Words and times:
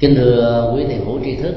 kính 0.00 0.14
thưa 0.14 0.72
quý 0.74 0.84
thiền 0.84 1.00
hữu 1.06 1.20
tri 1.24 1.36
thức, 1.36 1.54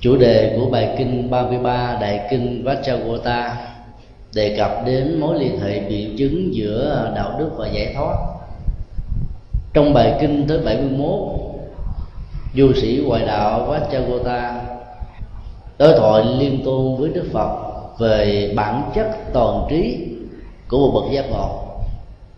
chủ 0.00 0.16
đề 0.16 0.56
của 0.58 0.70
bài 0.70 0.94
kinh 0.98 1.30
33 1.30 1.98
đại 2.00 2.26
kinh 2.30 2.64
Vajragota 2.64 3.50
đề 4.34 4.56
cập 4.56 4.70
đến 4.86 5.20
mối 5.20 5.38
liên 5.38 5.60
hệ 5.60 5.80
biện 5.80 6.16
chứng 6.18 6.54
giữa 6.54 7.12
đạo 7.16 7.36
đức 7.38 7.50
và 7.56 7.68
giải 7.68 7.94
thoát. 7.96 8.16
Trong 9.72 9.94
bài 9.94 10.14
kinh 10.20 10.48
thứ 10.48 10.62
71 10.64 11.10
du 12.54 12.72
sĩ 12.72 13.02
ngoại 13.06 13.26
đạo 13.26 13.68
Vajragota 13.70 14.54
đối 15.78 15.98
thoại 15.98 16.24
liên 16.38 16.64
tôn 16.64 16.96
với 17.00 17.10
Đức 17.14 17.24
Phật 17.32 17.58
về 17.98 18.52
bản 18.56 18.90
chất 18.94 19.06
toàn 19.32 19.66
trí 19.70 20.08
của 20.68 20.78
một 20.78 20.90
bậc 20.94 21.12
giác 21.12 21.24
ngộ 21.30 21.64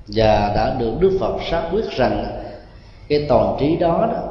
và 0.09 0.53
đã 0.57 0.77
được 0.79 0.93
Đức 1.01 1.17
Phật 1.21 1.37
xác 1.51 1.69
quyết 1.73 1.91
rằng 1.91 2.46
cái 3.09 3.27
toàn 3.29 3.57
trí 3.61 3.77
đó, 3.77 4.09
đó 4.13 4.23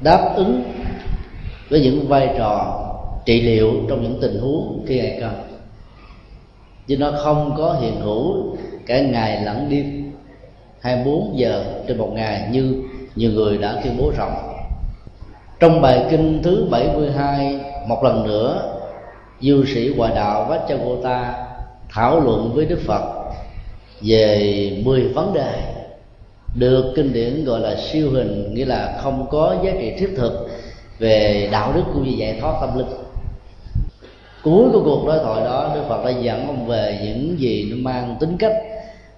đáp 0.00 0.32
ứng 0.36 0.62
với 1.70 1.80
những 1.80 2.08
vai 2.08 2.34
trò 2.38 2.82
trị 3.24 3.40
liệu 3.40 3.72
trong 3.88 4.02
những 4.02 4.18
tình 4.20 4.40
huống 4.40 4.84
khi 4.86 4.98
ngày 4.98 5.16
cần 5.20 5.32
chứ 6.86 6.96
nó 6.96 7.12
không 7.24 7.54
có 7.56 7.76
hiện 7.80 8.00
hữu 8.00 8.56
cả 8.86 9.00
ngày 9.00 9.44
lẫn 9.44 9.68
đêm 9.70 10.12
24 10.80 11.38
giờ 11.38 11.64
trên 11.88 11.98
một 11.98 12.10
ngày 12.14 12.48
như 12.50 12.82
nhiều 13.16 13.30
người 13.30 13.58
đã 13.58 13.80
tuyên 13.84 13.96
bố 13.98 14.12
rộng. 14.16 14.56
Trong 15.60 15.80
bài 15.80 16.06
kinh 16.10 16.40
thứ 16.42 16.66
72 16.70 17.60
một 17.88 18.04
lần 18.04 18.26
nữa 18.26 18.72
du 19.40 19.64
sĩ 19.74 19.94
hòa 19.96 20.10
đạo 20.14 20.50
Vajragota 20.50 21.32
thảo 21.88 22.20
luận 22.20 22.50
với 22.54 22.66
Đức 22.66 22.80
Phật 22.86 23.32
về 24.02 24.82
10 24.84 25.08
vấn 25.08 25.34
đề 25.34 25.75
được 26.58 26.92
kinh 26.96 27.12
điển 27.12 27.44
gọi 27.44 27.60
là 27.60 27.76
siêu 27.76 28.10
hình 28.10 28.54
nghĩa 28.54 28.64
là 28.64 28.98
không 29.02 29.26
có 29.30 29.56
giá 29.64 29.70
trị 29.80 29.94
thiết 29.98 30.14
thực 30.16 30.48
về 30.98 31.48
đạo 31.52 31.72
đức 31.72 31.82
cũng 31.94 32.04
như 32.04 32.16
giải 32.16 32.38
thoát 32.40 32.54
tâm 32.60 32.78
linh. 32.78 32.86
Cuối 34.42 34.68
của 34.72 34.82
cuộc 34.84 35.06
đối 35.06 35.18
thoại 35.18 35.44
đó 35.44 35.70
đức 35.74 35.82
phật 35.88 36.04
đã 36.04 36.10
dẫn 36.10 36.46
ông 36.46 36.66
về 36.66 37.00
những 37.04 37.40
gì 37.40 37.70
nó 37.70 37.76
mang 37.90 38.16
tính 38.20 38.36
cách 38.38 38.52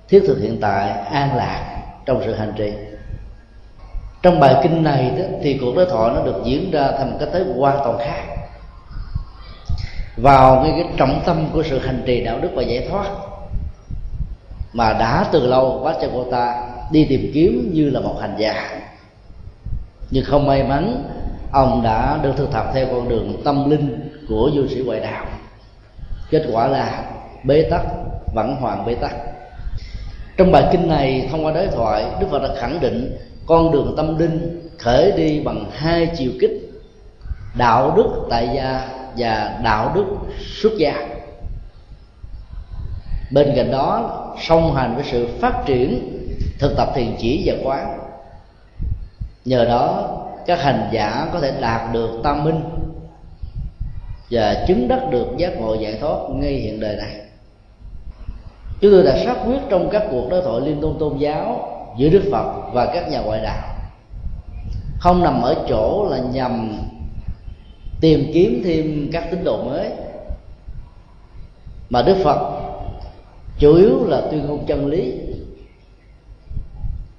thiết 0.09 0.23
thực 0.27 0.41
hiện 0.41 0.59
tại 0.61 0.91
an 0.91 1.37
lạc 1.37 1.83
trong 2.07 2.23
sự 2.25 2.35
hành 2.35 2.53
trì. 2.57 2.73
Trong 4.23 4.41
bài 4.41 4.55
kinh 4.63 4.83
này 4.83 5.13
đó, 5.19 5.25
thì 5.43 5.59
cuộc 5.61 5.77
đối 5.77 5.87
thoại 5.87 6.13
nó 6.15 6.23
được 6.23 6.43
diễn 6.45 6.71
ra 6.71 6.91
thành 6.99 7.11
một 7.11 7.17
cách 7.21 7.29
thế 7.33 7.45
hoàn 7.57 7.79
toàn 7.85 7.99
khác. 7.99 8.23
Vào 10.17 10.63
cái, 10.63 10.73
cái 10.77 10.93
trọng 10.97 11.23
tâm 11.27 11.49
của 11.53 11.63
sự 11.63 11.79
hành 11.79 12.03
trì 12.07 12.25
đạo 12.25 12.39
đức 12.43 12.49
và 12.55 12.63
giải 12.63 12.87
thoát 12.91 13.11
mà 14.73 14.93
đã 14.93 15.25
từ 15.33 15.47
lâu 15.47 15.81
bác 15.85 15.93
cho 16.01 16.09
cô 16.13 16.25
ta 16.31 16.68
đi 16.91 17.07
tìm 17.09 17.31
kiếm 17.35 17.71
như 17.73 17.91
là 17.91 18.01
một 18.01 18.17
hành 18.21 18.35
giả. 18.39 18.81
Nhưng 20.11 20.25
không 20.25 20.47
may 20.47 20.63
mắn, 20.63 21.05
ông 21.53 21.83
đã 21.83 22.19
được 22.23 22.33
thực 22.37 22.53
tập 22.53 22.71
theo 22.75 22.87
con 22.93 23.09
đường 23.09 23.41
tâm 23.45 23.71
linh 23.71 24.11
của 24.29 24.51
du 24.55 24.67
sĩ 24.69 24.83
ngoại 24.87 25.01
đạo. 25.01 25.27
Kết 26.31 26.47
quả 26.53 26.67
là 26.67 27.05
bế 27.45 27.63
tắc, 27.63 27.83
vẫn 28.35 28.57
hoàn 28.61 28.87
bế 28.87 28.95
tắc. 28.95 29.13
Trong 30.37 30.53
bài 30.53 30.65
kinh 30.73 30.89
này, 30.89 31.29
thông 31.31 31.45
qua 31.45 31.53
đối 31.53 31.67
thoại, 31.67 32.05
đức 32.21 32.27
phật 32.31 32.43
đã 32.43 32.49
khẳng 32.61 32.81
định 32.81 33.17
con 33.47 33.73
đường 33.73 33.95
tâm 33.97 34.19
linh 34.19 34.69
khởi 34.79 35.13
đi 35.13 35.41
bằng 35.41 35.71
hai 35.73 36.11
chiều 36.17 36.31
kích, 36.41 36.71
đạo 37.59 37.95
đức 37.97 38.27
tại 38.31 38.49
gia 38.55 38.89
và 39.17 39.61
đạo 39.65 39.93
đức 39.95 40.05
xuất 40.61 40.73
gia. 40.79 41.09
Bên 43.31 43.53
cạnh 43.57 43.71
đó, 43.71 44.15
song 44.49 44.75
hành 44.75 44.95
với 44.95 45.05
sự 45.11 45.29
phát 45.41 45.63
triển 45.67 46.18
thực 46.59 46.77
tập 46.77 46.89
thiền 46.95 47.17
chỉ 47.19 47.43
và 47.47 47.55
quán. 47.65 47.99
Nhờ 49.45 49.65
đó, 49.65 50.15
các 50.47 50.63
hành 50.63 50.89
giả 50.93 51.29
có 51.33 51.41
thể 51.41 51.53
đạt 51.61 51.93
được 51.93 52.21
tâm 52.25 52.45
minh 52.45 52.61
và 54.31 54.65
chứng 54.69 54.89
đắc 54.89 55.01
được 55.11 55.27
giác 55.37 55.57
ngộ 55.57 55.75
giải 55.75 55.99
thoát 56.01 56.19
ngay 56.31 56.53
hiện 56.53 56.81
đời 56.81 56.97
này. 56.97 57.15
Chúng 58.81 58.93
tôi 58.93 59.03
đã 59.03 59.25
xác 59.25 59.35
quyết 59.47 59.59
trong 59.71 59.91
các 59.91 60.03
cuộc 60.11 60.31
đối 60.31 60.43
thoại 60.43 60.61
liên 60.61 60.81
tôn 60.81 60.97
tôn 60.99 61.19
giáo 61.19 61.75
giữa 61.99 62.09
đức 62.09 62.23
phật 62.33 62.53
và 62.73 62.87
các 62.87 63.11
nhà 63.11 63.21
ngoại 63.21 63.41
đạo. 63.43 63.75
Không 64.99 65.23
nằm 65.23 65.43
ở 65.43 65.55
chỗ 65.69 66.09
là 66.11 66.19
nhằm 66.19 66.79
tìm 68.01 68.31
kiếm 68.35 68.63
thêm 68.65 69.11
các 69.13 69.29
tín 69.31 69.45
đồ 69.45 69.63
mới, 69.63 69.91
mà 71.91 72.03
đức 72.03 72.17
phật 72.25 72.61
chủ 73.59 73.75
yếu 73.75 74.05
là 74.07 74.21
tuyên 74.31 74.47
ngôn 74.47 74.67
chân 74.67 74.87
lý 74.87 75.13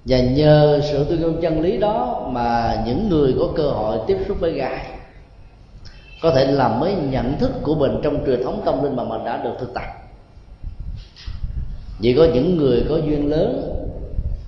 và 0.10 0.20
nhờ 0.20 0.82
sự 0.92 1.06
tuyên 1.10 1.22
ngôn 1.22 1.42
chân 1.42 1.62
lý 1.62 1.78
đó 1.78 2.28
mà 2.32 2.78
những 2.86 3.10
người 3.10 3.36
có 3.40 3.48
cơ 3.56 3.70
hội 3.70 3.98
tiếp 4.08 4.18
xúc 4.28 4.38
với 4.40 4.54
ngài 4.54 4.86
có 6.22 6.32
thể 6.32 6.46
làm 6.46 6.80
mới 6.80 6.94
nhận 6.94 7.38
thức 7.40 7.52
của 7.64 7.76
mình 7.76 8.00
trong 8.04 8.26
truyền 8.26 8.44
thống 8.44 8.62
tâm 8.66 8.84
linh 8.84 8.96
mà 8.96 9.04
mình 9.04 9.26
đã 9.26 9.44
được 9.44 9.54
thực 9.60 9.74
tập. 9.74 9.84
Vì 12.00 12.14
có 12.14 12.28
những 12.34 12.58
người 12.58 12.86
có 12.90 12.98
duyên 12.98 13.30
lớn, 13.30 13.76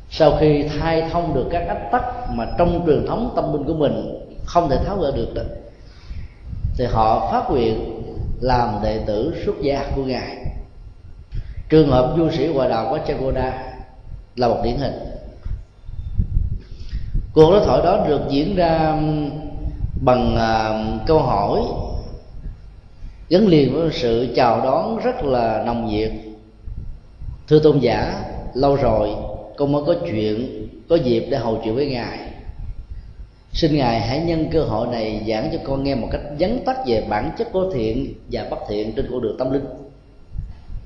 sau 0.09 0.37
khi 0.39 0.63
thay 0.79 1.09
thông 1.11 1.33
được 1.33 1.45
các 1.51 1.67
ách 1.67 1.91
tắc 1.91 2.03
mà 2.29 2.45
trong 2.57 2.83
truyền 2.85 3.05
thống 3.07 3.33
tâm 3.35 3.53
linh 3.53 3.63
của 3.63 3.73
mình 3.73 4.19
không 4.45 4.69
thể 4.69 4.77
tháo 4.85 4.97
gỡ 4.97 5.11
được 5.15 5.33
đó, 5.35 5.41
thì 6.77 6.85
họ 6.85 7.31
phát 7.31 7.51
nguyện 7.51 8.01
làm 8.41 8.79
đệ 8.83 8.99
tử 9.05 9.33
xuất 9.45 9.61
gia 9.61 9.85
của 9.95 10.03
ngài. 10.03 10.37
Trường 11.69 11.91
hợp 11.91 12.13
du 12.17 12.31
sĩ 12.31 12.53
hòa 12.53 12.67
đạo 12.67 12.87
của 12.89 12.99
Chagoda 13.07 13.63
là 14.35 14.47
một 14.47 14.61
điển 14.63 14.77
hình 14.77 15.20
cuộc 17.33 17.51
đối 17.51 17.65
thoại 17.65 17.81
đó 17.83 18.05
được 18.07 18.21
diễn 18.29 18.55
ra 18.55 19.01
bằng 20.05 20.35
uh, 20.35 21.07
câu 21.07 21.19
hỏi. 21.19 21.59
Gắn 23.29 23.47
liền 23.47 23.73
với 23.73 23.89
sự 23.91 24.33
chào 24.35 24.61
đón 24.61 24.97
rất 24.97 25.23
là 25.23 25.63
nồng 25.65 25.85
nhiệt. 25.85 26.11
Thưa 27.47 27.59
tôn 27.59 27.79
giả 27.79 28.23
lâu 28.53 28.75
rồi 28.75 29.09
con 29.57 29.71
mới 29.71 29.83
có 29.85 29.95
chuyện 30.11 30.67
có 30.89 30.95
dịp 30.95 31.27
để 31.29 31.37
hầu 31.37 31.61
chuyện 31.63 31.75
với 31.75 31.85
ngài. 31.85 32.19
Xin 33.53 33.77
ngài 33.77 34.01
hãy 34.01 34.19
nhân 34.19 34.47
cơ 34.51 34.63
hội 34.63 34.87
này 34.87 35.23
giảng 35.27 35.49
cho 35.53 35.59
con 35.63 35.83
nghe 35.83 35.95
một 35.95 36.07
cách 36.11 36.21
vắn 36.39 36.59
tắt 36.65 36.77
về 36.85 37.03
bản 37.09 37.31
chất 37.37 37.47
của 37.53 37.71
thiện 37.73 38.13
và 38.31 38.47
bất 38.49 38.59
thiện 38.69 38.93
trên 38.95 39.07
con 39.11 39.21
đường 39.21 39.35
tâm 39.39 39.51
linh. 39.51 39.65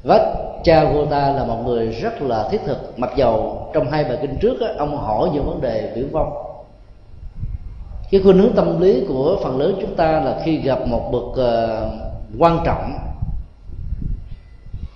Vâng. 0.04 0.55
Cha 0.66 0.86
của 0.94 1.06
ta 1.06 1.30
là 1.30 1.46
một 1.46 1.64
người 1.66 1.88
rất 1.88 2.22
là 2.22 2.48
thiết 2.52 2.62
thực. 2.66 3.00
Mặc 3.00 3.12
dầu 3.16 3.68
trong 3.74 3.92
hai 3.92 4.03
bài 4.03 4.18
kinh 4.22 4.38
trước 4.42 4.62
á, 4.62 4.68
ông 4.78 4.98
hỏi 4.98 5.30
những 5.34 5.46
vấn 5.46 5.62
đề 5.62 5.92
viễn 5.96 6.12
vong. 6.12 6.34
Cái 8.12 8.22
khuynh 8.22 8.38
hướng 8.38 8.53
tâm 8.56 8.81
lý 8.81 9.06
của 9.08 9.40
phần 9.44 9.58
lớn 9.58 9.78
chúng 9.81 9.96
ta 9.96 10.20
là 10.20 10.42
khi 10.44 10.58
gặp 10.58 10.80
một 10.88 11.09
bậc 11.12 11.24
uh, 11.24 11.92
quan 12.40 12.59
trọng 12.66 12.94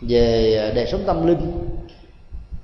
về 0.01 0.71
đời 0.75 0.85
sống 0.85 1.01
tâm 1.05 1.27
linh 1.27 1.69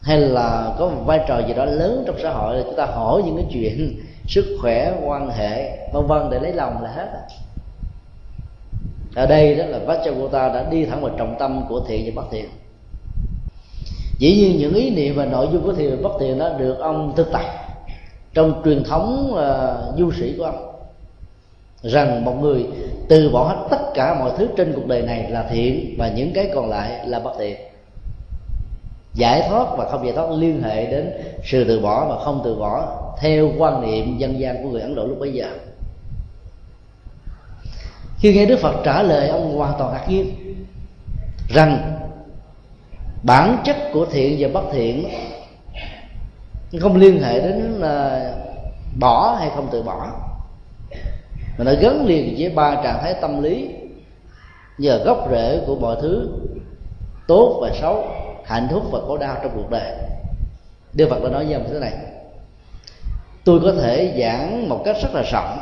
hay 0.01 0.17
là 0.17 0.75
có 0.79 0.87
một 0.87 1.01
vai 1.05 1.19
trò 1.27 1.39
gì 1.47 1.53
đó 1.53 1.65
lớn 1.65 2.03
trong 2.07 2.15
xã 2.23 2.29
hội 2.29 2.57
là 2.57 2.63
chúng 2.63 2.75
ta 2.75 2.85
hỏi 2.85 3.21
những 3.25 3.35
cái 3.37 3.45
chuyện 3.51 3.99
sức 4.27 4.57
khỏe 4.61 4.93
quan 5.05 5.29
hệ 5.29 5.77
vân 5.93 6.07
vân 6.07 6.29
để 6.29 6.39
lấy 6.39 6.53
lòng 6.53 6.83
là 6.83 6.89
hết. 6.91 7.07
Ở 9.15 9.25
đây 9.25 9.55
đó 9.55 9.65
là 9.65 9.79
Vajragota 9.87 10.53
đã 10.53 10.69
đi 10.69 10.85
thẳng 10.85 11.01
vào 11.01 11.11
trọng 11.17 11.35
tâm 11.39 11.65
của 11.69 11.81
thiện 11.87 12.05
và 12.05 12.21
bất 12.21 12.27
thiện 12.31 12.45
dĩ 14.17 14.35
nhiên 14.35 14.57
những 14.57 14.73
ý 14.73 14.89
niệm 14.89 15.15
và 15.15 15.25
nội 15.25 15.47
dung 15.53 15.63
của 15.63 15.73
thiền 15.73 16.01
bất 16.03 16.11
thiện 16.19 16.39
đó 16.39 16.49
được 16.57 16.79
ông 16.79 17.13
thực 17.15 17.31
tập 17.31 17.41
trong 18.33 18.61
truyền 18.65 18.83
thống 18.83 19.33
uh, 19.33 19.99
du 19.99 20.11
sĩ 20.11 20.35
của 20.37 20.43
ông. 20.43 20.71
Rằng 21.83 22.25
một 22.25 22.41
người 22.41 22.65
từ 23.09 23.29
bỏ 23.29 23.43
hết 23.43 23.67
tất 23.69 23.93
cả 23.93 24.19
mọi 24.19 24.31
thứ 24.37 24.47
trên 24.57 24.73
cuộc 24.75 24.87
đời 24.87 25.01
này 25.01 25.31
là 25.31 25.47
thiện 25.49 25.95
và 25.97 26.09
những 26.09 26.31
cái 26.33 26.49
còn 26.55 26.69
lại 26.69 27.07
là 27.07 27.19
bất 27.19 27.31
thiện 27.39 27.57
giải 29.13 29.45
thoát 29.49 29.77
và 29.77 29.89
không 29.89 30.05
giải 30.05 30.15
thoát 30.15 30.31
liên 30.31 30.61
hệ 30.61 30.85
đến 30.85 31.11
sự 31.43 31.63
từ 31.63 31.79
bỏ 31.79 32.05
và 32.09 32.23
không 32.23 32.41
từ 32.43 32.55
bỏ 32.55 32.97
theo 33.19 33.51
quan 33.57 33.81
niệm 33.81 34.17
dân 34.17 34.39
gian 34.39 34.63
của 34.63 34.69
người 34.69 34.81
ấn 34.81 34.95
độ 34.95 35.05
lúc 35.05 35.19
bấy 35.19 35.33
giờ. 35.33 35.47
Khi 38.19 38.33
nghe 38.33 38.45
đức 38.45 38.59
phật 38.59 38.75
trả 38.83 39.03
lời 39.03 39.27
ông 39.27 39.57
hoàn 39.57 39.73
toàn 39.77 39.93
ngạc 39.93 40.09
nhiên 40.09 40.35
rằng 41.49 41.99
bản 43.25 43.57
chất 43.65 43.75
của 43.93 44.05
thiện 44.05 44.35
và 44.39 44.47
bất 44.53 44.69
thiện 44.73 45.09
không 46.79 46.95
liên 46.95 47.23
hệ 47.23 47.39
đến 47.39 47.59
là 47.79 48.31
bỏ 48.99 49.35
hay 49.39 49.49
không 49.55 49.67
từ 49.71 49.83
bỏ. 49.83 50.11
Mà 51.57 51.65
nó 51.65 51.71
gắn 51.81 52.05
liền 52.05 52.35
với 52.37 52.49
ba 52.49 52.75
trạng 52.83 52.99
thái 53.01 53.13
tâm 53.21 53.43
lý 53.43 53.69
giờ 54.77 55.03
gốc 55.05 55.27
rễ 55.31 55.61
của 55.67 55.75
mọi 55.75 55.95
thứ, 56.01 56.29
tốt 57.27 57.59
và 57.61 57.69
xấu, 57.81 58.07
hạnh 58.45 58.67
phúc 58.71 58.83
và 58.91 58.99
khổ 59.07 59.17
đau 59.17 59.37
trong 59.43 59.51
cuộc 59.55 59.69
đời. 59.69 59.91
Đức 60.93 61.09
Phật 61.09 61.23
đã 61.23 61.29
nói 61.29 61.45
với 61.45 61.53
ông 61.53 61.65
thế 61.69 61.79
này, 61.79 61.93
Tôi 63.43 63.59
có 63.63 63.73
thể 63.81 64.13
giảng 64.19 64.69
một 64.69 64.81
cách 64.85 64.95
rất 65.01 65.09
là 65.13 65.23
rộng 65.31 65.57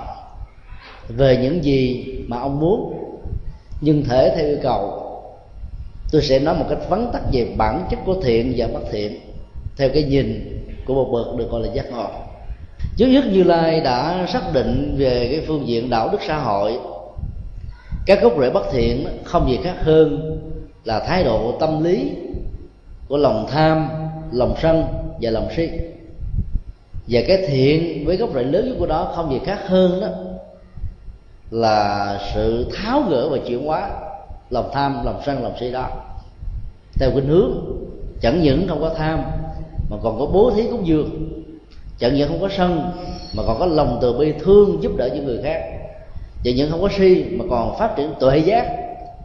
Về 1.07 1.37
những 1.41 1.63
gì 1.63 2.05
mà 2.27 2.39
ông 2.39 2.59
muốn, 2.59 2.93
Nhưng 3.81 4.03
thể 4.03 4.33
theo 4.35 4.45
yêu 4.45 4.57
cầu 4.63 5.02
Tôi 6.13 6.21
sẽ 6.21 6.39
nói 6.39 6.55
một 6.55 6.65
cách 6.69 6.89
vắn 6.89 7.09
tắt 7.13 7.21
về 7.31 7.53
bản 7.57 7.85
chất 7.89 7.99
của 8.05 8.15
thiện 8.23 8.53
và 8.57 8.67
bất 8.73 8.79
thiện, 8.91 9.19
Theo 9.77 9.89
cái 9.93 10.03
nhìn 10.03 10.59
của 10.85 10.93
một 10.93 11.09
bậc 11.13 11.35
được 11.37 11.49
gọi 11.51 11.61
là 11.61 11.73
giác 11.73 11.85
ngộ. 11.91 12.07
Trước 12.97 13.07
nhất 13.07 13.23
như 13.31 13.43
lai 13.43 13.81
đã 13.81 14.25
xác 14.33 14.53
định 14.53 14.95
về 14.97 15.27
cái 15.31 15.45
phương 15.47 15.67
diện 15.67 15.89
đạo 15.89 16.09
đức 16.11 16.17
xã 16.27 16.37
hội, 16.37 16.79
các 18.05 18.21
gốc 18.21 18.33
rễ 18.39 18.49
bất 18.49 18.63
thiện 18.71 19.07
không 19.23 19.49
gì 19.49 19.59
khác 19.63 19.75
hơn 19.83 20.37
là 20.83 20.99
thái 20.99 21.23
độ 21.23 21.57
tâm 21.59 21.83
lý 21.83 22.11
của 23.07 23.17
lòng 23.17 23.47
tham, 23.51 23.89
lòng 24.31 24.55
sân 24.61 24.85
và 25.21 25.31
lòng 25.31 25.47
si. 25.55 25.69
Và 27.07 27.21
cái 27.27 27.37
thiện 27.47 28.05
với 28.05 28.17
gốc 28.17 28.29
rễ 28.35 28.43
lớn 28.43 28.69
nhất 28.69 28.75
của 28.79 28.87
đó 28.87 29.13
không 29.15 29.31
gì 29.31 29.39
khác 29.45 29.59
hơn 29.67 30.01
đó 30.01 30.07
là 31.51 32.19
sự 32.33 32.71
tháo 32.73 33.01
gỡ 33.01 33.29
và 33.29 33.37
chuyển 33.47 33.65
hóa 33.65 33.89
lòng 34.53 34.69
tham, 34.73 35.05
lòng 35.05 35.21
sân, 35.25 35.43
lòng 35.43 35.53
si 35.59 35.71
đó 35.71 35.89
theo 36.99 37.11
cái 37.11 37.21
hướng 37.21 37.51
chẳng 38.21 38.41
những 38.41 38.67
không 38.67 38.81
có 38.81 38.93
tham, 38.97 39.23
mà 39.89 39.97
còn 40.03 40.19
có 40.19 40.25
bố 40.25 40.51
thí 40.55 40.63
cúng 40.71 40.87
dường. 40.87 41.09
Chẳng 41.99 42.15
những 42.15 42.29
không 42.29 42.41
có 42.41 42.49
sân, 42.57 42.91
mà 43.37 43.43
còn 43.47 43.59
có 43.59 43.65
lòng 43.65 43.99
từ 44.01 44.13
bi 44.13 44.33
thương 44.39 44.83
giúp 44.83 44.91
đỡ 44.97 45.09
những 45.13 45.25
người 45.25 45.39
khác. 45.43 45.61
Chẳng 46.43 46.55
những 46.55 46.71
không 46.71 46.81
có 46.81 46.89
si, 46.97 47.25
mà 47.31 47.45
còn 47.49 47.77
phát 47.79 47.95
triển 47.97 48.13
tuệ 48.19 48.37
giác 48.37 48.65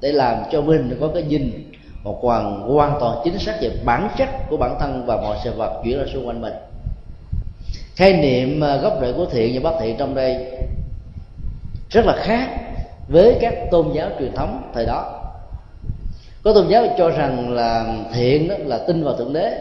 để 0.00 0.12
làm 0.12 0.36
cho 0.52 0.60
mình 0.60 0.98
có 1.00 1.08
cái 1.14 1.22
nhìn 1.22 1.72
một 2.04 2.18
hoàn 2.22 2.60
hoàn 2.60 2.96
toàn 3.00 3.20
chính 3.24 3.38
xác 3.38 3.58
về 3.60 3.70
bản 3.84 4.08
chất 4.18 4.28
của 4.50 4.56
bản 4.56 4.76
thân 4.80 5.06
và 5.06 5.16
mọi 5.16 5.36
sự 5.44 5.52
vật 5.56 5.80
chuyển 5.84 5.98
ra 5.98 6.04
xung 6.12 6.26
quanh 6.26 6.40
mình. 6.40 6.54
Khái 7.94 8.12
niệm 8.12 8.60
à, 8.60 8.76
gốc 8.76 8.92
rễ 9.00 9.12
của 9.12 9.26
thiện 9.26 9.62
và 9.62 9.70
bất 9.70 9.78
thiện 9.80 9.96
trong 9.98 10.14
đây 10.14 10.46
rất 11.90 12.06
là 12.06 12.16
khác 12.16 12.48
với 13.08 13.36
các 13.40 13.54
tôn 13.70 13.92
giáo 13.92 14.08
truyền 14.18 14.32
thống 14.32 14.70
thời 14.74 14.86
đó 14.86 15.17
có 16.48 16.54
tôn 16.54 16.68
giáo 16.68 16.86
cho 16.98 17.10
rằng 17.10 17.52
là 17.52 17.96
thiện 18.14 18.48
đó 18.48 18.54
là 18.58 18.78
tin 18.78 19.04
vào 19.04 19.16
thượng 19.16 19.32
đế. 19.32 19.58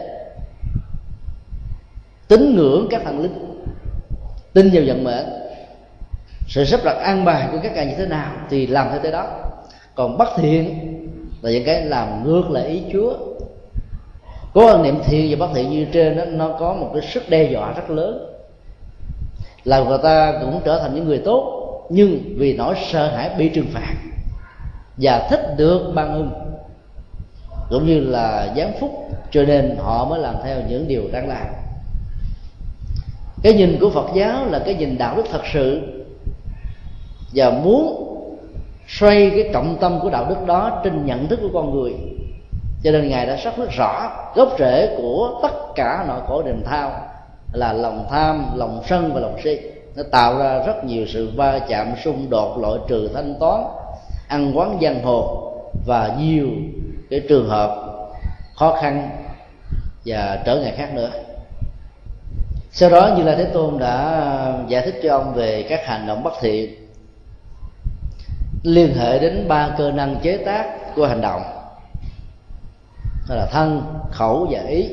Tín 2.28 2.56
ngưỡng 2.56 2.86
các 2.90 3.02
thần 3.04 3.20
linh. 3.20 3.64
Tin 4.52 4.70
vào 4.72 4.82
vận 4.86 5.04
mệnh. 5.04 5.26
Sự 6.46 6.64
sắp 6.64 6.80
đặt 6.84 6.96
an 7.02 7.24
bài 7.24 7.48
của 7.52 7.58
các 7.62 7.72
ngài 7.74 7.86
như 7.86 7.94
thế 7.98 8.06
nào 8.06 8.32
thì 8.50 8.66
làm 8.66 8.88
theo 8.90 9.00
thế 9.02 9.10
đó. 9.10 9.26
Còn 9.94 10.18
bất 10.18 10.28
thiện 10.36 10.94
là 11.42 11.50
những 11.50 11.64
cái 11.64 11.84
làm 11.84 12.24
ngược 12.24 12.50
lại 12.50 12.66
ý 12.66 12.82
chúa. 12.92 13.12
Có 14.54 14.66
quan 14.66 14.82
niệm 14.82 15.00
thiện 15.04 15.30
và 15.30 15.46
bất 15.46 15.54
thiện 15.54 15.70
như 15.70 15.86
trên 15.92 16.16
đó, 16.16 16.24
nó 16.24 16.56
có 16.58 16.74
một 16.74 16.90
cái 16.94 17.02
sức 17.02 17.22
đe 17.28 17.42
dọa 17.42 17.72
rất 17.72 17.90
lớn. 17.90 18.34
Làm 19.64 19.88
người 19.88 19.98
ta 20.02 20.32
cũng 20.40 20.60
trở 20.64 20.78
thành 20.78 20.94
những 20.94 21.04
người 21.04 21.22
tốt, 21.24 21.68
nhưng 21.90 22.34
vì 22.36 22.56
nỗi 22.56 22.74
sợ 22.92 23.16
hãi 23.16 23.30
bị 23.38 23.48
trừng 23.48 23.68
phạt 23.72 23.94
và 24.96 25.28
thích 25.30 25.54
được 25.56 25.92
ban 25.94 26.14
ưng 26.14 26.47
cũng 27.70 27.86
như 27.86 28.00
là 28.00 28.52
giáng 28.56 28.72
phúc, 28.80 29.10
cho 29.30 29.42
nên 29.42 29.76
họ 29.78 30.04
mới 30.04 30.20
làm 30.20 30.34
theo 30.44 30.56
những 30.68 30.88
điều 30.88 31.02
đang 31.12 31.28
làm. 31.28 31.46
Cái 33.42 33.52
nhìn 33.52 33.78
của 33.80 33.90
phật 33.90 34.06
giáo 34.14 34.46
là 34.46 34.58
cái 34.58 34.74
nhìn 34.74 34.98
đạo 34.98 35.16
đức 35.16 35.24
thật 35.32 35.42
sự. 35.52 35.80
Và 37.34 37.50
muốn 37.50 38.04
xoay 38.88 39.30
cái 39.30 39.50
trọng 39.52 39.76
tâm 39.80 40.00
của 40.02 40.10
đạo 40.10 40.26
đức 40.28 40.46
đó 40.46 40.80
trên 40.84 41.06
nhận 41.06 41.28
thức 41.28 41.38
của 41.42 41.50
con 41.52 41.74
người. 41.74 41.94
Cho 42.82 42.90
nên 42.90 43.08
ngài 43.08 43.26
đã 43.26 43.36
xác 43.36 43.58
rất 43.58 43.70
rõ 43.70 44.10
gốc 44.34 44.48
rễ 44.58 44.96
của 44.96 45.40
tất 45.42 45.74
cả 45.74 46.04
nỗi 46.08 46.20
khổ 46.26 46.42
niềm 46.42 46.62
thao 46.64 46.92
là 47.52 47.72
lòng 47.72 48.06
tham, 48.10 48.46
lòng 48.54 48.82
sân 48.88 49.14
và 49.14 49.20
lòng 49.20 49.36
si. 49.44 49.58
Nó 49.96 50.02
tạo 50.10 50.38
ra 50.38 50.62
rất 50.66 50.84
nhiều 50.84 51.06
sự 51.08 51.30
va 51.36 51.58
chạm, 51.68 51.88
xung 52.04 52.30
đột, 52.30 52.58
loại 52.58 52.78
trừ 52.88 53.10
thanh 53.14 53.34
toán, 53.40 53.64
ăn 54.28 54.52
quán 54.58 54.78
giang 54.82 55.02
hồ 55.04 55.52
và 55.86 56.16
nhiều 56.20 56.48
cái 57.10 57.20
trường 57.28 57.48
hợp 57.48 57.84
khó 58.56 58.76
khăn 58.80 59.10
và 60.06 60.42
trở 60.44 60.60
ngại 60.60 60.74
khác 60.76 60.94
nữa. 60.94 61.10
Sau 62.72 62.90
đó 62.90 63.14
như 63.16 63.22
lai 63.22 63.36
thế 63.36 63.44
tôn 63.44 63.78
đã 63.78 64.22
giải 64.68 64.82
thích 64.82 65.00
cho 65.02 65.16
ông 65.16 65.34
về 65.34 65.66
các 65.68 65.86
hành 65.86 66.06
động 66.06 66.22
bất 66.22 66.32
thiện 66.40 66.74
liên 68.62 68.94
hệ 68.94 69.18
đến 69.18 69.48
ba 69.48 69.74
cơ 69.78 69.90
năng 69.90 70.16
chế 70.22 70.36
tác 70.36 70.94
của 70.96 71.06
hành 71.06 71.20
động, 71.20 71.42
đó 73.28 73.34
là 73.34 73.46
thân, 73.46 73.82
khẩu 74.10 74.46
và 74.50 74.60
ý. 74.60 74.88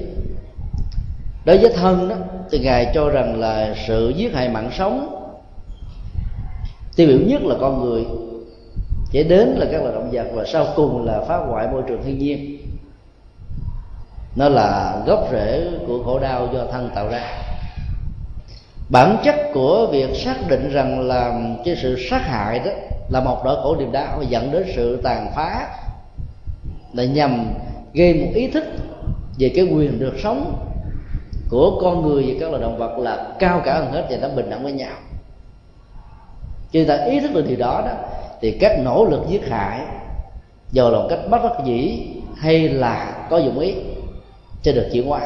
Đối 1.45 1.57
với 1.57 1.73
thân 1.75 2.09
đó, 2.09 2.15
thì 2.51 2.59
ngài 2.59 2.91
cho 2.93 3.09
rằng 3.09 3.39
là 3.39 3.75
sự 3.87 4.13
giết 4.17 4.33
hại 4.33 4.49
mạng 4.49 4.71
sống 4.77 5.21
tiêu 6.95 7.07
biểu 7.07 7.19
nhất 7.27 7.41
là 7.41 7.55
con 7.61 7.85
người 7.85 8.05
kế 9.15 9.23
đến 9.23 9.47
là 9.47 9.65
các 9.71 9.81
loài 9.81 9.93
động 9.93 10.09
vật 10.11 10.27
và 10.33 10.43
sau 10.45 10.67
cùng 10.75 11.05
là 11.05 11.21
phá 11.27 11.37
hoại 11.37 11.67
môi 11.67 11.83
trường 11.87 12.03
thiên 12.03 12.19
nhiên. 12.19 12.57
Nó 14.35 14.49
là 14.49 15.01
gốc 15.05 15.27
rễ 15.31 15.67
của 15.87 16.03
khổ 16.03 16.19
đau 16.19 16.49
do 16.53 16.65
thân 16.71 16.89
tạo 16.95 17.07
ra. 17.09 17.23
Bản 18.89 19.17
chất 19.23 19.35
của 19.53 19.87
việc 19.91 20.15
xác 20.15 20.35
định 20.49 20.69
rằng 20.69 21.07
là 21.07 21.39
cái 21.65 21.75
sự 21.81 21.97
sát 22.09 22.21
hại 22.21 22.59
đó 22.59 22.71
là 23.09 23.19
một 23.19 23.41
nỗi 23.45 23.55
khổ 23.63 23.75
niềm 23.75 23.91
đau 23.91 24.23
dẫn 24.29 24.51
đến 24.51 24.63
sự 24.75 25.01
tàn 25.03 25.31
phá 25.35 25.67
là 26.93 27.03
nhằm 27.03 27.45
gây 27.93 28.13
một 28.13 28.31
ý 28.33 28.47
thức 28.47 28.63
về 29.39 29.51
cái 29.55 29.65
quyền 29.65 29.99
được 29.99 30.13
sống 30.23 30.67
của 31.49 31.79
con 31.81 32.01
người 32.01 32.23
và 32.27 32.33
các 32.39 32.49
loài 32.49 32.61
động 32.61 32.77
vật 32.77 32.97
là 32.97 33.27
cao 33.39 33.61
cả 33.65 33.73
hơn 33.73 33.91
hết 33.91 34.07
và 34.09 34.17
nó 34.21 34.29
bình 34.35 34.49
đẳng 34.49 34.63
với 34.63 34.71
nhau. 34.71 34.93
Khi 36.71 36.85
ta 36.85 36.95
ý 36.95 37.19
thức 37.19 37.33
được 37.33 37.45
điều 37.47 37.57
đó 37.57 37.83
đó 37.85 37.93
thì 38.41 38.51
các 38.51 38.79
nỗ 38.83 39.05
lực 39.05 39.21
giết 39.29 39.49
hại 39.49 39.81
dù 40.71 40.89
là 40.89 40.99
một 40.99 41.07
cách 41.09 41.19
bất 41.29 41.43
đắc 41.43 41.65
dĩ 41.65 42.07
hay 42.37 42.69
là 42.69 43.27
có 43.29 43.37
dụng 43.37 43.59
ý, 43.59 43.75
sẽ 44.63 44.71
được 44.71 44.89
chuyển 44.91 45.07
hóa. 45.07 45.21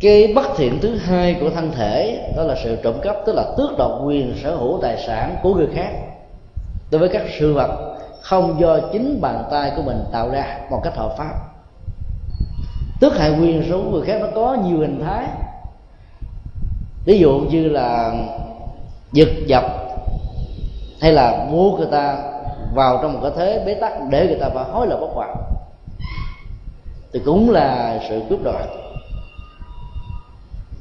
Cái 0.00 0.32
bất 0.34 0.46
thiện 0.56 0.78
thứ 0.80 0.96
hai 0.96 1.36
của 1.40 1.50
thân 1.50 1.72
thể, 1.72 2.20
đó 2.36 2.42
là 2.42 2.54
sự 2.64 2.76
trộm 2.82 2.94
cắp, 3.02 3.16
tức 3.26 3.34
là 3.34 3.44
tước 3.56 3.78
đoạt 3.78 3.90
quyền 4.04 4.34
sở 4.42 4.56
hữu 4.56 4.78
tài 4.82 5.02
sản 5.06 5.36
của 5.42 5.54
người 5.54 5.68
khác. 5.74 5.90
Đối 6.90 6.98
với 6.98 7.08
các 7.08 7.22
sự 7.38 7.54
vật, 7.54 7.98
không 8.22 8.60
do 8.60 8.78
chính 8.92 9.20
bàn 9.20 9.44
tay 9.50 9.72
của 9.76 9.82
mình 9.82 10.04
tạo 10.12 10.30
ra 10.30 10.58
một 10.70 10.80
cách 10.84 10.96
hợp 10.96 11.14
pháp. 11.18 11.34
Tước 13.00 13.18
hại 13.18 13.30
quyền 13.40 13.62
sở 13.62 13.76
hữu 13.76 13.90
người 13.90 14.02
khác 14.06 14.18
nó 14.20 14.26
có 14.34 14.56
nhiều 14.64 14.78
hình 14.78 15.04
thái. 15.04 15.24
Ví 17.04 17.18
dụ 17.18 17.40
như 17.50 17.68
là 17.68 18.14
giật 19.12 19.28
dập 19.46 19.64
hay 21.00 21.12
là 21.12 21.46
mua 21.50 21.76
người 21.76 21.86
ta 21.90 22.16
vào 22.74 22.98
trong 23.02 23.12
một 23.12 23.20
cái 23.22 23.32
thế 23.36 23.62
bế 23.66 23.74
tắc 23.74 23.92
để 24.10 24.26
người 24.26 24.38
ta 24.40 24.48
phải 24.54 24.64
hối 24.64 24.86
lộ 24.86 24.96
bất 25.00 25.08
hoạt 25.14 25.30
thì 27.12 27.20
cũng 27.24 27.50
là 27.50 28.00
sự 28.08 28.22
cướp 28.28 28.42
đoạt. 28.44 28.68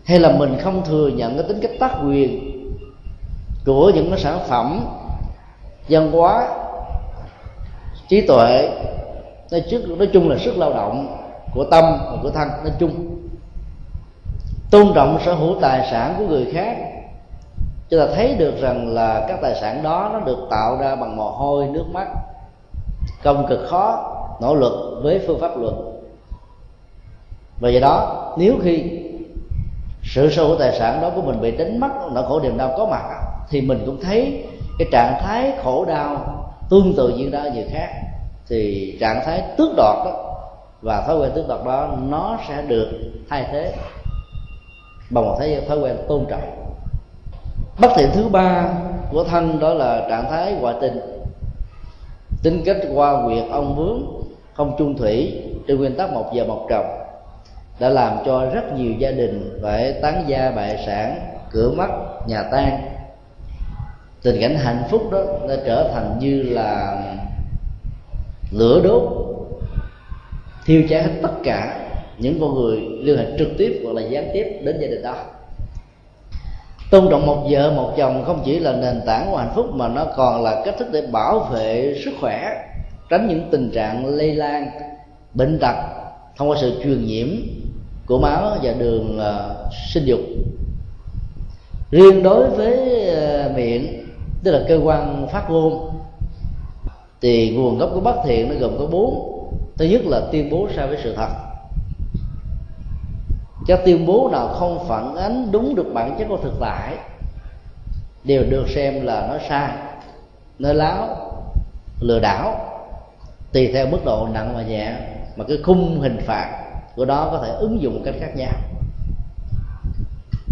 Hay 0.05 0.19
là 0.19 0.31
mình 0.31 0.57
không 0.61 0.81
thừa 0.85 1.07
nhận 1.07 1.37
cái 1.37 1.45
tính 1.47 1.59
cách 1.61 1.71
tác 1.79 1.91
quyền 2.05 2.53
của 3.65 3.91
những 3.95 4.09
cái 4.09 4.19
sản 4.19 4.39
phẩm 4.47 4.85
văn 5.89 6.11
hóa 6.11 6.47
trí 8.07 8.27
tuệ 8.27 8.69
nói, 9.51 9.63
trước, 9.69 9.81
nói 9.97 10.09
chung 10.13 10.29
là 10.29 10.37
sức 10.37 10.57
lao 10.57 10.73
động 10.73 11.17
của 11.53 11.65
tâm 11.71 11.83
và 11.83 12.17
của 12.23 12.29
thân 12.29 12.47
nói 12.47 12.73
chung. 12.79 13.17
Tôn 14.71 14.87
trọng 14.95 15.19
sở 15.25 15.33
hữu 15.33 15.55
tài 15.61 15.87
sản 15.91 16.15
của 16.17 16.25
người 16.27 16.47
khác 16.53 16.77
chúng 17.89 17.99
ta 17.99 18.07
thấy 18.15 18.35
được 18.35 18.53
rằng 18.61 18.93
là 18.93 19.25
các 19.27 19.39
tài 19.41 19.55
sản 19.61 19.83
đó 19.83 20.09
nó 20.13 20.19
được 20.19 20.47
tạo 20.49 20.77
ra 20.77 20.95
bằng 20.95 21.17
mồ 21.17 21.29
hôi, 21.29 21.67
nước 21.67 21.85
mắt. 21.93 22.07
Công 23.23 23.47
cực 23.47 23.59
khó, 23.69 24.13
nỗ 24.41 24.55
lực 24.55 24.99
với 25.03 25.21
phương 25.27 25.39
pháp 25.39 25.57
luận. 25.57 26.03
Và 27.59 27.69
do 27.69 27.79
đó, 27.79 28.25
nếu 28.37 28.55
khi 28.63 28.83
sự 30.03 30.29
sở 30.29 30.47
hữu 30.47 30.55
tài 30.59 30.79
sản 30.79 31.01
đó 31.01 31.09
của 31.15 31.21
mình 31.21 31.41
bị 31.41 31.57
đánh 31.57 31.79
mất, 31.79 31.89
nỗi 32.11 32.23
khổ 32.27 32.39
niềm 32.39 32.57
đau 32.57 32.73
có 32.77 32.85
mặt, 32.85 33.03
thì 33.49 33.61
mình 33.61 33.83
cũng 33.85 34.01
thấy 34.01 34.45
cái 34.79 34.87
trạng 34.91 35.19
thái 35.21 35.53
khổ 35.63 35.85
đau 35.85 36.17
tương 36.69 36.93
tự 36.97 37.09
như 37.09 37.31
ở 37.31 37.51
người 37.53 37.67
khác. 37.71 37.89
Thì 38.49 38.97
trạng 39.01 39.21
thái 39.25 39.43
tước 39.57 39.69
đoạt 39.77 39.97
đó 40.05 40.35
và 40.81 41.01
thói 41.07 41.17
quen 41.17 41.31
tước 41.35 41.47
đoạt 41.47 41.59
đó, 41.65 41.89
nó 42.07 42.37
sẽ 42.47 42.61
được 42.61 42.89
thay 43.29 43.45
thế 43.51 43.73
bằng 45.09 45.25
một 45.25 45.37
thế 45.39 45.61
thói 45.67 45.79
quen 45.79 45.95
tôn 46.07 46.25
trọng 46.29 46.66
bất 47.79 47.91
thiện 47.95 48.09
thứ 48.13 48.27
ba 48.27 48.67
của 49.11 49.23
thân 49.23 49.59
đó 49.59 49.73
là 49.73 50.05
trạng 50.09 50.29
thái 50.29 50.53
ngoại 50.53 50.75
tình. 50.81 50.99
Tính 52.43 52.61
cách 52.65 52.77
qua 52.93 53.25
quyệt, 53.25 53.43
ông 53.51 53.75
vướng, 53.75 54.01
không 54.53 54.75
chung 54.77 54.97
thủy 54.97 55.41
trên 55.67 55.77
nguyên 55.77 55.95
tắc 55.95 56.13
một 56.13 56.33
giờ 56.33 56.45
một 56.45 56.67
chồng 56.69 56.85
đã 57.79 57.89
làm 57.89 58.17
cho 58.25 58.45
rất 58.45 58.73
nhiều 58.73 58.91
gia 58.99 59.11
đình 59.11 59.59
phải 59.61 59.93
tán 60.01 60.23
gia 60.27 60.51
bại 60.51 60.83
sản, 60.85 61.19
cửa 61.51 61.71
mắt, 61.71 61.89
nhà 62.27 62.43
tan. 62.43 62.81
Tình 64.21 64.41
cảnh 64.41 64.55
hạnh 64.55 64.83
phúc 64.89 65.11
đó 65.11 65.23
đã 65.49 65.55
trở 65.65 65.91
thành 65.93 66.17
như 66.19 66.43
là 66.43 66.97
lửa 68.51 68.81
đốt, 68.83 69.03
thiêu 70.65 70.83
cháy 70.89 71.03
hết 71.03 71.11
tất 71.21 71.33
cả 71.43 71.89
những 72.17 72.37
con 72.41 72.55
người 72.55 72.77
liên 72.79 73.17
hệ 73.17 73.25
trực 73.39 73.47
tiếp 73.57 73.81
hoặc 73.83 73.93
là 73.93 74.01
gián 74.01 74.29
tiếp 74.33 74.59
đến 74.63 74.77
gia 74.81 74.87
đình 74.87 75.01
đó 75.01 75.15
tôn 76.89 77.07
trọng 77.09 77.25
một 77.25 77.47
vợ 77.49 77.71
một 77.71 77.93
chồng 77.97 78.23
không 78.25 78.41
chỉ 78.45 78.59
là 78.59 78.71
nền 78.71 79.01
tảng 79.05 79.31
của 79.31 79.37
hạnh 79.37 79.51
phúc 79.55 79.65
mà 79.73 79.87
nó 79.87 80.05
còn 80.17 80.43
là 80.43 80.61
cách 80.65 80.75
thức 80.79 80.87
để 80.91 81.01
bảo 81.11 81.39
vệ 81.39 82.01
sức 82.05 82.11
khỏe 82.21 82.49
tránh 83.09 83.27
những 83.27 83.47
tình 83.51 83.71
trạng 83.73 84.05
lây 84.05 84.35
lan 84.35 84.69
bệnh 85.33 85.59
tật 85.59 85.75
thông 86.37 86.49
qua 86.49 86.57
sự 86.61 86.81
truyền 86.83 87.05
nhiễm 87.05 87.27
của 88.05 88.19
máu 88.19 88.57
và 88.63 88.73
đường 88.73 89.19
uh, 89.19 89.73
sinh 89.93 90.05
dục. 90.05 90.19
Riêng 91.91 92.23
đối 92.23 92.49
với 92.49 92.75
uh, 93.45 93.55
miệng 93.55 94.05
tức 94.43 94.51
là 94.51 94.61
cơ 94.67 94.79
quan 94.83 95.27
phát 95.31 95.49
ngôn 95.49 95.89
thì 97.21 97.49
nguồn 97.49 97.77
gốc 97.77 97.91
của 97.93 97.99
bất 97.99 98.15
thiện 98.25 98.49
nó 98.49 98.55
gồm 98.59 98.77
có 98.79 98.85
bốn. 98.85 99.33
Thứ 99.77 99.85
nhất 99.85 100.01
là 100.05 100.21
tuyên 100.31 100.49
bố 100.49 100.67
sai 100.75 100.87
với 100.87 100.97
sự 101.03 101.15
thật 101.15 101.46
các 103.67 103.79
tuyên 103.85 104.05
bố 104.05 104.29
nào 104.31 104.47
không 104.47 104.85
phản 104.87 105.15
ánh 105.15 105.51
đúng 105.51 105.75
được 105.75 105.93
bản 105.93 106.15
chất 106.19 106.25
của 106.29 106.37
thực 106.37 106.53
tại 106.59 106.95
đều 108.23 108.43
được 108.49 108.65
xem 108.69 109.05
là 109.05 109.27
nó 109.29 109.37
sai 109.49 109.71
nói 110.59 110.75
láo, 110.75 111.07
lừa 111.99 112.19
đảo, 112.19 112.55
tùy 113.51 113.71
theo 113.73 113.87
mức 113.87 113.97
độ 114.05 114.27
nặng 114.33 114.53
và 114.55 114.61
nhẹ 114.61 114.95
mà 115.35 115.45
cái 115.47 115.57
khung 115.63 115.99
hình 115.99 116.17
phạt 116.25 116.63
của 116.95 117.05
đó 117.05 117.29
có 117.31 117.39
thể 117.45 117.49
ứng 117.49 117.81
dụng 117.81 117.95
một 117.95 118.01
cách 118.05 118.15
khác 118.19 118.31
nhau. 118.35 118.51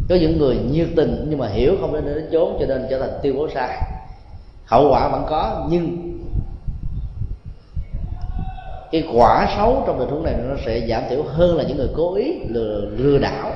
Có 0.09 0.15
những 0.15 0.37
người 0.37 0.57
nhiệt 0.71 0.87
tình 0.95 1.25
nhưng 1.29 1.39
mà 1.39 1.47
hiểu 1.47 1.75
không 1.81 1.93
đến 1.93 2.05
đến 2.05 2.29
chốn 2.31 2.57
cho 2.59 2.65
nên 2.65 2.87
trở 2.89 2.99
thành 2.99 3.19
tuyên 3.23 3.37
bố 3.37 3.47
sai. 3.53 3.81
Hậu 4.65 4.89
quả 4.89 5.09
vẫn 5.09 5.25
có 5.29 5.67
nhưng 5.69 6.14
cái 8.95 9.03
quả 9.13 9.53
xấu 9.57 9.83
trong 9.87 9.99
tình 9.99 10.09
huống 10.09 10.23
này 10.23 10.33
nó 10.49 10.55
sẽ 10.65 10.87
giảm 10.89 11.03
thiểu 11.09 11.23
hơn 11.23 11.57
là 11.57 11.63
những 11.63 11.77
người 11.77 11.89
cố 11.95 12.15
ý 12.15 12.33
lừa 12.47 12.81
lừa 12.97 13.17
đảo. 13.17 13.51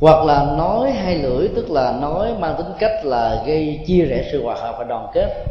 Hoặc 0.00 0.24
là 0.24 0.54
nói 0.58 0.90
hai 0.90 1.18
lưỡi, 1.18 1.48
tức 1.48 1.70
là 1.70 1.98
nói 2.00 2.34
mang 2.38 2.54
tính 2.58 2.66
cách 2.78 3.04
là 3.04 3.42
gây 3.46 3.80
chia 3.86 4.04
rẽ 4.04 4.28
sự 4.32 4.42
hòa 4.42 4.54
hợp 4.54 4.74
và 4.78 4.84
đoàn 4.84 5.06
kết. 5.14 5.44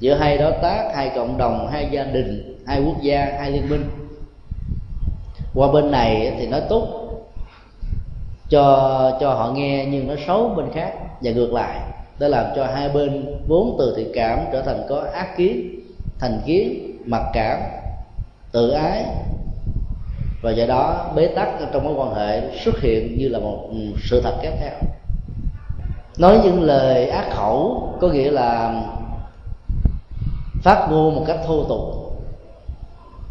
Giữa 0.00 0.14
hai 0.14 0.38
đối 0.38 0.52
tác, 0.52 0.90
hai 0.94 1.10
cộng 1.14 1.38
đồng, 1.38 1.68
hai 1.72 1.88
gia 1.90 2.04
đình, 2.04 2.58
hai 2.66 2.82
quốc 2.86 3.02
gia, 3.02 3.36
hai 3.38 3.50
liên 3.50 3.68
minh. 3.68 3.84
Qua 5.54 5.72
bên 5.72 5.90
này 5.90 6.34
thì 6.38 6.46
nói 6.46 6.62
tốt 6.68 6.88
cho 8.48 9.18
cho 9.20 9.34
họ 9.34 9.52
nghe 9.52 9.86
nhưng 9.90 10.08
nó 10.08 10.14
xấu 10.26 10.48
bên 10.48 10.66
khác 10.74 10.92
và 11.22 11.30
ngược 11.30 11.52
lại. 11.52 11.80
Để 12.18 12.28
làm 12.28 12.44
cho 12.56 12.66
hai 12.66 12.88
bên 12.88 13.36
vốn 13.48 13.76
từ 13.78 13.94
thiện 13.96 14.10
cảm 14.14 14.38
trở 14.52 14.62
thành 14.62 14.82
có 14.88 15.04
ác 15.14 15.36
kiến, 15.36 15.80
thành 16.18 16.40
kiến 16.46 16.91
mặc 17.06 17.22
cảm, 17.32 17.58
tự 18.52 18.70
ái. 18.70 19.04
Và 20.42 20.50
do 20.50 20.66
đó, 20.66 21.12
bế 21.14 21.26
tắc 21.26 21.48
trong 21.72 21.84
mối 21.84 21.94
quan 21.96 22.14
hệ 22.14 22.42
xuất 22.64 22.80
hiện 22.80 23.18
như 23.18 23.28
là 23.28 23.38
một 23.38 23.68
ừ, 23.70 23.76
sự 24.04 24.20
thật 24.24 24.34
kéo 24.42 24.52
theo. 24.60 24.72
Nói 26.18 26.40
những 26.44 26.62
lời 26.62 27.08
ác 27.08 27.30
khẩu 27.30 27.88
có 28.00 28.08
nghĩa 28.08 28.30
là 28.30 28.82
phát 30.62 30.86
ngôn 30.90 31.14
một 31.14 31.24
cách 31.26 31.38
thô 31.46 31.64
tục. 31.64 31.80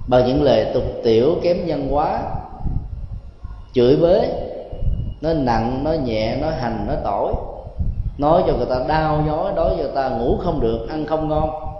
Bằng 0.07 0.27
những 0.27 0.43
lời 0.43 0.71
tục 0.73 0.83
tiểu 1.03 1.35
kém 1.43 1.65
nhân 1.65 1.87
hóa, 1.91 2.21
chửi 3.73 3.95
bới 3.95 4.29
nó 5.21 5.33
nặng 5.33 5.83
nó 5.83 5.91
nhẹ 5.91 6.37
nó 6.41 6.49
hành 6.49 6.85
nó 6.87 6.93
tỏi. 7.03 7.33
Nói 8.17 8.43
cho 8.47 8.53
người 8.53 8.65
ta 8.65 8.75
đau 8.87 9.21
nhói 9.21 9.51
đối 9.55 9.69
cho 9.69 9.75
người 9.75 9.95
ta 9.95 10.09
ngủ 10.09 10.37
không 10.37 10.59
được, 10.59 10.87
ăn 10.89 11.05
không 11.05 11.29
ngon 11.29 11.70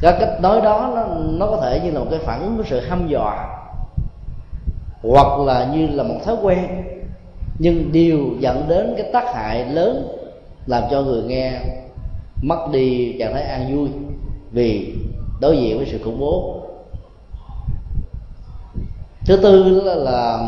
cái 0.00 0.16
cách 0.20 0.40
nói 0.40 0.60
đó 0.60 0.92
nó, 0.94 1.06
nó 1.14 1.46
có 1.46 1.60
thể 1.62 1.80
như 1.84 1.90
là 1.90 2.00
một 2.00 2.06
cái 2.10 2.18
phản 2.18 2.42
ứng 2.42 2.56
của 2.56 2.64
sự 2.66 2.80
hăm 2.80 3.08
dọa 3.08 3.60
hoặc 5.02 5.38
là 5.38 5.68
như 5.72 5.86
là 5.86 6.02
một 6.02 6.16
thói 6.24 6.36
quen. 6.42 6.84
Nhưng 7.58 7.92
điều 7.92 8.18
dẫn 8.38 8.68
đến 8.68 8.94
cái 8.96 9.10
tác 9.12 9.34
hại 9.34 9.64
lớn 9.64 10.18
làm 10.66 10.82
cho 10.90 11.02
người 11.02 11.22
nghe 11.22 11.60
mất 12.42 12.66
đi 12.72 13.16
trạng 13.18 13.32
thái 13.34 13.42
an 13.42 13.76
vui 13.76 13.88
vì 14.50 14.94
đối 15.40 15.56
diện 15.56 15.76
với 15.76 15.86
sự 15.86 16.00
khủng 16.04 16.20
bố. 16.20 16.60
Thứ 19.26 19.36
tư 19.36 19.82
là, 19.84 19.94
là 19.94 20.38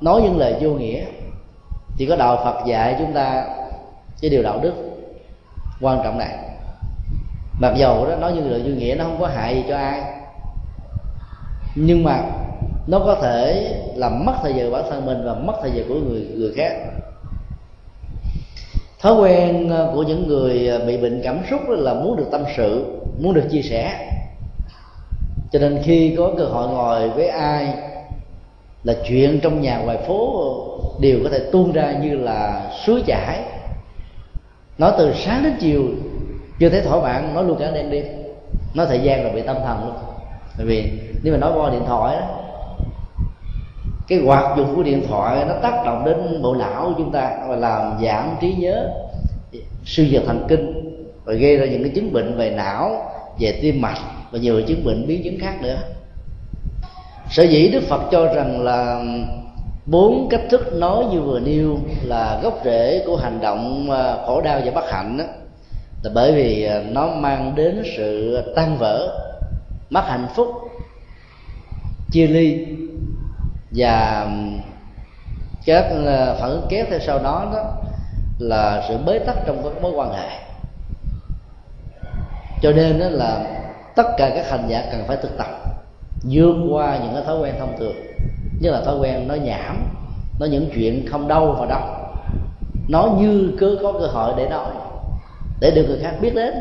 nói 0.00 0.22
những 0.22 0.38
lời 0.38 0.56
vô 0.60 0.70
nghĩa. 0.70 1.04
Chỉ 1.96 2.06
có 2.06 2.16
đạo 2.16 2.36
phật 2.44 2.66
dạy 2.66 2.96
chúng 2.98 3.12
ta 3.12 3.46
cái 4.20 4.30
điều 4.30 4.42
đạo 4.42 4.58
đức 4.62 4.74
quan 5.80 6.00
trọng 6.04 6.18
này 6.18 6.51
mặc 7.62 7.74
dầu 7.76 8.06
đó, 8.06 8.16
nói 8.16 8.32
như 8.32 8.40
lời 8.48 8.62
vô 8.64 8.70
nghĩa, 8.70 8.94
nó 8.98 9.04
không 9.04 9.20
có 9.20 9.26
hại 9.26 9.54
gì 9.54 9.64
cho 9.68 9.76
ai. 9.76 10.02
Nhưng 11.74 12.04
mà 12.04 12.22
nó 12.86 12.98
có 12.98 13.14
thể 13.22 13.74
làm 13.96 14.24
mất 14.24 14.32
thời 14.42 14.54
giờ 14.54 14.70
bản 14.70 14.84
thân 14.90 15.06
mình 15.06 15.22
và 15.24 15.34
mất 15.34 15.52
thời 15.62 15.70
giờ 15.70 15.82
của 15.88 15.94
người 15.94 16.26
người 16.36 16.52
khác. 16.56 16.72
Thói 19.00 19.14
quen 19.14 19.68
ờ, 19.70 19.90
của 19.94 20.02
những 20.02 20.28
người 20.28 20.68
ờ, 20.68 20.86
bị 20.86 20.96
bệnh 20.96 21.20
cảm 21.24 21.38
xúc 21.50 21.60
là 21.68 21.94
muốn 21.94 22.16
được 22.16 22.28
tâm 22.30 22.44
sự, 22.56 22.84
muốn 23.18 23.34
được 23.34 23.44
chia 23.50 23.62
sẻ. 23.62 24.08
Cho 25.52 25.58
nên 25.58 25.82
khi 25.82 26.14
có 26.18 26.32
cơ 26.38 26.44
hội 26.44 26.68
ngồi 26.68 27.08
với 27.08 27.28
ai 27.28 27.74
là 28.84 28.94
chuyện 29.08 29.40
trong 29.42 29.60
nhà 29.60 29.78
ngoài 29.78 29.98
phố 30.06 30.54
đều 31.00 31.18
có 31.24 31.30
thể 31.30 31.40
tuôn 31.52 31.72
ra 31.72 31.92
như 32.02 32.16
là 32.16 32.70
suối 32.86 33.02
chảy. 33.06 33.40
Nói 34.78 34.92
từ 34.98 35.12
sáng 35.14 35.44
đến 35.44 35.52
chiều 35.60 35.82
chưa 36.62 36.68
thấy 36.68 36.80
thỏa 36.80 37.00
mãn 37.00 37.34
nói 37.34 37.44
luôn 37.44 37.56
cả 37.58 37.70
đêm 37.70 37.90
đêm 37.90 38.04
nói 38.74 38.86
thời 38.86 39.00
gian 39.00 39.22
rồi 39.22 39.32
bị 39.32 39.42
tâm 39.42 39.56
thần 39.64 39.84
luôn. 39.86 39.94
Bởi 40.56 40.66
vì 40.66 40.90
nếu 41.22 41.32
mà 41.32 41.38
nói 41.38 41.52
qua 41.54 41.70
điện 41.70 41.82
thoại 41.86 42.16
đó 42.16 42.26
cái 44.08 44.18
hoạt 44.18 44.56
dụng 44.56 44.76
của 44.76 44.82
điện 44.82 45.04
thoại 45.08 45.44
nó 45.48 45.54
tác 45.62 45.82
động 45.84 46.04
đến 46.04 46.42
bộ 46.42 46.54
não 46.54 46.84
của 46.84 46.94
chúng 46.98 47.12
ta 47.12 47.30
và 47.48 47.56
làm 47.56 47.98
giảm 48.04 48.36
trí 48.40 48.54
nhớ, 48.54 48.88
suy 49.84 50.10
giật 50.10 50.22
thần 50.26 50.44
kinh 50.48 50.94
và 51.24 51.34
gây 51.34 51.56
ra 51.56 51.66
những 51.66 51.82
cái 51.82 51.92
chứng 51.94 52.12
bệnh 52.12 52.36
về 52.36 52.50
não, 52.50 53.12
về 53.40 53.58
tim 53.62 53.80
mạch, 53.80 53.98
và 54.30 54.38
nhiều 54.38 54.62
chứng 54.62 54.84
bệnh 54.84 55.06
biến 55.06 55.22
chứng 55.24 55.38
khác 55.40 55.54
nữa. 55.62 55.76
Sở 57.30 57.42
dĩ 57.42 57.68
đức 57.68 57.82
phật 57.88 58.02
cho 58.10 58.34
rằng 58.34 58.62
là 58.62 59.04
bốn 59.86 60.28
cách 60.30 60.42
thức 60.50 60.72
nói 60.72 61.04
như 61.12 61.20
vừa 61.20 61.40
nêu 61.40 61.76
là 62.02 62.40
gốc 62.42 62.60
rễ 62.64 63.02
của 63.06 63.16
hành 63.16 63.40
động 63.40 63.90
à, 63.90 64.16
khổ 64.26 64.40
đau 64.40 64.60
và 64.64 64.70
bất 64.74 64.90
hạnh 64.90 65.18
đó 65.18 65.24
là 66.02 66.10
bởi 66.14 66.32
vì 66.32 66.64
à, 66.64 66.82
nó 66.90 67.06
mang 67.06 67.54
đến 67.54 67.82
sự 67.96 68.38
tan 68.56 68.78
vỡ, 68.78 69.18
mất 69.90 70.02
hạnh 70.04 70.26
phúc, 70.34 70.48
chia 72.10 72.26
ly 72.26 72.66
và 73.70 74.26
các 75.66 75.84
à, 76.06 76.34
phản 76.40 76.50
ứng 76.50 76.66
kéo 76.68 76.84
theo 76.90 76.98
sau 76.98 77.18
đó 77.18 77.50
đó 77.52 77.64
là 78.38 78.84
sự 78.88 78.96
bế 79.06 79.18
tắc 79.18 79.36
trong 79.46 79.62
các 79.64 79.82
mối 79.82 79.92
quan 79.94 80.12
hệ. 80.12 80.28
Cho 82.62 82.72
nên 82.72 82.98
đó 82.98 83.06
là 83.08 83.44
tất 83.96 84.06
cả 84.16 84.30
các 84.34 84.50
hành 84.50 84.68
giả 84.68 84.84
cần 84.92 85.04
phải 85.06 85.16
thực 85.16 85.38
tập, 85.38 85.48
vượt 86.22 86.54
qua 86.70 86.98
những 86.98 87.14
cái 87.14 87.22
thói 87.24 87.38
quen 87.38 87.54
thông 87.58 87.78
thường. 87.78 87.96
Như 88.60 88.70
là 88.70 88.80
thói 88.80 88.98
quen 88.98 89.28
nói 89.28 89.38
nhảm, 89.38 89.76
nói 90.40 90.48
những 90.48 90.70
chuyện 90.74 91.06
không 91.10 91.28
đâu 91.28 91.52
vào 91.52 91.66
đâu 91.66 92.02
nói 92.88 93.10
như 93.18 93.52
cứ 93.58 93.78
có 93.82 93.92
cơ 93.92 94.06
hội 94.06 94.34
để 94.36 94.48
nói 94.48 94.70
để 95.62 95.70
được 95.70 95.84
người 95.88 95.98
khác 96.02 96.14
biết 96.20 96.34
đến. 96.34 96.54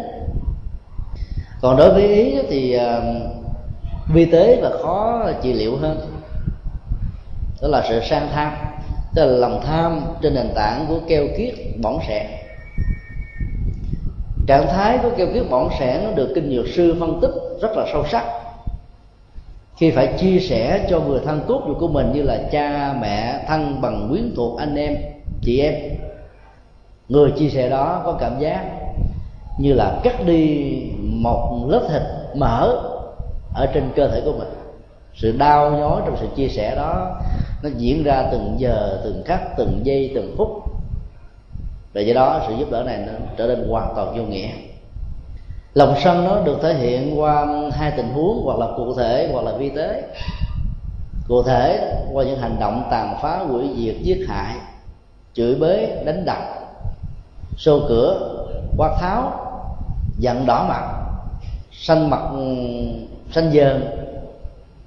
Còn 1.62 1.78
đối 1.78 1.90
với 1.94 2.08
ý 2.08 2.38
thì 2.50 2.74
ờ, 2.74 3.04
vi 4.14 4.26
tế 4.26 4.60
và 4.62 4.70
khó 4.84 5.30
trị 5.42 5.54
liệu 5.54 5.78
hơn. 5.78 6.00
Đó 7.62 7.68
là 7.68 7.86
sự 7.90 8.00
sang 8.10 8.30
tham, 8.34 8.54
tức 9.16 9.26
là 9.26 9.38
lòng 9.38 9.62
tham 9.66 10.02
trên 10.22 10.34
nền 10.34 10.50
tảng 10.56 10.86
của 10.88 11.00
keo 11.08 11.24
kiết 11.38 11.54
bỏng 11.82 12.00
sẻn 12.08 12.26
trạng 14.48 14.68
thái 14.68 14.98
của 15.04 15.10
keo 15.18 15.28
kiết 15.34 15.50
bỏng 15.50 15.70
sẻn 15.80 16.04
nó 16.04 16.12
được 16.12 16.32
kinh 16.36 16.56
dược 16.56 16.68
sư 16.68 16.96
phân 17.00 17.20
tích 17.22 17.32
rất 17.62 17.78
là 17.78 17.86
sâu 17.94 18.06
sắc. 18.08 18.26
Khi 19.78 19.92
phải 19.92 20.14
chia 20.18 20.40
sẻ 20.40 20.88
cho 20.90 21.00
người 21.00 21.20
thân 21.26 21.42
cốt 21.48 21.62
của 21.80 21.88
mình 21.88 22.12
như 22.14 22.22
là 22.22 22.40
cha, 22.52 22.96
mẹ, 23.02 23.44
thân 23.48 23.82
bằng 23.82 24.08
quyến 24.10 24.34
thuộc, 24.36 24.60
anh 24.60 24.76
em, 24.76 24.96
chị 25.42 25.60
em, 25.60 25.74
người 27.10 27.32
chia 27.32 27.50
sẻ 27.50 27.70
đó 27.70 28.02
có 28.06 28.18
cảm 28.20 28.40
giác 28.40 28.81
như 29.62 29.74
là 29.74 30.00
cắt 30.04 30.26
đi 30.26 30.82
một 31.02 31.66
lớp 31.70 31.82
thịt 31.90 32.02
mỡ 32.36 32.76
ở 33.54 33.66
trên 33.74 33.92
cơ 33.96 34.08
thể 34.08 34.22
của 34.26 34.34
mình. 34.38 34.48
Sự 35.14 35.32
đau 35.32 35.72
nhói 35.72 36.02
trong 36.06 36.18
sự 36.20 36.28
chia 36.36 36.48
sẻ 36.48 36.76
đó, 36.76 37.20
nó 37.64 37.70
diễn 37.78 38.04
ra 38.04 38.28
từng 38.32 38.56
giờ, 38.58 39.02
từng 39.04 39.24
khắc, 39.26 39.58
từng 39.58 39.80
giây, 39.84 40.12
từng 40.16 40.36
phút. 40.38 40.64
Và 41.94 42.02
do 42.02 42.14
đó, 42.14 42.42
sự 42.48 42.54
giúp 42.60 42.72
đỡ 42.72 42.84
này 42.84 42.98
nó 43.08 43.14
trở 43.38 43.48
nên 43.48 43.70
hoàn 43.70 43.94
toàn 43.96 44.18
vô 44.18 44.24
nghĩa. 44.24 44.50
Lòng 45.74 45.94
sân 46.04 46.26
nó 46.26 46.42
được 46.42 46.58
thể 46.62 46.74
hiện 46.74 47.20
qua 47.20 47.48
hai 47.72 47.92
tình 47.98 48.10
huống, 48.14 48.42
hoặc 48.44 48.60
là 48.60 48.68
cụ 48.78 48.94
thể, 48.94 49.30
hoặc 49.34 49.46
là 49.46 49.52
vi 49.58 49.70
tế. 49.70 50.04
Cụ 51.28 51.44
thể 51.44 51.94
qua 52.14 52.24
những 52.24 52.40
hành 52.40 52.56
động 52.60 52.84
tàn 52.92 53.18
phá, 53.22 53.38
hủy 53.38 53.70
diệt, 53.78 53.96
giết 54.02 54.26
hại, 54.28 54.56
chửi 55.34 55.56
bới 55.56 55.90
đánh 56.06 56.26
đập 56.26 56.38
xô 57.58 57.80
cửa, 57.88 58.38
quát 58.78 58.98
tháo 59.00 59.51
giận 60.22 60.46
đỏ 60.46 60.66
mặt 60.70 60.82
xanh 61.72 62.10
mặt 62.10 62.22
ừ, 62.34 62.56
xanh 63.32 63.52
dờn, 63.54 63.88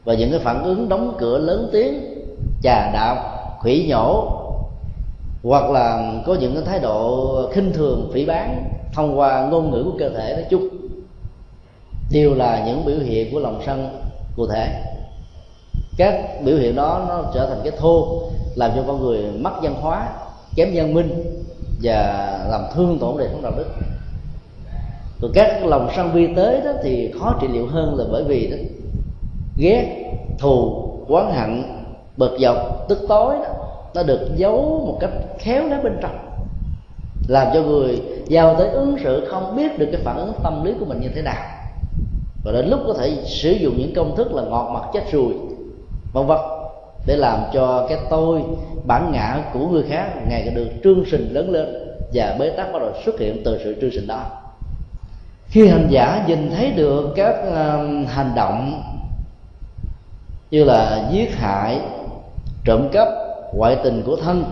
và 0.05 0.15
những 0.15 0.31
cái 0.31 0.41
phản 0.41 0.63
ứng 0.65 0.89
đóng 0.89 1.15
cửa 1.19 1.39
lớn 1.39 1.69
tiếng, 1.73 2.25
chà 2.63 2.91
đạo, 2.93 3.17
khủy 3.59 3.87
nhổ, 3.89 4.41
hoặc 5.43 5.71
là 5.71 6.13
có 6.27 6.35
những 6.35 6.55
cái 6.55 6.65
thái 6.65 6.79
độ 6.79 7.51
khinh 7.53 7.73
thường, 7.73 8.11
phỉ 8.15 8.25
bán 8.25 8.65
thông 8.93 9.19
qua 9.19 9.47
ngôn 9.47 9.71
ngữ 9.71 9.83
của 9.85 9.99
cơ 9.99 10.09
thể 10.09 10.35
nói 10.35 10.45
chung, 10.51 10.69
đều 12.11 12.35
là 12.35 12.65
những 12.67 12.85
biểu 12.85 12.99
hiện 12.99 13.33
của 13.33 13.41
lòng 13.41 13.63
sân 13.67 13.89
cụ 14.37 14.47
thể. 14.47 14.83
Các 15.97 16.15
biểu 16.45 16.57
hiện 16.57 16.77
đó 16.77 17.05
nó 17.09 17.23
trở 17.35 17.47
thành 17.47 17.61
cái 17.63 17.73
thô, 17.79 18.23
làm 18.55 18.71
cho 18.77 18.85
con 18.87 19.01
người 19.01 19.23
mất 19.39 19.53
văn 19.63 19.75
hóa, 19.81 20.09
kém 20.57 20.71
văn 20.75 20.95
minh 20.95 21.43
và 21.83 22.39
làm 22.51 22.65
thương 22.75 22.99
tổn 22.99 23.19
đời 23.19 23.29
sống 23.33 23.43
đạo 23.43 23.53
đức 23.57 23.67
còn 25.25 25.33
các 25.33 25.67
lòng 25.67 25.89
sân 25.97 26.13
vi 26.13 26.27
tế 26.37 26.61
đó 26.65 26.71
thì 26.83 27.13
khó 27.21 27.35
trị 27.41 27.47
liệu 27.53 27.67
hơn 27.67 27.95
là 27.99 28.05
bởi 28.13 28.25
vì 28.25 28.47
đó, 28.47 28.57
ghét, 29.57 30.13
thù, 30.39 30.85
oán 31.09 31.27
hận, 31.33 31.63
bực 32.17 32.37
dọc, 32.41 32.89
tức 32.89 32.99
tối 33.09 33.35
đó, 33.35 33.49
nó 33.95 34.03
được 34.03 34.29
giấu 34.37 34.83
một 34.87 34.97
cách 35.01 35.11
khéo 35.39 35.69
léo 35.69 35.83
bên 35.83 35.99
trong, 36.03 36.19
làm 37.29 37.47
cho 37.55 37.63
người 37.63 38.03
giao 38.27 38.55
tới 38.59 38.69
ứng 38.69 38.97
xử 39.05 39.27
không 39.29 39.57
biết 39.57 39.79
được 39.79 39.89
cái 39.93 40.01
phản 40.05 40.17
ứng 40.17 40.33
tâm 40.43 40.65
lý 40.65 40.73
của 40.81 40.87
mình 40.87 41.01
như 41.01 41.09
thế 41.15 41.23
nào. 41.23 41.43
Và 42.45 42.53
đến 42.53 42.69
lúc 42.69 42.81
có 42.87 42.95
thể 42.95 43.17
sử 43.25 43.51
dụng 43.51 43.75
những 43.79 43.95
công 43.95 44.17
thức 44.17 44.33
là 44.33 44.43
ngọt 44.43 44.71
mặt 44.75 44.83
chết 44.93 45.13
ruồi, 45.13 45.35
vân 46.13 46.27
vân, 46.27 46.39
để 47.07 47.17
làm 47.17 47.39
cho 47.53 47.87
cái 47.89 47.99
tôi, 48.11 48.43
bản 48.87 49.13
ngã 49.13 49.45
của 49.53 49.67
người 49.69 49.83
khác 49.89 50.13
ngày 50.29 50.43
càng 50.45 50.55
được 50.55 50.69
trương 50.85 51.05
sinh 51.11 51.29
lớn 51.33 51.51
lên 51.51 51.67
và 52.15 52.37
bế 52.39 52.51
tắc 52.51 52.73
bắt 52.73 52.79
đầu 52.79 52.91
xuất 53.05 53.21
hiện 53.21 53.43
từ 53.45 53.61
sự 53.65 53.77
trương 53.81 53.91
sinh 53.91 54.07
đó 54.07 54.44
khi 55.55 55.69
hành 55.69 55.89
giả 55.91 56.25
nhìn 56.27 56.51
thấy 56.51 56.71
được 56.71 57.13
các 57.17 57.35
uh, 57.49 58.09
hành 58.09 58.33
động 58.35 58.83
như 60.51 60.65
là 60.65 61.09
giết 61.13 61.37
hại 61.37 61.81
trộm 62.65 62.89
cắp 62.93 63.09
ngoại 63.53 63.77
tình 63.85 64.03
của 64.07 64.17
thân 64.17 64.45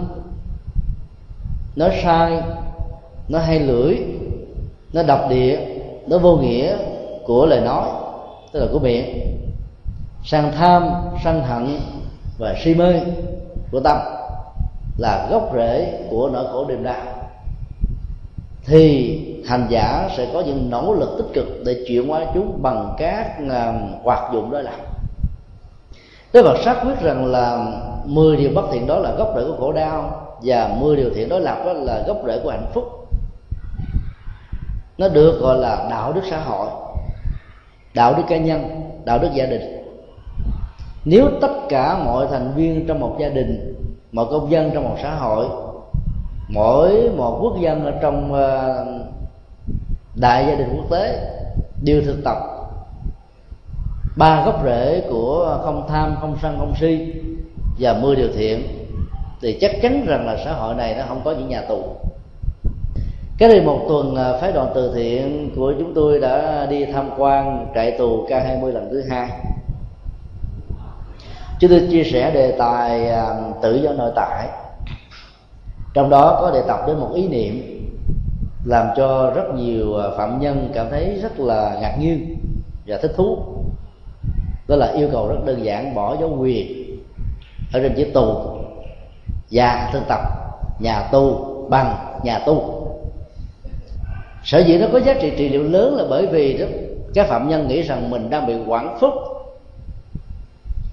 nó 1.76 1.88
sai 2.02 2.42
nó 3.28 3.38
hay 3.38 3.58
lưỡi 3.58 3.96
nó 4.92 5.02
độc 5.02 5.20
địa 5.30 5.60
nó 6.06 6.18
vô 6.18 6.36
nghĩa 6.36 6.76
của 7.24 7.46
lời 7.46 7.60
nói 7.60 7.88
tức 8.52 8.60
là 8.60 8.66
của 8.72 8.78
miệng 8.78 9.36
sang 10.24 10.52
tham 10.52 10.90
sân 11.24 11.42
hận 11.42 11.78
và 12.38 12.54
si 12.64 12.74
mê 12.74 13.00
của 13.72 13.80
tâm 13.80 13.98
là 14.98 15.28
gốc 15.30 15.50
rễ 15.54 16.04
của 16.10 16.30
nỗi 16.32 16.44
khổ 16.52 16.66
niềm 16.68 16.82
đau 16.82 17.21
thì 18.66 19.18
hành 19.46 19.66
giả 19.68 20.08
sẽ 20.16 20.28
có 20.32 20.40
những 20.40 20.70
nỗ 20.70 20.94
lực 20.94 21.14
tích 21.18 21.26
cực 21.34 21.46
để 21.64 21.84
chuyển 21.88 22.08
hóa 22.08 22.24
chúng 22.34 22.62
bằng 22.62 22.94
các 22.98 23.36
à, 23.50 23.72
hoạt 24.04 24.32
dụng 24.32 24.50
đó 24.50 24.60
làm. 24.60 24.80
Đức 26.32 26.42
Phật 26.42 26.56
xác 26.64 26.82
quyết 26.84 27.00
rằng 27.02 27.26
là 27.26 27.66
10 28.04 28.36
điều 28.36 28.50
bất 28.54 28.64
thiện 28.72 28.86
đó 28.86 28.98
là 28.98 29.14
gốc 29.14 29.32
rễ 29.36 29.42
của 29.44 29.56
khổ 29.58 29.72
đau 29.72 30.26
và 30.42 30.76
10 30.80 30.96
điều 30.96 31.10
thiện 31.14 31.28
đối 31.28 31.40
lập 31.40 31.62
đó 31.66 31.72
là 31.72 32.04
gốc 32.06 32.16
rễ 32.26 32.40
của 32.44 32.50
hạnh 32.50 32.66
phúc. 32.74 32.84
Nó 34.98 35.08
được 35.08 35.40
gọi 35.40 35.58
là 35.58 35.86
đạo 35.90 36.12
đức 36.12 36.20
xã 36.30 36.40
hội, 36.40 36.66
đạo 37.94 38.14
đức 38.16 38.22
cá 38.28 38.36
nhân, 38.36 38.90
đạo 39.04 39.18
đức 39.18 39.28
gia 39.34 39.46
đình. 39.46 39.62
Nếu 41.04 41.28
tất 41.40 41.52
cả 41.68 41.98
mọi 42.04 42.26
thành 42.30 42.52
viên 42.56 42.86
trong 42.86 43.00
một 43.00 43.16
gia 43.20 43.28
đình, 43.28 43.74
mọi 44.12 44.26
công 44.30 44.50
dân 44.50 44.70
trong 44.74 44.84
một 44.84 44.96
xã 45.02 45.14
hội 45.14 45.46
mỗi 46.52 47.10
một 47.16 47.38
quốc 47.42 47.60
dân 47.60 47.84
ở 47.84 47.92
trong 48.02 48.32
ờ, 48.32 48.84
đại 50.14 50.44
gia 50.46 50.54
đình 50.54 50.68
quốc 50.76 50.90
tế 50.90 51.18
đều 51.84 52.02
thực 52.02 52.24
tập 52.24 52.36
ba 54.16 54.44
gốc 54.44 54.60
rễ 54.64 55.02
của 55.10 55.60
không 55.64 55.86
tham, 55.88 56.16
không 56.20 56.36
sân, 56.42 56.56
không 56.58 56.74
si 56.80 57.12
và 57.78 57.92
mười 57.92 58.16
điều 58.16 58.28
thiện, 58.34 58.62
thì 59.40 59.58
chắc 59.60 59.70
chắn 59.82 60.06
rằng 60.06 60.26
là 60.26 60.36
xã 60.44 60.52
hội 60.52 60.74
này 60.74 60.94
nó 60.98 61.04
không 61.08 61.20
có 61.24 61.32
những 61.32 61.48
nhà 61.48 61.62
tù. 61.68 61.82
Cái 63.38 63.48
đây 63.48 63.60
một 63.60 63.84
tuần 63.88 64.14
ờ, 64.14 64.38
phái 64.40 64.52
đoàn 64.52 64.72
từ 64.74 64.94
thiện 64.94 65.50
của 65.56 65.74
chúng 65.78 65.94
tôi 65.94 66.20
đã 66.20 66.66
đi 66.66 66.84
tham 66.84 67.10
quan 67.18 67.66
trại 67.74 67.90
tù 67.90 68.26
K20 68.26 68.66
lần 68.66 68.88
thứ 68.90 69.02
hai. 69.10 69.28
Chúng 71.60 71.70
tôi 71.70 71.88
chia 71.90 72.04
sẻ 72.04 72.30
đề 72.30 72.54
tài 72.58 73.08
ờ, 73.08 73.52
tự 73.62 73.74
do 73.74 73.92
nội 73.92 74.12
tại 74.16 74.48
trong 75.94 76.10
đó 76.10 76.38
có 76.40 76.50
đề 76.50 76.62
tập 76.68 76.80
đến 76.86 76.98
một 76.98 77.10
ý 77.14 77.28
niệm 77.28 77.82
làm 78.64 78.86
cho 78.96 79.32
rất 79.34 79.54
nhiều 79.54 79.96
à, 79.96 80.10
phạm 80.16 80.40
nhân 80.40 80.70
cảm 80.74 80.86
thấy 80.90 81.18
rất 81.22 81.40
là 81.40 81.78
ngạc 81.80 81.96
nhiên 82.00 82.36
và 82.86 82.98
thích 83.02 83.12
thú. 83.16 83.38
Đó 84.68 84.76
là 84.76 84.86
yêu 84.86 85.08
cầu 85.12 85.28
rất 85.28 85.44
đơn 85.44 85.64
giản, 85.64 85.94
bỏ 85.94 86.16
dấu 86.20 86.36
quyền 86.40 86.82
ở 87.72 87.80
trên 87.82 87.94
chữ 87.96 88.04
tù 88.14 88.34
và 89.50 89.90
thân 89.92 90.02
tập 90.08 90.20
nhà 90.80 91.08
tu 91.12 91.48
bằng 91.70 91.96
nhà 92.24 92.38
tu 92.38 92.82
sở 94.44 94.58
dĩ 94.58 94.78
nó 94.78 94.86
có 94.92 95.00
giá 95.00 95.14
trị 95.14 95.32
trị 95.36 95.48
liệu 95.48 95.62
lớn 95.62 95.96
là 95.96 96.04
bởi 96.10 96.26
vì 96.26 96.58
đó, 96.58 96.66
các 97.14 97.26
phạm 97.26 97.48
nhân 97.48 97.68
nghĩ 97.68 97.82
rằng 97.82 98.10
mình 98.10 98.30
đang 98.30 98.46
bị 98.46 98.54
quản 98.66 98.96
phúc 99.00 99.14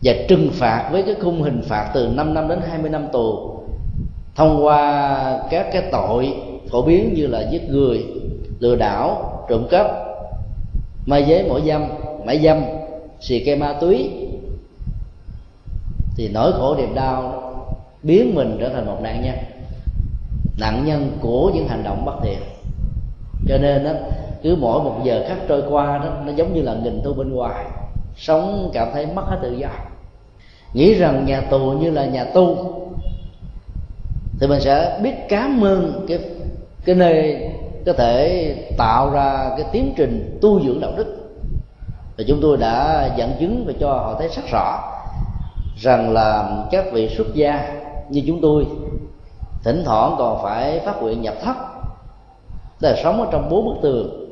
và 0.03 0.13
trừng 0.27 0.49
phạt 0.53 0.89
với 0.91 1.03
cái 1.03 1.15
khung 1.21 1.41
hình 1.41 1.61
phạt 1.67 1.91
từ 1.93 2.07
5 2.07 2.33
năm 2.33 2.47
đến 2.47 2.59
20 2.69 2.89
năm 2.89 3.07
tù 3.11 3.58
thông 4.39 4.65
qua 4.65 5.39
các 5.49 5.67
cái 5.71 5.83
tội 5.91 6.33
phổ 6.71 6.81
biến 6.81 7.13
như 7.13 7.27
là 7.27 7.41
giết 7.51 7.69
người, 7.69 8.05
lừa 8.59 8.75
đảo, 8.75 9.33
trộm 9.49 9.67
cắp, 9.69 9.87
ma 11.05 11.17
giới 11.17 11.45
mỗi 11.49 11.61
dâm 11.67 11.85
mãi 12.25 12.39
dâm, 12.43 12.61
xì 13.19 13.43
ke 13.45 13.55
ma 13.55 13.73
túy, 13.73 14.09
thì 16.15 16.29
nỗi 16.33 16.51
khổ 16.53 16.75
niềm 16.77 16.95
đau 16.95 17.43
biến 18.03 18.35
mình 18.35 18.57
trở 18.59 18.69
thành 18.69 18.85
một 18.85 18.97
nạn 19.01 19.21
nhân. 19.23 19.35
Nạn 20.59 20.83
nhân 20.85 21.17
của 21.21 21.51
những 21.55 21.67
hành 21.67 21.83
động 21.83 22.05
bất 22.05 22.15
thiện. 22.23 22.39
Cho 23.47 23.57
nên 23.57 23.83
đó 23.83 23.91
cứ 24.43 24.55
mỗi 24.59 24.83
một 24.83 24.95
giờ 25.03 25.25
khắc 25.27 25.37
trôi 25.47 25.63
qua 25.69 25.97
đó, 25.97 26.13
nó 26.25 26.31
giống 26.35 26.53
như 26.53 26.61
là 26.61 26.75
nghìn 26.83 27.01
thu 27.03 27.13
bên 27.13 27.33
ngoài, 27.33 27.65
sống 28.17 28.69
cảm 28.73 28.87
thấy 28.93 29.05
mất 29.05 29.23
hết 29.25 29.37
tự 29.41 29.53
do. 29.53 29.69
Nghĩ 30.73 30.93
rằng 30.93 31.25
nhà 31.25 31.41
tù 31.41 31.59
như 31.59 31.91
là 31.91 32.05
nhà 32.05 32.23
tu 32.23 32.75
thì 34.39 34.47
mình 34.47 34.61
sẽ 34.61 34.99
biết 35.03 35.13
cảm 35.29 35.63
ơn 35.63 36.05
cái 36.07 36.19
cái 36.85 36.95
nơi 36.95 37.49
có 37.85 37.93
thể 37.93 38.55
tạo 38.77 39.09
ra 39.09 39.49
cái 39.57 39.65
tiến 39.71 39.93
trình 39.97 40.39
tu 40.41 40.61
dưỡng 40.61 40.79
đạo 40.79 40.91
đức. 40.97 41.15
Và 42.17 42.23
chúng 42.27 42.39
tôi 42.41 42.57
đã 42.57 43.09
dẫn 43.17 43.31
chứng 43.39 43.63
và 43.67 43.73
cho 43.79 43.87
họ 43.87 44.15
thấy 44.19 44.27
rất 44.27 44.41
rõ 44.51 44.79
rằng 45.77 46.13
là 46.13 46.57
các 46.71 46.85
vị 46.91 47.09
xuất 47.17 47.27
gia 47.33 47.75
như 48.09 48.23
chúng 48.27 48.41
tôi, 48.41 48.65
thỉnh 49.63 49.83
thoảng 49.85 50.15
còn 50.17 50.43
phải 50.43 50.79
phát 50.79 51.01
nguyện 51.01 51.21
nhập 51.21 51.33
thất 51.43 51.55
là 52.79 52.95
sống 53.03 53.21
ở 53.21 53.27
trong 53.31 53.49
bốn 53.49 53.65
bức 53.65 53.81
tường, 53.81 54.25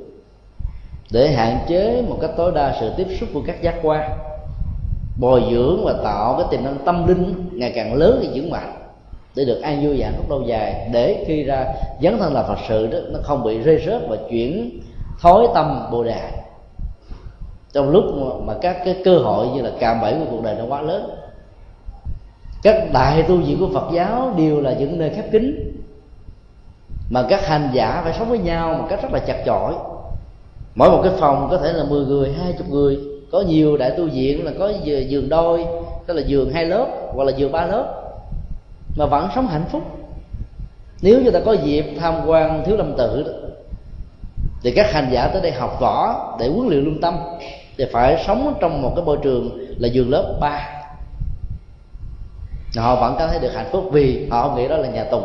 để 1.12 1.32
hạn 1.32 1.58
chế 1.68 2.04
một 2.10 2.18
cách 2.22 2.32
tối 2.38 2.52
đa 2.56 2.76
sự 2.80 2.92
tiếp 2.98 3.08
xúc 3.20 3.30
của 3.34 3.42
các 3.48 3.62
giác 3.62 3.76
quan, 3.84 4.10
bồi 5.20 5.44
dưỡng 5.52 5.86
và 5.86 5.94
tạo 6.04 6.36
cái 6.38 6.48
tiềm 6.52 6.64
năng 6.64 6.78
tâm 6.86 7.08
linh 7.08 7.50
ngày 7.52 7.72
càng 7.76 7.94
lớn 7.94 8.20
và 8.24 8.30
vững 8.34 8.50
mạnh 8.50 8.74
để 9.38 9.46
được 9.46 9.62
an 9.62 9.86
vui 9.86 9.96
và 10.00 10.06
hạnh 10.06 10.22
lâu 10.30 10.44
dài. 10.48 10.90
Để 10.92 11.24
khi 11.28 11.44
ra 11.44 11.66
dấn 12.02 12.18
thân 12.18 12.34
là 12.34 12.44
phật 12.44 12.58
sự 12.70 12.88
đó, 12.88 12.98
nó 13.12 13.20
không 13.24 13.44
bị 13.44 13.60
rơi 13.60 13.84
rớt 13.86 14.02
và 14.10 14.18
chuyển 14.30 14.80
thói 15.22 15.48
tâm 15.54 15.88
bồ 15.92 16.04
đề. 16.04 16.30
Trong 17.74 17.90
lúc 17.90 18.04
mà 18.46 18.54
các 18.62 18.78
cái 18.86 18.96
cơ 19.06 19.18
hội 19.18 19.48
như 19.48 19.62
là 19.62 19.72
cạm 19.80 20.02
bẫy 20.02 20.14
của 20.14 20.26
cuộc 20.32 20.44
đời 20.44 20.56
nó 20.60 20.66
quá 20.68 20.82
lớn, 20.82 21.10
các 22.64 22.94
đại 22.94 23.24
tu 23.24 23.38
viện 23.38 23.58
của 23.60 23.70
phật 23.74 23.94
giáo 23.94 24.34
đều 24.38 24.62
là 24.62 24.74
những 24.74 25.00
nơi 25.00 25.10
khép 25.10 25.32
kín, 25.32 25.74
mà 27.10 27.24
các 27.30 27.48
hành 27.48 27.70
giả 27.74 28.02
phải 28.04 28.14
sống 28.20 28.30
với 28.30 28.40
nhau 28.40 28.74
một 28.74 28.86
cách 28.90 29.02
rất 29.02 29.14
là 29.14 29.20
chặt 29.20 29.44
chội. 29.46 29.74
Mỗi 30.76 30.90
một 30.90 31.02
cái 31.04 31.14
phòng 31.20 31.48
có 31.52 31.58
thể 31.58 31.74
là 31.74 31.84
10 31.84 32.06
người, 32.06 32.34
hai 32.42 32.54
chục 32.58 32.68
người, 32.70 33.00
có 33.32 33.42
nhiều 33.42 33.78
đại 33.78 33.92
tu 33.98 34.06
viện 34.06 34.46
là 34.46 34.52
có 34.60 34.72
giường 35.08 35.30
đôi, 35.30 35.66
tức 36.06 36.14
là 36.14 36.22
giường 36.22 36.52
hai 36.54 36.66
lớp 36.66 36.88
hoặc 37.14 37.24
là 37.24 37.32
giường 37.38 37.52
ba 37.52 37.66
lớp 37.66 38.07
mà 38.98 39.06
vẫn 39.06 39.30
sống 39.36 39.48
hạnh 39.48 39.66
phúc. 39.72 39.84
Nếu 41.02 41.22
như 41.22 41.32
ta 41.32 41.40
có 41.46 41.54
dịp 41.54 41.86
tham 42.00 42.26
quan 42.26 42.64
thiếu 42.66 42.78
lâm 42.78 42.98
tự 42.98 43.24
đó, 43.24 43.32
thì 44.62 44.72
các 44.72 44.92
hành 44.92 45.10
giả 45.12 45.28
tới 45.28 45.42
đây 45.42 45.52
học 45.52 45.78
võ 45.80 46.36
để 46.40 46.48
huấn 46.48 46.68
luyện 46.68 46.84
lương 46.84 47.02
tâm 47.02 47.18
thì 47.78 47.86
phải 47.92 48.24
sống 48.28 48.54
trong 48.60 48.82
một 48.82 48.94
cái 48.96 49.06
môi 49.06 49.18
trường 49.24 49.68
là 49.80 49.88
giường 49.88 50.10
lớp 50.10 50.38
ba. 50.42 50.70
Họ 52.78 52.96
vẫn 52.96 53.16
cảm 53.20 53.30
thấy 53.30 53.40
được 53.40 53.54
hạnh 53.54 53.70
phúc 53.72 53.90
vì 53.92 54.28
họ 54.30 54.56
nghĩ 54.56 54.68
đó 54.68 54.78
là 54.78 54.88
nhà 54.88 55.04
tù. 55.04 55.22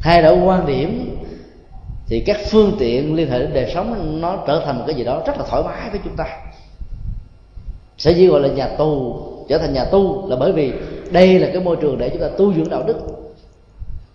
Thay 0.00 0.22
đổi 0.22 0.38
quan 0.38 0.66
điểm 0.66 1.20
thì 2.06 2.20
các 2.20 2.36
phương 2.50 2.76
tiện 2.78 3.14
liên 3.14 3.30
hệ 3.30 3.38
đến 3.38 3.50
đời 3.54 3.70
sống 3.74 4.20
nó 4.20 4.36
trở 4.46 4.62
thành 4.66 4.78
một 4.78 4.84
cái 4.86 4.96
gì 4.96 5.04
đó 5.04 5.22
rất 5.26 5.38
là 5.38 5.44
thoải 5.48 5.62
mái 5.62 5.90
với 5.90 6.00
chúng 6.04 6.16
ta. 6.16 6.24
Sẽ 7.98 8.12
chỉ 8.12 8.26
gọi 8.26 8.40
là 8.40 8.48
nhà 8.48 8.68
tù 8.68 9.20
trở 9.48 9.58
thành 9.58 9.72
nhà 9.72 9.84
tu 9.84 10.28
là 10.28 10.36
bởi 10.36 10.52
vì 10.52 10.72
đây 11.10 11.38
là 11.38 11.48
cái 11.52 11.62
môi 11.62 11.76
trường 11.76 11.98
để 11.98 12.08
chúng 12.08 12.20
ta 12.20 12.28
tu 12.38 12.54
dưỡng 12.54 12.70
đạo 12.70 12.82
đức. 12.86 12.96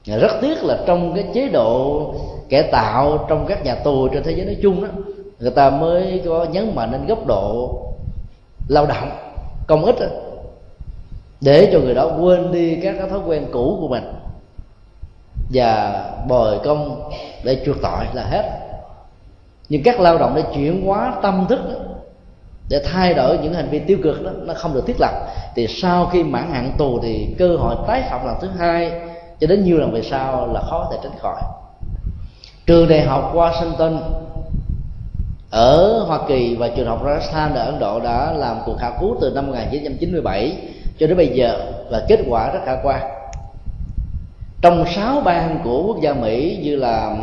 Rất 0.06 0.32
tiếc 0.41 0.63
là 0.63 0.80
trong 0.86 1.13
cái 1.15 1.25
chế 1.34 1.47
độ 1.47 2.13
kẻ 2.49 2.62
tạo 2.62 3.25
trong 3.30 3.45
các 3.47 3.63
nhà 3.63 3.75
tù 3.75 4.08
trên 4.08 4.23
thế 4.23 4.32
giới 4.32 4.45
nói 4.45 4.58
chung 4.62 4.84
đó 4.84 4.88
người 5.39 5.52
ta 5.52 5.69
mới 5.69 6.21
có 6.25 6.45
nhấn 6.52 6.75
mạnh 6.75 6.91
đến 6.91 7.06
góc 7.08 7.28
độ 7.28 7.80
lao 8.67 8.86
động 8.86 9.10
công 9.67 9.86
ích 9.86 9.95
đó, 9.99 10.06
để 11.41 11.69
cho 11.73 11.80
người 11.80 11.93
đó 11.93 12.12
quên 12.19 12.52
đi 12.52 12.80
các 12.84 12.95
cái 12.99 13.10
thói 13.10 13.19
quen 13.25 13.45
cũ 13.52 13.78
của 13.82 13.88
mình 13.88 14.04
và 15.54 16.04
bồi 16.28 16.60
công 16.63 17.10
để 17.43 17.62
chuộc 17.65 17.75
tội 17.82 18.06
là 18.13 18.23
hết. 18.23 18.43
Nhưng 19.69 19.84
các 19.84 19.99
lao 19.99 20.17
động 20.17 20.34
để 20.36 20.43
chuyển 20.56 20.86
hóa 20.86 21.13
tâm 21.21 21.45
thức 21.49 21.60
đó, 21.69 21.80
để 22.69 22.82
thay 22.86 23.13
đổi 23.13 23.38
những 23.38 23.53
hành 23.53 23.69
vi 23.69 23.79
tiêu 23.79 23.97
cực 24.03 24.23
đó 24.23 24.32
nó 24.45 24.53
không 24.53 24.73
được 24.73 24.88
thiết 24.88 24.99
lập. 24.99 25.12
Thì 25.55 25.67
sau 25.67 26.05
khi 26.05 26.23
mãn 26.23 26.51
hạn 26.51 26.71
tù 26.77 26.99
thì 27.03 27.27
cơ 27.39 27.55
hội 27.58 27.75
tái 27.88 28.03
phạm 28.10 28.25
lần 28.25 28.36
thứ 28.41 28.47
hai 28.60 28.91
cho 29.39 29.47
đến 29.47 29.63
nhiều 29.63 29.77
lần 29.77 29.91
về 29.91 30.01
sau 30.01 30.47
là 30.53 30.62
khó 30.62 30.84
có 30.84 30.91
thể 30.91 30.97
tránh 31.03 31.19
khỏi. 31.19 31.41
Trường 32.65 32.89
đại 32.89 33.01
học 33.01 33.36
Washington 33.36 33.99
ở 35.51 36.03
Hoa 36.08 36.19
Kỳ 36.27 36.55
và 36.55 36.67
trường 36.67 36.88
học 36.88 37.05
Rajasthan 37.05 37.53
ở 37.55 37.65
Ấn 37.65 37.79
Độ 37.79 37.99
đã 37.99 38.34
làm 38.34 38.58
cuộc 38.65 38.77
khảo 38.79 38.91
cứu 38.99 39.17
từ 39.21 39.32
năm 39.36 39.47
1997 39.47 40.58
cho 40.99 41.08
đến 41.08 41.17
bây 41.17 41.27
giờ 41.27 41.71
và 41.91 42.05
kết 42.08 42.19
quả 42.29 42.51
rất 42.53 42.60
khả 42.65 42.75
quan. 42.84 43.01
Trong 44.62 44.86
sáu 44.95 45.21
bang 45.21 45.60
của 45.63 45.84
quốc 45.84 46.01
gia 46.01 46.13
Mỹ 46.13 46.60
như 46.63 46.75
là 46.75 47.15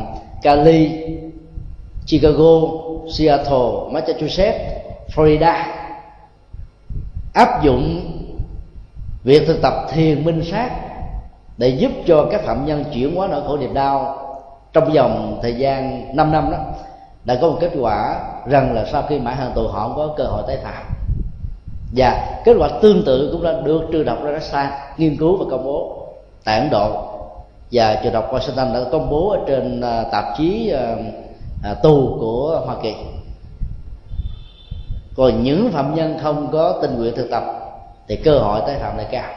Cali, 0.42 0.90
Chicago, 2.06 2.60
Seattle, 3.12 3.92
Massachusetts, 3.92 4.85
Florida 5.14 5.64
áp 7.34 7.62
dụng 7.62 8.00
việc 9.24 9.42
thực 9.46 9.62
tập 9.62 9.74
thiền 9.90 10.24
minh 10.24 10.42
sát 10.50 10.70
để 11.56 11.68
giúp 11.68 11.92
cho 12.06 12.26
các 12.30 12.40
phạm 12.44 12.66
nhân 12.66 12.84
chuyển 12.94 13.16
hóa 13.16 13.28
nỗi 13.30 13.42
khổ 13.46 13.56
niềm 13.56 13.74
đau 13.74 14.22
trong 14.72 14.92
vòng 14.92 15.38
thời 15.42 15.54
gian 15.54 16.06
5 16.16 16.32
năm 16.32 16.50
đó 16.50 16.58
đã 17.24 17.38
có 17.40 17.48
một 17.48 17.56
kết 17.60 17.70
quả 17.80 18.20
rằng 18.46 18.74
là 18.74 18.84
sau 18.92 19.02
khi 19.08 19.18
mãn 19.18 19.36
hạn 19.36 19.52
tù 19.54 19.68
họ 19.68 19.88
không 19.88 19.96
có 19.96 20.14
cơ 20.16 20.24
hội 20.24 20.42
tái 20.46 20.56
phạm. 20.62 20.84
Và 21.96 22.40
kết 22.44 22.56
quả 22.58 22.68
tương 22.82 23.04
tự 23.04 23.28
cũng 23.32 23.42
đã 23.42 23.52
được 23.64 23.82
trường 23.92 24.04
đọc 24.04 24.18
Rajasthan 24.24 24.66
nghiên 24.96 25.16
cứu 25.16 25.36
và 25.36 25.44
công 25.50 25.64
bố 25.64 26.06
tại 26.44 26.58
Ấn 26.58 26.70
Độ. 26.70 26.90
Và 27.72 28.00
trường 28.02 28.12
đọc 28.12 28.32
Washington 28.32 28.74
đã 28.74 28.80
công 28.92 29.10
bố 29.10 29.30
ở 29.30 29.38
trên 29.46 29.80
à, 29.80 30.04
tạp 30.12 30.24
chí 30.38 30.70
à, 30.70 30.96
à, 31.64 31.74
tù 31.74 32.16
của 32.20 32.62
Hoa 32.66 32.76
Kỳ 32.82 32.94
còn 35.16 35.42
những 35.42 35.72
phạm 35.72 35.94
nhân 35.94 36.18
không 36.22 36.48
có 36.52 36.78
tình 36.82 36.98
nguyện 36.98 37.14
thực 37.16 37.30
tập 37.30 37.44
thì 38.08 38.16
cơ 38.16 38.38
hội 38.38 38.60
tái 38.66 38.76
phạm 38.78 38.96
lại 38.96 39.06
cao. 39.10 39.30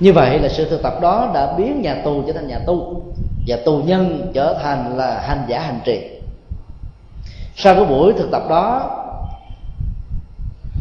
Như 0.00 0.12
vậy 0.12 0.38
là 0.38 0.48
sự 0.48 0.70
thực 0.70 0.82
tập 0.82 0.94
đó 1.00 1.30
đã 1.34 1.54
biến 1.58 1.82
nhà 1.82 2.00
tù 2.04 2.22
trở 2.26 2.32
thành 2.32 2.48
nhà 2.48 2.58
tu 2.66 3.02
và 3.46 3.56
tù 3.64 3.78
nhân 3.78 4.30
trở 4.34 4.58
thành 4.62 4.96
là 4.96 5.20
hành 5.20 5.44
giả 5.48 5.60
hành 5.60 5.80
trì. 5.84 6.20
Sau 7.56 7.74
cái 7.74 7.84
buổi 7.84 8.12
thực 8.12 8.30
tập 8.30 8.42
đó 8.48 8.90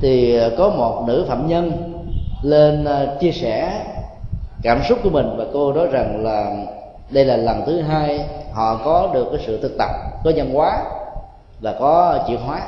thì 0.01 0.39
có 0.57 0.69
một 0.69 1.03
nữ 1.07 1.25
phạm 1.27 1.47
nhân 1.47 1.93
lên 2.41 2.85
à, 2.85 3.05
chia 3.19 3.31
sẻ 3.31 3.83
cảm 4.63 4.81
xúc 4.89 4.99
của 5.03 5.09
mình 5.09 5.35
và 5.37 5.45
cô 5.53 5.73
nói 5.73 5.87
rằng 5.91 6.23
là 6.23 6.51
đây 7.09 7.25
là 7.25 7.37
lần 7.37 7.63
thứ 7.65 7.81
hai 7.81 8.25
họ 8.53 8.81
có 8.85 9.09
được 9.13 9.27
cái 9.31 9.43
sự 9.47 9.61
thực 9.61 9.77
tập, 9.77 9.89
có 10.23 10.31
nhân 10.31 10.53
hóa 10.53 10.83
và 11.61 11.75
có 11.79 12.23
chuyển 12.27 12.39
hóa 12.41 12.61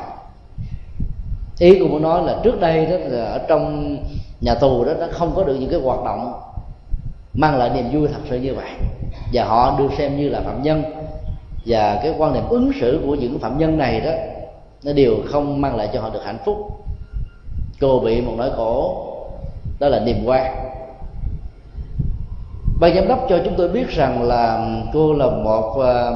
ý 1.59 1.79
của 1.79 1.87
muốn 1.87 2.01
nói 2.01 2.23
là 2.25 2.39
trước 2.43 2.59
đây 2.59 2.85
đó 2.85 2.97
là 2.97 3.25
ở 3.25 3.37
trong 3.47 3.97
nhà 4.41 4.55
tù 4.55 4.83
đó, 4.83 4.93
nó 4.99 5.07
không 5.11 5.33
có 5.35 5.43
được 5.43 5.55
những 5.59 5.69
cái 5.69 5.79
hoạt 5.79 6.03
động 6.05 6.33
mang 7.33 7.57
lại 7.57 7.69
niềm 7.69 7.85
vui 7.91 8.07
thật 8.07 8.19
sự 8.29 8.39
như 8.39 8.55
vậy. 8.55 8.69
Và 9.33 9.43
họ 9.43 9.79
được 9.79 9.89
xem 9.97 10.17
như 10.17 10.29
là 10.29 10.41
phạm 10.41 10.63
nhân. 10.63 10.83
Và 11.65 11.99
cái 12.03 12.13
quan 12.17 12.33
niệm 12.33 12.43
ứng 12.49 12.71
xử 12.81 13.01
của 13.05 13.15
những 13.15 13.39
phạm 13.39 13.57
nhân 13.57 13.77
này 13.77 13.99
đó, 13.99 14.11
nó 14.83 14.93
đều 14.93 15.15
không 15.25 15.61
mang 15.61 15.75
lại 15.75 15.89
cho 15.93 16.01
họ 16.01 16.09
được 16.09 16.23
hạnh 16.23 16.37
phúc. 16.45 16.57
Cô 17.81 17.99
bị 17.99 18.21
một 18.21 18.33
nỗi 18.37 18.49
khổ, 18.55 19.05
đó 19.79 19.89
là 19.89 19.99
niềm 19.99 20.23
quan. 20.25 20.55
Ban 22.79 22.95
giám 22.95 23.07
đốc 23.07 23.25
cho 23.29 23.39
chúng 23.45 23.53
tôi 23.57 23.69
biết 23.69 23.89
rằng 23.89 24.23
là 24.23 24.69
cô 24.93 25.13
là 25.13 25.25
một 25.25 25.73
ờ, 25.77 26.15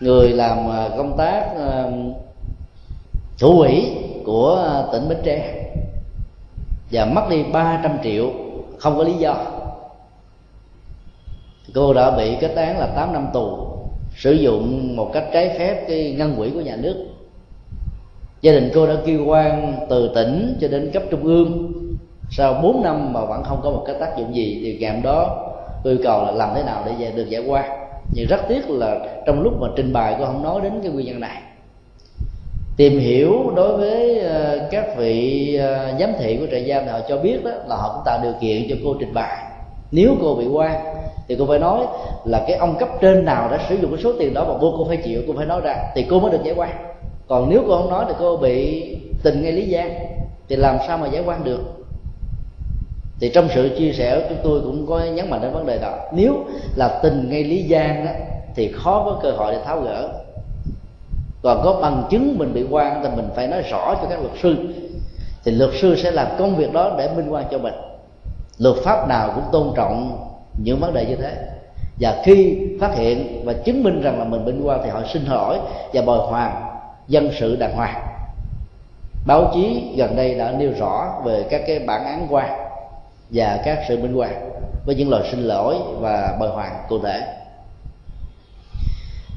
người 0.00 0.28
làm 0.28 0.68
ờ, 0.68 0.90
công 0.96 1.16
tác 1.16 1.44
ờ, 1.56 1.92
thủ 3.38 3.60
ủy 3.60 4.07
của 4.28 4.64
à, 4.68 4.82
tỉnh 4.92 5.08
Bến 5.08 5.18
Tre. 5.24 5.70
Và 6.92 7.04
mất 7.04 7.22
đi 7.30 7.42
300 7.52 7.98
triệu, 8.02 8.30
không 8.78 8.96
có 8.98 9.04
lý 9.04 9.12
do. 9.12 9.36
Cô 11.74 11.94
đã 11.94 12.10
bị 12.10 12.36
kết 12.40 12.54
án 12.56 12.78
là 12.78 12.86
8 12.86 13.12
năm 13.12 13.26
tù, 13.32 13.58
sử 14.16 14.32
dụng 14.32 14.96
một 14.96 15.10
cách 15.12 15.24
trái 15.32 15.56
phép 15.58 15.84
cái 15.88 16.14
ngân 16.18 16.34
quỹ 16.36 16.50
của 16.50 16.60
nhà 16.60 16.76
nước. 16.76 17.06
Gia 18.40 18.52
đình 18.52 18.70
cô 18.74 18.86
đã 18.86 18.94
kêu 19.06 19.24
quan 19.26 19.74
từ 19.90 20.10
tỉnh 20.14 20.56
cho 20.60 20.68
đến 20.68 20.90
cấp 20.92 21.02
trung 21.10 21.24
ương. 21.24 21.72
Sau 22.30 22.60
4 22.62 22.82
năm 22.82 23.12
mà 23.12 23.24
vẫn 23.24 23.44
không 23.44 23.60
có 23.62 23.70
một 23.70 23.82
cái 23.86 23.96
tác 24.00 24.18
dụng 24.18 24.34
gì, 24.34 24.60
thì 24.62 24.78
ngày 24.80 25.00
đó 25.04 25.50
tôi 25.84 25.92
yêu 25.92 26.00
cầu 26.04 26.24
là 26.24 26.30
làm 26.30 26.50
thế 26.54 26.62
nào 26.62 26.84
để 26.86 27.10
được 27.10 27.28
giải 27.28 27.42
qua. 27.46 27.78
Nhưng 28.14 28.26
rất 28.26 28.40
tiếc 28.48 28.70
là 28.70 28.98
trong 29.26 29.42
lúc 29.42 29.60
mà 29.60 29.68
trình 29.76 29.92
bày 29.92 30.16
cô 30.18 30.24
không 30.24 30.42
nói 30.42 30.60
đến 30.60 30.72
cái 30.82 30.92
nguyên 30.92 31.06
nhân 31.06 31.20
này 31.20 31.42
tìm 32.78 32.98
hiểu 32.98 33.52
đối 33.56 33.76
với 33.76 34.18
ờ, 34.18 34.68
các 34.70 34.96
vị 34.96 35.54
ờ, 35.54 35.94
giám 36.00 36.12
thị 36.18 36.36
của 36.36 36.46
trại 36.50 36.68
giam 36.68 36.82
thì 36.84 36.90
họ 36.90 37.00
cho 37.08 37.16
biết 37.16 37.44
đó 37.44 37.50
là 37.66 37.76
họ 37.76 37.92
cũng 37.94 38.02
tạo 38.04 38.20
điều 38.22 38.32
kiện 38.40 38.66
cho 38.70 38.76
cô 38.84 38.94
trình 39.00 39.14
bày 39.14 39.36
nếu 39.90 40.14
cô 40.20 40.34
bị 40.34 40.46
quan 40.46 40.84
thì 41.28 41.36
cô 41.38 41.46
phải 41.46 41.58
nói 41.58 41.86
là 42.24 42.44
cái 42.46 42.56
ông 42.56 42.76
cấp 42.78 42.88
trên 43.00 43.24
nào 43.24 43.48
đã 43.50 43.58
sử 43.68 43.74
dụng 43.74 43.90
cái 43.90 44.02
số 44.02 44.12
tiền 44.18 44.34
đó 44.34 44.44
mà 44.44 44.58
buộc 44.58 44.74
cô 44.78 44.84
phải 44.84 44.96
chịu, 44.96 45.22
cô 45.26 45.34
phải 45.36 45.46
nói 45.46 45.60
ra 45.60 45.76
thì 45.94 46.06
cô 46.10 46.20
mới 46.20 46.30
được 46.30 46.42
giải 46.44 46.54
quan. 46.54 46.70
Còn 47.28 47.50
nếu 47.50 47.62
cô 47.68 47.76
không 47.76 47.90
nói 47.90 48.04
thì 48.08 48.14
cô 48.18 48.36
bị 48.36 48.84
tình 49.22 49.42
ngay 49.42 49.52
lý 49.52 49.66
gian 49.66 49.90
thì 50.48 50.56
làm 50.56 50.78
sao 50.86 50.98
mà 50.98 51.06
giải 51.06 51.22
quan 51.26 51.44
được? 51.44 51.60
Thì 53.20 53.30
trong 53.34 53.48
sự 53.54 53.70
chia 53.78 53.92
sẻ 53.92 54.20
của 54.20 54.26
chúng 54.28 54.38
tôi 54.42 54.60
cũng 54.60 54.86
có 54.86 55.04
nhấn 55.04 55.30
mạnh 55.30 55.40
đến 55.42 55.52
vấn 55.52 55.66
đề 55.66 55.78
đó. 55.78 55.98
Nếu 56.12 56.34
là 56.76 57.00
tình 57.02 57.30
ngay 57.30 57.44
lý 57.44 57.62
gian 57.62 58.04
đó 58.04 58.10
thì 58.54 58.72
khó 58.72 59.04
có 59.04 59.20
cơ 59.22 59.30
hội 59.30 59.52
để 59.52 59.58
tháo 59.64 59.80
gỡ 59.80 60.10
còn 61.42 61.60
có 61.64 61.78
bằng 61.82 62.04
chứng 62.10 62.38
mình 62.38 62.54
bị 62.54 62.66
quan 62.70 63.00
thì 63.02 63.08
mình 63.16 63.28
phải 63.34 63.46
nói 63.46 63.62
rõ 63.62 63.94
cho 63.94 64.08
các 64.10 64.20
luật 64.20 64.32
sư. 64.42 64.56
Thì 65.44 65.52
luật 65.52 65.70
sư 65.80 65.96
sẽ 65.96 66.10
làm 66.10 66.26
công 66.38 66.56
việc 66.56 66.72
đó 66.72 66.94
để 66.98 67.08
minh 67.16 67.32
quan 67.32 67.44
cho 67.50 67.58
mình. 67.58 67.74
Luật 68.58 68.76
pháp 68.84 69.08
nào 69.08 69.32
cũng 69.34 69.44
tôn 69.52 69.72
trọng 69.76 70.24
những 70.64 70.80
vấn 70.80 70.94
đề 70.94 71.06
như 71.06 71.16
thế. 71.16 71.36
Và 72.00 72.22
khi 72.24 72.58
phát 72.80 72.94
hiện 72.94 73.42
và 73.44 73.52
chứng 73.52 73.82
minh 73.82 74.02
rằng 74.02 74.18
là 74.18 74.24
mình 74.24 74.44
bị 74.44 74.52
quan 74.64 74.80
thì 74.84 74.90
họ 74.90 75.00
xin 75.12 75.24
lỗi 75.24 75.58
và 75.92 76.02
bồi 76.02 76.18
hoàn 76.18 76.62
dân 77.08 77.30
sự 77.40 77.56
đàng 77.56 77.76
hoàng. 77.76 78.04
Báo 79.26 79.50
chí 79.54 79.92
gần 79.96 80.16
đây 80.16 80.34
đã 80.34 80.52
nêu 80.58 80.70
rõ 80.78 81.20
về 81.24 81.44
các 81.50 81.62
cái 81.66 81.78
bản 81.78 82.04
án 82.04 82.26
quan 82.30 82.50
và 83.30 83.60
các 83.64 83.78
sự 83.88 83.98
minh 83.98 84.16
quan 84.16 84.50
với 84.86 84.94
những 84.94 85.08
lời 85.08 85.28
xin 85.30 85.40
lỗi 85.40 85.76
và 86.00 86.36
bồi 86.40 86.48
hoàn 86.48 86.72
cụ 86.88 86.98
thể 86.98 87.37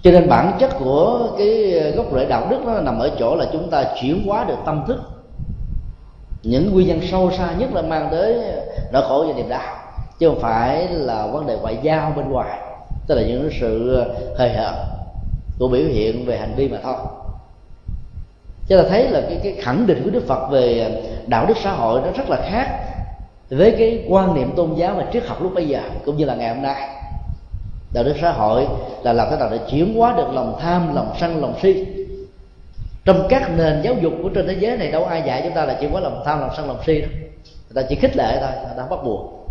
cho 0.04 0.12
nên 0.12 0.30
bản 0.30 0.58
chất 0.60 0.70
của 0.80 1.28
cái 1.38 1.74
gốc 1.96 2.06
rễ 2.16 2.26
đạo 2.26 2.48
đức 2.50 2.58
nó 2.66 2.82
nằm 2.82 3.00
ở 3.00 3.12
chỗ 3.20 3.36
là 3.36 3.46
chúng 3.52 3.70
ta 3.70 3.84
chuyển 4.02 4.28
hóa 4.28 4.44
được 4.44 4.58
tâm 4.66 4.84
thức. 4.88 5.02
Những 6.44 6.74
nguyên 6.74 6.88
nhân 6.88 7.00
sâu 7.12 7.32
xa 7.32 7.54
nhất 7.58 7.70
là 7.74 7.82
mang 7.82 8.08
tới 8.12 8.40
nỗi 8.94 9.04
khổ 9.08 9.26
và 9.28 9.34
niềm 9.34 9.50
đau 9.50 9.76
chứ 10.20 10.30
không 10.30 10.40
phải 10.40 10.88
là 10.88 11.28
vấn 11.28 11.48
đề 11.48 11.58
ngoại 11.62 11.78
giao 11.82 12.14
bên 12.16 12.30
ngoài 12.30 12.60
tức 13.08 13.16
là 13.16 13.22
những 13.22 13.50
sự 13.60 14.04
hời 14.38 14.50
hợt 14.50 14.74
của 15.60 15.68
biểu 15.68 15.86
hiện 15.88 16.26
về 16.26 16.38
hành 16.38 16.54
vi 16.56 16.68
mà 16.68 16.78
thôi. 16.84 16.96
Chúng 18.68 18.78
ta 18.78 18.90
thấy 18.90 19.10
là 19.10 19.22
cái, 19.22 19.40
cái 19.44 19.56
khẳng 19.60 19.88
định 19.88 20.02
của 20.04 20.10
đức 20.10 20.28
phật 20.28 20.48
về 20.50 20.96
đạo 21.28 21.46
đức 21.46 21.58
xã 21.64 21.72
hội 21.72 22.02
nó 22.02 22.12
rất 22.12 22.30
là 22.30 22.38
khác 22.50 22.80
với 23.50 23.76
cái 23.78 24.06
quan 24.10 24.34
niệm 24.34 24.52
tôn 24.56 24.74
giáo 24.76 24.96
và 24.96 25.06
triết 25.14 25.26
học 25.26 25.42
lúc 25.42 25.52
bây 25.56 25.68
giờ 25.68 25.80
cũng 26.06 26.18
như 26.18 26.26
là 26.26 26.36
ngày 26.36 26.54
hôm 26.54 26.64
nay 26.64 26.90
đạo 27.94 28.04
đức 28.04 28.14
xã 28.22 28.32
hội 28.32 28.68
là 29.04 29.14
làm 29.14 29.28
thế 29.32 29.38
nào 29.38 29.50
để 29.52 29.60
chuyển 29.72 29.96
hóa 29.98 30.14
được 30.18 30.28
lòng 30.34 30.58
tham, 30.62 30.96
lòng 30.96 31.14
sân, 31.20 31.42
lòng 31.42 31.54
si? 31.62 31.86
Trong 33.06 33.28
các 33.30 33.52
nền 33.58 33.82
giáo 33.82 33.94
dục 34.02 34.14
của 34.24 34.30
trên 34.30 34.48
thế 34.48 34.56
giới 34.60 34.78
này, 34.78 34.92
đâu 34.92 35.06
ai 35.06 35.24
dạy 35.26 35.42
chúng 35.44 35.54
ta 35.54 35.66
là 35.66 35.74
chuyển 35.74 35.92
hóa 35.92 36.02
lòng 36.02 36.22
tham, 36.26 36.40
lòng 36.40 36.50
sân, 36.58 36.68
lòng 36.68 36.78
si 36.86 37.02
đâu? 37.02 37.10
Người 37.70 37.84
ta 37.84 37.90
chỉ 37.90 37.96
khích 37.96 38.18
lệ 38.18 38.38
thôi, 38.42 38.50
người 38.56 38.74
ta 38.78 38.82
không 38.82 38.90
bắt 38.90 39.04
buộc. 39.04 39.48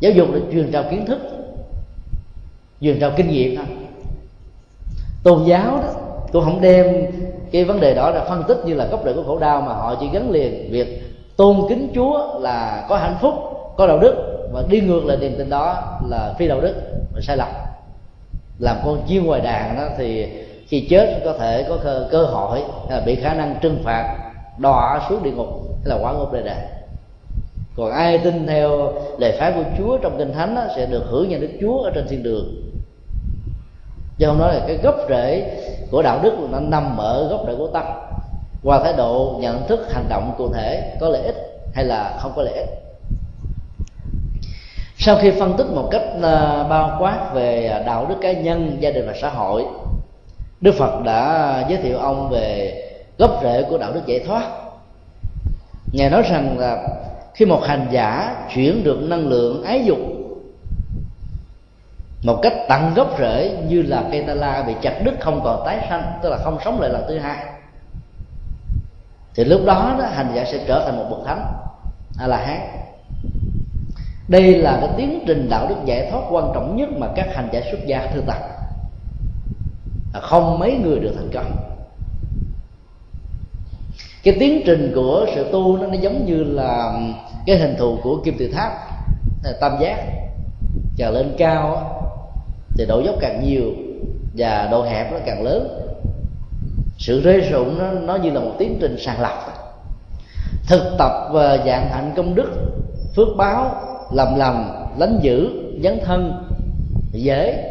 Giáo 0.00 0.12
dục 0.12 0.28
để 0.34 0.40
truyền 0.52 0.72
trao 0.72 0.84
kiến 0.90 1.06
thức, 1.06 1.18
truyền 2.80 3.00
trao 3.00 3.10
kinh 3.16 3.28
nghiệm 3.30 3.56
thôi. 3.56 3.66
Tôn 5.22 5.44
giáo 5.44 5.80
đó 5.82 5.92
cũng 6.32 6.44
không 6.44 6.60
đem 6.60 6.86
cái 7.52 7.64
vấn 7.64 7.80
đề 7.80 7.94
đó 7.94 8.10
là 8.10 8.24
phân 8.24 8.42
tích 8.48 8.58
như 8.64 8.74
là 8.74 8.86
gốc 8.86 9.00
rễ 9.04 9.12
của 9.12 9.22
khổ 9.22 9.38
đau, 9.38 9.60
mà 9.60 9.72
họ 9.72 9.94
chỉ 10.00 10.06
gắn 10.12 10.30
liền 10.30 10.72
việc 10.72 11.02
tôn 11.36 11.56
kính 11.68 11.88
chúa 11.94 12.38
là 12.40 12.86
có 12.88 12.96
hạnh 12.96 13.16
phúc, 13.20 13.34
có 13.76 13.86
đạo 13.86 13.98
đức 13.98 14.14
và 14.52 14.62
đi 14.68 14.80
ngược 14.80 15.04
lại 15.04 15.16
niềm 15.16 15.34
tin 15.38 15.50
đó 15.50 15.98
là 16.08 16.34
phi 16.38 16.48
đạo 16.48 16.60
đức 16.60 16.74
sai 17.22 17.36
lầm. 17.36 17.48
Làm 18.58 18.76
con 18.84 19.02
chiên 19.08 19.24
ngoài 19.26 19.40
đàn 19.40 19.76
đó 19.76 19.88
thì 19.98 20.26
khi 20.66 20.86
chết 20.90 21.20
có 21.24 21.32
thể 21.32 21.66
có 21.68 21.76
cơ, 21.84 22.08
cơ 22.10 22.22
hội 22.22 22.62
là 22.90 23.00
bị 23.06 23.14
khả 23.14 23.34
năng 23.34 23.56
trừng 23.60 23.82
phạt 23.84 24.16
đọa 24.58 25.06
xuống 25.08 25.22
địa 25.22 25.30
ngục 25.30 25.48
hay 25.84 25.84
là 25.84 25.98
quả 26.02 26.12
ngục 26.12 26.32
đề 26.32 26.42
đà 26.42 26.78
còn 27.78 27.90
ai 27.90 28.18
tin 28.18 28.46
theo 28.46 28.92
lời 29.18 29.36
phái 29.38 29.52
của 29.52 29.62
chúa 29.78 29.98
trong 29.98 30.18
kinh 30.18 30.32
thánh 30.32 30.54
đó, 30.54 30.62
sẽ 30.76 30.86
được 30.86 31.04
hưởng 31.08 31.28
nhà 31.28 31.38
đức 31.38 31.50
chúa 31.60 31.82
ở 31.82 31.90
trên 31.94 32.08
thiên 32.08 32.22
đường. 32.22 32.72
Chứ 34.18 34.26
không 34.26 34.38
nói 34.38 34.54
là 34.54 34.60
cái 34.66 34.76
gốc 34.82 34.94
rễ 35.08 35.58
của 35.90 36.02
đạo 36.02 36.20
đức 36.22 36.32
nó 36.50 36.60
nằm 36.60 36.96
ở 36.96 37.28
gốc 37.28 37.44
rễ 37.46 37.54
của 37.58 37.66
tâm. 37.66 37.84
Qua 38.64 38.80
thái 38.84 38.92
độ 38.92 39.36
nhận 39.40 39.66
thức 39.66 39.92
hành 39.92 40.04
động 40.08 40.34
cụ 40.38 40.52
thể 40.52 40.96
có 41.00 41.08
lợi 41.08 41.22
ích 41.22 41.36
hay 41.74 41.84
là 41.84 42.18
không 42.20 42.32
có 42.36 42.42
lợi 42.42 42.54
ích 42.54 42.68
sau 45.00 45.16
khi 45.16 45.30
phân 45.30 45.56
tích 45.56 45.66
một 45.66 45.88
cách 45.90 46.02
ờ, 46.22 46.66
bao 46.70 46.96
quát 47.00 47.30
về 47.34 47.66
à, 47.66 47.82
đạo 47.86 48.06
đức 48.08 48.14
cá 48.20 48.32
nhân 48.32 48.76
gia 48.80 48.90
đình 48.90 49.06
và 49.06 49.14
xã 49.20 49.28
hội 49.28 49.64
đức 50.60 50.74
phật 50.78 51.02
đã 51.04 51.64
giới 51.68 51.78
thiệu 51.78 51.98
ông 51.98 52.28
về 52.30 52.82
gốc 53.18 53.40
rễ 53.42 53.62
của 53.70 53.78
đạo 53.78 53.92
đức 53.92 54.06
giải 54.06 54.20
thoát. 54.26 54.44
Ngài 55.92 56.10
nói 56.10 56.22
rằng 56.22 56.58
là 56.58 56.88
khi 57.34 57.44
một 57.44 57.62
hành 57.64 57.86
giả 57.90 58.36
chuyển 58.54 58.84
được 58.84 58.98
năng 59.02 59.28
lượng 59.28 59.64
ái 59.64 59.84
dục 59.84 59.98
một 62.24 62.38
cách 62.42 62.52
tận 62.68 62.94
gốc 62.94 63.18
rễ 63.18 63.56
như 63.68 63.82
là 63.82 64.04
cây 64.10 64.24
ta 64.26 64.34
la 64.34 64.62
bị 64.66 64.74
chặt 64.82 65.00
đứt 65.04 65.14
không 65.20 65.40
còn 65.44 65.62
tái 65.66 65.86
sanh 65.88 66.18
tức 66.22 66.30
là 66.30 66.36
không 66.36 66.58
sống 66.64 66.80
lại 66.80 66.90
lần 66.90 67.04
thứ 67.08 67.18
hai 67.18 67.44
thì 69.34 69.44
lúc 69.44 69.60
đó, 69.64 69.96
đó 69.98 70.04
hành 70.04 70.32
giả 70.34 70.44
sẽ 70.44 70.64
trở 70.66 70.84
thành 70.84 70.96
một 70.96 71.06
bậc 71.10 71.26
thánh 71.26 71.52
a 72.18 72.26
la 72.26 72.36
hán 72.36 72.87
đây 74.28 74.54
là 74.54 74.78
cái 74.80 74.90
tiến 74.96 75.24
trình 75.26 75.48
đạo 75.50 75.66
đức 75.68 75.76
giải 75.84 76.08
thoát 76.10 76.22
quan 76.30 76.50
trọng 76.54 76.76
nhất 76.76 76.88
mà 76.98 77.06
các 77.16 77.26
hành 77.34 77.48
giả 77.52 77.60
xuất 77.70 77.86
gia 77.86 78.06
thực 78.06 78.26
tập 78.26 78.36
không 80.12 80.58
mấy 80.58 80.72
người 80.72 80.98
được 80.98 81.12
thành 81.16 81.30
công. 81.34 81.56
Cái 84.22 84.36
tiến 84.40 84.62
trình 84.66 84.92
của 84.94 85.26
sự 85.34 85.46
tu 85.52 85.76
nó, 85.76 85.86
nó 85.86 85.94
giống 85.94 86.26
như 86.26 86.44
là 86.44 87.00
cái 87.46 87.58
hình 87.58 87.76
thù 87.78 87.98
của 88.02 88.20
kim 88.24 88.38
tự 88.38 88.52
tháp 88.52 88.72
tam 89.60 89.72
giác. 89.80 89.96
Càng 90.96 91.12
lên 91.12 91.34
cao 91.38 91.94
thì 92.74 92.86
độ 92.86 93.00
dốc 93.00 93.14
càng 93.20 93.44
nhiều 93.44 93.72
và 94.36 94.68
độ 94.70 94.82
hẹp 94.82 95.12
nó 95.12 95.18
càng 95.26 95.42
lớn. 95.42 95.84
Sự 96.98 97.20
rơi 97.20 97.40
rụng 97.40 97.78
nó, 97.78 97.90
nó 97.90 98.16
như 98.16 98.30
là 98.30 98.40
một 98.40 98.52
tiến 98.58 98.78
trình 98.80 98.96
sàng 98.98 99.20
lọc. 99.20 99.68
Thực 100.66 100.94
tập 100.98 101.28
và 101.32 101.56
dạng 101.66 101.88
hạnh 101.90 102.12
công 102.16 102.34
đức 102.34 102.50
phước 103.16 103.28
báo 103.36 103.87
lầm 104.12 104.38
lầm 104.38 104.70
lánh 104.98 105.18
dữ, 105.22 105.48
dấn 105.82 105.98
thân, 106.04 106.32
dễ. 107.12 107.64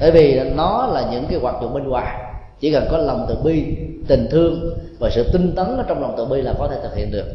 Bởi 0.00 0.10
vì 0.10 0.40
nó 0.56 0.86
là 0.86 1.08
những 1.12 1.24
cái 1.30 1.38
hoạt 1.38 1.54
dụng 1.62 1.74
bên 1.74 1.88
ngoài, 1.88 2.16
chỉ 2.60 2.72
cần 2.72 2.86
có 2.90 2.98
lòng 2.98 3.26
từ 3.28 3.36
bi, 3.44 3.64
tình 4.08 4.28
thương 4.30 4.74
và 4.98 5.10
sự 5.10 5.32
tinh 5.32 5.52
tấn 5.56 5.66
ở 5.76 5.84
trong 5.88 6.00
lòng 6.00 6.14
từ 6.16 6.24
bi 6.24 6.42
là 6.42 6.54
có 6.58 6.68
thể 6.68 6.76
thực 6.82 6.96
hiện 6.96 7.10
được. 7.10 7.26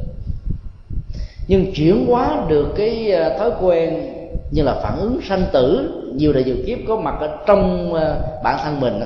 Nhưng 1.47 1.73
chuyển 1.73 2.05
hóa 2.07 2.45
được 2.47 2.67
cái 2.75 3.12
ờ, 3.12 3.38
thói 3.38 3.51
quen 3.62 4.13
như 4.51 4.63
là 4.63 4.73
phản 4.83 4.99
ứng 4.99 5.19
sanh 5.29 5.45
tử, 5.51 5.91
nhiều 6.15 6.33
đời 6.33 6.43
nhiều 6.43 6.55
kiếp 6.65 6.77
có 6.88 6.95
mặt 6.95 7.15
ở 7.19 7.38
trong 7.45 7.93
ờ, 7.93 8.17
bản 8.43 8.59
thân 8.63 8.79
mình 8.79 8.99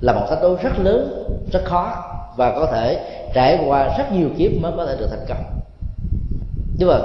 là 0.00 0.12
một 0.12 0.26
thách 0.30 0.42
đố 0.42 0.56
rất 0.62 0.78
lớn, 0.78 1.24
rất 1.52 1.64
khó 1.64 1.96
và 2.36 2.50
có 2.50 2.66
thể 2.66 3.00
trải 3.34 3.58
qua 3.66 3.98
rất 3.98 4.12
nhiều 4.12 4.28
kiếp 4.38 4.50
mới 4.60 4.72
có 4.76 4.86
thể 4.86 4.96
được 4.96 5.06
thành 5.10 5.26
công. 5.28 5.44
Nhưng 6.78 6.88
mà 6.88 6.98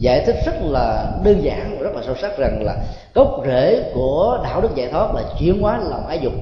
giải 0.00 0.22
thích 0.26 0.36
rất 0.46 0.54
là 0.62 1.12
đơn 1.24 1.44
giản 1.44 1.76
và 1.76 1.82
rất 1.82 1.94
là 1.94 2.02
sâu 2.06 2.14
sắc 2.20 2.38
rằng 2.38 2.62
là 2.62 2.76
gốc 3.14 3.42
rễ 3.46 3.82
của 3.94 4.40
đạo 4.44 4.60
đức 4.60 4.68
giải 4.74 4.88
thoát 4.92 5.14
là 5.14 5.22
chuyển 5.38 5.60
hóa 5.60 5.78
lòng 5.78 6.06
ái 6.06 6.18
dục. 6.22 6.32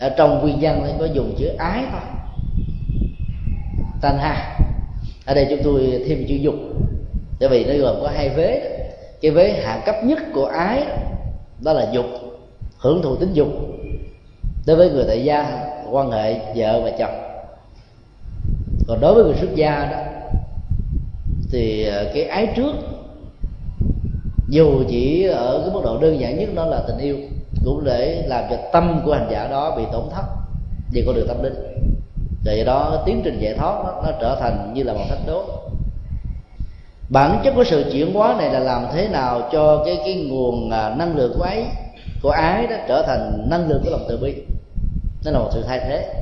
Ở 0.00 0.08
trong 0.08 0.40
nguyên 0.40 0.58
văn 0.60 0.82
thì 0.86 0.92
có 0.98 1.04
dùng 1.04 1.34
chữ 1.38 1.48
ái 1.58 1.84
thôi. 1.90 2.00
Tan 4.00 4.18
ha. 4.18 4.58
Ở 5.26 5.34
đây 5.34 5.46
chúng 5.50 5.62
tôi 5.64 6.04
thêm 6.08 6.24
chữ 6.28 6.34
dục. 6.34 6.54
Bởi 7.40 7.48
vì 7.48 7.64
nó 7.64 7.84
gồm 7.84 8.02
có 8.02 8.10
hai 8.14 8.28
vế. 8.28 8.78
Cái 9.20 9.30
vế 9.30 9.52
hạ 9.62 9.82
cấp 9.86 9.96
nhất 10.04 10.18
của 10.34 10.46
ái, 10.46 10.82
đó 11.60 11.72
là 11.72 11.86
dục, 11.92 12.06
hưởng 12.78 13.02
thụ 13.02 13.16
tính 13.16 13.32
dục. 13.32 13.48
Đối 14.66 14.76
với 14.76 14.90
người 14.90 15.04
tại 15.08 15.24
gia, 15.24 15.66
quan 15.90 16.10
hệ 16.10 16.40
vợ 16.54 16.80
và 16.84 16.90
chồng. 16.98 17.14
Còn 18.88 19.00
đối 19.00 19.14
với 19.14 19.24
người 19.24 19.36
xuất 19.40 19.54
gia 19.54 19.84
đó 19.84 20.17
thì 21.50 21.84
ờ, 21.84 22.10
cái 22.14 22.24
ái 22.24 22.48
trước 22.56 22.72
dù 24.48 24.82
chỉ 24.88 25.24
ở 25.24 25.60
cái 25.64 25.74
mức 25.74 25.80
độ 25.84 25.98
đơn 25.98 26.20
giản 26.20 26.38
nhất 26.38 26.48
đó 26.54 26.64
là 26.64 26.82
tình 26.88 26.98
yêu 26.98 27.16
cũng 27.64 27.84
để 27.84 28.24
làm 28.26 28.44
cho 28.50 28.56
tâm 28.72 29.00
của 29.04 29.14
hành 29.14 29.28
giả 29.30 29.48
đó 29.48 29.74
bị 29.76 29.82
tổn 29.92 30.02
thất 30.10 30.24
về 30.92 31.02
con 31.06 31.14
đường 31.14 31.28
tâm 31.28 31.42
linh. 31.42 31.54
Vậy 32.44 32.58
do 32.58 32.64
đó 32.64 33.02
tiến 33.06 33.20
trình 33.24 33.38
giải 33.40 33.54
thoát 33.54 33.84
nó, 33.84 34.02
nó 34.02 34.18
trở 34.20 34.36
thành 34.40 34.72
như 34.74 34.82
là 34.82 34.92
một 34.92 35.04
thách 35.08 35.26
đố. 35.26 35.44
Bản 37.10 37.40
chất 37.44 37.52
của 37.56 37.64
sự 37.64 37.84
chuyển 37.92 38.14
hóa 38.14 38.34
này 38.38 38.50
là 38.50 38.58
làm 38.58 38.86
thế 38.92 39.08
nào 39.08 39.48
cho 39.52 39.82
cái 39.84 39.98
cái 40.04 40.14
nguồn 40.14 40.70
à, 40.70 40.94
năng 40.98 41.16
lượng 41.16 41.32
của 41.38 41.44
ấy 41.44 41.64
của 42.22 42.30
ái 42.30 42.66
đó 42.66 42.76
trở 42.88 43.02
thành 43.06 43.46
năng 43.50 43.68
lượng 43.68 43.80
của 43.84 43.90
lòng 43.90 44.06
từ 44.08 44.16
bi. 44.16 44.34
Nó 45.24 45.30
là 45.30 45.38
một 45.38 45.50
sự 45.52 45.62
thay 45.66 45.78
thế 45.78 46.14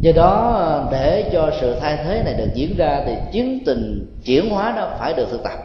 do 0.00 0.12
đó, 0.12 0.88
để 0.90 1.30
cho 1.32 1.50
sự 1.60 1.76
thay 1.80 1.96
thế 2.04 2.22
này 2.24 2.34
được 2.34 2.48
diễn 2.54 2.76
ra 2.76 3.02
thì 3.06 3.12
chiến 3.32 3.58
tình 3.66 4.06
chuyển 4.24 4.50
hóa 4.50 4.72
đó 4.76 4.90
phải 4.98 5.14
được 5.14 5.26
thực 5.30 5.42
tập. 5.42 5.58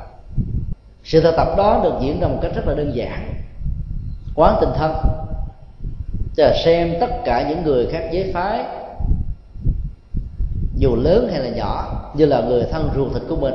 Sự 1.04 1.22
thực 1.22 1.36
tập 1.38 1.48
đó 1.58 1.82
được 1.84 1.94
diễn 2.02 2.20
ra 2.20 2.28
một 2.28 2.40
cách 2.42 2.52
rất 2.56 2.68
là 2.68 2.74
đơn 2.74 2.96
giản. 2.96 3.34
Quán 4.36 4.58
tình 4.62 4.70
thân. 4.76 4.92
Tức 6.36 6.44
là 6.44 6.54
xem 6.66 6.94
tất 7.00 7.10
cả 7.26 7.50
những 7.50 7.64
người 7.64 7.88
khác 7.92 8.10
giới 8.12 8.32
phái, 8.34 8.64
dù 10.78 10.96
lớn 10.96 11.30
hay 11.32 11.40
là 11.40 11.50
nhỏ, 11.50 12.02
như 12.18 12.26
là 12.26 12.42
người 12.42 12.64
thân 12.72 12.90
ruột 12.96 13.14
thịt 13.14 13.22
của 13.30 13.36
mình. 13.36 13.54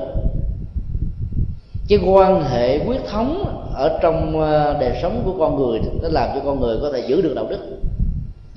Cái 1.88 1.98
quan 2.06 2.44
hệ 2.44 2.78
quyết 2.78 3.00
thống 3.06 3.44
ở 3.74 3.98
trong 4.02 4.40
ờ, 4.40 4.76
đời 4.80 4.98
sống 5.02 5.22
của 5.24 5.34
con 5.38 5.56
người 5.56 5.80
nó 6.02 6.08
làm 6.08 6.28
cho 6.34 6.40
con 6.44 6.60
người 6.60 6.78
có 6.82 6.92
thể 6.92 7.00
giữ 7.06 7.22
được 7.22 7.32
đạo 7.34 7.46
đức 7.50 7.78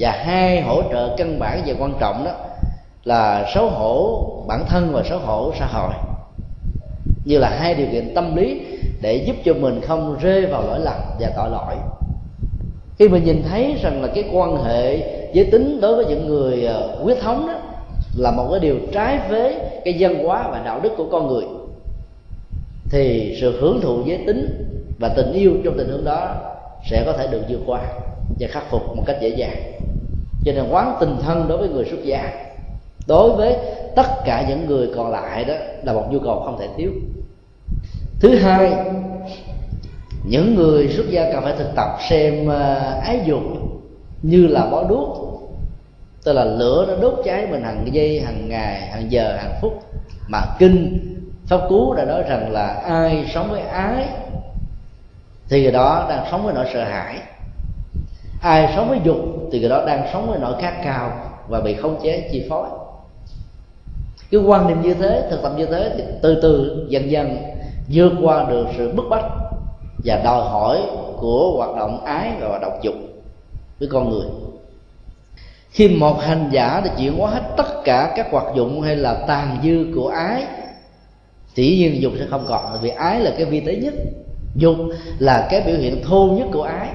và 0.01 0.11
hai 0.11 0.61
hỗ 0.61 0.81
trợ 0.91 1.15
căn 1.17 1.39
bản 1.39 1.61
và 1.65 1.73
quan 1.79 1.93
trọng 1.99 2.25
đó 2.25 2.31
là 3.03 3.51
xấu 3.53 3.69
hổ 3.69 4.27
bản 4.47 4.65
thân 4.69 4.93
và 4.93 5.03
xấu 5.09 5.19
hổ 5.19 5.51
xã 5.59 5.65
hội. 5.65 5.93
Như 7.25 7.37
là 7.37 7.49
hai 7.49 7.75
điều 7.75 7.87
kiện 7.91 8.15
tâm 8.15 8.35
lý 8.35 8.61
để 9.01 9.15
giúp 9.15 9.35
cho 9.45 9.53
mình 9.53 9.81
không 9.81 10.17
rơi 10.21 10.45
vào 10.45 10.63
lỗi 10.63 10.79
lầm 10.79 11.01
và 11.19 11.31
tội 11.35 11.49
lỗi. 11.49 11.75
Khi 12.99 13.09
mình 13.09 13.23
nhìn 13.23 13.43
thấy 13.49 13.75
rằng 13.83 14.01
là 14.01 14.07
cái 14.15 14.23
quan 14.33 14.63
hệ 14.63 14.97
giới 15.33 15.45
tính 15.45 15.81
đối 15.81 15.95
với 15.95 16.05
những 16.05 16.27
người 16.27 16.65
ờ, 16.65 16.99
quyết 17.03 17.21
thống 17.21 17.47
đó 17.47 17.53
là 18.15 18.31
một 18.31 18.47
cái 18.51 18.59
điều 18.59 18.75
trái 18.93 19.19
với 19.29 19.55
cái 19.85 19.95
văn 19.99 20.23
hóa 20.23 20.47
và 20.51 20.61
đạo 20.65 20.79
đức 20.83 20.93
của 20.97 21.05
con 21.11 21.27
người, 21.27 21.43
thì 22.89 23.37
sự 23.41 23.61
hưởng 23.61 23.81
thụ 23.81 24.03
giới 24.05 24.19
tính 24.27 24.67
và 24.99 25.09
tình 25.15 25.33
yêu 25.33 25.53
trong 25.65 25.77
tình 25.77 25.91
huống 25.91 26.05
đó 26.05 26.35
sẽ 26.89 27.03
có 27.05 27.13
thể 27.13 27.27
được 27.27 27.41
vượt 27.49 27.59
qua 27.65 27.81
và 28.39 28.47
khắc 28.47 28.63
phục 28.69 28.81
một 28.95 29.03
cách 29.05 29.17
dễ 29.21 29.29
dàng 29.29 29.71
cho 30.45 30.51
nên 30.51 30.69
quán 30.69 30.97
tình 30.99 31.15
thân 31.21 31.47
đối 31.47 31.57
với 31.57 31.69
người 31.69 31.85
xuất 31.85 32.03
gia, 32.03 32.31
đối 33.07 33.29
với 33.29 33.57
tất 33.95 34.07
cả 34.25 34.45
những 34.49 34.65
người 34.65 34.89
còn 34.95 35.11
lại 35.11 35.45
đó 35.45 35.53
là 35.83 35.93
một 35.93 36.07
nhu 36.11 36.19
cầu 36.19 36.41
không 36.45 36.59
thể 36.59 36.67
thiếu. 36.77 36.91
Thứ 38.19 38.35
hai, 38.35 38.73
những 40.23 40.55
người 40.55 40.87
xuất 40.87 41.09
gia 41.09 41.31
cần 41.31 41.43
phải 41.43 41.53
thực 41.57 41.75
tập 41.75 41.97
xem 42.09 42.47
ờ, 42.47 42.99
ái 43.03 43.21
dục 43.25 43.41
như 44.21 44.47
là 44.47 44.65
bó 44.65 44.83
đuốc, 44.83 45.17
tức 46.23 46.33
là 46.33 46.43
lửa 46.43 46.85
nó 46.87 46.95
đốt 47.01 47.13
cháy 47.25 47.47
mình 47.51 47.63
hàng 47.63 47.87
giây, 47.91 48.21
hàng 48.21 48.49
ngày, 48.49 48.81
hàng 48.81 49.11
giờ, 49.11 49.37
hàng 49.37 49.53
phút. 49.61 49.83
Mà 50.27 50.41
kinh, 50.59 50.99
pháp 51.47 51.61
cú 51.69 51.93
đã 51.93 52.05
nói 52.05 52.23
rằng 52.29 52.51
là 52.51 52.67
ai 52.67 53.25
sống 53.33 53.51
với 53.51 53.61
ái 53.61 54.07
thì 55.49 55.63
người 55.63 55.71
đó 55.71 56.05
đang 56.09 56.27
sống 56.31 56.43
với 56.43 56.53
nỗi 56.53 56.65
sợ 56.73 56.83
hãi 56.83 57.19
ai 58.41 58.73
sống 58.75 58.89
với 58.89 58.99
dục 59.03 59.17
thì 59.51 59.59
người 59.59 59.69
đó 59.69 59.83
đang 59.87 60.07
sống 60.13 60.29
với 60.29 60.39
nỗi 60.39 60.61
khát 60.61 60.81
cao 60.83 61.11
và 61.47 61.61
bị 61.61 61.73
khống 61.73 61.99
chế, 62.03 62.29
chi 62.31 62.45
phối. 62.49 62.67
Cái 64.31 64.41
quan 64.41 64.67
niệm 64.67 64.81
như 64.81 64.93
thế, 64.93 65.27
thực 65.29 65.41
tập 65.43 65.51
như 65.57 65.65
thế 65.65 65.91
thì 65.97 66.03
từ 66.21 66.39
từ, 66.41 66.85
dần 66.89 67.11
dần 67.11 67.37
vượt 67.89 68.11
qua 68.21 68.45
được 68.49 68.67
sự 68.77 68.91
bức 68.91 69.05
bách 69.09 69.25
và 70.05 70.21
đòi 70.23 70.49
hỏi 70.49 70.81
của 71.17 71.53
hoạt 71.57 71.77
động 71.77 72.05
ái 72.05 72.31
và 72.39 72.47
hoạt 72.47 72.61
động 72.61 72.79
dục 72.81 72.95
với 73.79 73.89
con 73.91 74.09
người. 74.09 74.25
Khi 75.69 75.87
một 75.87 76.21
hành 76.21 76.49
giả 76.51 76.81
đã 76.85 76.95
chuyển 76.97 77.17
hóa 77.17 77.31
hết 77.31 77.43
tất 77.57 77.83
cả 77.83 78.13
các 78.15 78.27
hoạt 78.31 78.45
dụng 78.55 78.81
hay 78.81 78.95
là 78.95 79.13
tàn 79.27 79.57
dư 79.63 79.85
của 79.95 80.09
ái, 80.09 80.43
thì 81.55 81.77
nhiên 81.77 82.01
dục 82.01 82.13
sẽ 82.19 82.25
không 82.29 82.45
còn 82.47 82.77
vì 82.81 82.89
ái 82.89 83.19
là 83.19 83.31
cái 83.37 83.45
vi 83.45 83.59
tế 83.59 83.75
nhất, 83.75 83.93
dục 84.55 84.75
là 85.19 85.47
cái 85.51 85.61
biểu 85.61 85.75
hiện 85.75 86.03
thô 86.03 86.25
nhất 86.25 86.47
của 86.53 86.63
ái 86.63 86.87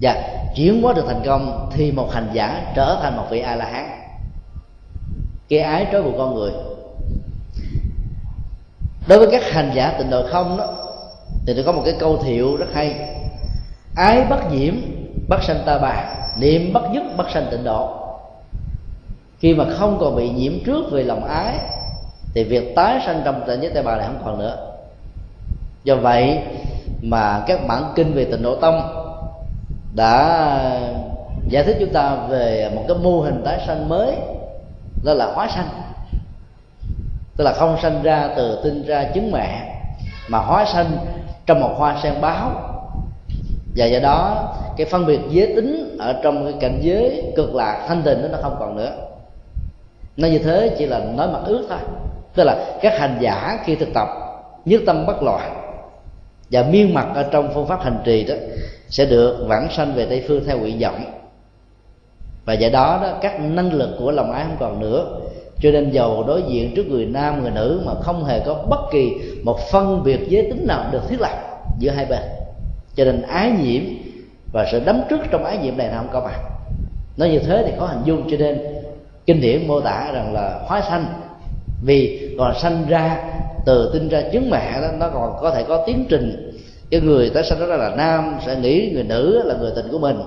và 0.00 0.16
chuyển 0.56 0.82
hóa 0.82 0.92
được 0.92 1.04
thành 1.06 1.22
công 1.26 1.70
thì 1.74 1.92
một 1.92 2.12
hành 2.12 2.30
giả 2.32 2.72
trở 2.74 2.98
thành 3.02 3.16
một 3.16 3.24
vị 3.30 3.40
a 3.40 3.56
la 3.56 3.64
hán 3.64 3.96
cái 5.48 5.58
ái 5.58 5.86
trói 5.92 6.02
buộc 6.02 6.14
con 6.18 6.34
người. 6.34 6.52
Đối 9.08 9.18
với 9.18 9.28
các 9.30 9.42
hành 9.52 9.70
giả 9.74 9.94
tịnh 9.98 10.10
độ 10.10 10.26
không 10.30 10.56
đó, 10.56 10.74
thì 11.46 11.54
tôi 11.54 11.64
có 11.64 11.72
một 11.72 11.82
cái 11.84 11.94
câu 11.98 12.22
thiệu 12.24 12.56
rất 12.56 12.66
hay. 12.74 12.94
Ái 13.96 14.24
bất 14.30 14.52
nhiễm 14.52 14.74
bất 15.28 15.42
sanh 15.42 15.62
ta 15.66 15.78
bà, 15.78 16.14
niệm 16.38 16.72
bất 16.72 16.82
dứt 16.94 17.02
bất 17.16 17.30
sanh 17.30 17.46
tịnh 17.50 17.64
độ. 17.64 17.90
Khi 19.38 19.54
mà 19.54 19.64
không 19.78 19.98
còn 20.00 20.16
bị 20.16 20.30
nhiễm 20.30 20.52
trước 20.64 20.90
về 20.90 21.02
lòng 21.02 21.24
ái, 21.24 21.58
thì 22.34 22.44
việc 22.44 22.74
tái 22.76 23.00
sanh 23.06 23.22
trong 23.24 23.42
tịnh 23.46 23.62
giới 23.62 23.70
ta 23.70 23.82
bà 23.82 23.96
này 23.96 24.06
không 24.06 24.22
còn 24.24 24.38
nữa. 24.38 24.56
Do 25.84 25.96
vậy 25.96 26.38
mà 27.02 27.44
các 27.46 27.60
bản 27.68 27.92
kinh 27.94 28.12
về 28.12 28.24
tịnh 28.24 28.42
độ 28.42 28.56
tông 28.56 29.05
đã 29.96 30.50
giải 31.48 31.64
thích 31.64 31.76
chúng 31.80 31.92
ta 31.92 32.16
về 32.28 32.70
một 32.74 32.82
cái 32.88 32.96
mô 33.02 33.20
hình 33.20 33.42
tái 33.44 33.60
sanh 33.66 33.88
mới, 33.88 34.16
đó 35.04 35.14
là 35.14 35.26
hóa 35.34 35.48
sanh. 35.48 35.68
Tức 37.36 37.44
là 37.44 37.52
không 37.52 37.76
sanh 37.82 38.02
ra 38.02 38.28
từ 38.36 38.60
tinh 38.64 38.86
ra 38.86 39.04
trứng 39.14 39.32
mẹ, 39.32 39.78
mà 40.28 40.38
hóa 40.38 40.64
sanh 40.64 40.86
trong 41.46 41.60
một 41.60 41.74
hoa 41.76 41.96
sen 42.02 42.14
báo. 42.20 42.50
Và 43.76 43.86
do 43.86 43.98
đó, 43.98 44.48
cái 44.76 44.86
phân 44.86 45.06
biệt 45.06 45.20
giới 45.30 45.52
tính 45.56 45.96
ở 46.00 46.20
trong 46.22 46.44
cái 46.44 46.54
cảnh 46.60 46.78
giới 46.82 47.32
cực 47.36 47.54
lạc 47.54 47.84
thanh 47.88 48.02
tịnh 48.02 48.32
nó 48.32 48.38
không 48.42 48.56
còn 48.58 48.76
nữa. 48.76 48.92
Nó 50.16 50.28
như 50.28 50.38
thế 50.38 50.74
chỉ 50.78 50.86
là 50.86 50.98
nói 50.98 51.28
mặt 51.28 51.40
ước 51.44 51.66
thôi. 51.68 51.78
Tức 52.34 52.44
là 52.44 52.78
các 52.82 52.98
hành 52.98 53.16
giả 53.20 53.58
khi 53.64 53.74
thực 53.74 53.88
tập, 53.94 54.08
nhất 54.64 54.80
tâm 54.86 55.06
bất 55.06 55.22
loạn 55.22 55.62
và 56.50 56.62
miên 56.62 56.94
mặt 56.94 57.06
ở 57.14 57.22
trong 57.30 57.50
phương 57.54 57.66
pháp 57.66 57.82
hành 57.82 57.98
trì 58.04 58.24
đó 58.24 58.34
sẽ 58.88 59.04
được 59.04 59.44
vãng 59.48 59.68
sanh 59.70 59.94
về 59.94 60.06
tây 60.06 60.24
phương 60.28 60.44
theo 60.46 60.58
nguyện 60.58 60.78
vọng. 60.78 61.04
Và 62.44 62.52
do 62.52 62.68
đó 62.68 62.98
đó, 63.02 63.18
các 63.22 63.40
năng 63.40 63.72
lực 63.72 63.96
của 63.98 64.10
lòng 64.10 64.32
ái 64.32 64.44
không 64.44 64.56
còn 64.60 64.80
nữa. 64.80 65.20
Cho 65.60 65.70
nên 65.70 65.90
giàu 65.90 66.24
đối 66.26 66.42
diện 66.42 66.72
trước 66.76 66.86
người 66.86 67.06
nam, 67.06 67.42
người 67.42 67.50
nữ 67.50 67.82
mà 67.86 67.92
không 68.02 68.24
hề 68.24 68.40
có 68.40 68.54
bất 68.54 68.80
kỳ 68.92 69.12
một 69.42 69.58
phân 69.72 70.02
biệt 70.04 70.20
giới 70.28 70.42
tính 70.42 70.66
nào 70.66 70.84
được 70.92 71.08
thiết 71.08 71.20
lập 71.20 71.36
giữa 71.78 71.90
hai 71.90 72.06
bên. 72.06 72.22
Cho 72.94 73.04
nên 73.04 73.22
ái 73.22 73.52
nhiễm 73.62 73.82
và 74.52 74.66
sự 74.72 74.80
đấm 74.84 75.00
trước 75.08 75.20
trong 75.30 75.44
ái 75.44 75.58
nhiễm 75.58 75.76
này 75.76 75.88
nó 75.92 75.98
không 75.98 76.08
có 76.12 76.20
mặt. 76.20 76.40
Nói 77.16 77.28
như 77.28 77.38
thế 77.38 77.62
thì 77.66 77.72
có 77.78 77.86
hình 77.86 78.02
dung, 78.04 78.30
cho 78.30 78.36
nên 78.36 78.60
kinh 79.26 79.40
điển 79.40 79.68
mô 79.68 79.80
tả 79.80 80.10
rằng 80.12 80.34
là 80.34 80.60
hóa 80.66 80.80
sanh. 80.80 81.06
Vì 81.84 82.30
còn 82.38 82.54
sanh 82.58 82.84
ra, 82.88 83.24
từ 83.66 83.90
tinh 83.92 84.08
ra 84.08 84.22
trứng 84.32 84.50
mẹ 84.50 84.80
đó, 84.80 84.88
nó 84.98 85.08
còn 85.08 85.36
có 85.40 85.50
thể 85.50 85.62
có 85.68 85.84
tiến 85.86 86.04
trình 86.08 86.45
cái 86.90 87.00
người 87.00 87.30
tái 87.30 87.44
sanh 87.44 87.60
đó 87.60 87.66
là 87.66 87.94
nam, 87.96 88.38
sẽ 88.46 88.56
nghĩ 88.56 88.90
người 88.94 89.04
nữ 89.04 89.42
là 89.44 89.54
người 89.54 89.72
tình 89.76 89.88
của 89.90 89.98
mình. 89.98 90.20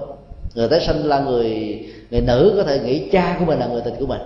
Người 0.56 0.68
tái 0.68 0.80
sanh 0.80 1.06
là 1.06 1.20
người 1.20 1.80
người 2.12 2.22
nữ 2.22 2.54
có 2.58 2.64
thể 2.64 2.80
nghĩ 2.80 3.10
cha 3.10 3.36
của 3.40 3.46
mình 3.46 3.60
là 3.60 3.68
người 3.68 3.82
tình 3.82 3.96
của 4.00 4.06
mình. 4.06 4.22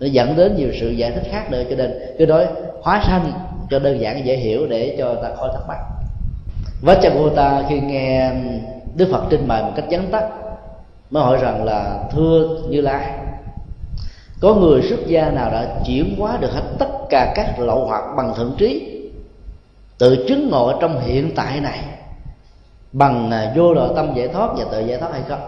Nó 0.00 0.06
dẫn 0.06 0.36
đến 0.36 0.56
nhiều 0.56 0.68
sự 0.80 0.90
giải 0.90 1.10
thích 1.10 1.24
khác 1.30 1.50
nữa, 1.50 1.62
cho 1.70 1.76
nên 1.76 1.98
cứ 2.18 2.26
nói 2.26 2.46
hóa 2.82 3.02
sanh 3.06 3.32
cho 3.70 3.78
đơn 3.78 4.00
giản, 4.00 4.26
dễ 4.26 4.36
hiểu 4.36 4.66
để 4.66 4.96
cho 4.98 5.14
ta 5.14 5.34
khỏi 5.36 5.50
thắc 5.52 5.62
mắc. 5.68 5.78
Vajragota 6.82 7.62
khi 7.68 7.80
nghe 7.80 8.32
Đức 8.96 9.08
Phật 9.12 9.22
trình 9.30 9.48
bày 9.48 9.62
một 9.62 9.72
cách 9.76 9.84
vắn 9.90 10.06
tắt, 10.10 10.24
mới 11.10 11.22
hỏi 11.22 11.38
rằng 11.42 11.64
là, 11.64 12.04
thưa 12.12 12.58
Như 12.68 12.80
Lai, 12.80 13.06
có 14.40 14.54
người 14.54 14.82
xuất 14.82 15.06
gia 15.06 15.30
nào 15.30 15.50
đã 15.50 15.66
chuyển 15.86 16.14
hóa 16.18 16.38
được 16.40 16.52
hết 16.52 16.62
tất 16.78 16.88
cả 17.10 17.32
các 17.36 17.60
lậu 17.60 17.86
hoặc 17.86 18.02
bằng 18.16 18.34
thượng 18.36 18.54
trí 18.58 18.97
tự 19.98 20.24
chứng 20.28 20.50
ngộ 20.50 20.72
trong 20.80 21.00
hiện 21.00 21.32
tại 21.36 21.60
này. 21.60 21.80
Bằng 22.92 23.30
à, 23.30 23.52
vô 23.56 23.74
độ 23.74 23.94
tâm 23.94 24.14
giải 24.14 24.28
thoát 24.28 24.50
và 24.56 24.64
tự 24.70 24.80
giải 24.80 24.98
thoát 24.98 25.12
hay 25.12 25.22
không? 25.28 25.40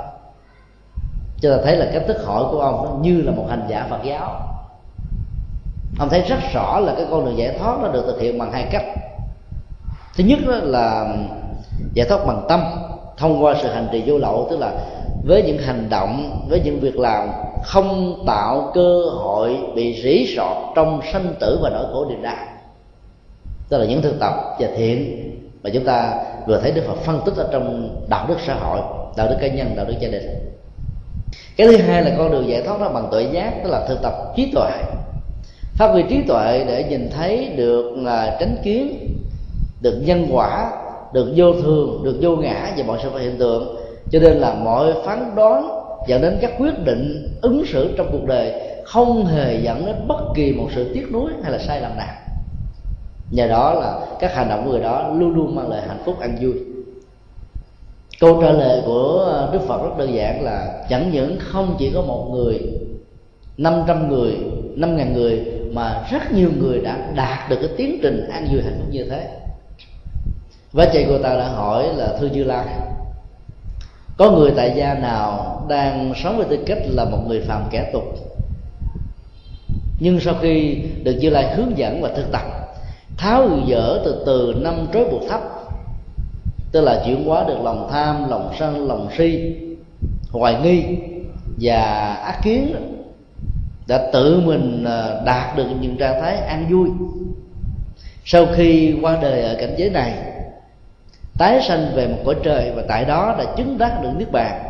Cho 1.40 1.56
ta 1.56 1.62
thấy 1.64 1.76
là 1.76 1.86
cách 1.92 2.02
thức 2.08 2.16
hỏi 2.24 2.44
của 2.50 2.60
ông 2.60 2.84
nó 2.84 2.90
như 3.02 3.22
là 3.22 3.32
một 3.32 3.46
hành 3.48 3.66
giả 3.68 3.86
phật 3.90 4.00
giáo. 4.04 4.40
Ông 5.98 6.08
thấy 6.08 6.20
rất 6.20 6.38
rõ 6.54 6.80
là 6.80 6.94
cái 6.96 7.06
con 7.10 7.24
đường 7.24 7.38
giải 7.38 7.56
thoát 7.58 7.78
nó 7.82 7.88
được 7.88 8.02
thực 8.06 8.20
hiện 8.20 8.38
bằng 8.38 8.52
hai 8.52 8.66
cách. 8.72 8.84
Thứ 10.16 10.24
nhất 10.24 10.38
là 10.44 11.06
giải 11.94 12.08
thoát 12.08 12.26
bằng 12.26 12.46
tâm, 12.48 12.60
thông 13.16 13.44
qua 13.44 13.54
sự 13.62 13.68
hành 13.68 13.88
trì 13.92 14.02
vô 14.06 14.18
lậu, 14.18 14.46
tức 14.50 14.58
là 14.58 14.72
với 15.24 15.42
những 15.42 15.58
hành 15.58 15.88
động, 15.90 16.46
với 16.48 16.60
những 16.64 16.80
việc 16.80 16.98
làm 16.98 17.28
không 17.64 18.22
tạo 18.26 18.70
cơ 18.74 19.02
hội 19.10 19.58
bị 19.74 20.02
rỉ 20.02 20.36
sọt 20.36 20.56
trong 20.74 21.00
sanh 21.12 21.34
tử 21.40 21.58
và 21.62 21.70
nỗi 21.70 21.84
khổ 21.92 22.06
niềm 22.08 22.22
đau 22.22 22.36
tức 23.70 23.78
là 23.78 23.84
những 23.84 24.02
thực 24.02 24.20
tập 24.20 24.34
và 24.58 24.68
thiện 24.76 25.30
mà 25.62 25.70
chúng 25.70 25.84
ta 25.84 26.14
vừa 26.46 26.60
thấy 26.60 26.72
đức 26.72 26.82
phật 26.86 26.96
phân 26.96 27.20
tích 27.24 27.34
ở 27.36 27.48
trong 27.52 27.96
đạo 28.08 28.26
đức 28.28 28.36
xã 28.46 28.54
hội, 28.54 28.80
đạo 29.16 29.26
đức 29.30 29.36
cá 29.40 29.48
nhân, 29.48 29.72
đạo 29.76 29.86
đức 29.86 29.94
gia 30.00 30.08
đình. 30.08 30.26
Cái 31.56 31.66
thứ 31.66 31.76
hai 31.76 32.02
là 32.02 32.10
con 32.18 32.30
đường 32.30 32.48
giải 32.48 32.62
thoát 32.62 32.80
đó 32.80 32.88
bằng 32.88 33.08
tuệ 33.10 33.22
giác, 33.22 33.54
tức 33.64 33.70
là 33.70 33.86
thực 33.88 34.02
tập 34.02 34.14
trí 34.36 34.52
tuệ. 34.54 34.70
Phát 35.74 35.86
huy 35.92 36.02
trí 36.08 36.22
tuệ 36.28 36.64
để 36.66 36.84
nhìn 36.88 37.10
thấy 37.10 37.52
được 37.56 37.92
là 37.96 38.36
tránh 38.40 38.56
kiến, 38.62 39.16
được 39.82 40.02
nhân 40.04 40.26
quả, 40.32 40.72
được 41.12 41.32
vô 41.36 41.52
thường, 41.52 42.00
được 42.04 42.16
vô 42.20 42.36
ngã 42.36 42.72
và 42.76 42.84
mọi 42.86 42.98
sự 43.02 43.10
vật 43.10 43.18
hiện 43.18 43.38
tượng. 43.38 43.76
Cho 44.10 44.18
nên 44.18 44.32
là 44.32 44.54
mọi 44.54 44.92
phán 45.04 45.32
đoán 45.34 45.68
dẫn 46.06 46.22
đến 46.22 46.38
các 46.40 46.52
quyết 46.58 46.84
định 46.84 47.28
ứng 47.42 47.64
xử 47.66 47.94
trong 47.96 48.08
cuộc 48.12 48.26
đời 48.26 48.52
không 48.84 49.26
hề 49.26 49.60
dẫn 49.62 49.86
đến 49.86 49.94
bất 50.08 50.20
kỳ 50.34 50.52
một 50.52 50.68
sự 50.74 50.94
tiếc 50.94 51.12
nuối 51.12 51.32
hay 51.42 51.52
là 51.52 51.58
sai 51.58 51.80
lầm 51.80 51.96
nào 51.96 52.14
nhờ 53.30 53.48
đó 53.48 53.74
là 53.74 54.00
các 54.20 54.34
hành 54.34 54.48
động 54.48 54.64
của 54.64 54.70
người 54.70 54.80
đó 54.80 55.12
luôn 55.18 55.34
luôn 55.34 55.54
mang 55.54 55.68
lại 55.68 55.82
hạnh 55.88 56.02
phúc 56.04 56.20
an 56.20 56.36
vui. 56.40 56.54
Câu 58.20 58.42
trả 58.42 58.50
lời 58.50 58.82
của 58.86 59.48
đức 59.52 59.60
phật 59.68 59.82
rất 59.82 59.98
đơn 59.98 60.14
giản 60.14 60.42
là 60.42 60.84
chẳng 60.88 61.10
những 61.12 61.36
không 61.40 61.76
chỉ 61.78 61.90
có 61.94 62.02
một 62.02 62.30
người 62.32 62.60
500 63.56 64.08
người, 64.08 64.36
5 64.76 64.96
ngàn 64.96 65.12
người 65.12 65.44
mà 65.72 66.06
rất 66.10 66.32
nhiều 66.32 66.50
người 66.58 66.80
đã 66.80 66.98
đạt 67.14 67.50
được 67.50 67.56
cái 67.60 67.70
tiến 67.76 67.98
trình 68.02 68.28
an 68.32 68.46
vui 68.50 68.62
hạnh 68.62 68.78
phúc 68.78 68.88
như 68.90 69.04
thế. 69.10 69.28
Và 70.72 70.86
chị 70.92 71.04
cô 71.08 71.18
ta 71.18 71.36
đã 71.36 71.48
hỏi 71.48 71.88
là 71.96 72.16
thưa 72.20 72.26
Như 72.26 72.44
Lai 72.44 72.66
có 74.20 74.30
người 74.30 74.52
tại 74.56 74.72
gia 74.76 74.94
nào 74.94 75.56
đang 75.68 76.12
sống 76.22 76.36
với 76.36 76.46
tư 76.50 76.58
cách 76.66 76.78
là 76.90 77.04
một 77.04 77.18
người 77.28 77.40
phạm 77.40 77.62
kẻ 77.70 77.90
tục 77.92 78.04
nhưng 80.00 80.20
sau 80.20 80.34
khi 80.42 80.82
được 81.02 81.12
Như 81.20 81.30
Lai 81.30 81.54
hướng 81.56 81.78
dẫn 81.78 82.02
và 82.02 82.10
thực 82.16 82.32
tập 82.32 82.59
tháo 83.20 83.48
dỡ 83.68 84.02
từ 84.04 84.22
từ 84.26 84.54
năm 84.56 84.86
trói 84.92 85.04
buộc 85.04 85.22
thấp, 85.28 85.40
tức 86.72 86.80
là 86.80 87.02
chuyển 87.06 87.24
hóa 87.24 87.44
được 87.48 87.60
lòng 87.62 87.88
tham, 87.92 88.30
lòng 88.30 88.52
sân, 88.58 88.88
lòng 88.88 89.08
si, 89.18 89.56
hoài 90.30 90.56
nghi 90.62 90.84
và 91.60 91.82
ác 92.14 92.42
kiến, 92.42 92.74
đã 93.88 94.10
tự 94.12 94.40
mình 94.44 94.84
à, 94.84 95.20
đạt 95.26 95.56
được 95.56 95.66
những 95.80 95.96
trạng 95.96 96.22
thái 96.22 96.36
an 96.36 96.66
vui. 96.70 96.88
Sau 98.24 98.46
khi 98.54 98.96
qua 99.02 99.18
đời 99.22 99.42
ở 99.42 99.56
cảnh 99.60 99.74
giới 99.76 99.90
này, 99.90 100.12
tái 101.38 101.60
sanh 101.68 101.92
về 101.94 102.06
một 102.06 102.18
cõi 102.24 102.34
trời 102.42 102.72
và 102.76 102.82
tại 102.88 103.04
đó 103.04 103.34
đã 103.38 103.44
chứng 103.56 103.78
đắc 103.78 104.02
được 104.02 104.10
niết 104.18 104.32
bàn, 104.32 104.62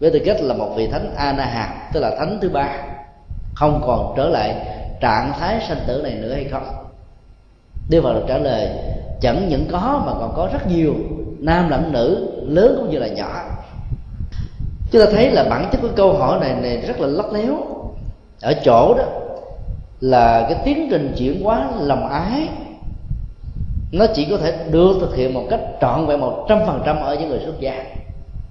với 0.00 0.10
tư 0.10 0.18
cách 0.24 0.40
là 0.40 0.54
một 0.54 0.72
vị 0.76 0.86
thánh 0.86 1.14
a 1.16 1.32
na 1.32 1.44
hàm 1.44 1.68
tức 1.92 2.00
là 2.00 2.16
thánh 2.18 2.38
thứ 2.42 2.48
ba, 2.48 2.68
không 3.54 3.82
còn 3.86 4.14
trở 4.16 4.28
lại 4.28 4.54
trạng 5.00 5.32
thái 5.40 5.60
sanh 5.68 5.78
tử 5.86 6.00
này 6.02 6.14
nữa 6.14 6.34
hay 6.34 6.44
không? 6.44 6.83
Đức 7.88 8.00
vào 8.00 8.14
trả 8.28 8.38
lời, 8.38 8.68
chẳng 9.20 9.48
những 9.48 9.66
có 9.72 10.02
mà 10.06 10.12
còn 10.12 10.32
có 10.36 10.48
rất 10.52 10.66
nhiều, 10.68 10.94
nam 11.38 11.70
lẫn 11.70 11.92
nữ, 11.92 12.28
lớn 12.48 12.74
cũng 12.78 12.90
như 12.90 12.98
là 12.98 13.08
nhỏ. 13.08 13.44
Chúng 14.90 15.02
ta 15.04 15.10
thấy 15.12 15.30
là 15.30 15.44
bản 15.44 15.68
chất 15.72 15.78
của 15.82 15.88
câu 15.96 16.12
hỏi 16.12 16.40
này 16.40 16.54
này 16.62 16.76
rất 16.76 17.00
là 17.00 17.06
lắc 17.06 17.32
léo. 17.32 17.56
Ở 18.42 18.54
chỗ 18.64 18.94
đó 18.98 19.04
là 20.00 20.46
cái 20.48 20.58
tiến 20.64 20.88
trình 20.90 21.14
chuyển 21.16 21.42
hóa 21.44 21.68
lòng 21.80 22.08
ái, 22.08 22.48
nó 23.92 24.06
chỉ 24.14 24.26
có 24.30 24.36
thể 24.36 24.54
được 24.70 24.96
thực 25.00 25.16
hiện 25.16 25.34
một 25.34 25.44
cách 25.50 25.60
trọn 25.80 26.06
vẹn 26.06 26.20
một 26.20 26.46
trăm 26.48 26.58
phần 26.66 26.82
trăm 26.86 26.96
ở 26.96 27.14
những 27.14 27.28
người 27.28 27.40
xuất 27.44 27.60
gia. 27.60 27.84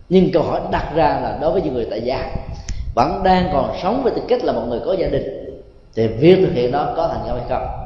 Nhưng 0.09 0.31
câu 0.31 0.43
hỏi 0.43 0.61
đặt 0.71 0.95
ra 0.95 1.19
là 1.23 1.37
đối 1.41 1.51
với 1.51 1.61
những 1.61 1.73
người 1.73 1.87
tại 1.89 2.01
gia, 2.01 2.31
vẫn 2.95 3.21
đang 3.23 3.49
còn 3.53 3.75
sống 3.83 4.03
với 4.03 4.13
tư 4.15 4.21
cách 4.27 4.43
là 4.43 4.53
một 4.53 4.63
người 4.67 4.79
có 4.85 4.93
gia 4.93 5.07
đình, 5.07 5.23
thì 5.95 6.07
việc 6.07 6.35
thực 6.35 6.53
hiện 6.53 6.71
đó 6.71 6.93
có 6.95 7.07
thành 7.07 7.21
công 7.27 7.39
hay 7.39 7.47
không? 7.49 7.82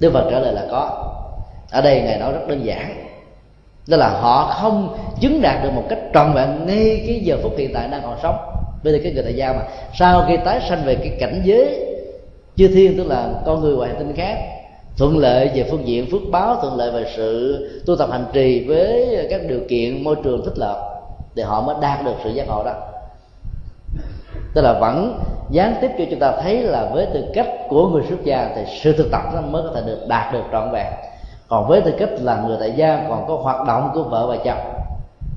Đức 0.00 0.12
Phật 0.12 0.28
trả 0.30 0.38
lời 0.38 0.52
là 0.52 0.66
có. 0.70 1.06
Ở 1.70 1.80
đây 1.80 2.02
ngài 2.02 2.18
nói 2.18 2.32
rất 2.32 2.48
đơn 2.48 2.64
giản. 2.64 3.06
Đó 3.88 3.96
là 3.96 4.08
họ 4.08 4.56
không 4.60 4.96
chứng 5.20 5.42
đạt 5.42 5.64
được 5.64 5.70
một 5.74 5.84
cách 5.88 5.98
trọn 6.14 6.32
vẹn 6.34 6.66
ngay 6.66 7.04
cái 7.06 7.20
giờ 7.24 7.38
phút 7.42 7.52
hiện 7.56 7.70
tại 7.74 7.88
đang 7.88 8.02
còn 8.02 8.18
sống. 8.22 8.36
Bây 8.84 8.92
giờ 8.92 8.98
cái 9.02 9.12
người 9.12 9.22
tại 9.22 9.34
gia 9.34 9.52
mà, 9.52 9.62
sau 9.94 10.24
khi 10.28 10.36
tái 10.44 10.60
sanh 10.68 10.82
về 10.84 10.94
cái 10.94 11.16
cảnh 11.20 11.40
giới 11.44 11.86
chư 12.56 12.68
thiên, 12.68 12.96
tức 12.96 13.06
là 13.06 13.28
con 13.44 13.60
người 13.60 13.76
ngoài 13.76 13.88
hành 13.88 13.98
tinh 13.98 14.12
khác, 14.16 14.36
thuận 14.96 15.18
lợi 15.18 15.50
về 15.54 15.64
phương 15.70 15.88
diện 15.88 16.10
phước 16.10 16.20
báo, 16.30 16.56
thuận 16.56 16.76
lợi 16.76 16.90
về 16.90 17.04
sự 17.16 17.82
tu 17.86 17.96
tập 17.96 18.08
hành 18.12 18.24
trì 18.32 18.64
với 18.68 19.26
các 19.30 19.40
điều 19.48 19.60
kiện 19.68 20.04
môi 20.04 20.16
trường 20.24 20.44
thích 20.44 20.58
hợp, 20.58 21.00
thì 21.36 21.42
họ 21.42 21.60
mới 21.60 21.76
đạt 21.82 22.04
được 22.04 22.14
sự 22.24 22.30
giác 22.30 22.48
ngộ 22.48 22.64
đó 22.64 22.72
tức 24.54 24.62
là 24.62 24.72
vẫn 24.72 25.20
gián 25.50 25.74
tiếp 25.80 25.90
cho 25.98 26.04
chúng 26.10 26.20
ta 26.20 26.32
thấy 26.42 26.62
là 26.62 26.88
với 26.92 27.06
tư 27.06 27.24
cách 27.34 27.48
của 27.68 27.88
người 27.88 28.02
xuất 28.08 28.24
gia 28.24 28.50
thì 28.54 28.62
sự 28.82 28.92
thực 28.92 29.10
tập 29.12 29.22
nó 29.34 29.40
mới 29.40 29.62
có 29.62 29.70
thể 29.74 29.82
được 29.86 29.98
đạt 30.08 30.32
được 30.32 30.42
trọn 30.52 30.70
vẹn. 30.72 30.86
Còn 31.48 31.68
với 31.68 31.80
tư 31.80 31.94
cách 31.98 32.08
là 32.20 32.42
người 32.46 32.56
tại 32.60 32.72
gia 32.76 33.06
còn 33.08 33.28
có 33.28 33.36
hoạt 33.36 33.66
động 33.66 33.90
của 33.94 34.02
vợ 34.02 34.26
và 34.26 34.36
chồng 34.44 34.74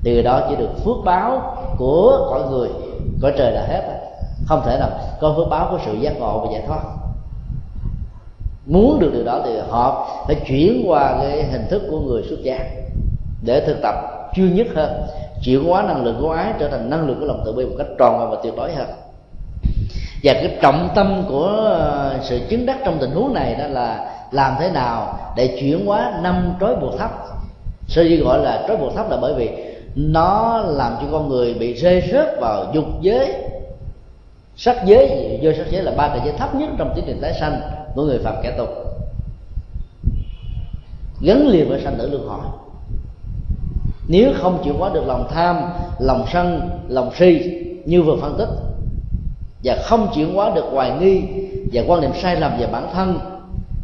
thì 0.02 0.22
đó 0.22 0.40
chỉ 0.48 0.56
được 0.56 0.70
phước 0.84 0.96
báo 1.04 1.56
của 1.78 2.26
cõi 2.30 2.40
người, 2.50 2.68
cõi 3.22 3.32
trời 3.38 3.52
là 3.52 3.66
hết 3.68 3.82
không 4.46 4.62
thể 4.64 4.78
nào 4.78 4.88
có 5.20 5.34
phước 5.36 5.48
báo 5.50 5.68
của 5.70 5.78
sự 5.86 5.92
giác 5.92 6.12
ngộ 6.18 6.38
và 6.38 6.52
giải 6.52 6.62
thoát. 6.66 6.80
Muốn 8.66 8.98
được 9.00 9.10
điều 9.12 9.24
đó 9.24 9.40
thì 9.44 9.58
họ 9.68 10.08
phải 10.26 10.36
chuyển 10.46 10.84
qua 10.86 11.16
cái 11.20 11.42
hình 11.42 11.66
thức 11.70 11.82
của 11.90 12.00
người 12.00 12.22
xuất 12.28 12.42
gia 12.42 12.58
để 13.42 13.60
thực 13.66 13.76
tập 13.82 13.94
chuyên 14.34 14.54
nhất 14.54 14.66
hơn, 14.74 15.06
chuyển 15.42 15.64
hóa 15.64 15.82
năng 15.82 16.04
lượng 16.04 16.16
của 16.20 16.30
ái 16.30 16.52
trở 16.58 16.68
thành 16.68 16.90
năng 16.90 17.06
lượng 17.06 17.20
của 17.20 17.26
lòng 17.26 17.42
từ 17.44 17.52
bi 17.52 17.64
một 17.66 17.74
cách 17.78 17.86
tròn 17.98 18.30
và 18.30 18.36
tuyệt 18.42 18.54
đối 18.56 18.72
hơn 18.72 18.86
và 20.24 20.32
cái 20.32 20.58
trọng 20.62 20.88
tâm 20.94 21.24
của 21.28 21.46
ờ, 21.64 22.18
sự 22.22 22.40
chứng 22.48 22.66
đắc 22.66 22.78
trong 22.84 22.98
tình 23.00 23.10
huống 23.10 23.34
này 23.34 23.54
đó 23.54 23.66
là 23.66 24.10
làm 24.30 24.54
thế 24.58 24.70
nào 24.70 25.18
để 25.36 25.56
chuyển 25.60 25.86
hóa 25.86 26.12
năm 26.22 26.54
trói 26.60 26.76
buộc 26.76 26.98
thấp. 26.98 27.10
Sơ 27.88 28.02
duy 28.02 28.16
gọi 28.16 28.38
là 28.38 28.64
trói 28.68 28.76
buộc 28.76 28.94
thấp 28.96 29.10
là 29.10 29.16
bởi 29.16 29.34
vì 29.34 29.50
nó 29.96 30.58
làm 30.66 30.96
cho 31.00 31.06
con 31.12 31.28
người 31.28 31.54
bị 31.54 31.74
rơi 31.74 32.02
rớt 32.12 32.40
vào 32.40 32.66
dục 32.74 32.84
giới. 33.00 33.32
Sắc 34.56 34.76
giới 34.86 35.38
do 35.42 35.50
sắc 35.56 35.66
giới 35.70 35.82
là 35.82 35.92
ba 35.96 36.08
cái 36.08 36.20
giới 36.24 36.34
thấp 36.38 36.54
nhất 36.54 36.70
trong 36.78 36.92
tiến 36.94 37.04
trình 37.06 37.18
tái 37.22 37.32
sanh 37.40 37.60
của 37.94 38.02
người 38.02 38.18
phạm 38.18 38.34
kẻ 38.42 38.54
tục. 38.58 38.68
Gắn 41.20 41.46
liền 41.46 41.68
với 41.68 41.80
sanh 41.80 41.96
tử 41.98 42.10
luân 42.10 42.28
hồi. 42.28 42.40
Nếu 44.08 44.32
không 44.42 44.62
chịu 44.64 44.74
hóa 44.78 44.90
được 44.94 45.06
lòng 45.06 45.28
tham, 45.30 45.60
lòng 45.98 46.24
sân, 46.32 46.70
lòng 46.88 47.10
si 47.14 47.60
như 47.84 48.02
vừa 48.02 48.16
phân 48.16 48.34
tích 48.38 48.63
và 49.64 49.76
không 49.82 50.08
chuyển 50.14 50.34
hóa 50.34 50.50
được 50.54 50.64
hoài 50.72 50.90
nghi 51.00 51.22
và 51.72 51.82
quan 51.86 52.00
niệm 52.00 52.10
sai 52.22 52.36
lầm 52.36 52.58
về 52.58 52.66
bản 52.66 52.88
thân. 52.92 53.20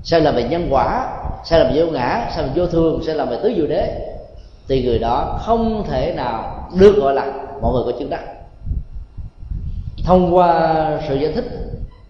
Sai 0.02 0.20
lầm 0.20 0.34
về 0.34 0.42
nhân 0.42 0.68
quả, 0.70 1.08
sai 1.44 1.60
lầm 1.60 1.72
về 1.74 1.84
vô 1.84 1.92
ngã, 1.92 2.30
sai 2.34 2.42
lầm 2.42 2.54
vô 2.54 2.66
thường, 2.66 3.02
sai 3.06 3.14
lầm 3.14 3.28
về 3.28 3.38
tứ 3.42 3.52
diệu 3.56 3.66
đế. 3.66 4.12
Thì 4.68 4.84
người 4.84 4.98
đó 4.98 5.38
không 5.40 5.84
thể 5.88 6.12
nào 6.16 6.68
được 6.78 6.96
gọi 6.96 7.14
là 7.14 7.32
mọi 7.62 7.72
người 7.72 7.92
có 7.92 7.98
chứng 7.98 8.10
đắc. 8.10 8.20
Thông 10.04 10.34
qua 10.34 10.84
sự 11.08 11.14
giải 11.14 11.32
thích 11.32 11.44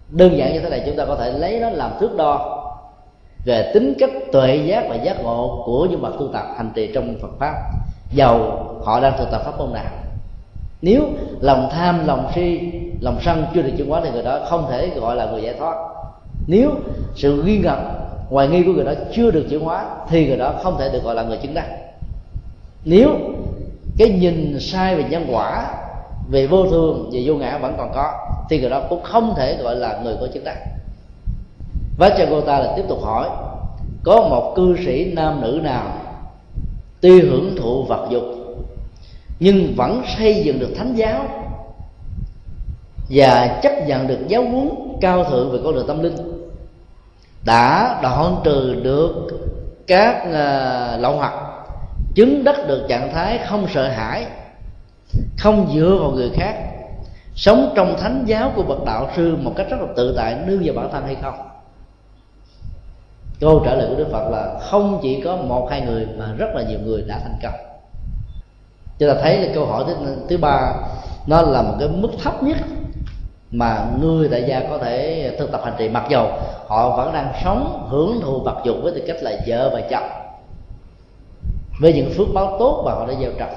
đơn 0.09 0.39
giản 0.39 0.53
như 0.53 0.61
thế 0.61 0.71
này, 0.71 0.83
chúng 0.87 0.97
ta 0.97 1.05
có 1.05 1.17
thể 1.17 1.33
lấy 1.33 1.61
nó 1.61 1.71
làm 1.71 1.91
thước 2.01 2.17
đo 2.17 2.57
về 3.45 3.71
tính 3.75 3.95
cách 3.99 4.11
tuệ 4.33 4.57
giác 4.57 4.87
và 4.89 4.95
giác 4.95 5.23
ngộ 5.23 5.63
của 5.67 5.87
những 5.91 6.03
bậc 6.03 6.15
tu 6.19 6.29
tập 6.33 6.45
hành 6.57 6.71
trì 6.75 6.91
trong 6.95 7.15
Phật 7.23 7.31
pháp. 7.39 7.55
Giàu 8.15 8.67
họ 8.85 9.01
đang 9.01 9.13
thực 9.19 9.31
tập 9.31 9.43
pháp 9.45 9.59
môn 9.59 9.73
nào. 9.73 9.91
Nếu 10.83 11.03
lòng 11.41 11.69
tham, 11.73 12.07
lòng 12.07 12.31
si 12.35 12.73
lòng 13.01 13.19
sân 13.23 13.45
chưa 13.55 13.63
được 13.63 13.73
chuyển 13.77 13.89
hóa 13.89 14.01
thì 14.05 14.11
người 14.11 14.23
đó 14.23 14.41
không 14.49 14.67
thể 14.71 14.91
gọi 14.97 15.17
là 15.17 15.27
người 15.27 15.43
giải 15.43 15.55
thoát. 15.59 15.77
Nếu 16.47 16.71
sự 17.15 17.43
nghi 17.43 17.59
ngờ 17.59 17.77
hoài 18.29 18.49
nghi 18.49 18.63
của 18.63 18.73
người 18.73 18.85
đó 18.85 18.93
chưa 19.15 19.31
được 19.31 19.47
chuyển 19.51 19.61
hóa 19.61 19.85
thì 20.09 20.27
người 20.27 20.37
đó 20.37 20.55
không 20.63 20.77
thể 20.79 20.91
được 20.93 21.05
gọi 21.05 21.15
là 21.15 21.23
người 21.23 21.37
chứng 21.37 21.55
đắc. 21.55 21.67
Nếu 22.85 23.11
cái 23.99 24.11
nhìn 24.11 24.61
sai 24.61 24.97
về 24.97 25.05
nhân 25.11 25.27
quả, 25.31 25.75
về 26.31 26.47
vô 26.47 26.67
thường, 26.67 27.11
về 27.13 27.23
vô 27.27 27.35
ngã 27.35 27.59
vẫn 27.59 27.75
còn 27.79 27.93
có, 27.95 28.13
thì 28.51 28.61
người 28.61 28.71
đó 28.71 28.83
cũng 28.89 29.03
không 29.03 29.35
thể 29.37 29.57
gọi 29.57 29.77
là 29.77 30.01
người 30.05 30.17
có 30.21 30.27
chứng 30.35 30.45
đắc. 30.45 30.57
Vajragota 31.99 32.61
là 32.61 32.73
tiếp 32.77 32.85
tục 32.89 32.99
hỏi, 33.03 33.29
có 34.05 34.17
một 34.17 34.53
cư 34.57 34.77
sĩ 34.85 35.13
nam 35.15 35.41
nữ 35.41 35.61
nào 35.63 35.85
tuy 37.01 37.21
hưởng 37.21 37.57
thụ 37.57 37.85
vật 37.85 38.07
dục 38.11 38.23
nhưng 39.41 39.75
vẫn 39.77 40.03
xây 40.19 40.43
dựng 40.45 40.59
được 40.59 40.71
thánh 40.79 40.95
giáo? 40.95 41.40
Và 43.11 43.61
chấp 43.63 43.73
nhận 43.87 44.07
được 44.07 44.19
giáo 44.29 44.43
huấn 44.43 44.71
cao 45.01 45.25
thượng 45.25 45.53
về 45.53 45.59
con 45.65 45.75
đường 45.75 45.87
tâm 45.87 46.03
linh. 46.03 46.17
Đã 47.45 47.99
đoạn 48.03 48.37
trừ 48.45 48.81
được 48.83 49.27
các 49.87 50.33
à, 50.33 50.97
lậu 50.97 51.17
hoặc 51.17 51.33
chứng 52.15 52.45
đắc 52.45 52.57
được 52.69 52.87
trạng 52.89 53.13
thái 53.13 53.39
không 53.39 53.67
sợ 53.75 53.89
hãi 53.89 54.27
không 55.39 55.71
dựa 55.75 55.99
vào 56.01 56.11
người 56.11 56.31
khác 56.35 56.55
sống 57.35 57.73
trong 57.77 57.97
thánh 58.01 58.25
giáo 58.27 58.53
của 58.57 58.63
bậc 58.63 58.85
đạo 58.85 59.11
sư 59.17 59.37
một 59.43 59.53
cách 59.57 59.67
rất 59.71 59.77
là 59.81 59.87
tự 59.97 60.15
tại 60.17 60.37
nương 60.47 60.63
vào 60.65 60.75
bản 60.75 60.93
thân 60.93 61.05
hay 61.07 61.17
không? 61.23 61.35
Câu 63.41 63.63
trả 63.65 63.75
lời 63.75 63.87
của 63.89 63.95
đức 63.95 64.09
phật 64.13 64.31
là 64.31 64.59
không 64.61 64.99
chỉ 65.03 65.21
có 65.25 65.37
một 65.37 65.69
hai 65.71 65.81
người 65.81 66.07
mà 66.19 66.33
rất 66.39 66.49
là 66.55 66.63
nhiều 66.63 66.79
người 66.85 67.03
đã 67.03 67.19
thành 67.23 67.39
công. 67.43 67.55
Chúng 68.99 69.09
ta 69.09 69.15
thấy 69.23 69.39
là 69.39 69.55
câu 69.55 69.67
hỏi 69.67 69.85
thứ, 69.87 69.95
thứ 70.29 70.39
ba 70.39 70.73
nó 71.27 71.43
là 71.43 71.63
một 71.63 71.75
cái 71.79 71.89
mức 71.89 72.11
thấp 72.23 72.43
nhất 72.43 72.57
mà 73.53 73.87
người 74.01 74.29
tại 74.29 74.45
gia 74.49 74.61
có 74.61 74.79
thể 74.79 75.31
thực 75.39 75.53
tập 75.53 75.61
hành 75.65 75.75
trì. 75.79 75.89
Mặc 75.89 76.05
dầu 76.09 76.29
họ 76.67 76.97
vẫn 76.97 77.13
đang 77.13 77.33
sống 77.45 77.87
hưởng 77.91 78.21
thụ 78.21 78.41
vật 78.41 78.57
dụng 78.65 78.83
với 78.83 78.93
tư 78.93 79.03
cách 79.07 79.17
là 79.21 79.33
vợ 79.47 79.71
và 79.73 79.81
chồng, 79.91 80.09
với 81.81 81.93
những 81.93 82.13
phước 82.17 82.27
báo 82.35 82.57
tốt 82.59 82.83
mà 82.87 82.93
họ 82.93 83.07
đã 83.07 83.15
gieo 83.21 83.31
trồng. 83.39 83.55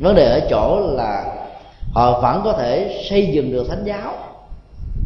Vấn 0.00 0.14
đề 0.14 0.40
ở 0.40 0.40
chỗ 0.50 0.80
là 0.80 1.34
họ 1.92 2.20
vẫn 2.20 2.40
có 2.44 2.52
thể 2.52 3.00
xây 3.10 3.26
dựng 3.26 3.52
được 3.52 3.68
thánh 3.68 3.84
giáo, 3.84 4.12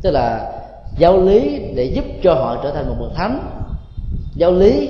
tức 0.03 0.11
là 0.11 0.53
giáo 0.99 1.21
lý 1.21 1.59
để 1.75 1.85
giúp 1.85 2.05
cho 2.23 2.35
họ 2.35 2.57
trở 2.63 2.71
thành 2.71 2.89
một 2.89 2.95
bậc 3.01 3.15
thánh. 3.15 3.39
Giáo 4.35 4.53
lý 4.53 4.89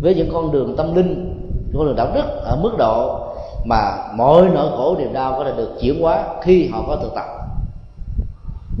với 0.00 0.14
những 0.14 0.30
con 0.32 0.52
đường 0.52 0.76
tâm 0.76 0.94
linh 0.94 1.34
con 1.74 1.86
đường 1.86 1.96
đạo 1.96 2.10
đức 2.14 2.24
ở 2.44 2.56
mức 2.56 2.72
độ 2.78 3.20
mà 3.64 3.96
mọi 4.14 4.48
nỗi 4.48 4.70
khổ 4.70 4.96
niềm 4.98 5.12
đau 5.12 5.34
có 5.38 5.44
thể 5.44 5.52
được 5.56 5.70
chuyển 5.80 6.02
hóa 6.02 6.24
khi 6.42 6.68
họ 6.68 6.84
có 6.86 6.96
thực 6.96 7.14
tập 7.14 7.24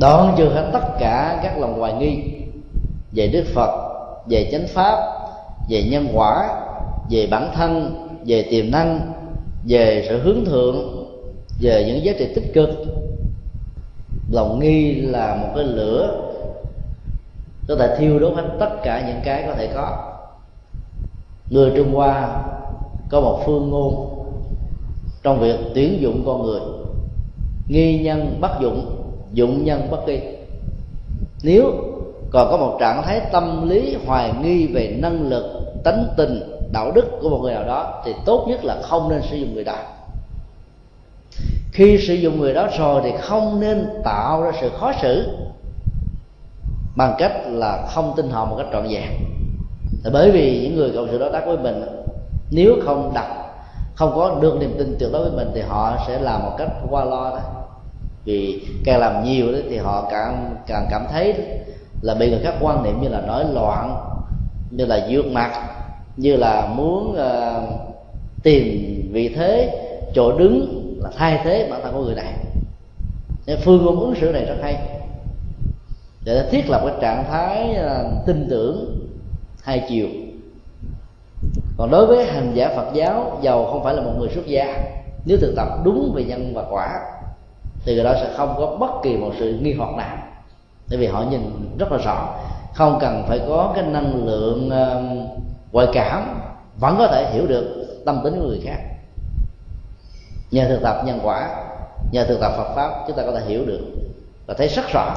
đoán 0.00 0.34
chưa 0.38 0.48
hết 0.48 0.70
tất 0.72 0.98
cả 0.98 1.40
các 1.42 1.58
lòng 1.58 1.78
hoài 1.78 1.92
nghi 1.92 2.22
về 3.12 3.26
đức 3.26 3.44
phật, 3.54 3.70
về 4.26 4.48
chánh 4.52 4.66
pháp, 4.66 4.98
về 5.68 5.82
nhân 5.90 6.08
quả, 6.14 6.48
về 7.10 7.28
bản 7.30 7.50
thân, 7.54 8.04
về 8.26 8.42
tiềm 8.50 8.70
năng, 8.70 9.12
về 9.64 10.06
sự 10.08 10.22
hướng 10.22 10.44
thượng, 10.44 11.06
về 11.60 11.84
những 11.86 12.04
giá 12.04 12.12
trị 12.18 12.28
tích 12.34 12.50
cực. 12.54 12.70
Lòng 14.32 14.60
nghi 14.60 14.94
là 14.94 15.34
một 15.34 15.48
cái 15.54 15.64
lửa 15.64 16.24
có 17.68 17.76
thể 17.76 17.96
thiêu 17.98 18.18
đốt 18.18 18.34
hết 18.34 18.48
tất 18.60 18.70
cả 18.84 19.04
những 19.08 19.20
cái 19.24 19.44
có 19.46 19.54
thể 19.54 19.66
có. 19.74 20.14
Người 21.50 21.72
trung 21.76 21.94
hoa 21.94 22.42
có 23.10 23.20
một 23.20 23.42
phương 23.46 23.70
ngôn 23.70 24.08
trong 25.22 25.40
việc 25.40 25.56
tuyển 25.74 26.00
dụng 26.00 26.22
con 26.26 26.42
người, 26.42 26.60
nghi 27.68 27.98
nhân 27.98 28.38
bắt 28.40 28.50
dụng 28.60 28.97
dụng 29.32 29.64
nhân 29.64 29.88
bất 29.90 30.00
kỳ 30.06 30.20
nếu 31.42 31.72
còn 32.30 32.50
có 32.50 32.56
một 32.56 32.76
trạng 32.80 33.02
thái 33.02 33.20
tâm 33.32 33.68
lý 33.68 33.96
hoài 34.06 34.32
nghi 34.42 34.66
về 34.66 34.96
năng 34.98 35.28
lực, 35.28 35.44
tánh 35.84 36.04
tình, 36.16 36.40
đạo 36.72 36.92
đức 36.94 37.04
của 37.22 37.28
một 37.28 37.38
người 37.42 37.54
nào 37.54 37.64
đó, 37.64 38.02
thì 38.04 38.12
tốt 38.24 38.46
nhất 38.48 38.64
là 38.64 38.80
không 38.82 39.08
nên 39.08 39.22
sử 39.30 39.36
dụng 39.36 39.54
người 39.54 39.64
đó. 39.64 39.76
Khi 41.72 41.98
sử 41.98 42.14
dụng 42.14 42.40
người 42.40 42.54
đó 42.54 42.68
rồi 42.78 43.00
thì 43.04 43.12
không 43.20 43.60
nên 43.60 43.86
tạo 44.04 44.42
ra 44.42 44.52
sự 44.60 44.68
khó 44.68 44.92
xử 45.02 45.28
bằng 46.96 47.14
cách 47.18 47.32
là 47.46 47.86
không 47.90 48.12
tin 48.16 48.30
họ 48.30 48.44
một 48.44 48.54
cách 48.58 48.66
trọn 48.72 48.88
vẹn. 48.88 49.10
Bởi 50.12 50.30
vì 50.30 50.60
những 50.62 50.76
người 50.76 50.90
cộng 50.94 51.08
sự 51.10 51.18
đó 51.18 51.28
tác 51.32 51.46
với 51.46 51.58
mình 51.58 51.84
nếu 52.50 52.76
không 52.84 53.12
đặt, 53.14 53.28
không 53.94 54.12
có 54.14 54.38
được 54.40 54.56
niềm 54.60 54.74
tin 54.78 54.96
tuyệt 54.98 55.12
đối 55.12 55.22
với 55.22 55.32
mình 55.36 55.50
thì 55.54 55.60
họ 55.60 55.96
sẽ 56.06 56.18
làm 56.18 56.42
một 56.42 56.54
cách 56.58 56.68
qua 56.90 57.04
lo 57.04 57.30
thôi 57.30 57.57
vì 58.28 58.62
càng 58.84 59.00
làm 59.00 59.24
nhiều 59.24 59.52
đó 59.52 59.58
thì 59.70 59.76
họ 59.76 60.08
càng 60.10 60.56
càng 60.66 60.86
cảm 60.90 61.06
thấy 61.10 61.34
là 62.02 62.14
bị 62.14 62.30
người 62.30 62.40
khác 62.42 62.54
quan 62.60 62.82
niệm 62.82 63.02
như 63.02 63.08
là 63.08 63.20
nói 63.20 63.44
loạn 63.52 63.96
như 64.70 64.86
là 64.86 65.06
vượt 65.10 65.26
mặt 65.26 65.52
như 66.16 66.36
là 66.36 66.66
muốn 66.66 67.16
uh, 67.16 67.64
tìm 68.42 68.64
vị 69.12 69.34
thế 69.36 69.70
chỗ 70.14 70.38
đứng 70.38 70.84
là 71.02 71.10
thay 71.16 71.40
thế 71.44 71.68
bản 71.70 71.80
thân 71.82 71.94
của 71.94 72.04
người 72.04 72.14
này. 72.14 72.32
Nên 73.46 73.58
phương 73.64 73.84
ngôn 73.84 74.00
ứng 74.00 74.14
xử 74.20 74.32
này 74.32 74.44
rất 74.44 74.56
hay. 74.62 74.76
Để 76.24 76.48
thiết 76.50 76.70
lập 76.70 76.82
cái 76.86 76.94
trạng 77.00 77.24
thái 77.30 77.76
uh, 77.84 78.26
tin 78.26 78.46
tưởng 78.50 79.06
hai 79.62 79.86
chiều. 79.88 80.08
Còn 81.76 81.90
đối 81.90 82.06
với 82.06 82.26
hành 82.26 82.52
giả 82.54 82.72
phật 82.76 82.94
giáo 82.94 83.38
giàu 83.42 83.64
không 83.64 83.84
phải 83.84 83.94
là 83.94 84.02
một 84.02 84.12
người 84.18 84.28
xuất 84.28 84.46
gia. 84.46 84.78
Nếu 85.24 85.38
thực 85.40 85.52
tập 85.56 85.68
đúng 85.84 86.12
về 86.14 86.24
nhân 86.24 86.52
và 86.54 86.64
quả 86.70 87.00
thì 87.84 87.94
người 87.94 88.04
đó 88.04 88.14
sẽ 88.14 88.30
không 88.36 88.54
có 88.58 88.66
bất 88.66 88.90
kỳ 89.02 89.16
một 89.16 89.30
sự 89.38 89.58
nghi 89.62 89.74
hoặc 89.78 89.94
nào. 89.96 90.16
Bởi 90.88 90.98
vì 90.98 91.06
họ 91.06 91.24
nhìn 91.30 91.74
rất 91.78 91.92
là 91.92 91.98
rõ. 91.98 92.34
Không 92.74 92.98
cần 93.00 93.24
phải 93.28 93.40
có 93.48 93.72
cái 93.74 93.84
năng 93.84 94.26
lượng 94.26 94.68
uh, 94.68 95.72
ngoại 95.72 95.86
cảm. 95.92 96.40
Vẫn 96.80 96.94
có 96.98 97.06
thể 97.06 97.30
hiểu 97.32 97.46
được 97.46 97.86
tâm 98.04 98.20
tính 98.24 98.40
của 98.40 98.46
người 98.46 98.60
khác. 98.64 98.78
Nhờ 100.50 100.68
thực 100.68 100.82
tập 100.82 101.02
nhân 101.04 101.20
quả 101.22 101.48
nhờ 102.12 102.24
thực 102.24 102.40
tập 102.40 102.52
Phật 102.56 102.74
pháp 102.74 103.04
chúng 103.06 103.16
ta 103.16 103.22
có 103.22 103.32
thể 103.32 103.40
hiểu 103.46 103.66
được 103.66 103.80
và 104.46 104.54
thấy 104.54 104.68
rất 104.68 104.84
rõ 104.92 105.14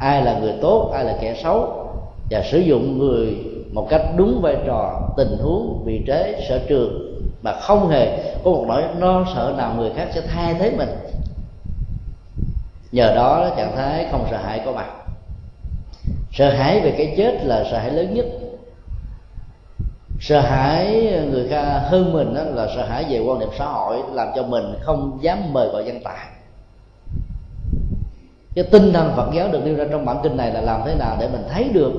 ai 0.00 0.24
là 0.24 0.38
người 0.38 0.54
tốt 0.62 0.90
ai 0.94 1.04
là 1.04 1.16
kẻ 1.20 1.34
xấu 1.42 1.88
và 2.30 2.42
sử 2.50 2.58
dụng 2.58 2.98
người 2.98 3.36
một 3.72 3.86
cách 3.90 4.02
đúng 4.16 4.40
vai 4.42 4.56
trò 4.66 5.00
tình 5.16 5.36
huống 5.42 5.82
vị 5.84 6.02
trí 6.06 6.46
sở 6.48 6.58
trường 6.68 7.18
mà 7.42 7.60
không 7.60 7.88
hề 7.88 8.34
có 8.44 8.50
một 8.50 8.64
nỗi 8.68 8.82
lo 8.98 9.24
sợ 9.34 9.54
nào 9.56 9.74
người 9.76 9.90
khác 9.96 10.08
sẽ 10.14 10.20
thay 10.20 10.54
thế 10.54 10.70
mình 10.70 10.88
nhờ 12.92 13.14
đó 13.14 13.50
trạng 13.56 13.76
thái 13.76 14.06
không 14.10 14.26
sợ 14.30 14.36
hãi 14.36 14.62
có 14.64 14.72
mặt 14.72 14.86
sợ 16.32 16.50
hãi 16.50 16.80
về 16.80 16.94
cái 16.98 17.14
chết 17.16 17.44
là 17.44 17.64
sợ 17.70 17.78
hãi 17.78 17.90
lớn 17.90 18.14
nhất. 18.14 18.26
Sợ 20.20 20.40
hãi 20.40 21.12
người 21.30 21.48
khác 21.48 21.80
hơn 21.84 22.12
mình 22.12 22.34
đó 22.34 22.42
là 22.42 22.68
sợ 22.76 22.86
hãi 22.86 23.04
về 23.08 23.18
quan 23.18 23.38
niệm 23.38 23.48
xã 23.58 23.64
hội, 23.66 23.96
làm 24.12 24.28
cho 24.36 24.42
mình 24.42 24.74
không 24.80 25.18
dám 25.20 25.52
mời 25.52 25.68
gọi 25.68 25.84
dân 25.84 26.00
tài. 26.04 26.26
Cái 28.54 28.64
tinh 28.64 28.92
thần 28.92 29.12
Phật 29.16 29.30
giáo 29.34 29.48
được 29.48 29.60
nêu 29.64 29.76
ra 29.76 29.84
trong 29.90 30.04
bản 30.04 30.16
kinh 30.22 30.36
này 30.36 30.52
là 30.52 30.60
làm 30.60 30.80
thế 30.84 30.94
nào 30.94 31.16
để 31.20 31.28
mình 31.28 31.44
thấy 31.48 31.68
được 31.72 31.92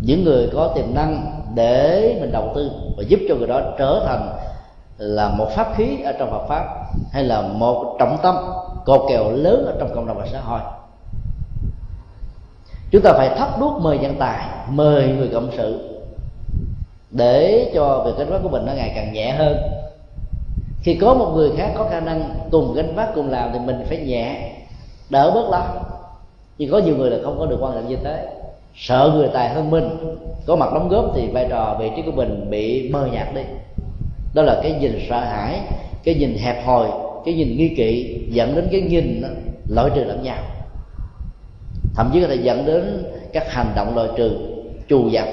những 0.00 0.24
người 0.24 0.48
có 0.54 0.72
tiềm 0.74 0.94
năng 0.94 1.42
để 1.54 2.16
mình 2.20 2.32
đầu 2.32 2.52
tư 2.54 2.70
và 2.96 3.02
giúp 3.08 3.20
cho 3.28 3.34
người 3.34 3.48
đó 3.48 3.60
trở 3.78 4.02
thành 4.06 4.28
là 4.98 5.28
một 5.28 5.48
pháp 5.56 5.72
khí 5.76 6.02
ở 6.04 6.12
trong 6.12 6.30
Phật 6.30 6.46
pháp 6.48 6.64
hay 7.12 7.24
là 7.24 7.42
một 7.42 7.96
trọng 7.98 8.18
tâm 8.22 8.36
cột 8.86 9.02
kèo 9.08 9.30
lớn 9.30 9.66
ở 9.66 9.76
trong 9.78 9.94
cộng 9.94 10.06
đồng 10.06 10.18
và 10.18 10.26
xã 10.32 10.40
hội. 10.40 10.60
Chúng 12.90 13.02
ta 13.02 13.12
phải 13.12 13.28
thắp 13.38 13.60
đuốc 13.60 13.82
mời 13.82 13.98
nhân 13.98 14.16
tài, 14.18 14.46
mời 14.68 15.08
người 15.08 15.28
cộng 15.32 15.50
sự, 15.56 16.00
để 17.10 17.70
cho 17.74 18.02
việc 18.06 18.12
gánh 18.18 18.30
vác 18.30 18.42
của 18.42 18.48
mình 18.48 18.66
nó 18.66 18.72
ngày 18.72 18.92
càng 18.94 19.12
nhẹ 19.12 19.30
hơn. 19.30 19.56
Khi 20.82 20.94
có 20.94 21.14
một 21.14 21.32
người 21.34 21.50
khác 21.56 21.72
có 21.76 21.88
khả 21.90 22.00
năng 22.00 22.34
cùng 22.50 22.74
gánh 22.74 22.94
vác, 22.94 23.14
cùng 23.14 23.30
làm 23.30 23.50
thì 23.52 23.58
mình 23.58 23.84
phải 23.88 23.98
nhẹ, 23.98 24.52
đỡ 25.10 25.30
bớt 25.30 25.48
lo. 25.50 25.66
Nhưng 26.58 26.70
có 26.70 26.78
nhiều 26.78 26.96
người 26.96 27.10
là 27.10 27.16
không 27.24 27.38
có 27.38 27.46
được 27.46 27.58
quan 27.60 27.74
niệm 27.74 27.88
như 27.88 27.96
thế. 28.04 28.28
Sợ 28.76 29.12
người 29.14 29.28
tài 29.32 29.48
hơn 29.48 29.70
mình, 29.70 30.16
có 30.46 30.56
mặt 30.56 30.72
đóng 30.74 30.88
góp 30.88 31.04
thì 31.14 31.28
vai 31.28 31.46
trò, 31.50 31.76
vị 31.80 31.90
trí 31.96 32.02
của 32.02 32.12
mình 32.12 32.50
bị 32.50 32.90
mờ 32.92 33.08
nhạt 33.12 33.34
đi. 33.34 33.42
Đó 34.34 34.42
là 34.42 34.60
cái 34.62 34.72
nhìn 34.72 35.06
sợ 35.08 35.20
hãi, 35.20 35.60
cái 36.04 36.14
nhìn 36.14 36.38
hẹp 36.38 36.66
hòi 36.66 36.88
cái 37.26 37.34
nhìn 37.34 37.56
nghi 37.56 37.74
kỵ 37.76 38.20
dẫn 38.30 38.54
đến 38.54 38.68
cái 38.72 38.80
nhìn 38.80 39.22
loại 39.68 39.90
trừ 39.94 40.04
lẫn 40.04 40.22
nhau. 40.22 40.38
Thậm 41.94 42.10
chí 42.12 42.20
có 42.20 42.28
thể 42.28 42.34
dẫn 42.34 42.66
đến 42.66 43.04
các 43.32 43.52
hành 43.52 43.72
động 43.76 43.94
loại 43.94 44.08
trừ, 44.16 44.30
trù 44.88 45.08
dập. 45.08 45.28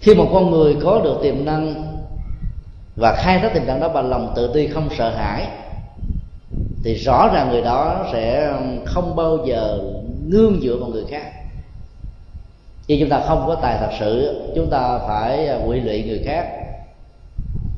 Khi 0.00 0.14
một 0.14 0.28
con 0.32 0.50
người 0.50 0.76
có 0.82 1.00
được 1.04 1.18
tiềm 1.22 1.44
năng 1.44 1.74
và 2.96 3.16
khai 3.18 3.38
thác 3.38 3.54
tiềm 3.54 3.66
năng 3.66 3.80
đó 3.80 3.88
bằng 3.88 4.10
lòng 4.10 4.32
tự 4.36 4.50
ti, 4.54 4.66
không 4.66 4.88
sợ 4.98 5.10
hãi, 5.10 5.46
thì 6.84 6.94
rõ 6.94 7.30
ràng 7.34 7.50
người 7.50 7.62
đó 7.62 8.06
sẽ 8.12 8.52
không 8.84 9.16
bao 9.16 9.38
giờ 9.46 9.78
nương 10.26 10.60
dựa 10.62 10.76
vào 10.76 10.88
người 10.88 11.04
khác. 11.10 11.32
Khi 12.86 13.00
chúng 13.00 13.08
ta 13.08 13.20
không 13.26 13.44
có 13.46 13.54
tài 13.54 13.76
thật 13.78 13.90
sự, 14.00 14.40
chúng 14.56 14.70
ta 14.70 14.98
phải 15.08 15.48
quỷ 15.66 15.80
lụy 15.80 16.02
người 16.02 16.22
khác 16.24 16.46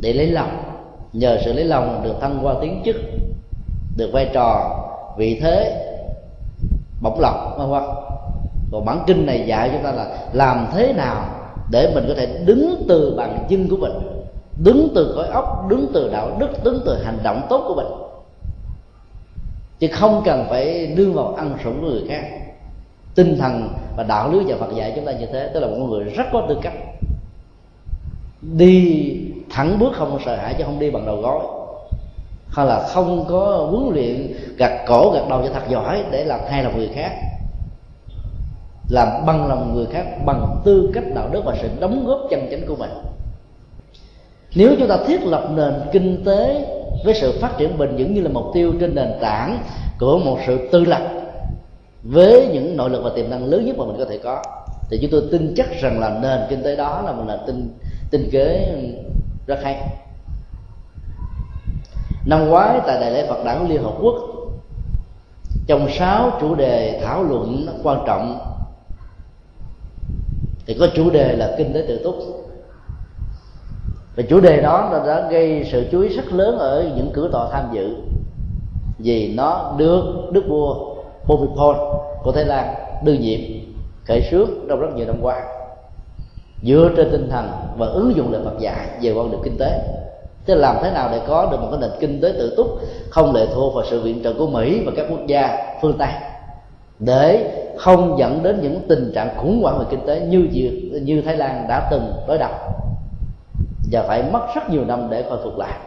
để 0.01 0.13
lấy 0.13 0.27
lòng 0.27 0.74
nhờ 1.15 1.39
sự 1.45 1.53
lấy 1.53 1.65
lòng 1.65 2.01
được 2.05 2.15
thăng 2.21 2.39
qua 2.43 2.55
tiến 2.61 2.83
chức, 2.85 2.97
được 3.97 4.11
vai 4.13 4.31
trò, 4.35 4.81
vị 5.17 5.41
thế 5.43 5.81
bổng 7.01 7.21
lộc 7.21 7.55
vân 7.59 7.71
vân 7.71 7.83
còn 8.73 8.85
bản 8.85 9.05
kinh 9.07 9.27
này 9.27 9.45
dạy 9.47 9.71
chúng 9.73 9.83
ta 9.83 9.93
là 9.93 10.19
làm 10.33 10.67
thế 10.75 10.93
nào 10.93 11.27
để 11.71 11.93
mình 11.95 12.05
có 12.09 12.15
thể 12.15 12.27
đứng 12.27 12.85
từ 12.89 13.15
bằng 13.17 13.47
chân 13.49 13.69
của 13.69 13.77
mình, 13.77 13.93
đứng 14.65 14.89
từ 14.95 15.13
khối 15.15 15.27
óc, 15.27 15.69
đứng 15.69 15.91
từ 15.95 16.11
đạo 16.13 16.37
đức, 16.39 16.65
đứng 16.65 16.81
từ 16.87 17.03
hành 17.05 17.19
động 17.23 17.47
tốt 17.51 17.65
của 17.69 17.75
mình. 17.75 17.87
Chứ 19.79 19.89
không 19.93 20.23
cần 20.25 20.47
phải 20.49 20.93
nương 20.97 21.15
vào 21.15 21.35
ăn 21.35 21.59
sủng 21.65 21.81
của 21.81 21.87
người 21.87 22.05
khác. 22.09 22.25
Tinh 23.15 23.39
thần 23.39 23.69
và 23.97 24.03
đạo 24.03 24.33
lý 24.33 24.39
và 24.47 24.57
Phật 24.57 24.75
dạy 24.77 24.93
chúng 24.97 25.05
ta 25.05 25.13
như 25.13 25.27
thế, 25.27 25.51
tức 25.55 25.61
là 25.61 25.67
một 25.67 25.77
người 25.77 26.05
rất 26.05 26.25
có 26.33 26.47
tư 26.49 26.59
cách 26.63 26.75
đi 28.43 29.17
thẳng 29.51 29.79
bước 29.79 29.93
không 29.95 30.19
sợ 30.25 30.37
hãi 30.37 30.55
chứ 30.59 30.65
không 30.65 30.79
đi 30.79 30.91
bằng 30.91 31.07
đầu 31.07 31.17
gối. 31.17 31.41
Hay 32.49 32.67
là 32.67 32.87
không 32.89 33.25
có 33.29 33.69
huấn 33.71 33.95
luyện 33.95 34.35
gặt 34.57 34.85
cổ 34.87 35.11
gặt 35.15 35.23
đầu 35.29 35.43
cho 35.43 35.51
thật 35.55 35.63
giỏi 35.69 36.05
để 36.11 36.25
làm 36.25 36.41
thay 36.49 36.65
lòng 36.65 36.79
người 36.79 36.91
khác. 36.95 37.11
Làm 38.89 39.09
bằng 39.27 39.49
lòng 39.49 39.75
người 39.75 39.87
khác, 39.87 40.05
bằng 40.27 40.61
tư 40.65 40.91
cách 40.95 41.05
đạo 41.15 41.29
đức 41.33 41.43
và 41.45 41.57
sự 41.63 41.69
đóng 41.81 42.07
góp 42.07 42.21
chân 42.31 42.47
chính 42.51 42.67
của 42.67 42.77
mình. 42.77 42.91
Nếu 44.55 44.75
chúng 44.79 44.89
ta 44.89 44.97
thiết 45.07 45.23
lập 45.23 45.49
nền 45.57 45.73
kinh 45.93 46.25
tế 46.25 46.67
với 47.05 47.15
sự 47.15 47.39
phát 47.41 47.59
triển 47.59 47.79
bền 47.79 47.97
vững 47.97 48.15
như 48.15 48.21
là 48.21 48.31
mục 48.33 48.45
tiêu 48.55 48.73
trên 48.81 48.95
nền 48.95 49.13
tảng 49.21 49.59
của 50.01 50.19
một 50.19 50.39
sự 50.47 50.69
tư 50.73 50.85
lập 50.85 51.03
với 52.03 52.49
những 52.53 52.77
nội 52.77 52.91
lực 52.91 53.01
và 53.05 53.11
tiềm 53.15 53.31
năng 53.31 53.45
lớn 53.45 53.67
nhất 53.67 53.79
mà 53.79 53.85
mình 53.85 53.97
có 53.99 54.05
thể 54.05 54.19
có, 54.19 54.43
thì 54.91 54.99
chúng 55.03 55.11
tôi 55.11 55.23
tin 55.33 55.55
chắc 55.57 55.67
rằng 55.81 56.01
là 56.01 56.19
nền 56.23 56.41
kinh 56.51 56.63
tế 56.63 56.77
đó 56.77 57.03
là 57.07 57.13
một 57.13 57.23
nền 57.27 57.39
tinh 57.47 57.69
tinh 58.11 58.29
kế 58.33 58.75
rất 59.47 59.59
hay. 59.63 59.89
Năm 62.27 62.49
ngoái 62.49 62.81
tại 62.87 63.01
đại 63.01 63.11
lễ 63.11 63.27
Phật 63.29 63.45
đản 63.45 63.69
Liên 63.69 63.83
Hợp 63.83 63.95
Quốc, 64.01 64.15
trong 65.67 65.89
sáu 65.89 66.31
chủ 66.41 66.55
đề 66.55 67.01
thảo 67.05 67.23
luận 67.23 67.67
quan 67.83 68.03
trọng. 68.07 68.39
Thì 70.67 70.77
có 70.81 70.87
chủ 70.95 71.11
đề 71.11 71.37
là 71.37 71.55
kinh 71.59 71.73
tế 71.73 71.85
tự 71.89 72.01
túc. 72.05 72.15
Và 74.17 74.23
chủ 74.29 74.41
đề 74.41 74.61
đó 74.61 74.89
nó 74.93 75.07
đã 75.07 75.29
gây 75.31 75.69
sự 75.73 75.87
chú 75.93 76.01
ý 76.01 76.17
rất 76.17 76.33
lớn 76.33 76.59
ở 76.59 76.91
những 76.97 77.11
cử 77.15 77.29
tọa 77.33 77.49
tham 77.53 77.65
dự. 77.73 77.97
Vì 78.99 79.35
nó 79.35 79.75
được 79.79 80.31
đức 80.33 80.45
vua 80.49 80.95
Bhumipol 81.27 81.77
của 82.23 82.33
Thái 82.33 82.45
Lan 82.45 82.75
đương 83.05 83.21
nhiệm 83.21 83.41
khởi 84.05 84.23
xướng 84.31 84.51
trong 84.69 84.81
rất 84.81 84.95
nhiều 84.95 85.07
năm 85.07 85.17
qua. 85.23 85.43
Dựa 86.63 86.91
trên 86.97 87.09
tinh 87.11 87.29
thần 87.31 87.51
và 87.77 87.87
ứng 87.87 88.17
dụng 88.17 88.33
lời 88.33 88.43
Phật 88.45 88.59
dạy 88.59 88.87
về 89.03 89.13
quan 89.13 89.31
điểm 89.31 89.41
kinh 89.45 89.59
tế. 89.59 89.81
Tức 90.47 90.55
là 90.55 90.73
làm 90.73 90.83
thế 90.83 90.91
nào 90.91 91.09
để 91.13 91.21
có 91.27 91.49
được 91.51 91.61
một 91.61 91.69
cái 91.71 91.81
nền 91.81 91.91
kinh 92.01 92.21
tế 92.21 92.33
tự 92.39 92.55
túc, 92.57 92.67
không 93.11 93.35
lệ 93.35 93.47
thuộc 93.55 93.75
vào 93.75 93.85
sự 93.91 94.01
viện 94.01 94.21
trợ 94.25 94.33
của 94.39 94.47
Mỹ 94.47 94.83
và 94.87 94.93
các 94.97 95.07
quốc 95.11 95.27
gia 95.27 95.59
phương 95.83 95.99
Tây, 95.99 96.09
để 96.99 97.51
không 97.79 98.19
dẫn 98.19 98.43
đến 98.43 98.61
những 98.63 98.81
tình 98.89 99.13
trạng 99.15 99.37
khủng 99.37 99.63
hoảng 99.63 99.79
về 99.79 99.85
kinh 99.91 100.07
tế 100.07 100.21
như 100.21 100.49
như 101.03 101.23
Thái 101.23 101.37
Lan 101.37 101.67
đã 101.69 101.89
từng 101.91 102.13
đối 102.29 102.39
đầu? 102.39 102.51
Và 103.93 104.03
phải 104.03 104.23
mất 104.33 104.47
rất 104.55 104.71
nhiều 104.71 104.85
năm 104.85 105.09
để 105.11 105.25
khôi 105.29 105.39
phục 105.45 105.59
lại. 105.59 105.79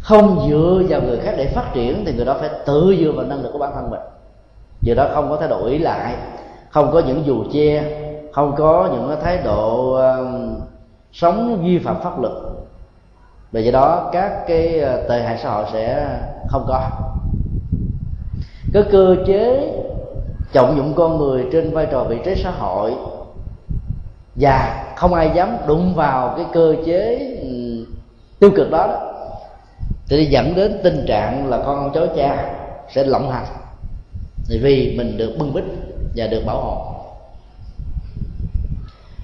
Không 0.00 0.48
dựa 0.50 0.82
vào 0.88 1.02
người 1.02 1.18
khác 1.18 1.34
để 1.36 1.46
phát 1.46 1.70
triển 1.74 2.04
thì 2.06 2.12
người 2.12 2.24
đó 2.24 2.36
phải 2.40 2.50
tự 2.66 2.96
dựa 3.00 3.12
vào 3.12 3.26
năng 3.26 3.42
lực 3.42 3.50
của 3.52 3.58
bản 3.58 3.72
thân 3.74 3.90
mình. 3.90 4.00
Giờ 4.82 4.94
đó 4.94 5.08
không 5.14 5.28
có 5.28 5.36
thái 5.36 5.48
độ 5.48 5.66
ý 5.66 5.78
lại, 5.78 6.14
không 6.70 6.90
có 6.92 7.02
những 7.06 7.22
dù 7.26 7.44
che 7.52 7.82
không 8.32 8.54
có 8.58 8.88
những 8.92 9.16
thái 9.22 9.38
độ 9.44 9.94
uh, 9.94 10.62
sống 11.12 11.62
vi 11.64 11.78
phạm 11.78 12.00
pháp 12.02 12.20
luật. 12.20 12.32
Vì 13.52 13.62
vậy 13.62 13.72
đó 13.72 14.10
các 14.12 14.46
cái 14.46 14.80
ờ, 14.80 15.08
tệ 15.08 15.22
hại 15.22 15.38
xã 15.42 15.50
hội 15.50 15.64
sẽ 15.72 16.18
không 16.48 16.64
có. 16.68 16.90
Cái 18.72 18.82
cơ 18.92 19.16
chế 19.26 19.72
trọng 20.52 20.76
dụng 20.76 20.92
con 20.96 21.18
người 21.18 21.46
trên 21.52 21.74
vai 21.74 21.86
trò 21.90 22.04
vị 22.04 22.18
trí 22.24 22.34
xã 22.42 22.50
hội 22.50 22.94
và 24.34 24.84
không 24.96 25.14
ai 25.14 25.30
dám 25.34 25.56
đụng 25.66 25.94
vào 25.94 26.34
cái 26.36 26.46
cơ 26.52 26.74
chế 26.86 27.18
tiêu 28.38 28.50
cực 28.56 28.70
đó, 28.70 28.86
đó 28.86 29.12
thì 30.08 30.24
dẫn 30.24 30.54
đến 30.54 30.80
tình 30.82 31.04
trạng 31.08 31.48
là 31.48 31.62
con 31.66 31.76
ông 31.76 31.92
cháu 31.94 32.06
cha 32.16 32.54
sẽ 32.94 33.04
lộng 33.04 33.30
hành. 33.30 33.46
Vì 34.48 34.94
mình 34.98 35.16
được 35.16 35.36
bưng 35.38 35.54
bít 35.54 35.64
và 36.16 36.26
được 36.26 36.42
bảo 36.46 36.60
hộ 36.60 36.99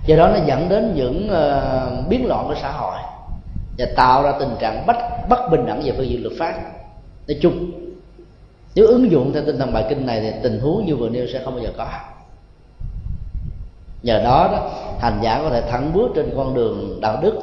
do 0.07 0.16
đó 0.16 0.28
nó 0.28 0.38
dẫn 0.46 0.68
đến 0.68 0.92
những 0.94 1.28
uh, 1.30 2.09
biến 2.09 2.26
loạn 2.26 2.44
của 2.48 2.54
xã 2.62 2.70
hội 2.72 2.98
và 3.78 3.86
tạo 3.96 4.22
ra 4.22 4.32
tình 4.40 4.57
trạng 4.61 4.86
bất 4.86 4.96
bất 5.28 5.50
bình 5.50 5.66
đẳng 5.66 5.82
về 5.84 5.92
phương 5.96 6.09
diện 6.09 6.22
luật 6.22 6.34
pháp. 6.38 6.54
Nói 7.28 7.38
chung 7.40 7.70
nếu 8.74 8.86
ứng 8.86 9.11
dụng 9.11 9.32
theo 9.32 9.42
tinh 9.46 9.59
thần 9.59 9.72
bài 9.72 9.84
kinh 9.88 10.07
này 10.07 10.20
thì 10.20 10.32
tình 10.42 10.61
huống 10.61 10.86
như 10.86 10.96
vừa 10.96 11.09
nêu 11.09 11.26
sẽ 11.32 11.40
không 11.44 11.54
bao 11.54 11.64
giờ 11.64 11.70
có. 11.76 11.88
Nhờ 14.02 14.22
đó 14.24 14.48
đó 14.52 14.70
hành 15.00 15.18
giả 15.22 15.40
có 15.42 15.50
thể 15.50 15.62
thẳng 15.70 15.92
bước 15.92 16.09
trên 16.14 16.32
con 16.36 16.54
đường 16.54 16.98
đạo 17.00 17.18
đức 17.22 17.34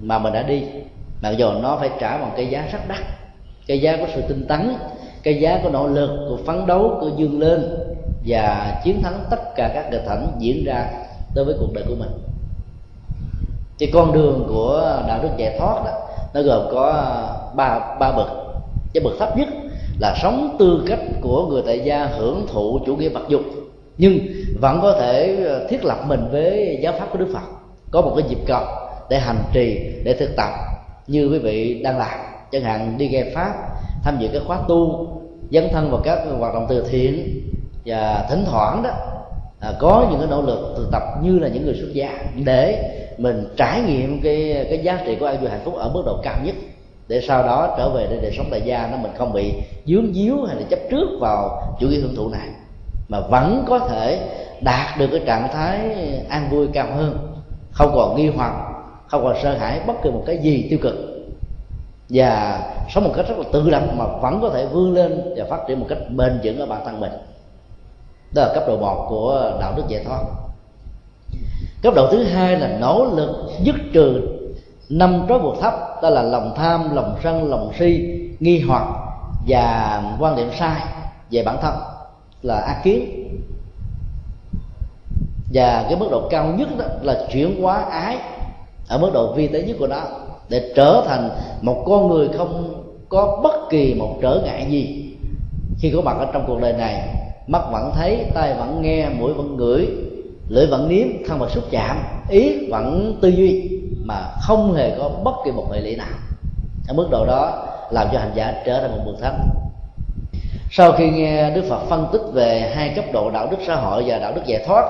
mà 0.00 0.18
mình 0.18 0.32
đã 0.32 0.42
đi 0.42 0.62
mặc 1.22 1.30
dù 1.30 1.52
nó 1.52 1.76
phải 1.76 1.90
trả 2.00 2.18
bằng 2.18 2.30
cái 2.36 2.46
giá 2.46 2.68
rất 2.72 2.88
đắt 2.88 2.98
cái 3.66 3.80
giá 3.80 3.96
của 3.96 4.06
sự 4.14 4.22
tinh 4.28 4.46
tấn 4.48 4.74
cái 5.22 5.40
giá 5.40 5.60
của 5.62 5.70
nỗ 5.70 5.86
lực 5.86 6.26
của 6.28 6.38
phấn 6.46 6.66
đấu 6.66 6.98
của 7.00 7.10
dương 7.16 7.40
lên 7.40 7.74
và 8.26 8.74
chiến 8.84 9.02
thắng 9.02 9.24
tất 9.30 9.54
cả 9.56 9.70
các 9.74 9.90
nghịch 9.90 10.02
cảnh 10.06 10.26
diễn 10.38 10.64
ra 10.64 10.90
đối 11.34 11.44
với 11.44 11.54
cuộc 11.60 11.72
đời 11.74 11.84
của 11.88 11.94
mình. 11.98 12.10
Thì 13.78 13.86
con 13.86 14.12
đường 14.12 14.44
của 14.48 15.02
đạo 15.08 15.18
đức 15.22 15.28
giải 15.36 15.56
thoát 15.58 15.82
đó, 15.84 15.92
nó 16.34 16.42
gồm 16.42 16.68
có 16.72 16.90
à, 16.90 17.06
ba 17.54 17.96
ba 18.00 18.12
bậc. 18.12 18.28
Cái 18.94 19.04
bậc 19.04 19.12
thấp 19.18 19.36
nhất 19.36 19.48
là 20.00 20.14
sống 20.22 20.56
tư 20.58 20.84
cách 20.88 21.00
của 21.20 21.46
người 21.46 21.62
tại 21.66 21.80
gia, 21.84 22.06
hưởng 22.06 22.46
thụ 22.52 22.80
chủ 22.86 22.96
nghĩa 22.96 23.08
vật 23.08 23.22
dục, 23.28 23.40
nhưng 23.98 24.18
vẫn 24.60 24.80
có 24.82 24.92
thể 25.00 25.36
à, 25.48 25.66
thiết 25.68 25.84
lập 25.84 25.98
mình 26.06 26.28
với 26.32 26.78
giáo 26.82 26.92
pháp 26.98 27.06
của 27.12 27.18
đức 27.18 27.28
phật. 27.34 27.48
Có 27.90 28.00
một 28.00 28.12
cái 28.16 28.28
dịp 28.28 28.38
cầu 28.46 28.64
để 29.10 29.18
hành 29.18 29.42
trì, 29.52 29.78
để 30.04 30.14
thực 30.14 30.36
tập, 30.36 30.50
như 31.06 31.28
quý 31.28 31.38
vị 31.38 31.82
đang 31.82 31.98
làm. 31.98 32.18
Chẳng 32.52 32.62
hạn 32.62 32.94
đi 32.98 33.08
nghe 33.08 33.24
pháp, 33.34 33.54
tham 34.02 34.16
dự 34.20 34.28
các 34.32 34.42
khóa 34.46 34.58
tu, 34.68 35.08
dấn 35.50 35.68
thân 35.72 35.90
vào 35.90 36.00
các 36.04 36.18
hoạt 36.38 36.54
động 36.54 36.66
từ 36.68 36.84
thiện 36.90 37.40
và 37.86 38.26
thỉnh 38.30 38.44
thoảng 38.50 38.82
đó 38.82 38.90
à, 39.60 39.72
có 39.78 40.06
những 40.10 40.20
cái 40.20 40.28
nỗ 40.30 40.42
lực 40.42 40.74
thực 40.76 40.88
tập 40.92 41.02
như 41.22 41.38
là 41.38 41.48
những 41.48 41.64
người 41.64 41.74
xuất 41.74 41.92
gia 41.92 42.24
để 42.44 42.94
mình 43.18 43.44
trải 43.56 43.80
nghiệm 43.80 44.20
cái 44.22 44.66
cái 44.70 44.78
giá 44.78 45.02
trị 45.06 45.16
của 45.20 45.26
an 45.26 45.40
vui 45.40 45.50
hạnh 45.50 45.60
phúc 45.64 45.74
ở 45.74 45.90
mức 45.94 46.02
độ 46.06 46.20
cao 46.22 46.36
nhất 46.44 46.54
để 47.08 47.20
sau 47.20 47.42
đó 47.42 47.74
trở 47.78 47.90
về 47.90 48.06
để 48.10 48.18
đời 48.22 48.32
sống 48.36 48.46
tại 48.50 48.62
gia 48.64 48.88
nó 48.90 48.96
mình 48.96 49.12
không 49.18 49.32
bị 49.32 49.52
dướng 49.86 50.14
díu 50.14 50.44
hay 50.44 50.56
là 50.56 50.62
chấp 50.70 50.78
trước 50.90 51.08
vào 51.20 51.62
chủ 51.80 51.88
nghĩa 51.88 52.00
hưởng 52.00 52.16
thụ 52.16 52.28
này 52.28 52.48
mà 53.08 53.20
vẫn 53.20 53.64
có 53.68 53.78
thể 53.78 54.20
đạt 54.60 54.98
được 54.98 55.06
cái 55.10 55.20
trạng 55.26 55.48
thái 55.52 55.78
an 56.28 56.48
vui 56.50 56.68
cao 56.72 56.86
hơn 56.96 57.18
không 57.72 57.92
còn 57.94 58.16
nghi 58.16 58.28
hoặc 58.28 58.52
không 59.08 59.24
còn 59.24 59.36
sợ 59.42 59.58
hãi 59.58 59.80
bất 59.86 59.94
kỳ 60.02 60.10
một 60.10 60.22
cái 60.26 60.38
gì 60.38 60.66
tiêu 60.70 60.78
cực. 60.82 60.94
Và 62.08 62.60
sống 62.88 63.04
một 63.04 63.12
cách 63.16 63.28
rất 63.28 63.38
là 63.38 63.44
tự 63.52 63.70
lập 63.70 63.82
mà 63.96 64.04
vẫn 64.22 64.38
có 64.42 64.50
thể 64.50 64.66
vươn 64.66 64.94
lên 64.94 65.34
và 65.36 65.44
phát 65.50 65.58
triển 65.68 65.80
một 65.80 65.86
cách 65.88 65.98
bền 66.16 66.40
vững 66.42 66.58
ở 66.58 66.66
bản 66.66 66.82
thân 66.84 67.00
mình 67.00 67.12
đó 68.32 68.42
là 68.42 68.54
cấp 68.54 68.64
độ 68.66 68.76
một 68.76 69.06
của 69.08 69.56
đạo 69.60 69.72
đức 69.76 69.82
giải 69.88 70.04
thoát. 70.04 70.20
Cấp 71.82 71.94
độ 71.96 72.08
thứ 72.10 72.24
hai 72.24 72.56
là 72.56 72.78
nỗ 72.80 73.04
lực 73.04 73.30
dứt 73.62 73.76
trừ 73.92 74.20
năm 74.88 75.26
trói 75.28 75.38
buộc 75.38 75.60
thấp, 75.60 75.74
đó 76.02 76.10
là 76.10 76.22
lòng 76.22 76.54
tham, 76.56 76.94
lòng 76.94 77.16
sân, 77.22 77.50
lòng 77.50 77.72
si, 77.78 78.00
nghi 78.40 78.60
hoặc 78.60 78.84
và 79.48 80.02
quan 80.20 80.36
điểm 80.36 80.50
sai 80.58 80.80
về 81.30 81.42
bản 81.42 81.58
thân, 81.62 81.74
là 82.42 82.56
ác 82.56 82.80
kiến. 82.84 83.28
Và 85.54 85.86
cái 85.88 85.98
mức 85.98 86.08
độ 86.10 86.28
cao 86.30 86.46
nhất 86.58 86.68
đó 86.78 86.84
là 87.02 87.26
chuyển 87.32 87.62
hóa 87.62 87.84
ái 87.90 88.18
ở 88.88 88.98
mức 88.98 89.10
độ 89.14 89.32
vi 89.32 89.46
tế 89.46 89.62
nhất 89.62 89.76
của 89.78 89.86
nó 89.86 90.00
để 90.48 90.72
trở 90.76 91.02
thành 91.06 91.30
một 91.62 91.84
con 91.86 92.08
người 92.08 92.28
không 92.38 92.82
có 93.08 93.40
bất 93.42 93.70
kỳ 93.70 93.94
một 93.94 94.18
trở 94.22 94.40
ngại 94.44 94.66
gì 94.70 95.14
khi 95.78 95.92
có 95.94 96.00
mặt 96.00 96.16
ở 96.18 96.26
trong 96.32 96.44
cuộc 96.46 96.60
đời 96.60 96.72
này 96.72 97.17
mắt 97.48 97.62
vẫn 97.72 97.92
thấy, 97.94 98.26
tai 98.34 98.54
vẫn 98.54 98.82
nghe, 98.82 99.08
mũi 99.08 99.32
vẫn 99.32 99.56
ngửi, 99.56 99.88
lưỡi 100.48 100.66
vẫn 100.66 100.88
nếm 100.88 101.06
thân 101.28 101.38
vật 101.38 101.50
xúc 101.50 101.64
chạm, 101.70 101.96
ý 102.28 102.68
vẫn 102.70 103.18
tư 103.20 103.28
duy 103.28 103.80
mà 104.04 104.30
không 104.40 104.74
hề 104.74 104.98
có 104.98 105.08
bất 105.24 105.34
kỳ 105.44 105.50
một 105.50 105.72
hệ 105.72 105.80
lụy 105.80 105.96
nào. 105.96 106.08
Ở 106.88 106.94
mức 106.94 107.08
độ 107.10 107.26
đó 107.26 107.66
làm 107.90 108.08
cho 108.12 108.18
hành 108.18 108.32
giả 108.34 108.62
trở 108.66 108.80
thành 108.80 108.90
một 108.90 109.02
bậc 109.06 109.20
thánh. 109.20 109.48
Sau 110.70 110.92
khi 110.92 111.10
nghe 111.10 111.50
đức 111.50 111.64
phật 111.68 111.80
phân 111.88 112.06
tích 112.12 112.22
về 112.32 112.72
hai 112.74 112.92
cấp 112.96 113.04
độ 113.12 113.30
đạo 113.30 113.48
đức 113.50 113.56
xã 113.66 113.76
hội 113.76 114.04
và 114.06 114.18
đạo 114.18 114.32
đức 114.34 114.42
giải 114.46 114.64
thoát 114.66 114.84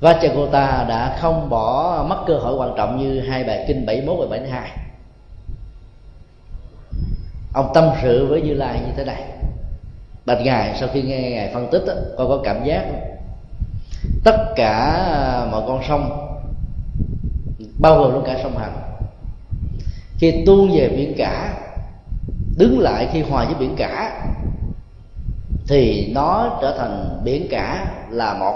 Vajragota 0.00 0.88
đã 0.88 1.16
không 1.20 1.50
bỏ 1.50 2.04
mất 2.08 2.24
cơ 2.26 2.34
hội 2.34 2.56
quan 2.56 2.74
trọng 2.76 2.98
như 2.98 3.20
hai 3.20 3.44
bài 3.44 3.64
kinh 3.68 3.86
71 3.86 4.16
và 4.20 4.26
72 4.30 4.70
ông 7.54 7.70
tâm 7.74 7.90
sự 8.02 8.26
với 8.26 8.42
Như 8.42 8.54
Lai 8.54 8.80
như 8.86 8.92
thế 8.96 9.04
này 9.04 9.22
bạch 10.26 10.40
ngài, 10.42 10.76
sau 10.80 10.88
khi 10.92 11.02
nghe 11.02 11.30
ngài 11.30 11.50
phân 11.54 11.68
tích 11.70 11.82
con 12.18 12.28
có 12.28 12.40
cảm 12.44 12.64
giác. 12.64 12.84
Tất 14.24 14.36
cả 14.56 14.78
à, 15.12 15.46
mọi 15.50 15.62
con 15.66 15.80
sông, 15.88 16.28
bao 17.78 17.98
gồm 17.98 18.12
luôn 18.12 18.24
cả 18.26 18.38
sông 18.42 18.56
hằng, 18.58 18.82
khi 20.18 20.42
tuôn 20.46 20.70
về 20.74 20.88
biển 20.88 21.14
cả, 21.16 21.54
đứng 22.58 22.78
lại 22.80 23.08
khi 23.12 23.22
hòa 23.22 23.44
với 23.44 23.54
biển 23.54 23.74
cả, 23.76 24.24
thì 25.68 26.12
nó 26.14 26.58
trở 26.62 26.78
thành 26.78 27.20
biển 27.24 27.46
cả 27.50 27.86
là 28.10 28.34
một, 28.34 28.54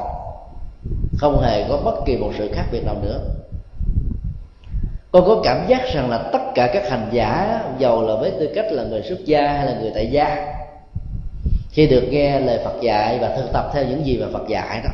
không 1.19 1.41
hề 1.43 1.69
có 1.69 1.77
bất 1.77 1.95
kỳ 2.07 2.17
một 2.17 2.33
sự 2.39 2.51
khác 2.55 2.65
biệt 2.73 2.85
nào 2.85 2.97
nữa. 3.03 3.21
Con 5.13 5.25
có 5.27 5.41
cảm 5.45 5.67
giác 5.69 5.83
rằng 5.95 6.11
là 6.11 6.19
tất 6.33 6.43
cả 6.55 6.71
các 6.73 6.91
hành 6.91 7.09
giả, 7.13 7.61
giàu 7.79 8.03
là 8.03 8.17
với 8.17 8.31
tư 8.31 8.49
cách 8.55 8.67
là 8.71 8.83
người 8.83 9.03
xuất 9.03 9.19
gia 9.25 9.53
hay 9.53 9.67
là 9.67 9.81
người 9.81 9.91
tại 9.95 10.11
gia 10.11 10.55
khi 11.71 11.87
được 11.87 12.09
nghe 12.11 12.41
lời 12.41 12.61
Phật 12.65 12.81
dạy 12.83 13.19
và 13.21 13.37
thực 13.37 13.53
tập 13.53 13.71
theo 13.73 13.85
những 13.85 14.07
gì 14.07 14.19
mà 14.19 14.27
Phật 14.33 14.49
dạy 14.49 14.81
đó, 14.85 14.91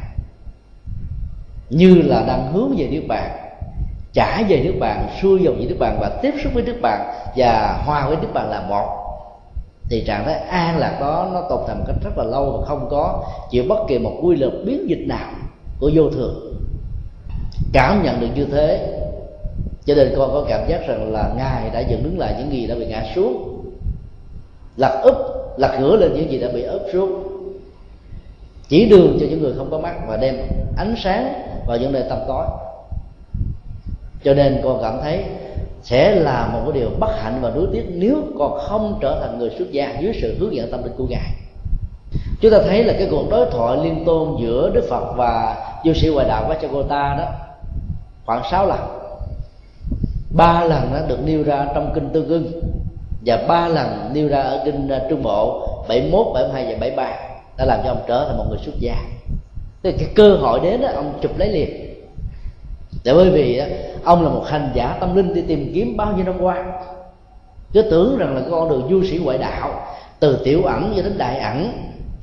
như 1.71 1.95
là 1.95 2.25
đang 2.27 2.53
hướng 2.53 2.75
về 2.77 2.89
nước 2.91 3.03
bạn 3.09 3.31
trả 4.13 4.43
về 4.49 4.63
nước 4.65 4.75
bạn, 4.81 5.09
xuôi 5.23 5.41
dòng 5.43 5.57
về 5.59 5.67
nước 5.67 5.77
bạn 5.79 5.99
và 6.01 6.11
tiếp 6.23 6.35
xúc 6.45 6.53
với 6.55 6.63
nước 6.63 6.79
bạn 6.83 7.15
và 7.37 7.83
hòa 7.85 8.09
với 8.09 8.17
nước 8.17 8.29
bạn 8.35 8.51
là 8.51 8.61
một, 8.69 8.87
thì 9.91 10.05
trạng 10.07 10.25
thái 10.25 10.35
an 10.35 10.79
lạc 10.79 10.99
đó 11.01 11.31
nó 11.33 11.41
tồn 11.49 11.59
tại 11.67 11.77
một 11.77 11.85
cách 11.87 11.97
rất 12.05 12.19
là 12.19 12.25
lâu 12.25 12.59
và 12.59 12.67
không 12.67 12.89
có 12.91 13.25
chịu 13.51 13.65
bất 13.69 13.79
kỳ 13.89 13.99
một 13.99 14.19
quy 14.23 14.37
luật 14.37 14.53
biến 14.65 14.89
dịch 14.89 15.05
nào 15.07 15.29
của 15.81 15.91
vô 15.95 16.11
thường. 16.11 16.61
Cảm 17.73 18.03
nhận 18.03 18.21
được 18.21 18.29
như 18.35 18.45
thế, 18.45 18.99
cho 19.85 19.95
nên 19.95 20.15
con 20.17 20.31
có 20.33 20.45
cảm 20.49 20.69
giác 20.69 20.87
rằng 20.89 21.13
là 21.13 21.31
ngài 21.37 21.71
đã 21.71 21.81
dựng 21.81 22.03
đứng 22.05 22.19
lại 22.19 22.35
những 22.39 22.53
gì 22.53 22.67
đã 22.67 22.75
bị 22.75 22.87
ngã 22.87 23.05
xuống 23.15 23.65
lật 24.77 25.01
úp 25.03 25.34
lật 25.57 25.79
ngửa 25.81 25.97
lên 25.97 26.15
những 26.15 26.31
gì 26.31 26.39
đã 26.39 26.49
bị 26.55 26.63
ấp 26.63 26.81
xuống. 26.93 27.23
Chỉ 28.69 28.89
đường 28.89 29.17
cho 29.21 29.27
những 29.31 29.43
người 29.43 29.53
không 29.57 29.71
có 29.71 29.79
mắt 29.79 29.95
và 30.09 30.17
đem 30.17 30.37
ánh 30.77 30.95
sáng 30.99 31.33
vào 31.67 31.77
những 31.77 31.93
nơi 31.93 32.03
tâm 32.09 32.19
tối. 32.29 32.47
Cho 34.25 34.35
nên 34.35 34.61
con 34.65 34.79
cảm 34.83 35.01
thấy 35.03 35.25
sẽ 35.83 36.15
là 36.15 36.51
một 36.53 36.61
cái 36.65 36.81
điều 36.81 36.91
bất 37.01 37.11
hạnh 37.19 37.39
và 37.41 37.51
nuối 37.51 37.67
tiếc 37.73 37.85
nếu 37.95 38.17
con 38.39 38.59
không 38.59 38.99
trở 39.01 39.21
thành 39.21 39.39
người 39.39 39.51
xuất 39.59 39.73
gia 39.73 40.01
dưới 40.01 40.13
sự 40.23 40.37
hướng 40.41 40.55
dẫn 40.55 40.71
tâm 40.71 40.83
linh 40.85 40.93
của 40.97 41.07
ngài. 41.09 41.31
Chúng 42.41 42.51
ta 42.51 42.59
thấy 42.69 42.85
là 42.85 42.95
cái 42.99 43.09
cuộc 43.11 43.31
đối 43.31 43.51
thoại 43.51 43.79
liên 43.85 44.05
tôn 44.05 44.37
giữa 44.41 44.71
đức 44.75 44.85
phật 44.91 45.15
và 45.17 45.57
du 45.85 45.93
sĩ 45.93 46.09
ngoại 46.09 46.29
đạo 46.29 46.51
Vajragota 46.51 47.19
đó, 47.19 47.25
khoảng 48.27 48.43
6 48.51 48.67
lần. 48.67 48.79
Ba 50.37 50.65
lần 50.65 50.93
đã 50.95 51.07
được 51.09 51.19
nêu 51.25 51.43
ra 51.43 51.67
trong 51.75 51.91
kinh 51.95 52.09
tương 52.13 52.29
ưng 52.29 52.53
và 53.27 53.45
ba 53.49 53.69
lần 53.69 54.11
nêu 54.15 54.29
ra 54.29 54.41
ở 54.41 54.63
kinh 54.65 54.89
à, 54.89 55.01
trung 55.11 55.23
bộ 55.23 55.69
71, 55.89 56.27
72 56.35 56.65
và 56.65 56.79
73 56.81 57.13
đã 57.59 57.65
làm 57.65 57.81
cho 57.85 57.91
ông 57.91 58.03
trở 58.07 58.25
thành 58.29 58.39
một 58.39 58.45
người 58.49 58.59
xuất 58.59 58.75
gia. 58.79 58.97
Thế 59.83 59.93
cái 59.93 60.09
cơ 60.15 60.37
hội 60.37 60.61
đến 60.63 60.81
đó, 60.81 60.89
ông 60.95 61.19
chụp 61.23 61.39
lấy 61.39 61.49
liền. 61.49 61.95
Để 63.05 63.15
bởi 63.15 63.31
vì 63.31 63.59
đó, 63.59 63.65
ông 64.05 64.23
là 64.23 64.29
một 64.29 64.45
hành 64.47 64.71
giả 64.75 64.97
tâm 65.01 65.17
linh 65.17 65.35
đi 65.35 65.43
tìm 65.43 65.73
kiếm 65.75 65.97
bao 65.97 66.13
nhiêu 66.13 66.25
năm 66.25 66.35
qua. 66.41 66.65
Cứ 67.73 67.83
tưởng 67.83 68.19
rằng 68.19 68.35
là 68.35 68.43
con 68.51 68.69
đường 68.69 68.87
du 68.91 69.05
sĩ 69.05 69.19
ngoại 69.25 69.39
đạo 69.39 69.71
từ 70.21 70.39
tiểu 70.45 70.63
ẩn 70.63 70.93
cho 70.97 71.03
đến 71.03 71.19
đại 71.19 71.39
ẩn 71.39 71.73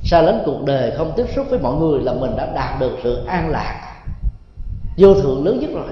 xa 0.04 0.22
lánh 0.22 0.42
cuộc 0.46 0.64
đời 0.66 0.92
không 0.98 1.12
tiếp 1.16 1.26
xúc 1.36 1.46
với 1.50 1.60
mọi 1.60 1.76
người 1.76 2.00
là 2.02 2.14
mình 2.14 2.32
đã 2.38 2.46
đạt 2.56 2.80
được 2.80 2.98
sự 3.04 3.26
an 3.28 3.50
lạc. 3.50 3.96
Vô 4.98 5.14
thượng 5.14 5.46
lớn 5.46 5.60
nhất 5.60 5.70
rồi. 5.74 5.88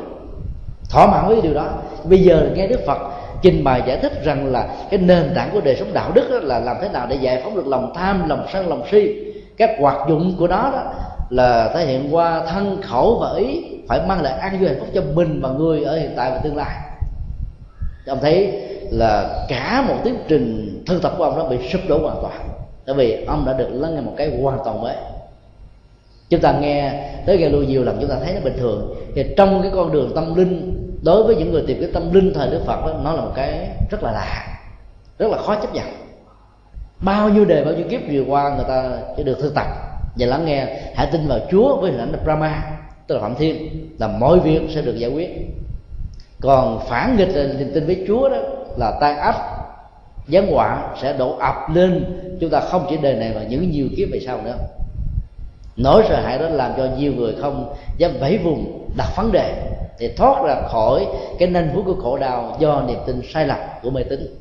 Thỏa 0.89 1.07
mãn 1.07 1.28
với 1.28 1.41
điều 1.41 1.53
đó. 1.53 1.68
Bây 2.03 2.20
giờ 2.20 2.49
nghe 2.55 2.68
đức 2.68 2.80
phật 2.88 2.97
trình 3.42 3.64
bày 3.64 3.84
giải 3.88 3.98
thích 3.98 4.24
rằng 4.24 4.52
là 4.52 4.68
cái 4.90 5.00
nền 5.00 5.32
tảng 5.36 5.50
của 5.54 5.62
đời 5.62 5.76
sống 5.76 5.94
đạo 5.94 6.12
đức 6.14 6.30
là 6.44 6.60
làm 6.60 6.78
thế 6.82 6.90
nào 6.90 7.08
để 7.10 7.16
giải 7.16 7.42
phóng 7.44 7.56
được 7.56 7.68
lòng 7.68 7.94
tham, 7.96 8.30
lòng 8.30 8.46
sân, 8.54 8.68
lòng 8.68 8.84
si. 8.92 9.16
Các 9.58 9.70
hoạt 9.80 10.10
dụng 10.10 10.36
của 10.40 10.48
nó 10.48 10.72
đó 10.72 10.94
là 11.30 11.72
thể 11.74 11.86
hiện 11.86 12.16
qua 12.16 12.46
thân 12.46 12.82
khẩu 12.82 13.18
và 13.22 13.34
ý, 13.38 13.64
phải 13.88 14.00
mang 14.08 14.22
lại 14.22 14.34
an 14.34 14.60
vui 14.60 14.70
hạnh 14.70 14.80
phúc 14.80 14.88
cho 14.94 15.02
mình 15.14 15.42
và 15.42 15.50
người 15.50 15.84
ở 15.84 16.00
hiện 16.00 16.12
tại 16.16 16.32
và 16.32 16.38
tương 16.38 16.56
lai. 16.56 16.76
Ông 18.08 18.20
thấy 18.22 18.52
là 18.92 19.46
cả 19.50 19.84
một 19.88 19.96
tiến 20.04 20.16
trình 20.28 20.84
thư 20.88 21.00
tập 21.04 21.14
của 21.18 21.24
ông 21.24 21.38
đã 21.38 21.44
bị 21.50 21.70
sụp 21.70 21.82
đổ 21.88 21.98
hoàn 21.98 22.18
toàn 22.22 22.50
bởi 22.86 22.96
vì 22.96 23.26
ông 23.26 23.46
đã 23.46 23.54
được 23.54 23.68
lắng 23.72 23.96
nghe 23.96 24.02
một 24.02 24.14
cái 24.18 24.32
hoàn 24.42 24.60
toàn 24.66 24.82
mới. 24.82 24.96
Chúng 26.30 26.42
ta 26.42 26.60
nghe 26.60 26.94
tới 27.26 27.38
nghe 27.38 27.50
lưu 27.50 27.64
nhiều 27.64 27.84
lần, 27.84 27.98
chúng 28.02 28.10
ta 28.10 28.16
thấy 28.24 28.34
nó 28.34 28.40
bình 28.44 28.58
thường. 28.60 28.96
Thì 29.16 29.26
trong 29.38 29.62
cái 29.62 29.72
con 29.76 29.92
đường 29.92 30.12
tâm 30.16 30.36
linh 30.36 30.79
đối 31.04 31.24
với 31.24 31.36
những 31.36 31.52
người 31.52 31.64
tìm 31.68 31.78
cái 31.82 31.89
tâm 31.93 32.14
linh 32.14 32.34
thời 32.34 32.50
đức 32.50 32.62
phật 32.66 32.86
đó, 32.86 32.93
nó 33.04 33.14
là 33.14 33.22
một 33.22 33.32
cái 33.36 33.70
rất 33.91 34.04
là 34.04 34.12
lạ, 34.12 34.60
rất 35.20 35.28
là 35.32 35.38
khó 35.38 35.56
chấp 35.56 35.74
nhận. 35.74 35.86
Bao 37.00 37.30
nhiêu 37.30 37.45
đề, 37.45 37.64
bao 37.64 37.74
nhiêu 37.74 37.86
kiếp 37.89 38.02
vừa 38.12 38.24
qua 38.28 38.56
người 38.56 38.66
ta 38.68 38.89
chỉ 39.18 39.24
được 39.24 39.38
thực 39.41 39.56
tập 39.56 39.68
và 40.16 40.28
lắng 40.28 40.45
nghe, 40.45 40.66
hãy 40.95 41.08
tin 41.12 41.28
vào 41.28 41.39
chúa 41.52 41.78
với 41.82 41.91
hình 41.91 42.00
ảnh 42.00 42.12
là 42.12 42.18
brahma, 42.24 42.64
tức 43.08 43.16
là 43.16 43.22
phạm 43.22 43.36
thiên, 43.36 43.88
là 44.00 44.08
mọi 44.08 44.39
việc 44.39 44.62
sẽ 44.76 44.82
được 44.82 44.95
giải 44.97 45.10
quyết. 45.10 45.30
Còn 46.41 46.80
phản 46.88 47.18
nghịch 47.18 47.30
là 47.36 47.54
niềm 47.60 47.72
tin 47.74 47.86
với 47.86 48.04
chúa 48.08 48.30
đó, 48.30 48.38
là 48.78 48.97
tai 49.02 49.14
ách 49.14 49.36
giáng 50.28 50.52
họa 50.52 50.95
sẽ 51.02 51.14
đổ 51.18 51.38
ập 51.38 51.56
lên. 51.74 52.06
Chúng 52.41 52.50
ta 52.50 52.60
không 52.60 52.88
chỉ 52.89 52.97
đời 52.97 53.14
này 53.14 53.32
mà 53.36 53.43
những 53.43 53.72
nhiều 53.72 53.88
kiếp 53.97 54.08
về 54.12 54.20
sau 54.26 54.41
nữa 54.41 54.56
nỗi 55.84 56.04
sợ 56.10 56.22
hãi 56.22 56.40
đó 56.40 56.50
làm 56.50 56.72
cho 56.78 56.88
nhiều 56.98 57.14
người 57.14 57.36
không 57.42 57.76
dám 57.98 58.12
vẫy 58.20 58.38
vùng, 58.38 58.90
đặt 58.98 59.08
vấn 59.16 59.32
đề, 59.32 59.54
để 60.00 60.14
thoát 60.18 60.44
ra 60.44 60.62
khỏi 60.68 61.08
cái 61.40 61.50
nanh 61.50 61.72
vuốt 61.76 61.84
của 61.86 62.02
khổ 62.02 62.18
đau 62.18 62.58
do 62.60 62.84
niềm 62.88 63.00
tin 63.06 63.22
sai 63.34 63.48
lầm 63.48 63.60
của 63.84 63.90
mê 63.90 64.04
tín. 64.04 64.40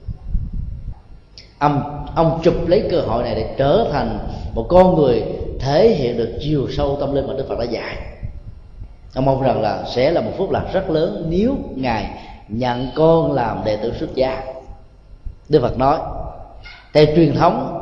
Ông 1.58 2.06
ông 2.14 2.40
chụp 2.42 2.54
lấy 2.66 2.88
cơ 2.90 3.00
hội 3.00 3.22
này 3.22 3.34
để 3.34 3.54
trở 3.58 3.88
thành 3.92 4.18
một 4.54 4.66
con 4.68 4.94
người 4.94 5.22
thể 5.60 5.88
hiện 5.88 6.18
được 6.18 6.38
chiều 6.40 6.66
sâu 6.76 6.96
tâm 7.00 7.14
linh 7.14 7.26
mà 7.26 7.34
đức 7.34 7.44
phật 7.48 7.58
đã 7.58 7.64
dạy. 7.64 7.96
Ông 9.14 9.24
mong 9.24 9.42
rằng 9.42 9.62
là 9.62 9.84
sẽ 9.94 10.10
là 10.10 10.20
một 10.20 10.30
phút 10.36 10.50
lạc 10.50 10.64
rất 10.72 10.90
lớn 10.90 11.26
nếu 11.28 11.56
ngài 11.74 12.10
nhận 12.48 12.88
con 12.94 13.32
làm 13.32 13.60
đệ 13.64 13.76
tử 13.76 13.92
xuất 14.00 14.14
gia. 14.14 14.42
Đức 15.48 15.60
phật 15.62 15.78
nói, 15.78 15.98
theo 16.94 17.06
truyền 17.16 17.34
thống 17.34 17.77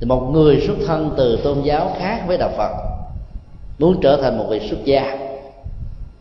thì 0.00 0.06
một 0.06 0.30
người 0.32 0.62
xuất 0.66 0.76
thân 0.86 1.14
từ 1.16 1.40
tôn 1.44 1.62
giáo 1.62 1.90
khác 1.98 2.24
với 2.26 2.36
đạo 2.38 2.50
phật 2.56 2.70
muốn 3.78 4.00
trở 4.02 4.16
thành 4.22 4.38
một 4.38 4.46
vị 4.50 4.68
xuất 4.70 4.84
gia 4.84 5.16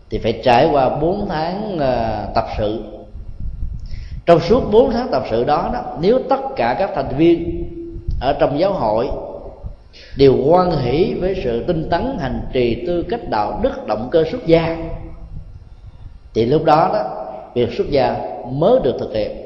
thì 0.09 0.17
phải 0.17 0.41
trải 0.43 0.69
qua 0.71 0.89
4 0.89 1.25
tháng 1.29 1.75
uh, 1.75 2.35
tập 2.35 2.45
sự. 2.57 2.83
Trong 4.25 4.39
suốt 4.39 4.71
4 4.71 4.91
tháng 4.91 5.07
tập 5.11 5.23
sự 5.29 5.43
đó, 5.43 5.69
đó 5.73 5.97
nếu 6.01 6.19
tất 6.29 6.39
cả 6.55 6.75
các 6.79 6.91
thành 6.95 7.17
viên 7.17 7.63
ở 8.21 8.33
trong 8.39 8.59
giáo 8.59 8.73
hội 8.73 9.09
đều 10.17 10.35
quan 10.45 10.71
hỷ 10.71 11.13
với 11.13 11.41
sự 11.43 11.63
tinh 11.67 11.89
tấn 11.89 12.17
hành 12.19 12.41
trì 12.53 12.83
tư 12.87 13.05
cách 13.09 13.29
đạo 13.29 13.59
đức 13.63 13.87
động 13.87 14.07
cơ 14.11 14.23
xuất 14.31 14.45
gia 14.45 14.77
thì 16.33 16.45
lúc 16.45 16.65
đó 16.65 16.91
đó 16.93 17.25
việc 17.53 17.69
xuất 17.77 17.89
gia 17.89 18.15
mới 18.51 18.79
được 18.83 18.95
thực 18.99 19.13
hiện 19.13 19.42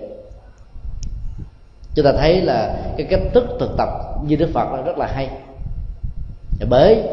chúng 1.96 2.06
ta 2.06 2.12
thấy 2.12 2.42
là 2.42 2.76
cái 2.98 3.08
cách 3.10 3.20
thức 3.34 3.44
thực 3.60 3.78
tập 3.78 3.90
như 4.28 4.36
đức 4.36 4.50
phật 4.54 4.74
là 4.74 4.82
rất 4.82 4.98
là 4.98 5.08
hay. 5.08 5.30
Bởi 6.70 7.04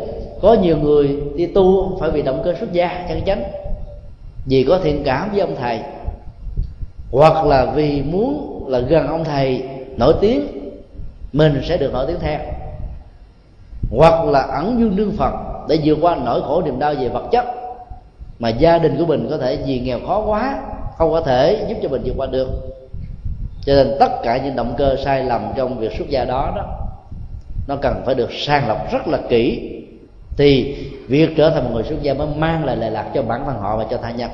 có 0.42 0.54
nhiều 0.54 0.76
người 0.76 1.20
đi 1.36 1.46
tu 1.46 1.96
phải 2.00 2.10
vì 2.10 2.22
động 2.22 2.42
cơ 2.44 2.54
xuất 2.60 2.72
gia, 2.72 3.06
chân 3.08 3.20
chánh, 3.26 3.42
vì 4.46 4.64
có 4.68 4.78
thiện 4.82 5.02
cảm 5.04 5.30
với 5.30 5.40
ông 5.40 5.56
thầy, 5.56 5.80
hoặc 7.12 7.46
là 7.46 7.72
vì 7.74 8.02
muốn 8.02 8.64
là 8.68 8.78
gần 8.78 9.06
ông 9.06 9.24
thầy 9.24 9.62
nổi 9.96 10.14
tiếng, 10.20 10.46
mình 11.32 11.60
sẽ 11.64 11.76
được 11.76 11.92
nổi 11.92 12.04
tiếng 12.06 12.20
theo. 12.20 12.38
Hoặc 13.90 14.24
là 14.24 14.40
ẩn 14.40 14.76
dương 14.80 14.96
đương 14.96 15.12
phật 15.16 15.34
để 15.68 15.78
vượt 15.84 15.98
qua 16.00 16.16
nỗi 16.24 16.42
khổ 16.42 16.62
niềm 16.62 16.78
đau 16.78 16.94
về 17.00 17.08
vật 17.08 17.24
chất 17.30 17.44
mà 18.38 18.48
gia 18.48 18.78
đình 18.78 18.96
của 18.98 19.06
mình 19.06 19.26
có 19.30 19.38
thể 19.38 19.58
vì 19.66 19.80
nghèo 19.80 19.98
khó 20.06 20.24
quá, 20.26 20.58
không 20.98 21.10
có 21.12 21.20
thể 21.20 21.66
giúp 21.68 21.76
cho 21.82 21.88
mình 21.88 22.02
vượt 22.04 22.14
qua 22.16 22.26
được 22.26 22.48
cho 23.66 23.74
nên 23.74 23.96
tất 24.00 24.22
cả 24.22 24.36
những 24.36 24.56
động 24.56 24.74
cơ 24.78 24.96
sai 25.04 25.24
lầm 25.24 25.52
trong 25.56 25.78
việc 25.78 25.92
xuất 25.98 26.08
gia 26.08 26.24
đó 26.24 26.52
đó, 26.56 26.78
nó 27.68 27.76
cần 27.76 28.02
phải 28.06 28.14
được 28.14 28.30
sàng 28.32 28.68
lọc 28.68 28.92
rất 28.92 29.08
là 29.08 29.18
kỹ. 29.28 29.70
Thì 30.36 30.76
việc 31.08 31.30
trở 31.36 31.50
thành 31.50 31.64
một 31.64 31.70
người 31.74 31.82
xuất 31.82 32.02
gia 32.02 32.14
mới 32.14 32.26
mang 32.36 32.64
lại 32.64 32.76
lệ 32.76 32.90
lạc 32.90 33.06
cho 33.14 33.22
bản 33.22 33.44
thân 33.46 33.58
họ 33.58 33.76
và 33.76 33.84
cho 33.90 33.96
tha 33.96 34.10
nhân. 34.10 34.30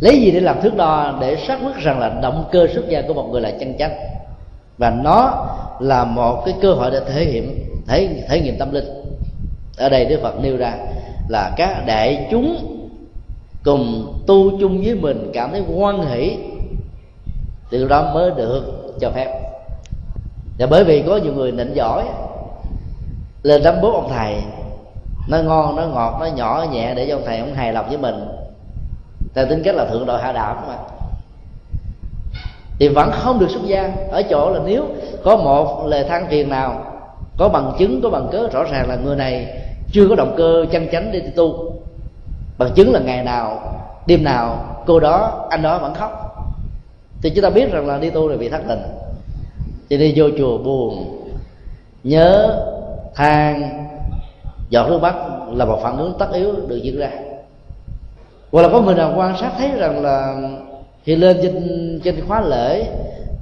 Lấy 0.00 0.20
gì 0.20 0.30
để 0.30 0.40
làm 0.40 0.60
thước 0.60 0.76
đo, 0.76 1.18
để 1.20 1.36
xác 1.36 1.58
quyết 1.64 1.76
rằng 1.76 1.98
là 1.98 2.08
động 2.22 2.48
cơ 2.52 2.66
xuất 2.74 2.88
gia 2.88 3.02
của 3.02 3.14
một 3.14 3.28
người 3.32 3.40
là 3.40 3.50
chân 3.60 3.78
chánh? 3.78 3.92
Và 4.78 4.90
nó 4.90 5.46
là 5.80 6.04
một 6.04 6.42
cái 6.46 6.54
cơ 6.62 6.72
hội 6.72 6.90
để 6.90 7.00
thể 7.06 7.24
hiện, 7.24 7.58
thể 7.86 8.24
thể 8.28 8.40
nghiệm 8.40 8.58
tâm 8.58 8.72
linh. 8.72 8.84
Ở 9.76 9.88
đây 9.88 10.04
đức 10.04 10.20
phật 10.22 10.40
nêu 10.42 10.56
ra 10.56 10.74
là 11.28 11.50
các 11.56 11.86
đại 11.86 12.26
chúng 12.30 12.56
cùng 13.64 14.12
tu 14.26 14.60
chung 14.60 14.82
với 14.84 14.94
mình 14.94 15.30
cảm 15.34 15.50
thấy 15.50 15.62
hoan 15.76 16.00
hỷ 16.06 16.36
thì 17.70 17.88
đó 17.88 18.10
mới 18.14 18.30
được 18.30 18.62
cho 19.00 19.10
phép. 19.10 19.40
Và 20.58 20.66
bởi 20.66 20.84
vì 20.84 21.02
có 21.02 21.16
nhiều 21.16 21.32
người 21.32 21.52
nịnh 21.52 21.76
giỏi, 21.76 22.04
lên 23.42 23.62
đám 23.64 23.74
bố 23.82 23.92
ông 23.92 24.10
thầy 24.14 24.42
nó 25.28 25.38
ngon 25.38 25.76
nó 25.76 25.82
ngọt 25.82 26.16
nó 26.20 26.26
nhỏ 26.26 26.66
nhẹ 26.72 26.94
để 26.94 27.06
cho 27.08 27.16
ông 27.16 27.22
thầy 27.26 27.38
ông 27.38 27.54
hài 27.54 27.72
lòng 27.72 27.88
với 27.88 27.98
mình. 27.98 28.28
Ta 29.34 29.44
tính 29.44 29.62
cách 29.64 29.74
là 29.74 29.84
thượng 29.84 30.06
đội 30.06 30.22
hạ 30.22 30.32
đạo 30.32 30.64
mà. 30.68 30.74
Thì 32.78 32.88
vẫn 32.88 33.10
không 33.12 33.38
được 33.38 33.50
xuất 33.50 33.62
gia. 33.64 33.92
Ở 34.10 34.22
chỗ 34.22 34.50
là 34.50 34.60
nếu 34.64 34.84
có 35.24 35.36
một 35.36 35.86
lời 35.86 36.04
than 36.04 36.26
phiền 36.28 36.48
nào, 36.48 36.84
có 37.38 37.48
bằng 37.48 37.72
chứng, 37.78 38.00
có 38.02 38.10
bằng 38.10 38.28
cớ, 38.32 38.48
rõ 38.52 38.64
ràng 38.64 38.88
là 38.88 38.96
người 38.96 39.16
này 39.16 39.60
chưa 39.92 40.08
có 40.08 40.14
động 40.14 40.34
cơ 40.36 40.66
chân 40.72 40.88
chánh 40.92 41.12
để 41.12 41.20
tu. 41.36 41.72
Bằng 42.58 42.70
chứng 42.74 42.92
là 42.92 43.00
ngày 43.00 43.24
nào, 43.24 43.62
đêm 44.06 44.24
nào, 44.24 44.64
cô 44.86 45.00
đó, 45.00 45.46
anh 45.50 45.62
đó 45.62 45.78
vẫn 45.78 45.94
khóc 45.94 46.23
thì 47.24 47.30
chúng 47.30 47.42
ta 47.42 47.50
biết 47.50 47.72
rằng 47.72 47.86
là 47.86 47.98
đi 47.98 48.10
tu 48.10 48.28
là 48.28 48.36
bị 48.36 48.48
thất 48.48 48.62
tình. 48.68 48.82
Thì 49.90 49.96
đi 49.96 50.12
vô 50.16 50.26
chùa 50.38 50.58
buồn, 50.58 51.20
nhớ 52.02 52.60
than, 53.14 53.70
giọt 54.70 54.88
nước 54.88 55.02
mắt 55.02 55.14
là 55.52 55.64
một 55.64 55.78
phản 55.82 55.96
ứng 55.96 56.14
tất 56.18 56.32
yếu 56.32 56.52
được 56.66 56.76
diễn 56.82 56.98
ra. 56.98 57.10
Hoặc 58.52 58.62
là 58.62 58.68
có 58.68 58.80
người 58.80 58.94
nào 58.94 59.14
quan 59.16 59.36
sát 59.40 59.52
thấy 59.58 59.70
rằng 59.76 60.02
là 60.02 60.36
khi 61.04 61.16
lên 61.16 61.36
trên 61.42 62.00
trên 62.04 62.14
khóa 62.28 62.40
lễ, 62.40 62.84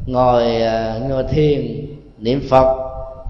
ngồi 0.07 0.62
à, 0.62 0.99
ngồi 1.09 1.24
thiền, 1.24 1.87
niệm 2.18 2.41
phật, 2.51 2.76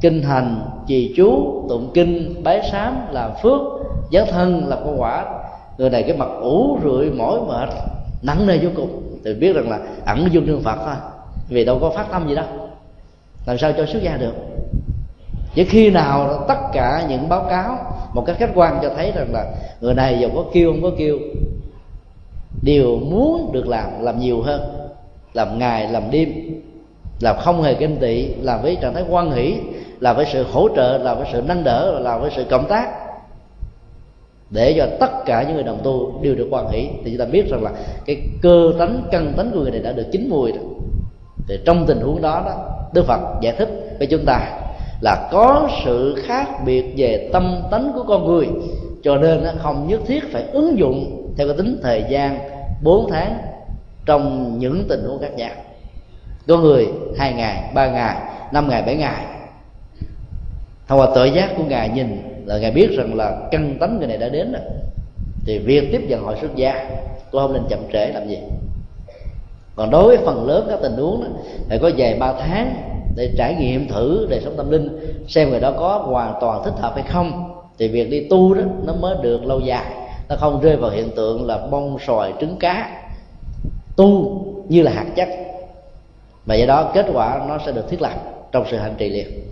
kinh 0.01 0.23
hành, 0.23 0.63
trì 0.87 1.15
chú, 1.17 1.63
tụng 1.69 1.91
kinh, 1.95 2.43
bái 2.45 2.69
sám, 2.73 2.97
làm 3.11 3.31
phước 3.43 3.61
giáo 4.11 4.27
thân 4.31 4.67
làm 4.69 4.79
công 4.85 5.01
quả, 5.01 5.25
người 5.79 5.91
này 5.91 6.03
cái 6.03 6.17
mặt 6.17 6.29
ủ 6.41 6.79
rượi, 6.85 7.11
mỏi 7.11 7.41
mệt, 7.49 7.69
nặng 8.23 8.47
nề 8.47 8.59
vô 8.59 8.71
cùng 8.77 9.12
thì 9.25 9.35
biết 9.35 9.57
rằng 9.57 9.71
là 9.71 9.79
ẩn 10.07 10.29
dung 10.33 10.47
trương 10.47 10.63
phật 10.63 10.79
thôi. 10.85 10.95
Vì 11.49 11.65
đâu 11.65 11.79
có 11.81 11.91
phát 11.91 12.07
tâm 12.13 12.29
gì 12.29 12.35
đâu. 12.35 12.47
Làm 13.47 13.59
sao 13.59 13.73
cho 13.73 13.87
xuất 13.87 14.03
gia 14.03 14.17
được? 14.17 14.35
Chỉ 15.55 15.65
khi 15.65 15.91
nào 15.91 16.45
tất 16.49 16.59
cả 16.73 17.07
những 17.09 17.29
báo 17.29 17.47
cáo 17.51 17.79
một 18.15 18.25
cách 18.27 18.37
khách 18.39 18.51
quan 18.55 18.79
cho 18.83 18.91
thấy 18.97 19.13
rằng 19.15 19.29
là 19.33 19.45
người 19.81 19.95
này 19.95 20.19
dù 20.21 20.29
có 20.35 20.45
kêu, 20.53 20.73
không 20.73 20.83
có 20.83 20.91
kêu, 20.99 21.19
đều 22.63 22.99
muốn 22.99 23.53
được 23.53 23.67
làm 23.67 24.03
làm 24.03 24.21
nhiều 24.21 24.43
hơn. 24.43 24.61
Làm 25.35 25.59
ngày, 25.59 25.89
làm 25.89 26.11
đêm, 26.11 26.33
làm 27.21 27.37
không 27.39 27.63
hề 27.63 27.75
kinh 27.75 27.97
tị, 27.97 28.35
làm 28.35 28.63
với 28.63 28.77
trạng 28.77 28.95
thái 28.95 29.05
quan 29.09 29.31
hỷ, 29.31 29.57
làm 30.01 30.17
với 30.17 30.27
sự 30.33 30.47
hỗ 30.53 30.69
trợ, 30.77 30.99
làm 30.99 31.17
với 31.17 31.27
sự 31.33 31.43
nâng 31.47 31.65
đỡ, 31.65 31.99
làm 32.01 32.21
với 32.21 32.31
sự 32.37 32.45
cộng 32.51 32.69
tác 32.69 33.02
để 34.53 34.75
cho 34.77 34.87
tất 35.01 35.11
cả 35.27 35.43
những 35.43 35.55
người 35.55 35.65
đồng 35.65 35.81
tu 35.85 36.21
đều 36.23 36.35
được 36.35 36.49
quan 36.51 36.69
hỷ. 36.71 36.89
Thì 37.05 37.11
chúng 37.11 37.19
ta 37.19 37.25
biết 37.25 37.49
rằng 37.51 37.63
là 37.63 37.71
cái 38.07 38.17
cơ 38.43 38.73
tánh, 38.79 39.03
căn 39.11 39.33
tánh 39.37 39.51
của 39.51 39.61
người 39.61 39.71
này 39.71 39.81
đã 39.81 39.93
được 39.93 40.07
chín 40.13 40.29
mùi 40.31 40.53
rồi. 40.53 40.65
Thì 41.49 41.59
trong 41.65 41.87
tình 41.87 42.01
huống 42.01 42.23
đó 42.23 42.43
đó, 42.47 42.55
đức 42.95 43.07
phật 43.07 43.21
giải 43.41 43.55
thích 43.59 43.69
với 43.99 44.07
chúng 44.07 44.25
ta 44.27 44.61
là 45.01 45.29
có 45.33 45.69
sự 45.85 46.23
khác 46.27 46.47
biệt 46.65 46.95
về 46.97 47.31
tâm 47.33 47.63
tánh 47.71 47.93
của 47.95 48.03
con 48.09 48.27
người. 48.27 48.49
Cho 49.03 49.17
nên 49.17 49.45
không 49.59 49.89
nhất 49.89 50.01
thiết 50.07 50.33
phải 50.33 50.43
ứng 50.53 50.79
dụng 50.79 51.29
theo 51.37 51.49
cái 51.49 51.57
tính 51.57 51.81
thời 51.83 52.05
gian 52.09 52.39
4 52.83 53.11
tháng 53.11 53.39
trong 54.07 54.59
những 54.59 54.85
tình 54.89 55.05
huống 55.05 55.19
khác 55.21 55.37
nhau. 55.37 55.51
Có 56.49 56.57
người 56.57 56.89
hai 57.19 57.33
ngày, 57.33 57.71
ba 57.75 57.87
ngày, 57.87 58.17
năm 58.53 58.69
ngày, 58.69 58.83
bảy 58.83 58.97
ngày. 58.97 59.25
Thông 60.89 61.01
qua 61.01 61.09
tội 61.15 61.31
giác 61.31 61.51
của 61.57 61.65
ngài 61.65 61.89
nhìn 61.89 62.32
là 62.53 62.59
ngài 62.59 62.71
biết 62.71 62.91
rằng 62.97 63.15
là 63.15 63.49
căn 63.51 63.77
tánh 63.81 63.99
người 63.99 64.07
này 64.07 64.17
đã 64.17 64.29
đến 64.29 64.53
rồi. 64.53 64.63
Thì 65.47 65.59
việc 65.59 65.89
tiếp 65.93 66.03
nhận 66.09 66.23
hội 66.23 66.37
xuất 66.41 66.57
gia 66.57 66.91
tôi 67.31 67.43
không 67.43 67.53
nên 67.53 67.63
chậm 67.69 67.79
trễ 67.93 68.07
làm 68.07 68.29
gì. 68.29 68.39
Còn 69.77 69.91
đối 69.91 70.05
với 70.05 70.27
phần 70.27 70.47
lớn 70.47 70.67
các 70.71 70.79
tình 70.83 70.97
huống 70.97 71.25
đó, 71.25 71.29
phải 71.69 71.79
có 71.79 71.91
vài 71.97 72.15
ba 72.15 72.33
tháng 72.33 72.75
để 73.17 73.31
trải 73.39 73.55
nghiệm 73.55 73.89
thử 73.89 74.27
đời 74.31 74.41
sống 74.45 74.55
tâm 74.57 74.71
linh 74.71 74.99
xem 75.29 75.51
người 75.51 75.61
đó 75.61 75.73
có 75.79 75.99
hoàn 75.99 76.35
toàn 76.41 76.65
thích 76.65 76.75
hợp 76.77 76.93
hay 76.95 77.05
không. 77.09 77.55
Thì 77.79 77.89
việc 77.89 78.11
đi 78.11 78.29
tu 78.29 78.55
đó 78.55 78.63
nó 78.87 78.95
mới 78.95 79.17
được 79.23 79.45
lâu 79.45 79.61
dài. 79.61 79.93
Nó 80.29 80.37
không 80.37 80.61
rơi 80.61 80.77
vào 80.77 80.91
hiện 80.91 81.11
tượng 81.17 81.47
là 81.47 81.67
bông 81.71 81.99
sòi 82.07 82.33
trứng 82.41 82.57
cá. 82.57 83.03
Tu 83.97 84.41
như 84.69 84.83
là 84.83 84.93
hạt 84.93 85.07
chất. 85.17 85.29
Và 86.47 86.55
do 86.55 86.67
đó 86.67 86.91
kết 86.95 87.07
quả 87.13 87.45
nó 87.49 87.59
sẽ 87.67 87.73
được 87.73 87.91
thiết 87.91 88.03
lập 88.03 88.15
trong 88.53 88.65
sự 88.71 88.77
hành 88.77 88.95
trì 88.99 89.09
liền 89.09 89.52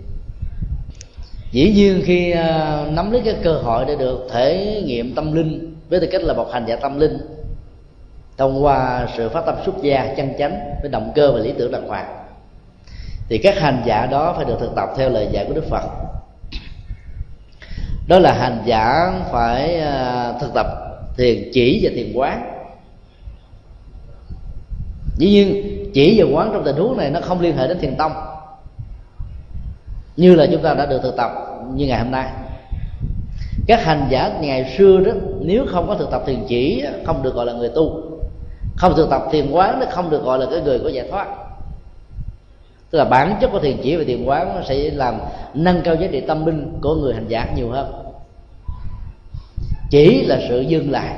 dĩ 1.51 1.71
nhiên 1.71 2.01
khi 2.05 2.31
à, 2.31 2.85
nắm 2.91 3.11
lấy 3.11 3.21
cái 3.25 3.35
cơ 3.43 3.53
hội 3.53 3.85
để 3.87 3.95
được 3.95 4.27
thể 4.31 4.81
nghiệm 4.85 5.15
tâm 5.15 5.33
linh, 5.33 5.75
với 5.89 5.99
tư 5.99 6.07
cách 6.11 6.23
là 6.23 6.33
một 6.33 6.47
hành 6.51 6.65
giả 6.67 6.75
tâm 6.75 6.99
linh, 6.99 7.17
thông 8.37 8.63
qua 8.63 9.07
sự 9.17 9.29
phát 9.29 9.45
tâm 9.45 9.55
xuất 9.65 9.75
gia 9.81 10.13
chân 10.17 10.33
chánh 10.39 10.59
với 10.81 10.91
động 10.91 11.11
cơ 11.15 11.31
và 11.31 11.39
lý 11.39 11.53
tưởng 11.57 11.71
đàng 11.71 11.87
hoàng, 11.87 12.07
thì 13.29 13.37
các 13.37 13.59
hành 13.59 13.83
giả 13.85 14.05
đó 14.05 14.33
phải 14.37 14.45
được 14.45 14.57
thực 14.59 14.75
tập 14.75 14.89
theo 14.97 15.09
lời 15.09 15.27
dạy 15.31 15.45
của 15.47 15.53
đức 15.53 15.65
phật. 15.69 15.83
Đó 18.07 18.19
là 18.19 18.33
hành 18.33 18.63
giả 18.65 19.13
phải 19.31 19.79
à, 19.79 20.33
thực 20.41 20.53
tập 20.53 20.67
thiền 21.17 21.49
chỉ 21.53 21.79
và 21.83 21.91
thiền 21.95 22.13
quán. 22.15 22.47
Dĩ 25.17 25.29
nhiên 25.29 25.63
chỉ 25.93 26.21
và 26.21 26.25
quán 26.33 26.49
trong 26.53 26.63
tình 26.63 26.75
huống 26.75 26.97
này 26.97 27.09
nó 27.09 27.19
không 27.21 27.41
liên 27.41 27.57
hệ 27.57 27.67
đến 27.67 27.79
thiền 27.79 27.95
tông 27.95 28.11
như 30.17 30.35
là 30.35 30.47
chúng 30.51 30.61
ta 30.61 30.73
đã 30.73 30.85
được 30.85 30.99
thực 31.03 31.17
tập 31.17 31.31
như 31.73 31.87
ngày 31.87 31.99
hôm 31.99 32.11
nay. 32.11 32.29
Các 33.67 33.83
hành 33.83 34.07
giả 34.09 34.31
ngày 34.41 34.73
xưa 34.77 34.99
đó, 34.99 35.11
nếu 35.39 35.65
không 35.67 35.87
có 35.87 35.95
thực 35.95 36.11
tập 36.11 36.23
thiền 36.25 36.45
chỉ, 36.47 36.85
không 37.05 37.23
được 37.23 37.35
gọi 37.35 37.45
là 37.45 37.53
người 37.53 37.69
tu. 37.75 38.01
Không 38.75 38.93
thực 38.95 39.09
tập 39.09 39.21
thiền 39.31 39.51
quán 39.51 39.79
nó 39.79 39.85
không 39.91 40.09
được 40.09 40.23
gọi 40.23 40.39
là 40.39 40.45
cái 40.51 40.61
người 40.61 40.79
có 40.79 40.89
giải 40.89 41.07
thoát. 41.11 41.27
Tức 42.89 42.97
là 42.97 43.05
bản 43.05 43.37
chất 43.41 43.49
của 43.51 43.59
thiền 43.59 43.77
chỉ 43.83 43.95
và 43.95 44.03
thiền 44.07 44.25
quán 44.25 44.55
nó 44.55 44.61
sẽ 44.67 44.89
làm 44.93 45.19
nâng 45.53 45.81
cao 45.83 45.95
giá 45.95 46.07
trị 46.11 46.21
tâm 46.21 46.45
linh 46.45 46.77
của 46.81 46.95
người 46.95 47.13
hành 47.13 47.27
giả 47.27 47.47
nhiều 47.55 47.69
hơn. 47.71 47.93
Chỉ 49.89 50.25
là 50.25 50.39
sự 50.49 50.61
dừng 50.61 50.91
lại. 50.91 51.15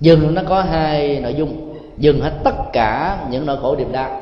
Dừng 0.00 0.34
nó 0.34 0.42
có 0.48 0.62
hai 0.62 1.20
nội 1.20 1.34
dung. 1.34 1.74
Dừng 1.98 2.20
hết 2.20 2.32
tất 2.44 2.54
cả 2.72 3.18
những 3.30 3.46
nỗi 3.46 3.56
khổ 3.62 3.76
niềm 3.76 3.92
đau 3.92 4.20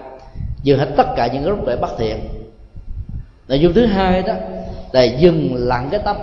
dừng 0.64 0.78
hết 0.78 0.88
tất 0.96 1.06
cả 1.16 1.26
những 1.26 1.48
lúc 1.48 1.66
để 1.66 1.76
bất 1.76 1.98
thiện 1.98 2.18
nội 3.48 3.60
dung 3.60 3.72
thứ 3.72 3.86
hai 3.86 4.22
đó 4.22 4.34
là 4.92 5.02
dừng 5.02 5.54
lặng 5.54 5.88
cái 5.90 6.00
tâm 6.04 6.16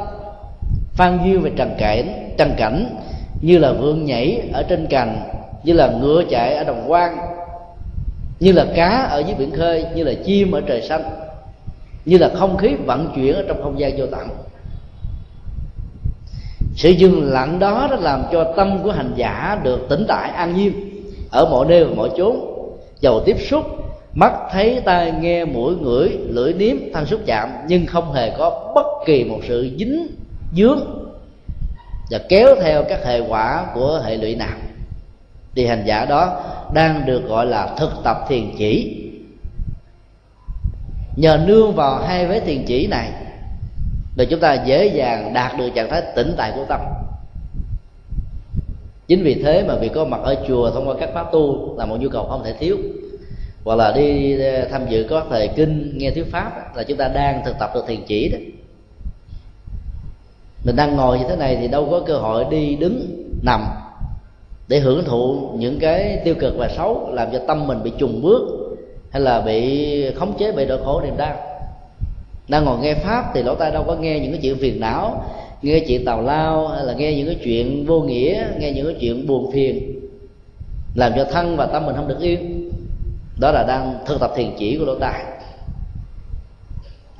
phan 0.93 1.19
duyên 1.25 1.41
về 1.41 1.51
trần 1.55 1.75
cảnh 1.77 2.33
trần 2.37 2.53
cảnh 2.57 2.95
như 3.41 3.57
là 3.57 3.73
vương 3.73 4.05
nhảy 4.05 4.49
ở 4.53 4.63
trên 4.63 4.87
cành, 4.87 5.23
như 5.63 5.73
là 5.73 5.91
ngựa 6.01 6.23
chạy 6.29 6.55
ở 6.55 6.63
đồng 6.63 6.83
quang, 6.87 7.17
như 8.39 8.51
là 8.51 8.65
cá 8.75 8.89
ở 8.89 9.19
dưới 9.19 9.35
biển 9.35 9.51
khơi, 9.51 9.85
như 9.95 10.03
là 10.03 10.13
chim 10.25 10.51
ở 10.51 10.61
trời 10.61 10.81
xanh, 10.81 11.03
như 12.05 12.17
là 12.17 12.29
không 12.35 12.57
khí 12.57 12.75
vận 12.85 13.11
chuyển 13.15 13.35
ở 13.35 13.43
trong 13.47 13.63
không 13.63 13.79
gian 13.79 13.97
vô 13.97 14.05
tận. 14.05 14.27
Sự 16.75 16.89
dừng 16.89 17.31
lặng 17.31 17.59
đó 17.59 17.87
đã 17.91 17.97
làm 17.97 18.23
cho 18.31 18.53
tâm 18.55 18.83
của 18.83 18.91
hành 18.91 19.13
giả 19.15 19.59
được 19.63 19.85
tỉnh 19.89 20.05
tại 20.07 20.29
an 20.29 20.55
nhiên 20.55 20.73
ở 21.31 21.45
mọi 21.45 21.65
nơi 21.69 21.85
và 21.85 21.95
mọi 21.95 22.09
chốn 22.17 22.39
dầu 22.99 23.21
tiếp 23.25 23.37
xúc 23.39 23.65
mắt 24.13 24.33
thấy 24.51 24.81
tai 24.85 25.11
nghe 25.11 25.45
mũi 25.45 25.75
ngửi, 25.75 26.09
lưỡi 26.09 26.53
nếm, 26.53 26.75
thân 26.93 27.05
xúc 27.05 27.19
chạm, 27.25 27.49
nhưng 27.67 27.85
không 27.85 28.13
hề 28.13 28.31
có 28.37 28.71
bất 28.75 28.85
kỳ 29.05 29.23
một 29.23 29.39
sự 29.47 29.75
dính, 29.79 30.07
dướng 30.55 30.79
và 32.11 32.19
kéo 32.29 32.55
theo 32.61 32.83
các 32.83 33.05
hệ 33.05 33.19
quả 33.19 33.65
của 33.73 34.01
hệ 34.05 34.17
lụy 34.17 34.35
nào. 34.35 34.57
Thì 35.55 35.65
hành 35.65 35.83
giả 35.85 36.05
đó 36.05 36.43
đang 36.73 37.05
được 37.05 37.27
gọi 37.27 37.45
là 37.45 37.75
thực 37.77 37.91
tập 38.03 38.17
thiền 38.29 38.51
chỉ. 38.57 38.97
Nhờ 41.15 41.39
nương 41.45 41.75
vào 41.75 41.99
hai 41.99 42.27
vế 42.27 42.39
thiền 42.39 42.63
chỉ 42.65 42.87
này 42.87 43.11
để 44.15 44.25
chúng 44.25 44.39
ta 44.39 44.53
dễ 44.53 44.85
dàng 44.85 45.33
đạt 45.33 45.57
được 45.57 45.69
trạng 45.75 45.89
thái 45.89 46.01
tĩnh 46.15 46.33
tại 46.37 46.51
của 46.55 46.65
tâm. 46.69 46.79
Chính 49.07 49.23
vì 49.23 49.43
thế 49.43 49.63
mà 49.67 49.75
việc 49.75 49.91
có 49.93 50.05
mặt 50.05 50.19
ở 50.23 50.35
chùa 50.47 50.71
thông 50.71 50.87
qua 50.87 50.95
các 50.99 51.09
pháp 51.13 51.31
tu 51.31 51.75
là 51.77 51.85
một 51.85 51.97
nhu 51.99 52.09
cầu 52.09 52.27
không 52.29 52.43
thể 52.43 52.53
thiếu 52.59 52.77
hoặc 53.63 53.75
là 53.75 53.91
đi 53.91 54.39
ờ, 54.39 54.67
tham 54.71 54.87
dự 54.89 55.05
có 55.09 55.25
thời 55.29 55.47
kinh, 55.47 55.93
nghe 55.97 56.11
thuyết 56.11 56.31
pháp 56.31 56.75
là 56.75 56.83
chúng 56.83 56.97
ta 56.97 57.07
đang 57.07 57.41
thực 57.45 57.59
tập 57.59 57.71
được 57.73 57.83
thiền 57.87 58.03
chỉ 58.07 58.29
đó. 58.29 58.37
Mình 60.65 60.75
đang 60.75 60.95
ngồi 60.95 61.19
như 61.19 61.25
thế 61.29 61.35
này 61.35 61.57
thì 61.61 61.67
đâu 61.67 61.87
có 61.91 61.99
cơ 61.99 62.17
hội 62.17 62.45
đi 62.49 62.75
đứng, 62.75 63.25
nằm 63.43 63.65
để 64.67 64.79
hưởng 64.79 65.03
thụ 65.05 65.49
những 65.57 65.79
cái 65.79 66.19
tiêu 66.23 66.35
cực 66.39 66.53
và 66.57 66.69
xấu, 66.77 67.09
làm 67.11 67.27
cho 67.31 67.39
tâm 67.47 67.67
mình 67.67 67.83
bị 67.83 67.91
trùng 67.97 68.21
bước 68.21 68.41
hay 69.09 69.21
là 69.21 69.41
bị 69.41 70.11
khống 70.11 70.33
chế 70.37 70.51
bị 70.51 70.65
đau 70.65 70.77
khổ 70.77 71.01
niềm 71.01 71.17
đau. 71.17 71.35
Đang 72.47 72.65
ngồi 72.65 72.79
nghe 72.79 72.93
pháp 72.93 73.31
thì 73.33 73.43
lỗ 73.43 73.55
tai 73.55 73.71
đâu 73.71 73.83
có 73.87 73.95
nghe 73.95 74.19
những 74.19 74.31
cái 74.31 74.39
chuyện 74.43 74.57
phiền 74.57 74.79
não, 74.79 75.25
nghe 75.61 75.79
chuyện 75.87 76.05
tào 76.05 76.21
lao 76.21 76.67
hay 76.67 76.85
là 76.85 76.93
nghe 76.93 77.13
những 77.15 77.27
cái 77.27 77.37
chuyện 77.43 77.85
vô 77.85 78.01
nghĩa, 78.01 78.47
nghe 78.59 78.71
những 78.71 78.85
cái 78.85 78.95
chuyện 78.99 79.27
buồn 79.27 79.51
phiền, 79.51 79.99
làm 80.95 81.11
cho 81.15 81.23
thân 81.23 81.57
và 81.57 81.65
tâm 81.65 81.85
mình 81.85 81.95
không 81.95 82.07
được 82.07 82.19
yên 82.19 82.70
đó 83.41 83.51
là 83.51 83.63
đang 83.63 83.99
thực 84.05 84.19
tập 84.19 84.31
thiền 84.35 84.51
chỉ 84.57 84.77
của 84.77 84.85
lỗ 84.85 84.95
tai 84.95 85.23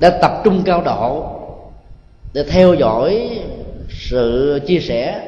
đã 0.00 0.10
tập 0.10 0.32
trung 0.44 0.62
cao 0.64 0.82
độ 0.84 1.26
để 2.32 2.44
theo 2.50 2.74
dõi 2.74 3.40
sự 3.88 4.58
chia 4.66 4.78
sẻ 4.78 5.20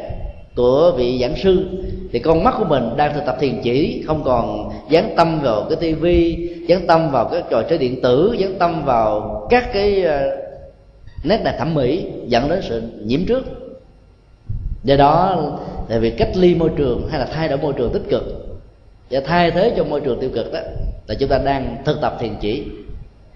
của 0.56 0.92
vị 0.96 1.18
giảng 1.20 1.36
sư. 1.36 1.66
Thì 2.12 2.18
con 2.18 2.44
mắt 2.44 2.54
của 2.58 2.64
mình 2.64 2.96
đang 2.96 3.14
thực 3.14 3.26
tập 3.26 3.36
thiền 3.40 3.60
chỉ, 3.62 4.04
không 4.06 4.24
còn 4.24 4.70
dán 4.88 5.14
tâm 5.16 5.40
vào 5.40 5.66
cái 5.68 5.76
tivi 5.80 6.48
dán 6.68 6.86
tâm 6.86 7.10
vào 7.10 7.24
các 7.32 7.44
trò 7.50 7.62
chơi 7.62 7.78
điện 7.78 8.02
tử, 8.02 8.36
dán 8.38 8.54
tâm 8.58 8.84
vào 8.84 9.40
các 9.50 9.72
cái 9.72 10.02
ờ, 10.02 10.36
nét 11.24 11.40
đẹp 11.44 11.56
thẩm 11.58 11.74
mỹ 11.74 12.06
dẫn 12.26 12.48
đến 12.48 12.60
sự 12.62 12.82
nhiễm 13.04 13.26
trước. 13.26 13.44
Do 14.84 14.96
đó 14.96 15.42
là 15.88 15.98
việc 15.98 16.14
cách 16.18 16.30
ly 16.34 16.54
môi 16.54 16.70
trường 16.76 17.08
hay 17.10 17.20
là 17.20 17.26
thay 17.26 17.48
đổi 17.48 17.58
môi 17.58 17.72
trường 17.72 17.92
tích 17.92 18.08
cực 18.10 18.53
để 19.14 19.20
thay 19.20 19.50
thế 19.50 19.72
cho 19.76 19.84
môi 19.84 20.00
trường 20.00 20.20
tiêu 20.20 20.30
cực 20.34 20.52
đó, 20.52 20.58
là 21.06 21.14
chúng 21.14 21.28
ta 21.28 21.38
đang 21.38 21.76
thực 21.84 22.00
tập 22.00 22.16
thiền 22.20 22.34
chỉ. 22.40 22.64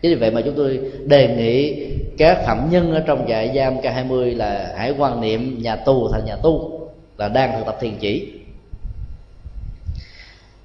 Chính 0.03 0.11
vì 0.11 0.15
vậy 0.15 0.31
mà 0.31 0.41
chúng 0.41 0.55
tôi 0.57 0.81
đề 1.05 1.35
nghị 1.37 1.87
các 2.19 2.43
phạm 2.47 2.71
nhân 2.71 2.95
ở 2.95 3.01
trong 3.07 3.25
trại 3.29 3.53
giam 3.57 3.77
K20 3.77 4.37
là 4.37 4.75
hãy 4.77 4.95
quan 4.99 5.21
niệm 5.21 5.63
nhà 5.63 5.77
tù 5.77 6.09
thành 6.13 6.25
nhà 6.25 6.37
tu, 6.37 6.81
là 7.17 7.29
đang 7.29 7.53
thực 7.53 7.67
tập 7.67 7.77
thiền 7.81 7.97
chỉ. 8.01 8.33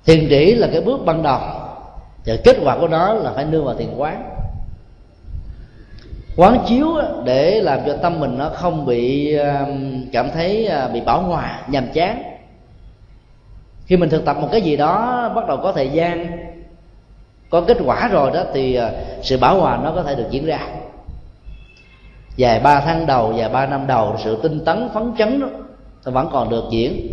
Thiền 0.05 0.28
chỉ 0.30 0.55
là 0.55 0.68
cái 0.72 0.82
bước 0.82 1.05
ban 1.05 1.24
đầu, 1.24 1.39
và 2.26 2.36
kết 2.43 2.57
quả 2.64 2.78
của 2.80 2.88
nó 2.88 3.14
là 3.14 3.32
phải 3.32 3.45
nương 3.45 3.66
vào 3.66 3.76
thiền 3.76 3.95
quán. 3.97 4.30
Quán 6.36 6.66
chiếu 6.68 6.88
để 7.26 7.61
làm 7.61 7.80
cho 7.86 7.97
tâm 7.97 8.20
mình 8.20 8.38
nó 8.38 8.49
không 8.49 8.86
bị 8.86 9.38
cảm 10.14 10.32
thấy 10.34 10.68
à, 10.68 10.88
bị 10.88 11.01
bảo 11.01 11.22
hòa, 11.22 11.61
nhàm 11.68 11.88
chán 11.93 12.33
khi 13.86 13.98
mình 13.98 14.10
thực 14.10 14.26
tập 14.26 14.38
một 14.42 14.48
cái 14.52 14.62
gì 14.62 14.76
đó 14.76 15.30
bắt 15.36 15.48
đầu 15.48 15.58
có 15.58 15.72
thời 15.72 15.90
gian 15.90 16.28
có 17.50 17.62
kết 17.62 17.78
quả 17.86 18.08
rồi 18.08 18.32
đó 18.32 18.44
thì 18.54 18.76
ờ, 18.76 18.92
sự 19.22 19.38
bảo 19.38 19.62
hòa 19.62 19.80
nó 19.84 19.92
có 19.96 20.04
thể 20.04 20.16
được 20.16 20.28
diễn 20.30 20.46
ra. 20.46 20.60
Dài 22.36 22.60
ba 22.60 22.80
tháng 22.80 23.06
đầu 23.06 23.34
dài 23.38 23.50
ba 23.50 23.66
năm 23.66 23.88
đầu 23.88 24.16
sự 24.24 24.40
tinh 24.44 24.66
tấn 24.66 24.90
phấn 24.94 25.12
chấn 25.18 25.40
đó 25.40 25.48
nó 26.06 26.12
vẫn 26.12 26.30
còn 26.32 26.50
được 26.50 26.64
diễn. 26.72 27.08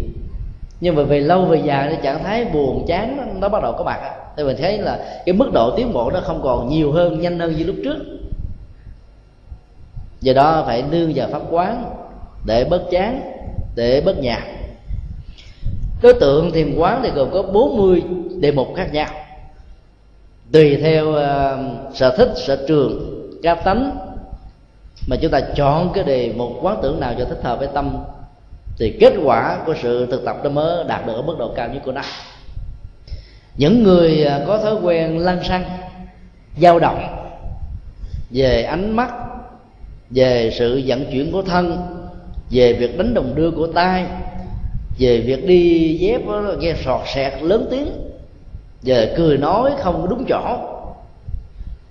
Nhưng 0.81 0.95
mà 0.95 1.03
về 1.03 1.21
lâu 1.21 1.45
về 1.45 1.61
dài 1.65 1.89
thì 1.91 1.97
trạng 2.03 2.25
thái 2.25 2.45
buồn 2.45 2.85
chán 2.89 3.17
nó, 3.17 3.23
nó 3.41 3.49
bắt 3.49 3.63
đầu 3.63 3.73
có 3.79 3.85
mặt. 3.85 4.01
Thì 4.37 4.45
mình 4.45 4.57
thấy 4.61 4.79
là 4.79 4.99
cái 5.27 5.33
mức 5.33 5.53
độ 5.53 5.77
tiến 5.77 5.93
bộ 5.93 6.11
nó 6.11 6.21
không 6.21 6.41
còn 6.43 6.69
nhiều 6.69 6.93
hơn 6.93 7.21
nhanh 7.21 7.39
hơn 7.39 7.57
như 7.57 7.65
lúc 7.65 7.77
trước. 7.85 7.97
Do 10.21 10.33
đó 10.33 10.63
phải 10.67 10.85
nương 10.91 11.13
vào 11.15 11.29
pháp 11.29 11.43
quán 11.51 11.85
để 12.47 12.65
bớt 12.65 12.83
chán 12.91 13.21
để 13.75 14.03
bớt 14.05 14.19
nhạt 14.19 14.43
đối 16.03 16.15
tượng 16.15 16.53
thiền 16.53 16.75
quán 16.77 17.01
thì 17.03 17.11
gồm 17.11 17.31
có 17.31 17.43
40 17.43 18.03
đề 18.41 18.53
mục 18.53 18.69
khác 18.77 18.93
nhau. 18.93 19.09
Tùy 20.53 20.77
theo 20.77 21.09
uh, 21.09 21.97
sở 21.97 22.17
thích 22.17 22.33
sở 22.37 22.65
trường 22.69 23.21
cá 23.43 23.55
tánh 23.55 23.99
mà 25.09 25.17
chúng 25.23 25.31
ta 25.31 25.41
chọn 25.41 25.93
cái 25.95 26.05
đề 26.05 26.33
một 26.37 26.59
quán 26.63 26.79
tưởng 26.83 27.01
nào 27.01 27.15
cho 27.19 27.25
thích 27.25 27.41
hợp 27.43 27.59
với 27.59 27.69
tâm 27.75 27.97
thì 28.79 28.97
kết 29.01 29.13
quả 29.25 29.59
của 29.67 29.75
sự 29.83 30.07
thực 30.11 30.25
tập 30.25 30.37
đó 30.45 30.51
mới 30.51 30.85
đạt 30.85 31.07
được 31.07 31.13
ở 31.13 31.23
mức 31.23 31.37
độ 31.39 31.53
cao 31.57 31.69
nhất 31.69 31.83
của 31.85 31.93
nó. 31.93 32.03
Những 33.57 33.83
người 33.83 34.25
ờ, 34.25 34.45
có 34.47 34.59
thói 34.59 34.75
quen 34.75 35.19
lăn 35.19 35.45
xăng 35.45 35.65
dao 36.61 36.79
động 36.79 37.17
về 38.31 38.63
ánh 38.63 38.97
mắt 38.97 39.11
về 40.11 40.51
sự 40.59 40.83
vận 40.87 41.05
chuyển 41.13 41.33
của 41.33 41.43
thân 41.43 41.79
về 42.51 42.73
việc 42.73 42.99
đánh 42.99 43.15
đồng 43.15 43.35
đưa 43.35 43.51
của 43.51 43.67
tay 43.67 44.07
về 45.01 45.21
việc 45.21 45.47
đi 45.47 45.95
dép 46.01 46.21
nghe 46.59 46.75
sọt 46.85 47.01
sẹt 47.15 47.43
lớn 47.43 47.67
tiếng. 47.71 47.93
Về 48.83 49.15
cười 49.17 49.39
nói 49.39 49.71
không 49.79 50.07
đúng 50.09 50.25
chỗ. 50.29 50.57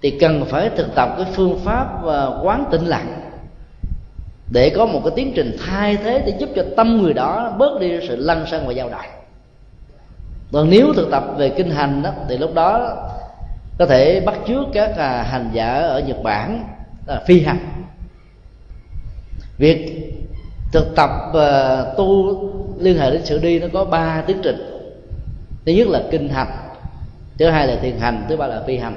Thì 0.01 0.11
cần 0.19 0.45
phải 0.45 0.69
thực 0.69 0.95
tập 0.95 1.09
cái 1.17 1.25
phương 1.33 1.59
pháp 1.59 2.03
và 2.03 2.41
quán 2.43 2.65
tĩnh 2.71 2.85
lặng. 2.85 3.21
Để 4.51 4.69
có 4.69 4.85
một 4.85 5.01
cái 5.03 5.13
tiến 5.15 5.31
trình 5.35 5.57
thay 5.65 5.97
thế 5.97 6.23
để 6.25 6.33
giúp 6.39 6.49
cho 6.55 6.65
tâm 6.77 7.01
người 7.01 7.13
đó 7.13 7.55
bớt 7.57 7.79
đi 7.81 7.99
sự 8.07 8.15
lăn 8.15 8.45
xăng 8.51 8.67
và 8.67 8.73
dao 8.73 8.89
động 8.89 9.05
còn 10.51 10.69
nếu 10.69 10.93
thực 10.93 11.11
tập 11.11 11.23
về 11.37 11.49
kinh 11.49 11.71
hành 11.71 12.01
đó 12.01 12.11
thì 12.29 12.37
lúc 12.37 12.53
đó 12.53 12.95
có 13.77 13.85
thể 13.85 14.19
bắt 14.19 14.35
chước 14.47 14.65
các 14.73 14.97
à, 14.97 15.23
hành 15.23 15.49
giả 15.53 15.73
ở 15.73 15.99
nhật 15.99 16.17
bản 16.23 16.63
là 17.07 17.23
phi 17.27 17.43
hành. 17.43 17.59
Việc 19.57 20.11
thực 20.71 20.95
tập 20.95 21.09
uh, 21.29 21.97
tu 21.97 22.35
liên 22.79 22.97
hệ 22.97 23.11
đến 23.11 23.21
sự 23.23 23.39
đi 23.39 23.59
nó 23.59 23.67
có 23.73 23.85
ba 23.85 24.23
tiến 24.27 24.37
trình. 24.43 24.85
Thứ 25.65 25.71
nhất 25.71 25.87
là 25.87 26.03
kinh 26.11 26.29
hành, 26.29 26.47
thứ 27.39 27.49
hai 27.49 27.67
là 27.67 27.75
thiền 27.75 27.97
hành, 27.99 28.25
thứ 28.29 28.37
ba 28.37 28.47
là 28.47 28.63
phi 28.67 28.77
hành. 28.77 28.95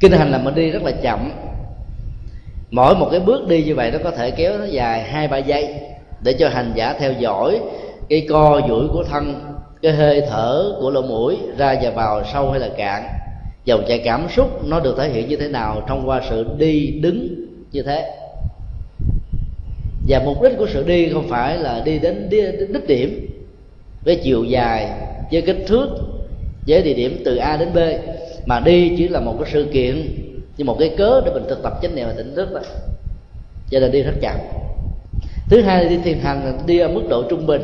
Kinh 0.00 0.12
hành 0.12 0.30
là 0.30 0.38
mình 0.38 0.54
đi 0.54 0.70
rất 0.70 0.82
là 0.82 0.90
chậm. 0.90 1.30
Mỗi 2.70 2.94
một 2.94 3.08
cái 3.10 3.20
bước 3.20 3.48
đi 3.48 3.62
như 3.62 3.74
vậy 3.74 3.90
nó 3.90 3.98
có 4.04 4.10
thể 4.10 4.30
kéo 4.30 4.58
nó 4.58 4.64
dài 4.64 5.02
hai, 5.02 5.28
ba 5.28 5.38
giây 5.38 5.74
để 6.22 6.32
cho 6.32 6.48
hành 6.48 6.72
giả 6.74 6.92
theo 6.98 7.12
dõi 7.12 7.60
cái 8.08 8.26
co 8.28 8.60
duỗi 8.68 8.88
của 8.88 9.04
thân, 9.10 9.54
cái 9.82 9.92
hơi 9.92 10.22
thở 10.30 10.72
của 10.80 10.90
lỗ 10.90 11.02
mũi 11.02 11.38
ra 11.58 11.76
và 11.82 11.90
vào 11.90 12.22
sâu 12.32 12.50
hay 12.50 12.60
là 12.60 12.68
cạn. 12.76 13.06
Dòng 13.64 13.84
chảy 13.88 13.98
cảm 13.98 14.26
xúc 14.36 14.64
nó 14.64 14.80
được 14.80 14.94
thể 14.98 15.08
hiện 15.08 15.28
như 15.28 15.36
thế 15.36 15.48
nào 15.48 15.82
thông 15.88 16.08
qua 16.08 16.20
sự 16.30 16.46
đi, 16.58 16.90
đứng 17.02 17.28
như 17.72 17.82
thế 17.82 18.10
và 20.08 20.22
mục 20.24 20.42
đích 20.42 20.52
của 20.58 20.66
sự 20.72 20.84
đi 20.84 21.08
không 21.08 21.28
phải 21.28 21.58
là 21.58 21.82
đi 21.84 21.98
đến, 21.98 22.28
đến 22.30 22.72
đích 22.72 22.86
điểm 22.86 23.26
với 24.04 24.16
chiều 24.16 24.44
dài 24.44 24.90
với 25.32 25.42
kích 25.42 25.64
thước 25.66 25.88
với 26.66 26.82
địa 26.82 26.94
điểm 26.94 27.22
từ 27.24 27.36
a 27.36 27.56
đến 27.56 27.68
b 27.74 27.78
mà 28.46 28.60
đi 28.60 28.94
chỉ 28.98 29.08
là 29.08 29.20
một 29.20 29.34
cái 29.40 29.50
sự 29.52 29.66
kiện 29.72 30.22
như 30.56 30.64
một 30.64 30.76
cái 30.78 30.94
cớ 30.98 31.22
để 31.24 31.32
mình 31.34 31.44
thực 31.48 31.62
tập 31.62 31.78
chánh 31.82 31.94
niệm 31.94 32.06
và 32.06 32.14
tỉnh 32.16 32.34
thức 32.34 32.48
thôi 32.52 32.62
cho 33.70 33.80
nên 33.80 33.92
đi 33.92 34.02
rất 34.02 34.14
chậm. 34.20 34.36
Thứ 35.48 35.62
hai 35.62 35.84
là 35.84 35.90
đi 35.90 35.98
thiền 36.04 36.18
hành 36.18 36.58
đi 36.66 36.78
ở 36.78 36.88
mức 36.88 37.02
độ 37.08 37.22
trung 37.22 37.46
bình 37.46 37.62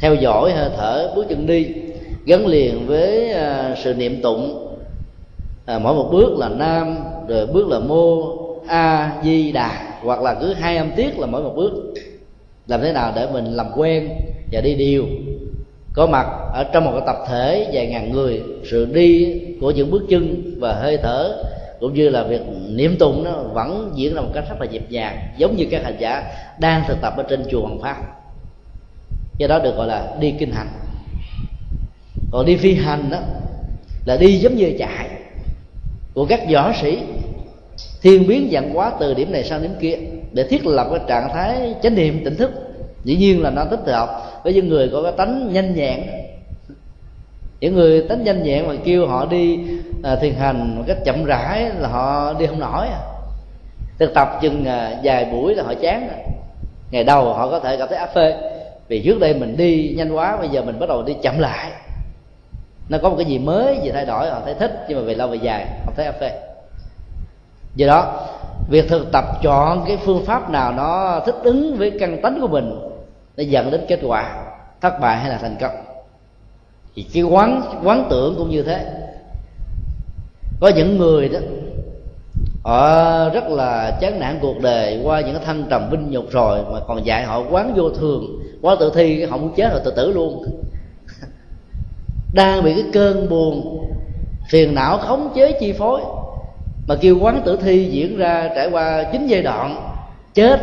theo 0.00 0.14
dõi 0.14 0.52
hơi 0.52 0.70
thở 0.76 1.12
bước 1.16 1.26
chân 1.28 1.46
đi 1.46 1.66
gắn 2.26 2.46
liền 2.46 2.86
với 2.86 3.32
à, 3.32 3.76
sự 3.84 3.94
niệm 3.94 4.22
tụng. 4.22 4.66
À, 5.66 5.78
mỗi 5.78 5.94
một 5.94 6.08
bước 6.12 6.38
là 6.38 6.48
nam 6.48 6.98
rồi 7.28 7.46
bước 7.46 7.68
là 7.68 7.78
mô 7.78 8.36
a 8.66 9.12
di 9.24 9.52
đà 9.52 9.89
hoặc 10.02 10.22
là 10.22 10.34
cứ 10.40 10.52
hai 10.52 10.76
âm 10.76 10.90
tiết 10.96 11.18
là 11.18 11.26
mỗi 11.26 11.42
một 11.42 11.52
bước. 11.56 11.94
Làm 12.66 12.80
thế 12.80 12.92
nào 12.92 13.12
để 13.16 13.28
mình 13.32 13.44
làm 13.44 13.66
quen 13.76 14.08
và 14.52 14.60
đi 14.60 14.74
điều? 14.74 15.06
Có 15.92 16.06
mặt 16.06 16.26
ở 16.54 16.64
trong 16.72 16.84
một 16.84 16.90
cái 16.92 17.02
tập 17.06 17.16
thể 17.28 17.70
vài 17.72 17.86
ngàn 17.86 18.12
người, 18.12 18.42
sự 18.70 18.84
đi 18.84 19.40
của 19.60 19.70
những 19.70 19.90
bước 19.90 20.02
chân 20.10 20.54
và 20.60 20.72
hơi 20.72 20.98
thở, 21.02 21.44
cũng 21.80 21.94
như 21.94 22.08
là 22.08 22.22
việc 22.22 22.40
niệm 22.68 22.96
tụng 22.98 23.24
nó 23.24 23.32
vẫn 23.32 23.92
diễn 23.94 24.14
ra 24.14 24.20
một 24.20 24.30
cách 24.34 24.44
rất 24.48 24.60
là 24.60 24.66
nhịp 24.66 24.90
nhàng, 24.90 25.18
giống 25.36 25.56
như 25.56 25.66
các 25.70 25.84
hành 25.84 25.96
giả 26.00 26.24
đang 26.60 26.82
thực 26.88 27.00
tập 27.00 27.14
ở 27.16 27.22
trên 27.28 27.44
chùa 27.50 27.60
Hoàng 27.60 27.80
Pháp. 27.80 27.96
Do 29.38 29.46
đó 29.46 29.58
được 29.58 29.76
gọi 29.76 29.86
là 29.86 30.16
đi 30.20 30.34
kinh 30.38 30.52
hành. 30.52 30.68
Còn 32.32 32.46
đi 32.46 32.56
phi 32.56 32.74
hành 32.74 33.10
đó 33.10 33.18
là 34.04 34.16
đi 34.16 34.36
giống 34.38 34.56
như 34.56 34.72
chạy 34.78 35.08
của 36.14 36.26
các 36.26 36.40
võ 36.52 36.72
sĩ 36.82 36.98
thiên 38.02 38.28
biến 38.28 38.48
dạng 38.52 38.78
quá 38.78 38.92
từ 39.00 39.14
điểm 39.14 39.32
này 39.32 39.44
sang 39.44 39.62
điểm 39.62 39.74
kia 39.80 39.94
để 40.32 40.44
thiết 40.44 40.66
lập 40.66 40.86
cái 40.90 41.00
trạng 41.06 41.28
thái 41.32 41.74
chánh 41.82 41.94
niệm 41.94 42.24
tỉnh 42.24 42.36
thức 42.36 42.50
dĩ 43.04 43.16
nhiên 43.16 43.42
là 43.42 43.50
nó 43.50 43.64
thích 43.64 43.80
hợp 43.86 44.22
với 44.44 44.52
những 44.52 44.68
người 44.68 44.88
có 44.92 45.02
cái 45.02 45.12
tánh 45.12 45.52
nhanh 45.52 45.74
nhẹn 45.74 46.00
những 47.60 47.74
người 47.74 48.02
tánh 48.08 48.24
nhanh 48.24 48.42
nhẹn 48.42 48.68
mà 48.68 48.74
kêu 48.84 49.06
họ 49.06 49.26
đi 49.26 49.58
à, 50.02 50.16
thiền 50.16 50.34
hành 50.34 50.76
một 50.76 50.84
cách 50.86 50.96
chậm 51.04 51.24
rãi 51.24 51.70
là 51.78 51.88
họ 51.88 52.32
đi 52.32 52.46
không 52.46 52.60
nổi 52.60 52.86
à. 52.86 53.00
thực 53.98 54.14
tập 54.14 54.28
chừng 54.42 54.64
à, 54.64 55.00
vài 55.02 55.24
buổi 55.24 55.54
là 55.54 55.62
họ 55.62 55.74
chán 55.74 56.08
à. 56.08 56.16
ngày 56.90 57.04
đầu 57.04 57.32
họ 57.32 57.50
có 57.50 57.60
thể 57.60 57.76
cảm 57.76 57.88
thấy 57.88 57.98
áp 57.98 58.10
phê 58.14 58.34
vì 58.88 59.02
trước 59.02 59.20
đây 59.20 59.34
mình 59.34 59.56
đi 59.56 59.94
nhanh 59.96 60.12
quá 60.12 60.36
bây 60.36 60.48
giờ 60.48 60.62
mình 60.62 60.78
bắt 60.78 60.88
đầu 60.88 61.02
đi 61.02 61.14
chậm 61.22 61.38
lại 61.38 61.70
nó 62.88 62.98
có 63.02 63.08
một 63.08 63.16
cái 63.16 63.26
gì 63.26 63.38
mới 63.38 63.78
gì 63.82 63.90
thay 63.90 64.06
đổi 64.06 64.30
họ 64.30 64.40
thấy 64.44 64.54
thích 64.54 64.84
nhưng 64.88 64.98
mà 64.98 65.04
về 65.04 65.14
lâu 65.14 65.28
về 65.28 65.38
dài 65.42 65.66
họ 65.86 65.92
thấy 65.96 66.06
áp 66.06 66.14
phê 66.20 66.30
do 67.80 67.86
đó, 67.86 68.26
việc 68.68 68.88
thực 68.88 69.12
tập 69.12 69.24
chọn 69.42 69.84
cái 69.86 69.98
phương 70.04 70.24
pháp 70.24 70.50
nào 70.50 70.72
nó 70.72 71.20
thích 71.26 71.34
ứng 71.42 71.76
với 71.76 71.92
căn 72.00 72.22
tánh 72.22 72.40
của 72.40 72.48
mình 72.48 72.78
để 73.36 73.44
dẫn 73.44 73.70
đến 73.70 73.80
kết 73.88 74.00
quả 74.02 74.44
thất 74.80 75.00
bại 75.00 75.18
hay 75.18 75.30
là 75.30 75.38
thành 75.38 75.56
công. 75.60 75.70
Thì 76.94 77.06
cái 77.14 77.22
quán 77.22 77.62
quán 77.84 78.06
tưởng 78.10 78.34
cũng 78.38 78.50
như 78.50 78.62
thế. 78.62 78.86
Có 80.60 80.70
những 80.76 80.98
người 80.98 81.28
đó, 81.28 81.38
họ 82.64 83.28
rất 83.28 83.44
là 83.48 83.98
chán 84.00 84.20
nản 84.20 84.38
cuộc 84.42 84.60
đời 84.60 85.00
qua 85.04 85.20
những 85.20 85.34
cái 85.34 85.44
thăng 85.44 85.64
trầm 85.70 85.90
vinh 85.90 86.10
nhục 86.10 86.30
rồi 86.30 86.60
mà 86.72 86.80
còn 86.88 87.06
dạy 87.06 87.24
họ 87.24 87.44
quán 87.50 87.72
vô 87.76 87.90
thường 87.90 88.42
quá 88.62 88.76
tự 88.80 88.92
thi 88.94 89.24
họ 89.24 89.36
muốn 89.36 89.52
chết 89.56 89.70
rồi 89.70 89.80
tự 89.84 89.90
tử 89.90 90.12
luôn. 90.12 90.44
Đang 92.34 92.62
bị 92.62 92.74
cái 92.74 92.84
cơn 92.92 93.28
buồn, 93.28 93.86
phiền 94.50 94.74
não 94.74 94.98
khống 94.98 95.32
chế 95.34 95.52
chi 95.60 95.72
phối 95.72 96.00
mà 96.86 96.94
kêu 97.00 97.18
quán 97.20 97.42
tử 97.44 97.58
thi 97.62 97.84
diễn 97.84 98.18
ra 98.18 98.50
trải 98.56 98.70
qua 98.70 99.04
chín 99.12 99.26
giai 99.26 99.42
đoạn 99.42 99.92
chết 100.34 100.60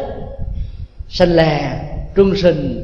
sanh 1.09 1.31
lè 1.31 1.79
trung 2.15 2.35
sinh, 2.35 2.83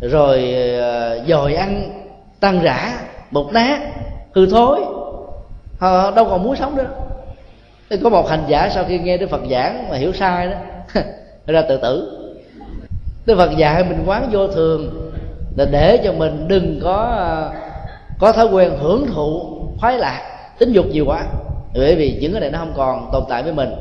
rồi 0.00 0.54
ờ, 0.78 1.16
dòi 1.16 1.26
dồi 1.28 1.54
ăn 1.54 1.90
tan 2.40 2.62
rã 2.62 2.98
bột 3.30 3.52
nát 3.52 3.80
hư 4.34 4.46
thối. 4.46 4.80
Họ 5.78 6.10
đâu 6.10 6.24
còn 6.24 6.42
muốn 6.42 6.56
sống 6.56 6.76
nữa. 6.76 6.88
Thì 7.90 7.96
có 8.02 8.08
một 8.10 8.28
hành 8.28 8.44
giả 8.48 8.70
sau 8.74 8.84
khi 8.88 8.98
nghe 8.98 9.16
đức 9.16 9.30
phật 9.30 9.40
giảng 9.50 9.88
mà 9.90 9.96
hiểu 9.96 10.12
sai 10.12 10.48
đó 10.48 10.56
ra 11.46 11.62
tự 11.62 11.76
tử. 11.76 12.18
Đức 13.26 13.36
Phật 13.36 13.56
dạy 13.56 13.84
mình 13.84 14.02
quán 14.06 14.28
vô 14.32 14.48
thường 14.48 15.10
là 15.56 15.64
để 15.64 16.00
cho 16.04 16.12
mình 16.12 16.48
đừng 16.48 16.80
có 16.82 16.94
ờ, 17.16 17.52
có 18.18 18.32
thói 18.32 18.46
quen 18.46 18.72
hưởng 18.80 19.06
thụ 19.14 19.58
khoái 19.80 19.98
lạc 19.98 20.22
tính 20.58 20.72
dục 20.72 20.86
nhiều 20.86 21.04
quá 21.06 21.24
bởi 21.74 21.96
vì 21.96 22.18
những 22.20 22.32
cái 22.32 22.40
này 22.40 22.50
nó 22.50 22.58
không 22.58 22.72
còn 22.76 23.10
tồn 23.12 23.24
tại 23.28 23.42
với 23.42 23.52
mình. 23.52 23.74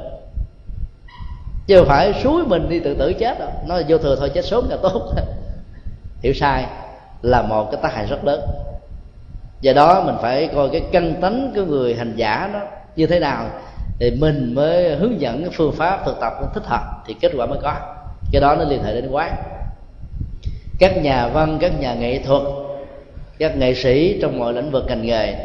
Chứ 1.67 1.77
không 1.77 1.87
phải 1.87 2.13
suối 2.23 2.45
mình 2.45 2.69
đi 2.69 2.79
tự 2.79 2.93
tử 2.93 3.13
chết 3.13 3.39
đâu. 3.39 3.49
Nó 3.67 3.77
là 3.77 3.83
vô 3.87 3.97
thừa 3.97 4.15
thôi, 4.19 4.29
chết 4.29 4.45
sớm 4.45 4.69
là 4.69 4.77
tốt. 4.81 5.13
Hiểu 6.21 6.33
sai. 6.33 6.65
Là 7.21 7.41
một 7.41 7.71
cái 7.71 7.81
tác 7.83 7.93
hại 7.93 8.05
rất 8.05 8.25
lớn. 8.25 8.41
Do 9.61 9.73
đó 9.73 10.03
mình 10.05 10.15
phải 10.21 10.47
coi 10.47 10.69
cái 10.69 10.81
căn 10.91 11.21
tánh 11.21 11.51
của 11.55 11.65
người 11.65 11.95
hành 11.95 12.13
giả 12.15 12.49
nó 12.53 12.59
như 12.95 13.07
thế 13.07 13.19
nào 13.19 13.45
thì 13.99 14.11
mình 14.11 14.55
mới 14.55 14.95
hướng 14.95 15.21
dẫn 15.21 15.41
cái 15.41 15.51
phương 15.53 15.71
pháp 15.71 16.05
thực 16.05 16.19
tập, 16.21 16.33
thích 16.53 16.63
hợp 16.65 17.03
thì 17.07 17.15
kết 17.21 17.31
quả 17.37 17.45
mới 17.45 17.59
có. 17.61 17.75
Cái 18.31 18.41
đó 18.41 18.55
nó 18.55 18.63
liên 18.63 18.83
hệ 18.83 18.93
đến 18.93 19.11
quán. 19.11 19.35
Các 20.79 20.97
nhà 21.03 21.27
văn, 21.27 21.57
các 21.61 21.79
nhà 21.79 21.93
nghệ 21.93 22.19
thuật, 22.25 22.41
các 23.39 23.57
nghệ 23.57 23.73
sĩ 23.73 24.19
trong 24.21 24.39
mọi 24.39 24.53
lĩnh 24.53 24.71
vực 24.71 24.83
ngành 24.87 25.05
nghề 25.05 25.35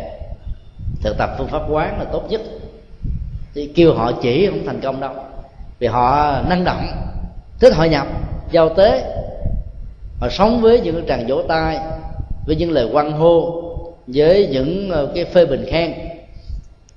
thực 1.02 1.18
tập 1.18 1.30
phương 1.38 1.48
pháp 1.48 1.62
quán 1.70 1.98
là 1.98 2.04
tốt 2.04 2.22
nhất. 2.30 2.40
Thì 3.54 3.66
kêu 3.74 3.94
họ 3.94 4.12
chỉ 4.22 4.46
không 4.46 4.66
thành 4.66 4.80
công 4.80 5.00
đâu. 5.00 5.12
Vì 5.78 5.86
họ 5.86 6.36
năng 6.48 6.64
động, 6.64 6.86
thích 7.60 7.74
hội 7.74 7.88
nhập, 7.88 8.06
giao 8.50 8.68
tế. 8.68 9.02
Họ 10.20 10.28
sống 10.28 10.60
với 10.60 10.80
những 10.80 11.04
tràng 11.08 11.26
vỗ 11.28 11.42
tay, 11.48 11.78
với 12.46 12.56
những 12.56 12.70
lời 12.70 12.88
quan 12.92 13.12
hô, 13.12 13.62
với 14.06 14.48
những 14.52 14.90
ờ, 14.90 15.08
cái 15.14 15.24
phê 15.24 15.46
bình 15.46 15.64
khen. 15.68 15.94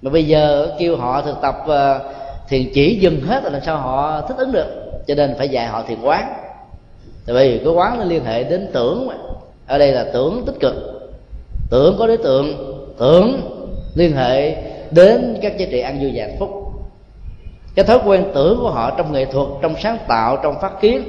Mà 0.01 0.11
bây 0.11 0.27
giờ 0.27 0.75
kêu 0.79 0.97
họ 0.97 1.21
thực 1.21 1.41
tập 1.41 1.55
ờ, 1.67 1.99
thiền 2.49 2.71
chỉ 2.73 2.99
dừng 2.99 3.21
hết 3.21 3.43
là 3.43 3.49
làm 3.49 3.61
sao 3.65 3.77
họ 3.77 4.21
thích 4.21 4.37
ứng 4.37 4.51
được. 4.51 4.67
Cho 5.07 5.15
nên 5.15 5.35
phải 5.37 5.49
dạy 5.49 5.67
họ 5.67 5.83
thiền 5.87 6.01
quán. 6.01 6.33
Tại 7.25 7.35
vì 7.35 7.57
cái 7.57 7.73
quán 7.73 7.99
nó 7.99 8.05
liên 8.05 8.25
hệ 8.25 8.43
đến 8.43 8.67
tưởng 8.73 9.07
mà. 9.07 9.13
Ở 9.67 9.77
đây 9.77 9.91
là 9.91 10.05
tưởng 10.13 10.43
tích 10.45 10.59
cực. 10.59 10.73
Tưởng 11.69 11.95
có 11.99 12.07
đối 12.07 12.17
tượng, 12.17 12.53
tưởng 12.99 13.41
liên 13.99 14.15
hệ 14.15 14.55
đến 14.91 15.37
các 15.41 15.57
giá 15.57 15.65
trị 15.71 15.79
ăn 15.79 15.99
vui 16.01 16.11
và 16.15 16.23
hạnh 16.23 16.35
phúc. 16.39 16.49
Cái 17.75 17.85
thói 17.85 17.99
quen 18.05 18.23
tưởng 18.33 18.59
của 18.61 18.69
họ 18.69 18.91
trong 18.97 19.11
nghệ 19.11 19.25
thuật, 19.25 19.47
trong 19.61 19.75
sáng 19.79 19.97
tạo, 20.07 20.37
trong 20.43 20.61
phát 20.61 20.81
kiến. 20.81 21.03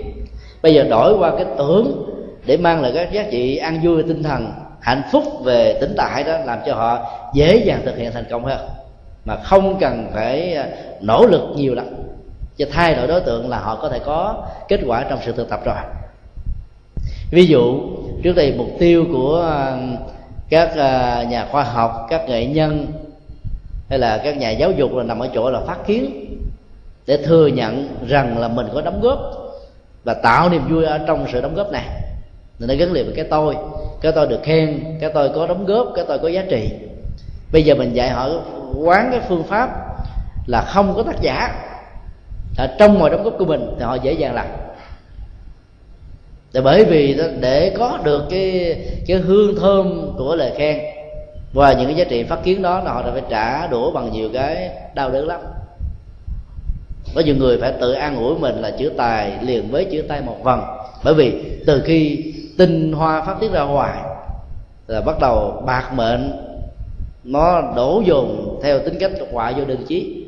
Bây 0.63 0.75
giờ 0.75 0.85
đổi 0.91 1.19
qua 1.19 1.31
cái 1.37 1.47
tưởng 1.59 2.11
để 2.47 2.57
mang 2.57 2.83
lại 2.83 2.93
các 2.95 3.13
giá 3.13 3.25
trị 3.31 3.57
ăn 3.57 3.81
vui, 3.83 4.03
tinh 4.03 4.23
thần, 4.23 4.53
hạnh 4.81 5.03
phúc 5.13 5.25
về 5.45 5.79
tính 5.81 5.95
tại 5.97 6.25
đó 6.25 6.39
làm 6.45 6.59
cho 6.67 6.75
họ 6.75 6.99
dễ 7.35 7.57
dàng 7.57 7.83
thực 7.85 7.97
hiện 7.97 8.13
thành 8.13 8.25
công 8.31 8.45
hơn. 8.45 8.69
Mà 9.25 9.37
không 9.37 9.79
cần 9.81 10.07
phải 10.15 10.55
à, 10.55 10.69
nỗ 11.01 11.27
lực 11.27 11.43
nhiều 11.57 11.75
lắm. 11.75 11.87
Cho 12.57 12.67
thay 12.73 12.95
đổi 12.95 13.07
đối 13.07 13.21
tượng 13.21 13.49
là 13.49 13.59
họ 13.59 13.79
có 13.83 13.89
thể 13.89 13.99
có 13.99 14.47
kết 14.69 14.81
quả 14.87 15.05
trong 15.11 15.19
sự 15.25 15.33
thực 15.33 15.49
tập 15.51 15.61
rồi. 15.65 15.77
Ví 17.31 17.47
dụ, 17.47 17.81
trước 18.23 18.37
đây 18.37 18.55
mục 18.59 18.69
tiêu 18.79 19.05
của 19.13 19.43
à, 19.51 19.77
các 20.51 20.71
ờ, 20.77 21.25
nhà 21.29 21.47
khoa 21.51 21.63
học, 21.63 22.07
các 22.11 22.29
nghệ 22.29 22.47
nhân, 22.47 22.87
hay 23.89 23.99
là 23.99 24.21
các 24.25 24.37
nhà 24.37 24.51
giáo 24.51 24.71
dục 24.71 24.95
là 24.95 25.03
nằm 25.03 25.19
ở 25.19 25.29
chỗ 25.35 25.51
là 25.51 25.61
phát 25.61 25.87
kiến 25.87 26.27
để 27.07 27.17
thừa 27.17 27.47
nhận 27.47 27.89
rằng 28.09 28.39
là 28.39 28.49
mình 28.49 28.67
có 28.75 28.81
đóng 28.81 29.01
góp 29.01 29.19
và 30.05 30.15
tạo 30.15 30.49
niềm 30.49 30.63
vui 30.69 30.85
ở 30.85 30.99
trong 31.07 31.27
sự 31.33 31.41
đóng 31.41 31.55
góp 31.55 31.73
này. 31.73 31.85
Nên 32.59 32.69
nó 32.69 32.75
gắn 32.75 32.93
liền 32.93 33.07
với 33.07 33.15
cái 33.15 33.25
tôi. 33.31 33.57
Cái 34.01 34.13
tôi 34.13 34.27
được 34.27 34.41
khen, 34.43 34.85
cái 35.01 35.11
tôi 35.15 35.29
có 35.35 35.47
đóng 35.47 35.67
góp, 35.67 35.89
cái 35.95 36.05
tôi 36.09 36.19
có 36.19 36.29
giá 36.29 36.45
trị. 36.51 36.71
Bây 37.53 37.63
giờ 37.63 37.75
mình 37.75 37.93
dạy 37.93 38.11
họ 38.11 38.29
quán 38.77 39.09
cái 39.11 39.21
phương 39.29 39.45
pháp 39.45 39.71
là 40.47 40.63
không 40.63 40.95
có 40.97 41.03
tác 41.03 41.21
giả. 41.21 41.55
Ở 42.59 42.67
trong 42.79 42.99
mọi 42.99 43.11
đóng 43.11 43.23
góp 43.23 43.35
của 43.39 43.45
mình 43.45 43.75
thì 43.79 43.85
họ 43.85 43.95
dễ 43.95 44.13
dàng 44.13 44.35
làm 44.35 44.47
để 46.53 46.61
bởi 46.61 46.85
vì 46.85 47.15
đó, 47.15 47.25
để 47.41 47.75
có 47.79 47.99
được 48.05 48.25
cái 48.31 48.77
cái 49.07 49.17
hương 49.17 49.57
thơm 49.57 50.13
của 50.19 50.37
lời 50.37 50.53
khen 50.57 50.79
và 51.53 51.73
những 51.73 51.87
cái 51.87 51.95
giá 51.95 52.05
trị 52.05 52.23
phát 52.23 52.45
kiến 52.45 52.63
đó 52.63 52.81
là 52.81 52.93
họ 52.93 53.03
phải 53.13 53.23
trả 53.29 53.67
đũa 53.67 53.91
bằng 53.91 54.13
nhiều 54.13 54.29
cái 54.33 54.71
đau 54.95 55.11
đớn 55.11 55.27
lắm. 55.27 55.41
Có 57.15 57.21
nhiều 57.21 57.37
người 57.37 57.59
phải 57.59 57.73
tự 57.81 57.93
an 57.93 58.17
ủi 58.17 58.39
mình 58.39 58.57
là 58.57 58.71
chữ 58.71 58.93
tài 58.97 59.33
liền 59.43 59.71
với 59.71 59.85
chữ 59.85 60.03
tay 60.09 60.21
một 60.21 60.37
phần. 60.45 60.61
Bởi 61.05 61.15
vì 61.15 61.33
từ 61.67 61.83
khi 61.85 62.33
tinh 62.59 62.93
hoa 62.93 63.23
phát 63.23 63.37
tiết 63.41 63.53
ra 63.53 63.63
ngoài 63.63 63.99
là 64.87 65.01
bắt 65.01 65.17
đầu 65.21 65.63
bạc 65.67 65.91
mệnh 65.95 66.33
nó 67.25 67.73
đổ 67.77 68.03
dồn 68.07 68.59
theo 68.63 68.79
tính 68.79 68.99
cách 69.01 69.11
họa 69.33 69.53
vô 69.57 69.65
đơn 69.65 69.85
chí. 69.89 70.27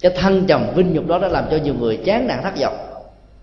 Cái 0.00 0.12
thăng 0.16 0.44
trầm 0.46 0.66
vinh 0.74 0.92
nhục 0.92 1.06
đó 1.06 1.18
đã 1.18 1.28
làm 1.28 1.44
cho 1.50 1.56
nhiều 1.56 1.74
người 1.80 1.96
chán 1.96 2.26
nản 2.26 2.42
thất 2.42 2.60
vọng 2.60 2.76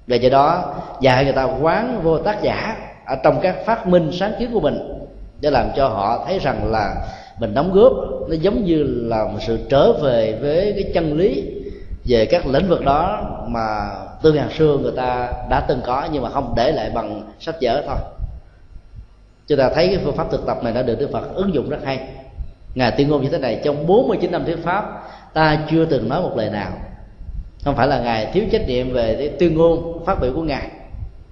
và 0.08 0.16
do 0.16 0.30
đó 0.30 0.76
dạy 1.02 1.24
người 1.24 1.34
ta 1.34 1.44
quán 1.44 2.02
vô 2.04 2.18
tác 2.18 2.42
giả 2.42 2.76
ở 3.06 3.16
trong 3.24 3.40
các 3.42 3.56
phát 3.66 3.88
minh 3.88 4.10
sáng 4.14 4.34
kiến 4.40 4.50
của 4.54 4.60
mình, 4.60 5.08
để 5.42 5.50
làm 5.50 5.70
cho 5.76 5.88
họ 5.88 6.24
thấy 6.28 6.40
rằng 6.40 6.72
là 6.72 6.96
mình 7.40 7.54
đóng 7.54 7.72
góp, 7.74 7.94
nó 8.30 8.36
giống 8.36 8.64
như 8.64 8.84
là 8.84 9.26
một 9.26 9.40
sự 9.42 9.60
trở 9.70 9.94
về 9.94 10.38
với 10.42 10.74
cái 10.76 10.92
chân 10.94 11.18
lý 11.18 11.44
về 12.06 12.26
các 12.26 12.48
lĩnh 12.48 12.68
vực 12.68 12.86
đó 12.86 13.22
mà 13.48 13.90
từ 14.22 14.34
ngàn 14.34 14.50
xưa 14.58 14.78
người 14.82 14.94
ta 14.96 15.30
đã 15.50 15.60
từng 15.68 15.82
có, 15.86 16.08
nhưng 16.12 16.24
mà 16.24 16.30
không 16.30 16.54
để 16.58 16.72
lại 16.72 16.92
bằng 16.94 17.32
sách 17.40 17.56
vở 17.62 17.84
thôi. 17.88 17.98
Chúng 19.48 19.58
ta 19.58 19.70
thấy 19.76 19.88
cái 19.88 20.00
phương 20.04 20.16
pháp 20.16 20.32
thực 20.32 20.46
tập 20.46 20.64
này 20.64 20.74
đã 20.74 20.82
được 20.82 21.00
Đức 21.00 21.10
Phật 21.14 21.36
ứng 21.36 21.54
dụng 21.54 21.70
rất 21.70 21.80
hay. 21.84 22.00
Ngài 22.76 22.92
tuyên 22.92 23.10
ngôn 23.10 23.22
như 23.22 23.30
thế 23.30 23.38
này, 23.38 23.62
trong 23.64 23.88
49 23.88 24.32
năm 24.32 24.46
thuyết 24.46 24.64
pháp, 24.64 25.04
ta 25.34 25.58
chưa 25.72 25.86
từng 25.86 26.10
nói 26.10 26.22
một 26.22 26.32
lời 26.36 26.50
nào 26.50 26.72
không 27.64 27.76
phải 27.76 27.88
là 27.88 28.00
ngài 28.00 28.26
thiếu 28.34 28.44
trách 28.52 28.68
nhiệm 28.68 28.94
về 28.94 29.16
cái 29.20 29.30
tuyên 29.40 29.58
ngôn 29.58 30.06
phát 30.06 30.22
biểu 30.22 30.34
của 30.36 30.44
ngài, 30.44 30.68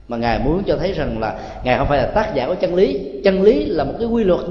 mà 0.07 0.17
ngài 0.17 0.39
muốn 0.39 0.63
cho 0.63 0.77
thấy 0.77 0.93
rằng 0.93 1.19
là 1.19 1.39
ngài 1.63 1.77
không 1.77 1.87
phải 1.87 1.97
là 1.97 2.05
tác 2.05 2.35
giả 2.35 2.47
của 2.47 2.55
chân 2.55 2.75
lý. 2.75 2.99
Chân 3.23 3.41
lý 3.41 3.65
là 3.65 3.83
một 3.83 3.93
cái 3.99 4.07
quy 4.07 4.23
luật. 4.23 4.41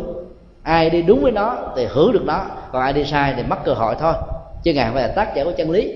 Ai 0.62 0.90
đi 0.90 1.02
đúng 1.02 1.22
với 1.22 1.32
nó 1.32 1.72
thì 1.76 1.86
hưởng 1.88 2.12
được 2.12 2.24
nó, 2.24 2.44
còn 2.72 2.82
ai 2.82 2.92
đi 2.92 3.04
sai 3.04 3.34
thì 3.36 3.42
mất 3.42 3.64
cơ 3.64 3.72
hội 3.72 3.94
thôi. 4.00 4.14
Chứ 4.62 4.74
ngài 4.74 4.84
không 4.84 4.94
phải 4.94 5.08
là 5.08 5.14
tác 5.14 5.34
giả 5.34 5.44
của 5.44 5.52
chân 5.56 5.70
lý. 5.70 5.92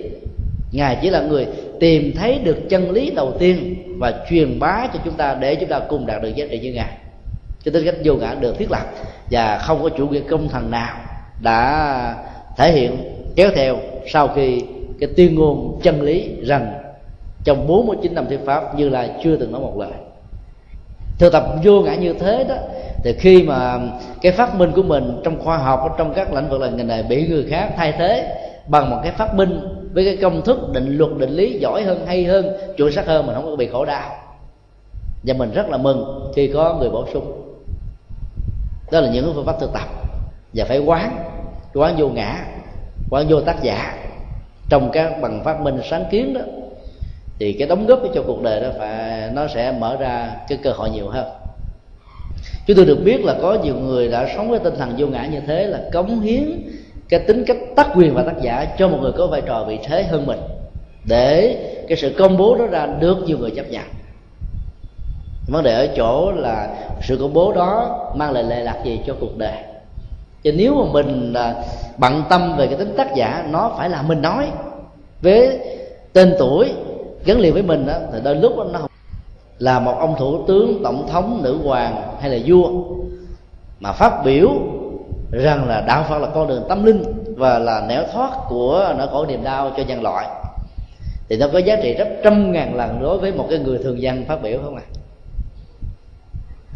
Ngài 0.73 0.99
chỉ 1.03 1.11
là 1.11 1.21
người 1.21 1.47
tìm 1.81 2.13
thấy 2.17 2.39
được 2.39 2.57
chân 2.69 2.91
lý 2.91 3.11
đầu 3.11 3.33
tiên 3.39 3.75
và 3.99 4.13
truyền 4.31 4.59
bá 4.59 4.87
cho 4.93 4.99
chúng 5.05 5.15
ta 5.15 5.35
để 5.35 5.55
chúng 5.55 5.69
ta 5.69 5.79
cùng 5.89 6.07
đạt 6.07 6.23
được 6.23 6.35
giá 6.35 6.47
trị 6.51 6.59
như 6.59 6.73
ngài. 6.73 6.97
Cho 7.65 7.71
tính 7.71 7.85
cách 7.85 7.95
vô 8.05 8.15
ngã 8.15 8.35
được 8.41 8.59
thiết 8.59 8.71
lập 8.71 8.87
và 9.31 9.59
không 9.59 9.83
có 9.83 9.89
chủ 9.89 10.09
nghĩa 10.09 10.21
công 10.21 10.49
thần 10.49 10.71
nào 10.71 10.97
đã 11.41 12.17
thể 12.57 12.73
hiện 12.73 12.97
kéo 13.37 13.51
theo 13.55 13.77
sau 14.13 14.29
khi 14.29 14.63
cái 15.03 15.11
tuyên 15.17 15.35
ngôn 15.35 15.81
chân 15.83 16.03
lý 16.03 16.31
rằng 16.43 16.73
trong 17.45 17.67
49 17.67 18.15
năm 18.15 18.27
thuyết 18.29 18.41
pháp 18.45 18.79
như 18.79 18.89
là 18.89 19.09
chưa 19.25 19.37
từng 19.37 19.53
nói 19.53 19.61
một 19.61 19.79
lời. 19.79 19.93
Thực 21.19 21.33
tập 21.33 21.45
vô 21.65 21.81
ngã 21.81 21.95
như 21.95 22.13
thế 22.13 22.45
đó, 22.49 22.55
thì 23.05 23.13
khi 23.19 23.43
mà 23.43 23.81
cái 24.21 24.33
phát 24.33 24.55
minh 24.55 24.73
của 24.73 24.83
mình 24.83 25.21
trong 25.25 25.41
khoa 25.41 25.57
học, 25.57 25.95
trong 25.99 26.15
các 26.15 26.33
lĩnh 26.35 26.49
vực 26.49 26.61
là 26.61 26.71
ngành 26.71 26.87
này 26.87 27.03
bị 27.03 27.29
người 27.29 27.47
khác 27.51 27.73
thay 27.77 27.93
thế 27.93 28.37
bằng 28.67 28.91
một 28.91 29.01
cái 29.03 29.13
phát 29.13 29.35
minh 29.35 29.61
với 29.93 30.05
cái 30.05 30.17
công 30.17 30.43
thức 30.43 30.59
định 30.73 30.99
luật, 30.99 31.11
định 31.19 31.31
lý 31.31 31.59
giỏi 31.59 31.83
hơn, 31.83 32.07
hay 32.07 32.25
hơn, 32.25 32.47
chuẩn 32.77 32.93
xác 32.93 33.07
hơn 33.07 33.27
mình 33.27 33.35
không 33.35 33.45
có 33.45 33.57
bị 33.57 33.67
khổ 33.67 33.85
đau. 33.85 34.11
Và 35.25 35.35
mình 35.39 35.53
rất 35.55 35.69
là 35.69 35.77
mừng 35.77 36.31
khi 36.37 36.51
có 36.55 36.77
người 36.81 36.91
bổ 36.91 37.07
sung. 37.13 37.43
Đó 38.93 39.01
là 39.01 39.11
những 39.11 39.33
phương 39.35 39.47
pháp 39.47 39.61
thực 39.61 39.73
tập. 39.73 39.89
Và 40.55 40.65
phải 40.65 40.79
quán 40.79 41.17
quán 41.75 41.95
vô 41.99 42.09
ngã, 42.09 42.45
quán 43.11 43.27
vô 43.29 43.41
tác 43.41 43.63
giả 43.63 43.99
trong 44.73 44.91
các 44.93 45.21
bằng 45.21 45.45
phát 45.45 45.61
minh 45.61 45.81
sáng 45.91 46.05
kiến 46.11 46.35
đó, 46.35 46.41
thì 47.39 47.53
cái 47.53 47.69
đóng 47.69 47.87
góp 47.87 48.01
cho 48.15 48.23
cuộc 48.27 48.43
đời 48.43 48.61
đó 48.61 48.69
phải, 48.79 49.31
nó 49.33 49.47
sẽ 49.47 49.73
mở 49.73 49.97
ra 49.97 50.37
cái 50.49 50.59
cơ 50.63 50.73
hội 50.73 50.91
nhiều 50.91 51.09
hơn. 51.09 51.27
Chúng 52.67 52.77
tôi 52.77 52.87
được 52.87 52.99
biết 53.05 53.25
là 53.25 53.35
có 53.43 53.59
nhiều 53.63 53.75
người 53.75 54.09
đã 54.09 54.29
sống 54.37 54.51
với 54.51 54.59
tinh 54.59 54.75
thần 54.79 54.95
vô 54.99 55.07
ngã 55.07 55.27
như 55.27 55.41
thế, 55.47 55.67
là 55.67 55.81
cống 55.93 56.21
hiến 56.21 56.63
cái 57.09 57.21
tính 57.21 57.45
cách 57.47 57.57
tác 57.77 57.87
quyền 57.97 58.15
và 58.15 58.23
tác 58.23 58.41
giả 58.43 58.67
cho 58.79 58.89
một 58.89 58.99
người 59.01 59.13
có 59.13 59.27
vai 59.27 59.43
trò 59.47 59.65
vị 59.65 59.79
thế 59.85 60.03
hơn 60.03 60.27
mình, 60.27 60.41
để 61.09 61.57
cái 61.89 61.97
sự 61.97 62.15
công 62.19 62.37
bố 62.37 62.55
đó 62.55 62.67
ra 62.67 62.87
được 62.87 63.17
nhiều 63.27 63.39
người 63.39 63.51
chấp 63.51 63.71
nhận. 63.71 63.85
Vấn 65.49 65.65
đề 65.65 65.75
ở 65.75 65.89
chỗ 65.97 66.33
là 66.33 66.77
sự 67.03 67.17
công 67.21 67.33
bố 67.33 67.53
đó 67.53 67.99
mang 68.17 68.33
lại 68.33 68.45
lệ 68.45 68.61
lạc 68.61 68.79
gì 68.85 69.01
cho 69.07 69.15
cuộc 69.21 69.39
đời? 69.39 69.57
Chứ 70.43 70.53
nếu 70.53 70.75
mà 70.75 70.93
mình 70.93 71.33
là 71.33 71.65
bận 71.99 72.23
tâm 72.31 72.57
về 72.57 72.67
cái 72.67 72.77
tính 72.77 72.95
tác 72.97 73.15
giả 73.15 73.45
nó 73.51 73.73
phải 73.77 73.89
là 73.89 74.03
mình 74.03 74.23
nói. 74.23 74.51
Với 75.23 75.59
tên 76.13 76.35
tuổi 76.39 76.73
gắn 77.25 77.41
liền 77.41 77.53
với 77.53 77.63
mình 77.63 77.87
đó, 77.87 77.95
thì 78.13 78.19
đôi 78.25 78.35
lúc 78.35 78.57
đó, 78.57 78.65
nó 78.73 78.81
là 79.59 79.79
một 79.79 79.95
ông 79.99 80.15
thủ 80.19 80.45
tướng 80.47 80.83
tổng 80.83 81.09
thống 81.09 81.41
nữ 81.43 81.59
hoàng 81.65 82.03
hay 82.21 82.31
là 82.31 82.39
vua. 82.47 82.71
Mà 83.81 83.93
phát 83.93 84.25
biểu 84.25 84.49
rằng 85.31 85.69
là 85.69 85.81
đạo 85.81 86.05
phật 86.09 86.19
là 86.19 86.29
con 86.35 86.49
đường 86.49 86.65
tâm 86.69 86.85
linh 86.85 87.03
và 87.37 87.59
là 87.59 87.87
nẻo 87.89 88.03
thoát 88.13 88.31
của 88.49 88.95
nỗi 88.99 89.09
khổ 89.09 89.27
niềm 89.27 89.45
đau 89.45 89.73
cho 89.77 89.83
nhân 89.83 90.03
loại. 90.03 90.27
Thì 91.29 91.37
nó 91.37 91.47
có 91.53 91.59
giá 91.59 91.77
trị 91.83 91.95
gấp 91.95 92.09
trăm 92.25 92.53
ngàn 92.53 92.75
lần 92.77 93.01
đối 93.03 93.19
với 93.19 93.33
một 93.33 93.47
cái 93.51 93.59
người 93.59 93.79
thường 93.79 94.03
dân 94.03 94.25
phát 94.25 94.43
biểu 94.43 94.59
không 94.65 94.77
ạ 94.77 94.83
à? 94.87 94.93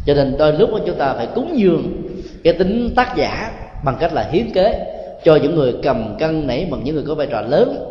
cho 0.07 0.15
nên 0.15 0.37
đôi 0.39 0.53
lúc 0.53 0.71
chúng 0.87 0.99
ta 0.99 1.15
phải 1.17 1.29
cúng 1.35 1.59
dường 1.59 2.06
cái 2.47 2.55
tính 2.55 2.93
tác 2.97 3.17
giả 3.17 3.51
bằng 3.85 3.97
cách 4.01 4.13
là 4.13 4.29
hiến 4.33 4.51
kế 4.53 4.87
cho 5.25 5.37
những 5.37 5.55
người 5.55 5.75
cầm 5.83 6.17
cân 6.19 6.47
nảy 6.47 6.69
bằng 6.71 6.85
những 6.85 6.95
người 6.95 7.05
có 7.09 7.15
vai 7.15 7.27
trò 7.27 7.41
lớn. 7.41 7.87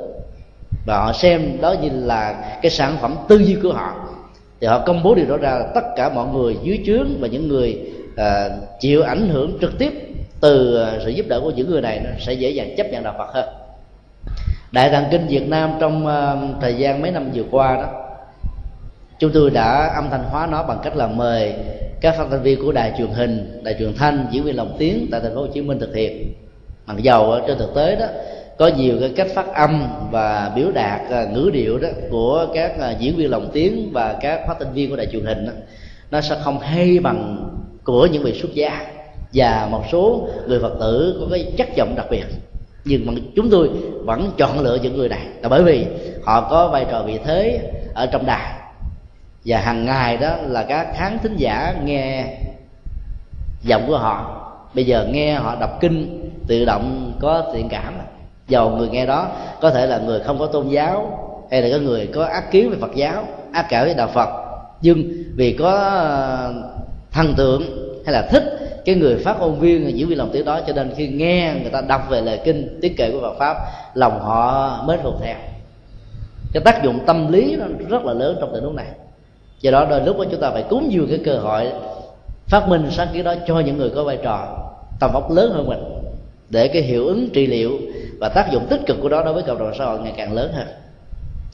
Và 0.85 0.97
họ 0.97 1.13
xem 1.13 1.57
đó 1.61 1.75
như 1.81 1.89
là 1.93 2.35
cái 2.61 2.71
sản 2.71 2.97
phẩm 3.01 3.15
tư 3.27 3.37
duy 3.37 3.57
của 3.63 3.73
họ. 3.73 3.93
Thì 4.61 4.67
họ 4.67 4.79
công 4.79 5.03
bố 5.03 5.15
điều 5.15 5.25
đó 5.25 5.37
ra 5.37 5.63
tất 5.75 5.81
cả 5.95 6.09
mọi 6.09 6.27
người 6.33 6.57
dưới 6.63 6.79
trướng 6.85 7.07
và 7.19 7.27
những 7.27 7.47
người 7.47 7.79
à, 8.17 8.49
chịu 8.79 9.03
ảnh 9.03 9.29
hưởng 9.29 9.57
trực 9.61 9.77
tiếp 9.77 9.93
từ 10.39 10.83
à, 10.83 10.99
sự 11.05 11.09
giúp 11.09 11.25
đỡ 11.29 11.39
của 11.39 11.51
những 11.51 11.69
người 11.69 11.81
này 11.81 12.01
nó 12.03 12.09
sẽ 12.19 12.33
dễ 12.33 12.49
dàng 12.49 12.75
chấp 12.77 12.87
nhận 12.91 13.03
đạo 13.03 13.15
Phật 13.17 13.33
hơn. 13.33 13.49
Đại 14.71 14.89
tạng 14.89 15.05
kinh 15.11 15.27
Việt 15.27 15.49
Nam 15.49 15.71
trong 15.79 16.07
uh, 16.07 16.61
thời 16.61 16.73
gian 16.73 17.01
mấy 17.01 17.11
năm 17.11 17.31
vừa 17.33 17.43
qua 17.51 17.75
đó 17.75 18.04
chúng 19.19 19.31
tôi 19.31 19.49
đã 19.49 19.91
âm 19.95 20.09
thanh 20.09 20.23
hóa 20.23 20.47
nó 20.51 20.63
bằng 20.63 20.79
cách 20.83 20.95
là 20.95 21.07
mời 21.07 21.53
các 22.01 22.15
phát 22.17 22.25
thanh 22.31 22.41
viên 22.41 22.61
của 22.61 22.71
đài 22.71 22.93
truyền 22.97 23.07
hình 23.07 23.61
đài 23.63 23.75
truyền 23.79 23.93
thanh 23.93 24.27
diễn 24.31 24.43
viên 24.43 24.55
lồng 24.55 24.75
tiếng 24.77 25.07
tại 25.11 25.21
thành 25.21 25.35
phố 25.35 25.41
Hồ 25.41 25.47
Chí 25.47 25.61
Minh 25.61 25.79
thực 25.79 25.95
hiện. 25.95 26.33
Mặc 26.85 26.97
dầu 26.97 27.39
trên 27.47 27.57
thực 27.57 27.75
tế 27.75 27.95
đó 27.95 28.05
có 28.57 28.67
nhiều 28.67 28.97
cái 28.99 29.13
cách 29.15 29.27
phát 29.35 29.53
âm 29.53 29.83
và 30.11 30.51
biểu 30.55 30.71
đạt 30.71 31.01
à, 31.11 31.25
ngữ 31.33 31.49
điệu 31.53 31.77
đó 31.77 31.87
của 32.09 32.47
các 32.53 32.79
à, 32.79 32.91
diễn 32.99 33.15
viên 33.15 33.31
lồng 33.31 33.49
tiếng 33.53 33.89
và 33.93 34.17
các 34.21 34.47
phát 34.47 34.55
thanh 34.59 34.73
viên 34.73 34.89
của 34.89 34.95
đài 34.95 35.05
truyền 35.05 35.25
hình 35.25 35.45
đó, 35.45 35.51
nó 36.11 36.21
sẽ 36.21 36.37
không 36.43 36.59
hay 36.59 36.99
bằng 36.99 37.49
của 37.83 38.05
những 38.05 38.23
vị 38.23 38.39
xuất 38.41 38.53
gia 38.53 38.87
và 39.33 39.67
một 39.71 39.83
số 39.91 40.27
người 40.47 40.59
phật 40.59 40.73
tử 40.79 41.17
có 41.19 41.27
cái 41.31 41.53
chất 41.57 41.67
giọng 41.75 41.93
đặc 41.95 42.05
biệt. 42.09 42.25
Nhưng 42.85 43.05
mà 43.05 43.13
chúng 43.35 43.49
tôi 43.49 43.69
vẫn 44.03 44.31
chọn 44.37 44.59
lựa 44.59 44.77
những 44.81 44.97
người 44.97 45.09
này 45.09 45.27
là 45.41 45.49
bởi 45.49 45.63
vì 45.63 45.85
họ 46.23 46.47
có 46.49 46.67
vai 46.67 46.85
trò 46.91 47.03
vị 47.03 47.19
thế 47.23 47.59
ở 47.93 48.05
trong 48.05 48.25
đài 48.25 48.64
và 49.45 49.59
hàng 49.59 49.85
ngày 49.85 50.17
đó 50.17 50.35
là 50.41 50.63
các 50.63 50.87
khán 50.93 51.17
thính 51.23 51.35
giả 51.37 51.75
nghe 51.83 52.25
giọng 53.63 53.83
của 53.87 53.97
họ. 53.97 54.41
Bây 54.73 54.85
giờ 54.85 55.07
nghe 55.11 55.33
họ 55.33 55.55
đọc 55.59 55.77
kinh, 55.81 56.29
tự 56.47 56.65
động 56.65 57.13
có 57.19 57.51
thiện 57.53 57.69
cảm. 57.69 57.93
Dầu 58.47 58.69
người 58.69 58.89
nghe 58.89 59.05
đó, 59.05 59.27
có 59.61 59.69
thể 59.69 59.87
là 59.87 59.97
người 59.97 60.19
không 60.19 60.39
có 60.39 60.45
tôn 60.45 60.69
giáo, 60.69 61.19
hay 61.51 61.61
là 61.61 61.77
có 61.77 61.83
người 61.83 62.07
có 62.07 62.25
ác 62.25 62.51
kiến 62.51 62.69
về 62.69 62.77
phật 62.81 62.95
giáo, 62.95 63.27
ác 63.53 63.65
cảm 63.69 63.85
với 63.85 63.93
đạo 63.93 64.07
phật. 64.13 64.29
Nhưng 64.81 65.03
vì 65.35 65.53
có 65.53 65.71
ờ, 65.71 66.53
thần 67.11 67.33
tượng 67.37 67.61
hay 68.05 68.13
là 68.13 68.27
thích 68.31 68.43
cái 68.85 68.95
người 68.95 69.17
phát 69.17 69.39
ngôn 69.39 69.59
viên 69.59 69.97
diễn 69.97 70.07
viên 70.07 70.17
lòng 70.17 70.29
tiếng 70.33 70.45
đó, 70.45 70.59
cho 70.67 70.73
nên 70.73 70.93
khi 70.97 71.07
nghe 71.07 71.55
người 71.61 71.71
ta 71.71 71.81
đọc 71.81 72.09
về 72.09 72.21
lời 72.21 72.39
kinh, 72.45 72.79
tiết 72.81 72.97
kệ 72.97 73.11
của 73.11 73.21
Phật 73.21 73.35
pháp, 73.39 73.57
lòng 73.93 74.19
họ 74.19 74.83
mới 74.85 74.97
thuộc 75.03 75.13
theo. 75.21 75.35
Cái 76.53 76.63
tác 76.65 76.83
dụng 76.83 76.99
tâm 77.05 77.31
lý 77.31 77.55
nó 77.55 77.65
rất 77.89 78.05
là 78.05 78.13
lớn 78.13 78.37
trong 78.39 78.51
tình 78.53 78.63
huống 78.63 78.75
này 78.75 78.87
do 79.65 79.71
đó 79.71 79.85
đôi 79.89 80.01
lúc 80.01 80.17
đó 80.17 80.25
chúng 80.31 80.41
ta 80.41 80.51
phải 80.51 80.63
cúng 80.69 80.91
dường 80.91 81.07
cái 81.09 81.19
cơ 81.25 81.37
hội 81.37 81.71
phát 82.47 82.67
minh 82.67 82.87
sáng 82.91 83.07
kiến 83.13 83.23
đó 83.23 83.35
cho 83.47 83.59
những 83.59 83.77
người 83.77 83.89
có 83.89 84.03
vai 84.03 84.17
trò 84.23 84.57
tầm 84.99 85.11
vóc 85.13 85.31
lớn 85.31 85.51
hơn 85.53 85.67
mình, 85.67 85.83
để 86.49 86.67
cái 86.67 86.81
hiệu 86.81 87.07
ứng 87.07 87.29
trị 87.33 87.47
liệu 87.47 87.79
và 88.19 88.29
tác 88.29 88.51
dụng 88.51 88.65
tích 88.69 88.81
cực 88.85 88.97
của 89.01 89.09
đó 89.09 89.23
đối 89.23 89.33
với 89.33 89.43
cộng 89.43 89.59
đồng 89.59 89.71
xã 89.77 89.85
hội 89.85 89.99
ngày 89.99 90.13
càng 90.17 90.33
lớn 90.33 90.51
hơn. 90.53 90.67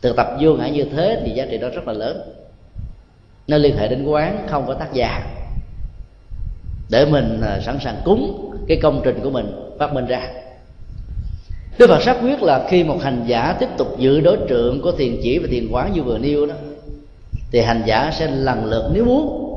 Thực 0.02 0.16
tập 0.16 0.28
vô 0.40 0.54
ngã 0.54 0.68
như 0.68 0.84
thế 0.84 1.22
thì 1.26 1.32
giá 1.32 1.46
trị 1.52 1.58
đó 1.58 1.68
rất 1.76 1.88
là 1.88 1.94
lớn. 1.94 2.22
Nó 3.48 3.58
liên 3.58 3.78
hệ 3.78 3.88
đến 3.88 4.06
quán 4.06 4.48
không 4.50 4.64
có 4.68 4.74
tác 4.74 4.94
giả. 4.94 5.22
Để 6.90 7.06
mình 7.06 7.42
à, 7.42 7.60
sẵn 7.66 7.80
sàng 7.80 8.02
cúng 8.06 8.52
cái 8.68 8.80
công 8.82 9.02
trình 9.04 9.20
của 9.24 9.30
mình, 9.30 9.76
phát 9.80 9.94
minh 9.94 10.06
ra. 10.06 10.28
Đức 11.78 11.88
Phật 11.88 12.02
xác 12.02 12.18
quyết 12.22 12.44
là 12.44 12.68
khi 12.70 12.84
một 12.84 12.98
hành 13.02 13.24
giả 13.28 13.56
tiếp 13.60 13.70
tục 13.78 14.00
giữ 14.00 14.22
đối 14.22 14.38
tượng 14.38 14.82
của 14.82 14.92
thiền 14.92 15.18
chỉ 15.24 15.40
và 15.40 15.48
thiền 15.52 15.68
quán 15.72 15.94
như 15.94 16.04
vừa 16.04 16.18
nêu 16.18 16.46
đó 16.46 16.54
thì 17.52 17.62
hành 17.62 17.84
giả 17.86 18.12
sẽ 18.14 18.28
lần 18.28 18.66
lượt 18.66 18.90
nếu 18.94 19.06
muốn 19.06 19.48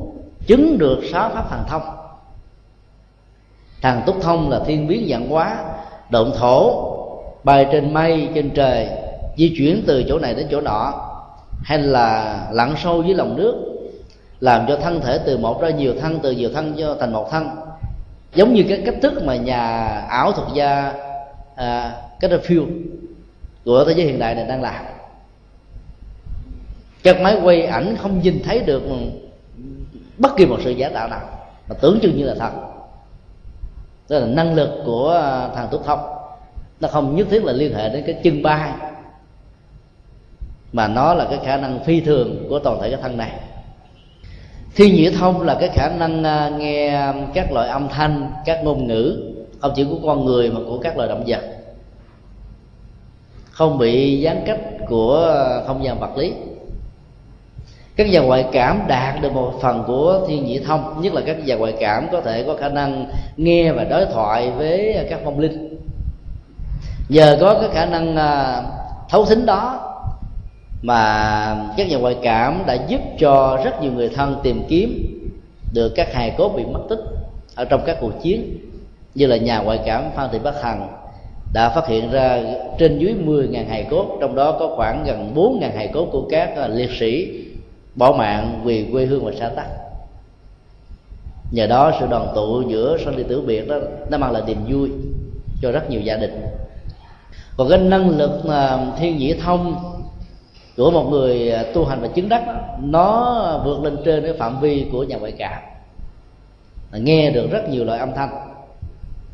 chứng 0.46 0.78
được 0.78 1.00
sáu 1.12 1.30
pháp 1.30 1.50
thần 1.50 1.64
thông. 1.68 1.82
Thằng 3.82 4.02
túc 4.06 4.16
thông 4.22 4.50
là 4.50 4.60
thiên 4.66 4.88
biến 4.88 5.06
dạng 5.10 5.28
hóa 5.28 5.64
động 6.10 6.32
thổ 6.38 6.90
bay 7.44 7.66
trên 7.72 7.94
mây 7.94 8.28
trên 8.34 8.50
trời 8.50 8.88
di 9.36 9.54
chuyển 9.58 9.82
từ 9.86 10.04
chỗ 10.08 10.18
này 10.18 10.34
đến 10.34 10.46
chỗ 10.50 10.60
nọ 10.60 10.92
hay 11.64 11.78
là 11.78 12.38
lặn 12.52 12.74
sâu 12.82 13.02
dưới 13.02 13.14
lòng 13.14 13.36
nước 13.36 13.54
làm 14.40 14.64
cho 14.68 14.76
thân 14.76 15.00
thể 15.00 15.18
từ 15.26 15.38
một 15.38 15.62
ra 15.62 15.70
nhiều 15.70 15.94
thân 16.00 16.18
từ 16.22 16.30
nhiều 16.30 16.50
thân 16.54 16.74
cho 16.78 16.96
thành 17.00 17.12
một 17.12 17.30
thân. 17.30 17.48
Giống 18.34 18.54
như 18.54 18.64
cái 18.68 18.82
cách 18.86 18.94
thức 19.02 19.22
mà 19.24 19.36
nhà 19.36 19.86
ảo 20.08 20.32
thuật 20.32 20.48
gia 20.54 20.92
à, 21.56 21.92
cách 22.20 22.30
phiêu 22.42 22.64
của 23.64 23.84
thế 23.84 23.94
giới 23.96 24.06
hiện 24.06 24.18
đại 24.18 24.34
này 24.34 24.44
đang 24.44 24.62
làm 24.62 24.84
các 27.04 27.20
máy 27.20 27.36
quay 27.42 27.62
ảnh 27.62 27.96
không 27.96 28.20
nhìn 28.22 28.42
thấy 28.44 28.60
được 28.60 28.82
bất 30.18 30.36
kỳ 30.36 30.46
một 30.46 30.58
sự 30.64 30.70
giả 30.70 30.88
tạo 30.88 31.08
nào. 31.08 31.20
Mà 31.68 31.74
tưởng 31.80 31.98
chừng 32.02 32.16
như 32.16 32.24
là 32.24 32.34
thật. 32.38 32.50
Đó 34.08 34.18
là 34.18 34.26
năng 34.26 34.54
lực 34.54 34.70
của 34.86 35.10
à, 35.10 35.48
thằng 35.54 35.68
túc 35.70 35.84
thông. 35.84 36.00
Nó 36.80 36.88
không 36.88 37.16
nhất 37.16 37.26
thiết 37.30 37.44
là 37.44 37.52
liên 37.52 37.74
hệ 37.74 37.88
đến 37.88 38.02
cái 38.06 38.20
chân 38.24 38.42
bay 38.42 38.72
mà 40.72 40.88
nó 40.88 41.14
là 41.14 41.26
cái 41.30 41.38
khả 41.44 41.56
năng 41.56 41.84
phi 41.84 42.00
thường 42.00 42.46
của 42.48 42.58
toàn 42.58 42.80
thể 42.80 42.90
cái 42.90 43.00
thân 43.02 43.16
này. 43.16 43.30
Thiên 44.76 44.94
nhĩ 44.94 45.10
thông 45.10 45.42
là 45.42 45.56
cái 45.60 45.68
khả 45.68 45.88
năng 45.88 46.24
à, 46.24 46.48
nghe 46.48 47.12
các 47.34 47.52
loại 47.52 47.68
âm 47.68 47.88
thanh, 47.88 48.32
các 48.44 48.64
ngôn 48.64 48.86
ngữ, 48.86 49.34
không 49.60 49.72
chỉ 49.76 49.84
của 49.84 49.98
con 50.06 50.24
người 50.24 50.50
mà 50.50 50.60
của 50.66 50.78
các 50.78 50.96
loài 50.96 51.08
động 51.08 51.24
vật. 51.26 51.40
Không 53.50 53.78
bị 53.78 54.20
gián 54.20 54.42
cách 54.46 54.60
của 54.88 55.32
à, 55.34 55.66
không 55.66 55.84
gian 55.84 56.00
vật 56.00 56.16
lý 56.16 56.32
các 57.96 58.10
nhà 58.10 58.20
ngoại 58.20 58.46
cảm 58.52 58.80
đạt 58.88 59.22
được 59.22 59.32
một 59.32 59.52
phần 59.60 59.84
của 59.86 60.20
thiên 60.28 60.44
nhĩ 60.44 60.58
thông, 60.58 61.02
nhất 61.02 61.14
là 61.14 61.20
các 61.26 61.46
nhà 61.46 61.54
ngoại 61.54 61.74
cảm 61.80 62.08
có 62.12 62.20
thể 62.20 62.42
có 62.42 62.56
khả 62.56 62.68
năng 62.68 63.06
nghe 63.36 63.72
và 63.72 63.84
đối 63.84 64.06
thoại 64.06 64.50
với 64.50 65.06
các 65.10 65.24
vong 65.24 65.38
linh. 65.38 65.78
Nhờ 67.08 67.36
có 67.40 67.58
cái 67.60 67.68
khả 67.72 67.86
năng 67.86 68.16
à, 68.16 68.62
thấu 69.10 69.24
thính 69.24 69.46
đó 69.46 69.90
mà 70.82 71.56
các 71.76 71.88
nhà 71.88 71.96
ngoại 71.96 72.16
cảm 72.22 72.62
đã 72.66 72.74
giúp 72.88 73.00
cho 73.18 73.58
rất 73.64 73.82
nhiều 73.82 73.92
người 73.92 74.08
thân 74.08 74.40
tìm 74.42 74.62
kiếm 74.68 75.20
được 75.72 75.92
các 75.96 76.14
hài 76.14 76.30
cốt 76.38 76.48
bị 76.56 76.64
mất 76.64 76.80
tích 76.88 77.00
ở 77.54 77.64
trong 77.64 77.80
các 77.86 77.96
cuộc 78.00 78.22
chiến. 78.22 78.58
Như 79.14 79.26
là 79.26 79.36
nhà 79.36 79.58
ngoại 79.58 79.80
cảm 79.86 80.04
Phan 80.16 80.28
Thị 80.32 80.38
Bắc 80.42 80.62
Hằng 80.62 80.88
đã 81.52 81.68
phát 81.68 81.86
hiện 81.88 82.10
ra 82.10 82.40
trên 82.78 82.98
dưới 82.98 83.14
10.000 83.26 83.68
hài 83.68 83.86
cốt, 83.90 84.18
trong 84.20 84.34
đó 84.34 84.56
có 84.58 84.74
khoảng 84.76 85.04
gần 85.06 85.32
4.000 85.34 85.76
hài 85.76 85.88
cốt 85.88 86.08
của 86.12 86.26
các 86.30 86.56
à, 86.56 86.68
liệt 86.68 86.90
sĩ 87.00 87.43
bỏ 87.94 88.12
mạng 88.12 88.60
vì 88.64 88.88
quê 88.92 89.04
hương 89.04 89.24
và 89.24 89.32
xã 89.40 89.48
tắc. 89.48 89.66
Nhờ 91.50 91.66
đó 91.66 91.92
sự 92.00 92.06
đoàn 92.06 92.32
tụ 92.34 92.62
giữa 92.68 92.96
sanh 93.04 93.16
ly 93.16 93.22
tử 93.28 93.40
biệt 93.40 93.68
đó 93.68 93.76
nó 94.10 94.18
mang 94.18 94.32
lại 94.32 94.42
niềm 94.46 94.58
vui 94.68 94.90
cho 95.62 95.72
rất 95.72 95.90
nhiều 95.90 96.00
gia 96.00 96.16
đình. 96.16 96.46
Còn 97.56 97.68
cái 97.68 97.78
năng 97.78 98.10
lực 98.10 98.46
mà 98.46 98.86
thiên 98.98 99.16
nhĩ 99.16 99.34
thông 99.34 99.94
của 100.76 100.90
một 100.90 101.08
người 101.10 101.50
à, 101.50 101.64
tu 101.74 101.84
hành 101.84 102.00
và 102.00 102.08
chứng 102.08 102.28
đắc 102.28 102.46
đó, 102.46 102.54
nó 102.80 103.62
vượt 103.64 103.82
lên 103.82 103.96
trên 104.04 104.24
cái 104.24 104.32
phạm 104.32 104.60
vi 104.60 104.86
của 104.92 105.04
nhà 105.04 105.16
ngoại 105.16 105.32
cảm 105.32 105.62
nghe 106.92 107.30
được 107.30 107.50
rất 107.50 107.68
nhiều 107.68 107.84
loại 107.84 107.98
âm 107.98 108.14
thanh 108.14 108.30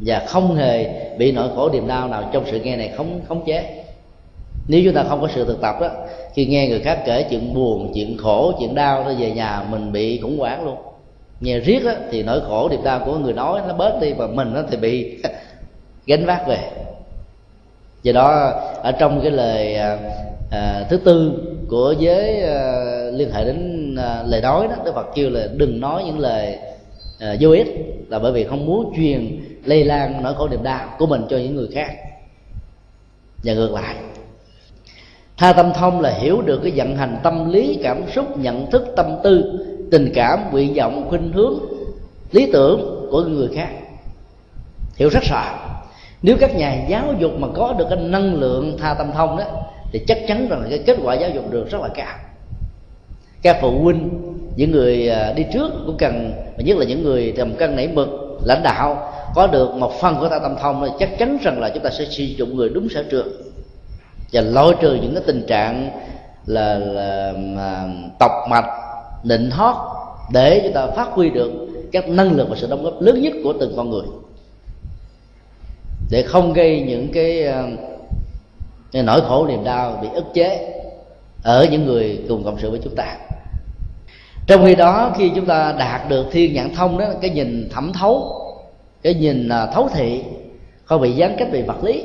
và 0.01 0.25
không 0.29 0.55
hề 0.55 1.09
bị 1.19 1.33
nỗi 1.33 1.49
khổ 1.55 1.71
niềm 1.73 1.87
đau 1.87 2.09
nào 2.09 2.31
trong 2.33 2.45
sự 2.51 2.61
nghe 2.61 2.77
này 2.77 2.89
không 2.97 3.21
khống 3.29 3.45
chế 3.47 3.80
nếu 4.71 4.83
chúng 4.85 4.95
ta 4.95 5.05
không 5.09 5.21
có 5.21 5.29
sự 5.35 5.45
thực 5.45 5.61
tập 5.61 5.77
đó 5.81 5.89
khi 6.35 6.47
nghe 6.47 6.69
người 6.69 6.81
khác 6.81 7.03
kể 7.07 7.27
chuyện 7.31 7.55
buồn 7.55 7.93
chuyện 7.95 8.17
khổ 8.19 8.53
chuyện 8.59 8.75
đau 8.75 9.05
nó 9.05 9.13
về 9.19 9.31
nhà 9.31 9.65
mình 9.71 9.93
bị 9.93 10.21
khủng 10.21 10.39
hoảng 10.39 10.65
luôn. 10.65 10.77
Nghe 11.41 11.59
riết 11.59 11.85
á, 11.85 11.95
thì 12.11 12.23
nỗi 12.23 12.41
khổ 12.41 12.69
niềm 12.69 12.85
đau 12.85 13.03
của 13.05 13.19
người 13.19 13.33
nói 13.33 13.61
nó 13.69 13.75
bớt 13.75 14.01
đi 14.01 14.13
và 14.13 14.27
mình 14.27 14.55
nó 14.55 14.63
thì 14.71 14.77
bị 14.77 15.23
gánh 16.07 16.27
vác 16.27 16.47
về. 16.47 16.59
Do 18.03 18.13
đó 18.13 18.53
ở 18.83 18.93
trong 18.93 19.21
cái 19.23 19.31
lời 19.31 19.75
à, 19.75 19.99
à, 20.51 20.87
thứ 20.91 20.97
tư 20.97 21.33
của 21.69 21.95
giới 21.99 22.43
à, 22.43 22.83
liên 23.13 23.31
hệ 23.33 23.45
đến 23.45 23.95
à, 23.99 24.23
lời 24.27 24.41
nói 24.41 24.69
đó 24.69 24.75
đức 24.85 24.95
phật 24.95 25.07
kêu 25.15 25.31
là 25.31 25.49
đừng 25.57 25.81
nói 25.81 26.03
những 26.07 26.19
lời 26.19 26.59
à, 27.21 27.37
vô 27.41 27.51
ích 27.51 27.69
là 28.09 28.19
bởi 28.19 28.33
vì 28.33 28.45
không 28.45 28.67
muốn 28.67 28.93
truyền 28.97 29.41
lây 29.65 29.85
lan 29.85 30.23
nỗi 30.23 30.35
khổ 30.35 30.49
niềm 30.49 30.63
đau 30.63 30.89
của 30.99 31.07
mình 31.07 31.23
cho 31.31 31.37
những 31.37 31.57
người 31.57 31.69
khác. 31.75 31.91
Và 33.45 33.55
ngược 33.55 33.73
lại 33.73 33.95
tha 35.41 35.53
tâm 35.53 35.73
thông 35.75 36.01
là 36.01 36.11
hiểu 36.11 36.43
được 36.43 36.61
cái 36.63 36.73
vận 36.77 36.97
hành 36.97 37.17
tâm 37.23 37.51
lý, 37.53 37.79
cảm 37.83 38.03
xúc, 38.15 38.39
nhận 38.39 38.71
thức, 38.71 38.85
tâm 38.97 39.07
tư, 39.25 39.45
tình 39.91 40.13
cảm, 40.15 40.39
nguyện 40.51 40.75
vọng, 40.75 41.07
khuynh 41.09 41.33
hướng, 41.33 41.59
lý 42.33 42.51
tưởng 42.53 43.09
của 43.11 43.23
người 43.23 43.49
khác. 43.55 43.69
Hiểu 44.97 45.09
rất 45.09 45.23
rõ. 45.31 45.45
Nếu 46.23 46.37
các 46.41 46.57
nhà 46.57 46.87
giáo 46.89 47.15
dục 47.19 47.31
mà 47.39 47.49
có 47.55 47.75
được 47.79 47.85
cái 47.91 47.99
năng 47.99 48.35
lượng 48.35 48.77
tha 48.81 48.95
tâm 48.95 49.13
thông 49.13 49.37
đó, 49.37 49.45
thì 49.93 50.01
chắc 50.07 50.19
chắn 50.29 50.49
rằng 50.51 50.67
cái 50.71 50.79
kết 50.87 50.97
quả 51.03 51.15
giáo 51.15 51.31
dục 51.31 51.51
được 51.51 51.71
rất 51.71 51.81
là 51.81 51.89
cao. 51.95 52.17
Các 53.43 53.59
phụ 53.61 53.71
huynh, 53.83 54.09
những 54.57 54.71
người 54.71 55.09
à, 55.09 55.33
đi 55.33 55.45
trước 55.53 55.73
cũng 55.87 55.97
cần, 55.99 56.33
và 56.57 56.63
nhất 56.65 56.77
là 56.77 56.85
những 56.85 57.03
người 57.03 57.35
tầm 57.37 57.55
cân 57.55 57.77
nảy 57.77 57.89
mực, 57.89 58.09
lãnh 58.45 58.63
đạo, 58.63 59.13
có 59.35 59.47
được 59.47 59.75
một 59.75 59.93
phần 60.01 60.17
của 60.21 60.29
ta 60.29 60.39
tâm 60.39 60.57
thông, 60.61 60.85
thì 60.85 60.91
chắc 60.99 61.19
chắn 61.19 61.39
rằng 61.43 61.61
là 61.61 61.71
chúng 61.75 61.83
ta 61.83 61.91
sẽ 61.91 62.05
sử 62.05 62.25
dụng 62.25 62.57
người 62.57 62.69
đúng 62.69 62.89
sở 62.89 63.05
trường 63.11 63.29
và 64.33 64.41
loại 64.41 64.75
trừ 64.81 64.95
những 64.95 65.15
cái 65.15 65.23
tình 65.27 65.47
trạng 65.47 65.91
là, 66.47 66.79
là, 66.79 67.33
mà, 67.39 67.85
tọc 68.19 68.33
mạch 68.51 68.67
nịnh 69.25 69.51
hót 69.51 69.77
để 70.33 70.61
chúng 70.65 70.73
ta 70.73 70.87
phát 70.87 71.09
huy 71.13 71.31
được 71.31 71.51
các 71.93 72.09
năng 72.09 72.33
lực 72.33 72.49
và 72.49 72.57
sự 72.57 72.67
đóng 72.71 72.85
góp 72.85 73.01
lớn 73.01 73.23
nhất 73.23 73.33
của 73.45 73.53
từng 73.61 73.73
con 73.77 73.91
người. 73.91 74.07
Để 76.11 76.23
không 76.23 76.53
gây 76.53 76.85
những 76.89 77.13
cái 77.13 77.43
ờ, 77.43 77.65
cái 78.93 79.03
nỗi 79.03 79.21
khổ 79.21 79.47
niềm 79.47 79.65
đau 79.65 79.99
bị 80.03 80.09
ức 80.15 80.25
chế 80.35 80.75
ở 81.43 81.67
những 81.71 81.87
người 81.87 82.21
cùng 82.29 82.45
cộng 82.45 82.59
sự 82.59 82.71
với 82.71 82.81
chúng 82.85 82.97
ta. 82.97 83.17
Trong 84.47 84.65
khi 84.65 84.75
đó 84.75 85.15
khi 85.19 85.31
chúng 85.35 85.47
ta 85.47 85.75
đạt 85.79 86.09
được 86.09 86.27
thiên 86.33 86.55
nhãn 86.55 86.75
thông 86.75 86.99
đó 86.99 87.07
cái 87.21 87.31
nhìn 87.31 87.69
thẩm 87.73 87.93
thấu 87.93 88.41
cái 89.03 89.15
nhìn 89.15 89.49
ờ, 89.49 89.71
thấu 89.75 89.89
thị 89.95 90.23
không 90.85 91.01
bị 91.01 91.11
gián 91.11 91.37
cách 91.39 91.49
về 91.53 91.63
vật 91.63 91.85
lý 91.85 92.05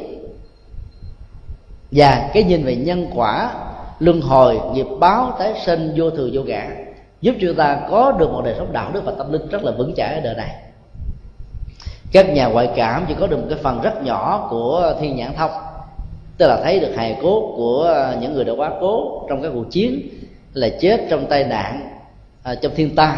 và 1.91 2.29
cái 2.33 2.43
nhìn 2.43 2.63
về 2.63 2.75
nhân 2.75 3.07
quả 3.15 3.51
luân 3.99 4.21
hồi 4.21 4.59
nghiệp 4.73 4.87
báo 4.99 5.35
tái 5.39 5.53
sinh 5.65 5.93
vô 5.95 6.09
thường 6.09 6.29
vô 6.33 6.41
ngã 6.41 6.67
giúp 7.21 7.35
chúng 7.41 7.55
ta 7.55 7.79
có 7.89 8.11
được 8.11 8.31
một 8.31 8.41
đời 8.45 8.55
sống 8.57 8.73
đạo 8.73 8.91
đức 8.93 9.01
và 9.05 9.13
tâm 9.17 9.31
linh 9.31 9.49
rất 9.49 9.63
là 9.63 9.71
vững 9.71 9.93
chãi 9.95 10.15
ở 10.15 10.21
đời 10.21 10.35
này. 10.35 10.55
Các 12.11 12.29
nhà 12.29 12.47
ngoại 12.47 12.69
cảm 12.75 13.05
chỉ 13.07 13.15
có 13.19 13.27
được 13.27 13.37
một 13.37 13.45
cái 13.49 13.59
phần 13.63 13.81
rất 13.81 14.03
nhỏ 14.03 14.47
của 14.49 14.93
thiên 14.99 15.15
nhãn 15.15 15.33
thông 15.37 15.51
tức 16.37 16.47
là 16.47 16.61
thấy 16.63 16.79
được 16.79 16.93
hài 16.95 17.17
cốt 17.21 17.53
của 17.57 18.13
những 18.21 18.33
người 18.33 18.43
đã 18.43 18.53
quá 18.57 18.71
cố 18.81 19.21
trong 19.29 19.41
các 19.41 19.51
cuộc 19.53 19.71
chiến 19.71 20.09
là 20.53 20.69
chết 20.79 21.01
trong 21.09 21.25
tai 21.25 21.43
nạn 21.43 21.89
à, 22.43 22.55
trong 22.55 22.71
thiên 22.75 22.95
tai 22.95 23.17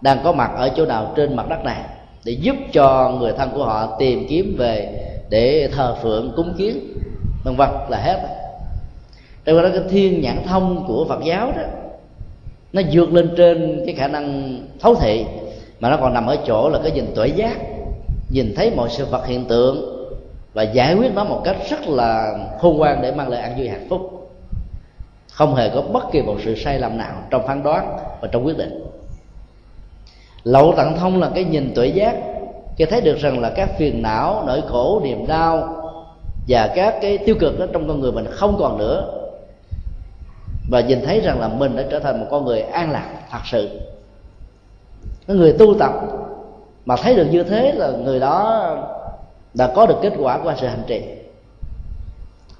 đang 0.00 0.18
có 0.24 0.32
mặt 0.32 0.50
ở 0.56 0.70
chỗ 0.76 0.86
nào 0.86 1.12
trên 1.16 1.36
mặt 1.36 1.48
đất 1.48 1.64
này 1.64 1.80
để 2.24 2.32
giúp 2.32 2.56
cho 2.72 3.12
người 3.20 3.32
thân 3.38 3.50
của 3.54 3.64
họ 3.64 3.96
tìm 3.98 4.26
kiếm 4.28 4.54
về 4.58 4.92
để 5.30 5.68
thờ 5.76 5.96
phượng 6.02 6.32
cúng 6.36 6.54
kiến 6.58 6.89
vân 7.44 7.56
vân, 7.56 7.68
là 7.88 7.98
hết 7.98 8.40
trong 9.44 9.62
đó 9.62 9.68
cái 9.74 9.82
thiên 9.90 10.20
nhãn 10.20 10.42
thông 10.46 10.84
của 10.86 11.06
phật 11.08 11.20
giáo 11.24 11.52
đó. 11.56 11.62
Nó 12.72 12.82
vượt 12.92 13.12
lên 13.12 13.30
trên 13.36 13.82
cái 13.86 13.94
khả 13.94 14.08
năng 14.08 14.56
thấu 14.80 14.94
thị, 14.94 15.24
mà 15.80 15.90
nó 15.90 15.96
còn 15.96 16.14
nằm 16.14 16.26
ở 16.26 16.36
chỗ 16.46 16.68
là 16.68 16.78
cái 16.82 16.92
nhìn 16.92 17.06
tuệ 17.14 17.26
giác, 17.26 17.56
nhìn 18.30 18.54
thấy 18.56 18.70
mọi 18.76 18.88
sự 18.90 19.04
vật 19.04 19.26
hiện 19.26 19.44
tượng 19.44 19.96
và 20.52 20.62
giải 20.62 20.94
quyết 20.94 21.14
nó 21.14 21.24
một 21.24 21.40
cách 21.44 21.56
rất 21.70 21.88
là 21.88 22.32
khôn 22.60 22.76
ngoan 22.76 23.02
để 23.02 23.12
mang 23.12 23.28
lại 23.28 23.40
an 23.40 23.54
vui 23.58 23.68
hạnh 23.68 23.86
phúc. 23.90 24.30
Không 25.32 25.54
hề 25.54 25.68
có 25.68 25.82
bất 25.82 26.04
kỳ 26.12 26.22
một 26.22 26.36
sự 26.44 26.54
sai 26.54 26.78
lầm 26.78 26.98
nào 26.98 27.12
trong 27.30 27.46
phán 27.46 27.62
đoán 27.62 27.96
và 28.20 28.28
trong 28.32 28.46
quyết 28.46 28.58
định. 28.58 28.84
Lậu 30.44 30.74
tận 30.76 30.96
thông 30.96 31.20
là 31.20 31.30
cái 31.34 31.44
nhìn 31.44 31.72
tuệ 31.74 31.86
giác 31.86 32.16
khi 32.76 32.84
thấy 32.84 33.00
được 33.00 33.18
rằng 33.18 33.40
là 33.40 33.50
các 33.56 33.68
phiền 33.78 34.02
não, 34.02 34.44
nỗi 34.46 34.62
khổ, 34.68 35.00
niềm 35.04 35.26
đau 35.26 35.79
và 36.48 36.72
các 36.74 36.94
cái 37.02 37.18
tiêu 37.18 37.36
cực 37.40 37.58
đó 37.58 37.66
trong 37.72 37.88
con 37.88 38.00
người 38.00 38.12
mình 38.12 38.26
không 38.30 38.56
còn 38.58 38.78
nữa. 38.78 39.16
Và 40.70 40.80
nhìn 40.80 41.00
thấy 41.04 41.20
rằng 41.20 41.40
là 41.40 41.48
mình 41.48 41.76
đã 41.76 41.84
trở 41.90 41.98
thành 41.98 42.20
một 42.20 42.26
con 42.30 42.44
người 42.44 42.60
an 42.60 42.90
lạc, 42.90 43.08
thật 43.30 43.40
sự. 43.44 43.80
Cái 45.26 45.36
người 45.36 45.52
tu 45.52 45.74
tập 45.78 45.92
mà 46.86 46.96
thấy 46.96 47.14
được 47.14 47.26
như 47.30 47.42
thế 47.42 47.72
là 47.72 47.90
người 47.90 48.20
đó 48.20 48.76
đã 49.54 49.72
có 49.74 49.86
được 49.86 49.96
kết 50.02 50.12
quả 50.18 50.38
qua 50.42 50.56
sự 50.60 50.66
hành 50.66 50.82
trì. 50.86 51.02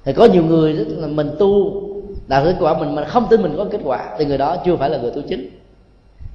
Thì 0.03 0.13
có 0.13 0.25
nhiều 0.25 0.43
người 0.43 0.73
là 0.73 1.07
mình 1.07 1.29
tu 1.39 1.81
đạt 2.27 2.43
kết 2.43 2.55
quả, 2.59 2.79
mình 2.79 2.95
mà 2.95 3.05
không 3.05 3.27
tin 3.29 3.41
mình 3.41 3.53
có 3.57 3.65
kết 3.71 3.79
quả, 3.83 4.15
thì 4.17 4.25
người 4.25 4.37
đó 4.37 4.55
chưa 4.65 4.75
phải 4.75 4.89
là 4.89 4.97
người 4.97 5.11
tu 5.11 5.21
chính. 5.21 5.49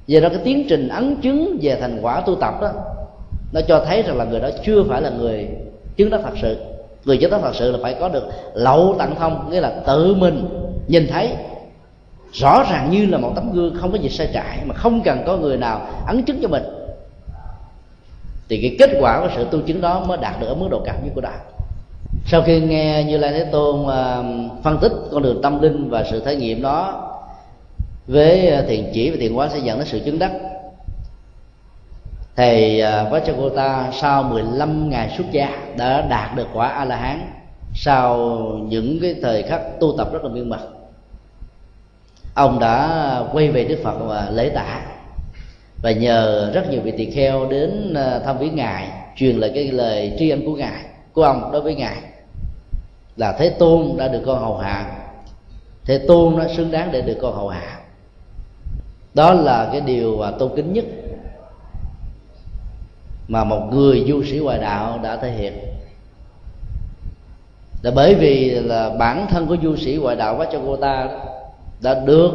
Về 0.07 0.19
đó, 0.19 0.29
cái 0.29 0.39
tiến 0.43 0.65
trình 0.69 0.87
ấn 0.87 1.15
chứng 1.21 1.57
về 1.61 1.77
thành 1.81 1.99
quả 2.01 2.21
tu 2.21 2.35
tập 2.35 2.53
đó, 2.61 2.71
nó 3.53 3.61
cho 3.67 3.85
thấy 3.85 4.01
rằng 4.01 4.17
là 4.17 4.25
người 4.25 4.39
đó 4.39 4.49
chưa 4.65 4.83
phải 4.89 5.01
là 5.01 5.09
người 5.09 5.47
chứng 5.95 6.09
đắc 6.09 6.21
thật 6.23 6.33
sự 6.41 6.57
người 7.05 7.17
chứng 7.17 7.31
đắc 7.31 7.39
thật 7.41 7.55
sự 7.55 7.71
là 7.71 7.77
phải 7.81 7.95
có 7.99 8.09
được 8.09 8.23
lậu 8.53 8.95
tận 8.99 9.15
thông, 9.15 9.49
nghĩa 9.49 9.61
là 9.61 9.69
tự 9.87 10.15
mình 10.15 10.47
nhìn 10.87 11.07
thấy. 11.07 11.29
Rõ 12.33 12.63
ràng 12.71 12.91
như 12.91 13.05
là 13.05 13.17
một 13.17 13.31
tấm 13.35 13.51
gương, 13.53 13.75
không 13.75 13.91
có 13.91 13.97
gì 13.97 14.09
sai 14.09 14.29
trái, 14.33 14.59
mà 14.65 14.75
không 14.75 15.01
cần 15.01 15.23
có 15.25 15.37
người 15.37 15.57
nào 15.57 15.81
ấn 16.07 16.23
chứng 16.23 16.39
cho 16.41 16.47
mình. 16.47 16.63
Thì 18.49 18.61
cái 18.61 18.75
kết 18.79 18.97
quả 19.01 19.21
của 19.21 19.29
sự 19.35 19.47
tu 19.51 19.61
chứng 19.61 19.81
đó 19.81 20.03
mới 20.07 20.17
đạt 20.17 20.39
được 20.39 20.47
ở 20.47 20.55
mức 20.55 20.67
độ 20.71 20.81
cao 20.85 20.95
nhất 21.03 21.11
của 21.15 21.21
đạo. 21.21 21.39
Sau 22.25 22.41
khi 22.41 22.59
nghe 22.59 23.03
như 23.03 23.17
lai 23.17 23.33
thế 23.33 23.45
tôn 23.51 23.87
à, 23.87 24.23
phân 24.63 24.77
tích 24.77 24.91
con 25.11 25.23
đường 25.23 25.41
tâm 25.41 25.61
linh 25.61 25.89
và 25.89 26.03
sự 26.11 26.19
thể 26.19 26.35
nghiệm 26.35 26.61
đó, 26.61 27.03
với 28.07 28.47
à, 28.47 28.61
thiền 28.67 28.91
chỉ 28.93 29.09
và 29.09 29.17
thiền 29.19 29.33
quán 29.33 29.49
sẽ 29.53 29.59
dẫn 29.59 29.77
đến 29.77 29.87
sự 29.87 29.99
chứng 30.05 30.19
đắc 30.19 30.31
thầy 32.37 32.81
uh, 32.81 32.85
à, 32.85 33.09
Vajragota 33.11 33.91
sau 33.91 34.23
15 34.23 34.89
ngày 34.89 35.13
xuất 35.17 35.31
gia 35.31 35.49
đã 35.77 36.01
đạt 36.01 36.35
được 36.35 36.47
quả 36.53 36.67
a 36.67 36.85
la 36.85 36.95
hán 36.95 37.31
sau 37.75 38.17
những 38.69 38.99
cái 39.01 39.15
thời 39.21 39.43
khắc 39.43 39.61
tu 39.79 39.97
tập 39.97 40.09
rất 40.13 40.23
là 40.23 40.29
miên 40.29 40.49
mật 40.49 40.77
ông 42.37 42.59
đã 42.59 43.23
quay 43.31 43.51
về 43.51 43.63
đức 43.63 43.79
phật 43.83 43.97
và 43.99 44.29
lễ 44.33 44.49
tạ. 44.49 44.81
Và 45.81 45.91
nhờ 45.91 46.51
rất 46.53 46.69
nhiều 46.69 46.81
vị 46.81 46.91
tỳ 46.97 47.11
kheo 47.11 47.47
đến 47.49 47.93
à, 47.93 48.19
thăm 48.19 48.37
viếng 48.37 48.55
ngài 48.55 48.87
truyền 49.15 49.37
lại 49.37 49.51
cái 49.55 49.71
lời 49.71 50.15
tri 50.19 50.29
ân 50.29 50.45
của 50.45 50.55
ngài 50.55 50.85
của 51.13 51.23
ông 51.23 51.51
đối 51.51 51.61
với 51.61 51.75
ngài. 51.75 51.97
Là 53.15 53.35
thế 53.39 53.49
tôn 53.49 53.97
đã 53.97 54.07
được 54.07 54.21
con 54.25 54.39
hầu 54.39 54.57
hạ. 54.57 54.91
Thế 55.85 55.97
tôn 55.97 56.37
nó 56.37 56.43
xứng 56.57 56.71
đáng 56.71 56.89
để 56.91 57.01
được 57.01 57.17
con 57.21 57.35
hầu 57.35 57.49
hạ. 57.49 57.79
Đó 59.13 59.33
là 59.33 59.69
cái 59.71 59.81
điều 59.81 60.21
à, 60.21 60.31
tôn 60.31 60.51
kính 60.55 60.73
nhất 60.73 60.85
mà 63.27 63.43
một 63.43 63.61
người 63.71 64.05
du 64.07 64.23
sĩ 64.23 64.39
ngoại 64.39 64.59
đạo 64.59 64.99
đã 65.03 65.17
thể 65.17 65.31
hiện. 65.31 65.53
Là 67.81 67.91
bởi 67.95 68.15
vì 68.15 68.49
là 68.49 68.89
bản 68.89 69.27
thân 69.29 69.47
của 69.47 69.57
du 69.63 69.75
sĩ 69.75 69.95
ngoại 70.01 70.15
đạo 70.15 70.35
quá 70.37 70.47
cho 70.51 70.59
cô 70.65 70.75
ta 70.75 71.09
đã 71.81 71.93
được 72.05 72.31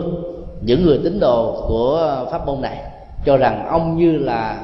những 0.60 0.84
người 0.84 1.00
tín 1.04 1.20
đồ 1.20 1.64
của 1.68 2.26
pháp 2.30 2.46
môn 2.46 2.60
này 2.60 2.78
cho 3.24 3.36
rằng 3.36 3.66
ông 3.66 3.98
như 3.98 4.16
là 4.16 4.60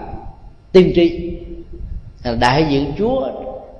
tiên 0.72 0.92
tri 0.94 1.32
đại 2.40 2.66
diện 2.68 2.92
chúa 2.98 3.28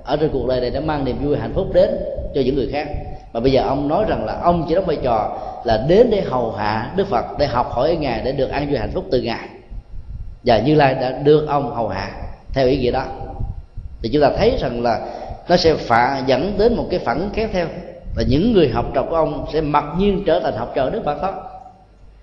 ở 0.03 0.17
trên 0.17 0.29
cuộc 0.33 0.47
đời 0.47 0.61
này 0.61 0.69
đã 0.69 0.79
mang 0.79 1.05
niềm 1.05 1.17
vui 1.23 1.37
hạnh 1.37 1.53
phúc 1.55 1.67
đến 1.73 1.89
cho 2.35 2.41
những 2.41 2.55
người 2.55 2.69
khác. 2.71 2.87
Mà 3.33 3.39
bây 3.39 3.51
giờ 3.51 3.61
ông 3.61 3.87
nói 3.87 4.05
rằng 4.07 4.25
là 4.25 4.39
ông 4.43 4.65
chỉ 4.69 4.75
đóng 4.75 4.85
vai 4.85 4.97
trò 5.03 5.37
là 5.63 5.85
đến 5.87 6.09
để 6.09 6.21
hầu 6.21 6.51
hạ 6.51 6.91
đức 6.95 7.07
phật, 7.07 7.25
để 7.39 7.47
học 7.47 7.71
hỏi 7.71 7.95
ngài, 7.95 8.21
để 8.23 8.31
được 8.31 8.49
an 8.49 8.67
vui 8.69 8.77
hạnh 8.77 8.91
phúc 8.93 9.05
từ 9.11 9.21
ngài. 9.21 9.49
Và 10.43 10.59
như 10.59 10.75
lai 10.75 10.93
đã 10.93 11.11
được 11.11 11.47
ông 11.47 11.75
hầu 11.75 11.87
hạ 11.87 12.11
theo 12.59 12.67
ý 12.67 12.77
nghĩa 12.77 12.91
đó. 12.91 13.03
Thì 14.01 14.09
chúng 14.13 14.21
ta 14.21 14.31
thấy 14.37 14.57
rằng 14.59 14.83
là 14.83 14.99
nó 15.49 15.57
sẽ 15.57 15.75
phạ 15.75 16.23
dẫn 16.25 16.57
đến 16.57 16.75
một 16.75 16.87
cái 16.89 16.99
phản 16.99 17.29
kéo 17.33 17.47
theo. 17.53 17.67
Và 18.15 18.23
những 18.27 18.53
người 18.53 18.69
học 18.69 18.85
trò 18.93 19.03
của 19.09 19.15
ông 19.15 19.45
sẽ 19.53 19.61
mặc 19.61 19.85
nhiên 19.97 20.23
trở 20.25 20.39
thành 20.39 20.57
học 20.57 20.71
trò 20.75 20.89
đức 20.89 21.01
phật 21.05 21.21
đó. 21.21 21.33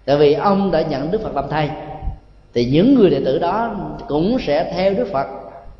Tại 0.05 0.17
vì 0.17 0.35
ông 0.35 0.71
đã 0.71 0.83
nhận 0.83 1.11
đức 1.11 1.23
phật 1.23 1.35
làm 1.35 1.45
thầy, 1.51 1.69
thì 2.55 2.65
những 2.65 2.95
người 2.95 3.11
đệ 3.11 3.21
tử 3.25 3.39
đó 3.39 3.77
cũng 4.09 4.39
sẽ 4.47 4.73
theo 4.75 4.95
đức 4.95 5.09
phật 5.13 5.27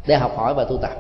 để 0.07 0.17
học 0.17 0.33
hỏi 0.37 0.55
và 0.55 0.65
tu 0.65 0.77
tập. 0.77 0.91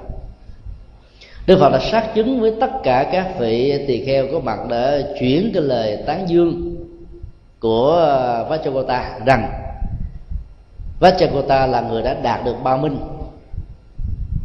Đức 1.46 1.58
phật 1.60 1.72
đã 1.72 1.78
xác 1.78 2.14
chứng 2.14 2.40
với 2.40 2.54
tất 2.60 2.70
cả 2.82 3.08
các 3.12 3.38
vị 3.38 3.84
tỳ 3.86 4.04
kheo 4.04 4.26
có 4.32 4.40
mặt 4.40 4.58
để 4.68 5.14
chuyển 5.20 5.50
cái 5.54 5.62
lời 5.62 5.98
tán 6.06 6.28
dương 6.28 6.76
của 7.60 7.96
vachagota 8.48 9.18
rằng 9.26 9.50
vachagota 11.00 11.66
là 11.66 11.80
người 11.80 12.02
đã 12.02 12.14
đạt 12.22 12.44
được 12.44 12.56
ba 12.62 12.76
minh 12.76 12.98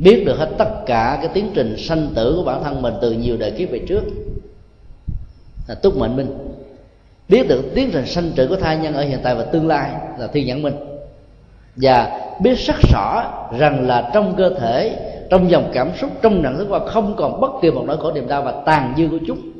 biết 0.03 0.23
được 0.25 0.37
hết 0.37 0.49
tất 0.57 0.85
cả 0.85 1.17
cái 1.21 1.31
tiến 1.33 1.51
trình 1.53 1.77
sanh 1.77 2.07
tử 2.15 2.33
của 2.37 2.43
bản 2.43 2.63
thân 2.63 2.81
mình 2.81 2.93
từ 3.01 3.11
nhiều 3.11 3.37
đời 3.37 3.51
kiếp 3.51 3.69
về 3.71 3.79
trước. 3.87 4.03
Là 5.67 5.75
túc 5.75 5.97
mệnh 5.97 6.15
minh. 6.15 6.37
Biết 7.29 7.47
được 7.47 7.65
tiến 7.75 7.89
trình 7.93 8.05
sanh 8.05 8.31
tử 8.35 8.47
của 8.47 8.55
thai 8.55 8.77
nhân 8.77 8.93
ở 8.93 9.01
hiện 9.01 9.19
tại 9.23 9.35
và 9.35 9.43
tương 9.43 9.67
lai 9.67 9.91
là 10.17 10.27
thiên 10.27 10.47
nhãn 10.47 10.61
minh. 10.61 10.73
Và 11.75 12.21
biết 12.41 12.55
rất 12.55 12.75
rõ 12.93 13.33
rằng 13.57 13.87
là 13.87 14.09
trong 14.13 14.35
cơ 14.37 14.49
thể, 14.59 14.95
trong 15.29 15.51
dòng 15.51 15.69
cảm 15.73 15.91
xúc, 16.01 16.11
trong 16.21 16.41
nhận 16.41 16.57
thức 16.57 16.67
và 16.69 16.79
không 16.79 17.15
còn 17.17 17.41
bất 17.41 17.51
kỳ 17.61 17.71
một 17.71 17.83
nỗi 17.87 17.97
khổ 17.97 18.11
niềm 18.11 18.27
đau 18.27 18.41
và 18.41 18.53
tàn 18.65 18.93
dư 18.97 19.07
của 19.07 19.19
chúng. 19.27 19.51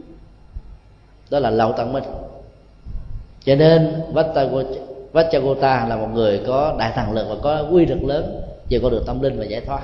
Đó 1.30 1.40
là 1.40 1.50
lậu 1.50 1.74
tận 1.78 1.94
minh. 1.94 2.04
Cho 3.46 3.56
nên 3.56 4.02
vachagota 5.14 5.86
là 5.90 5.96
một 5.96 6.08
người 6.14 6.42
có 6.48 6.76
đại 6.80 6.92
thần 6.96 7.12
lực 7.12 7.26
và 7.30 7.36
có 7.44 7.66
quy 7.72 7.86
lực 7.86 8.04
lớn 8.04 8.42
về 8.70 8.80
con 8.84 8.92
đường 8.92 9.04
tâm 9.08 9.22
linh 9.22 9.40
và 9.40 9.46
giải 9.46 9.62
thoát. 9.62 9.82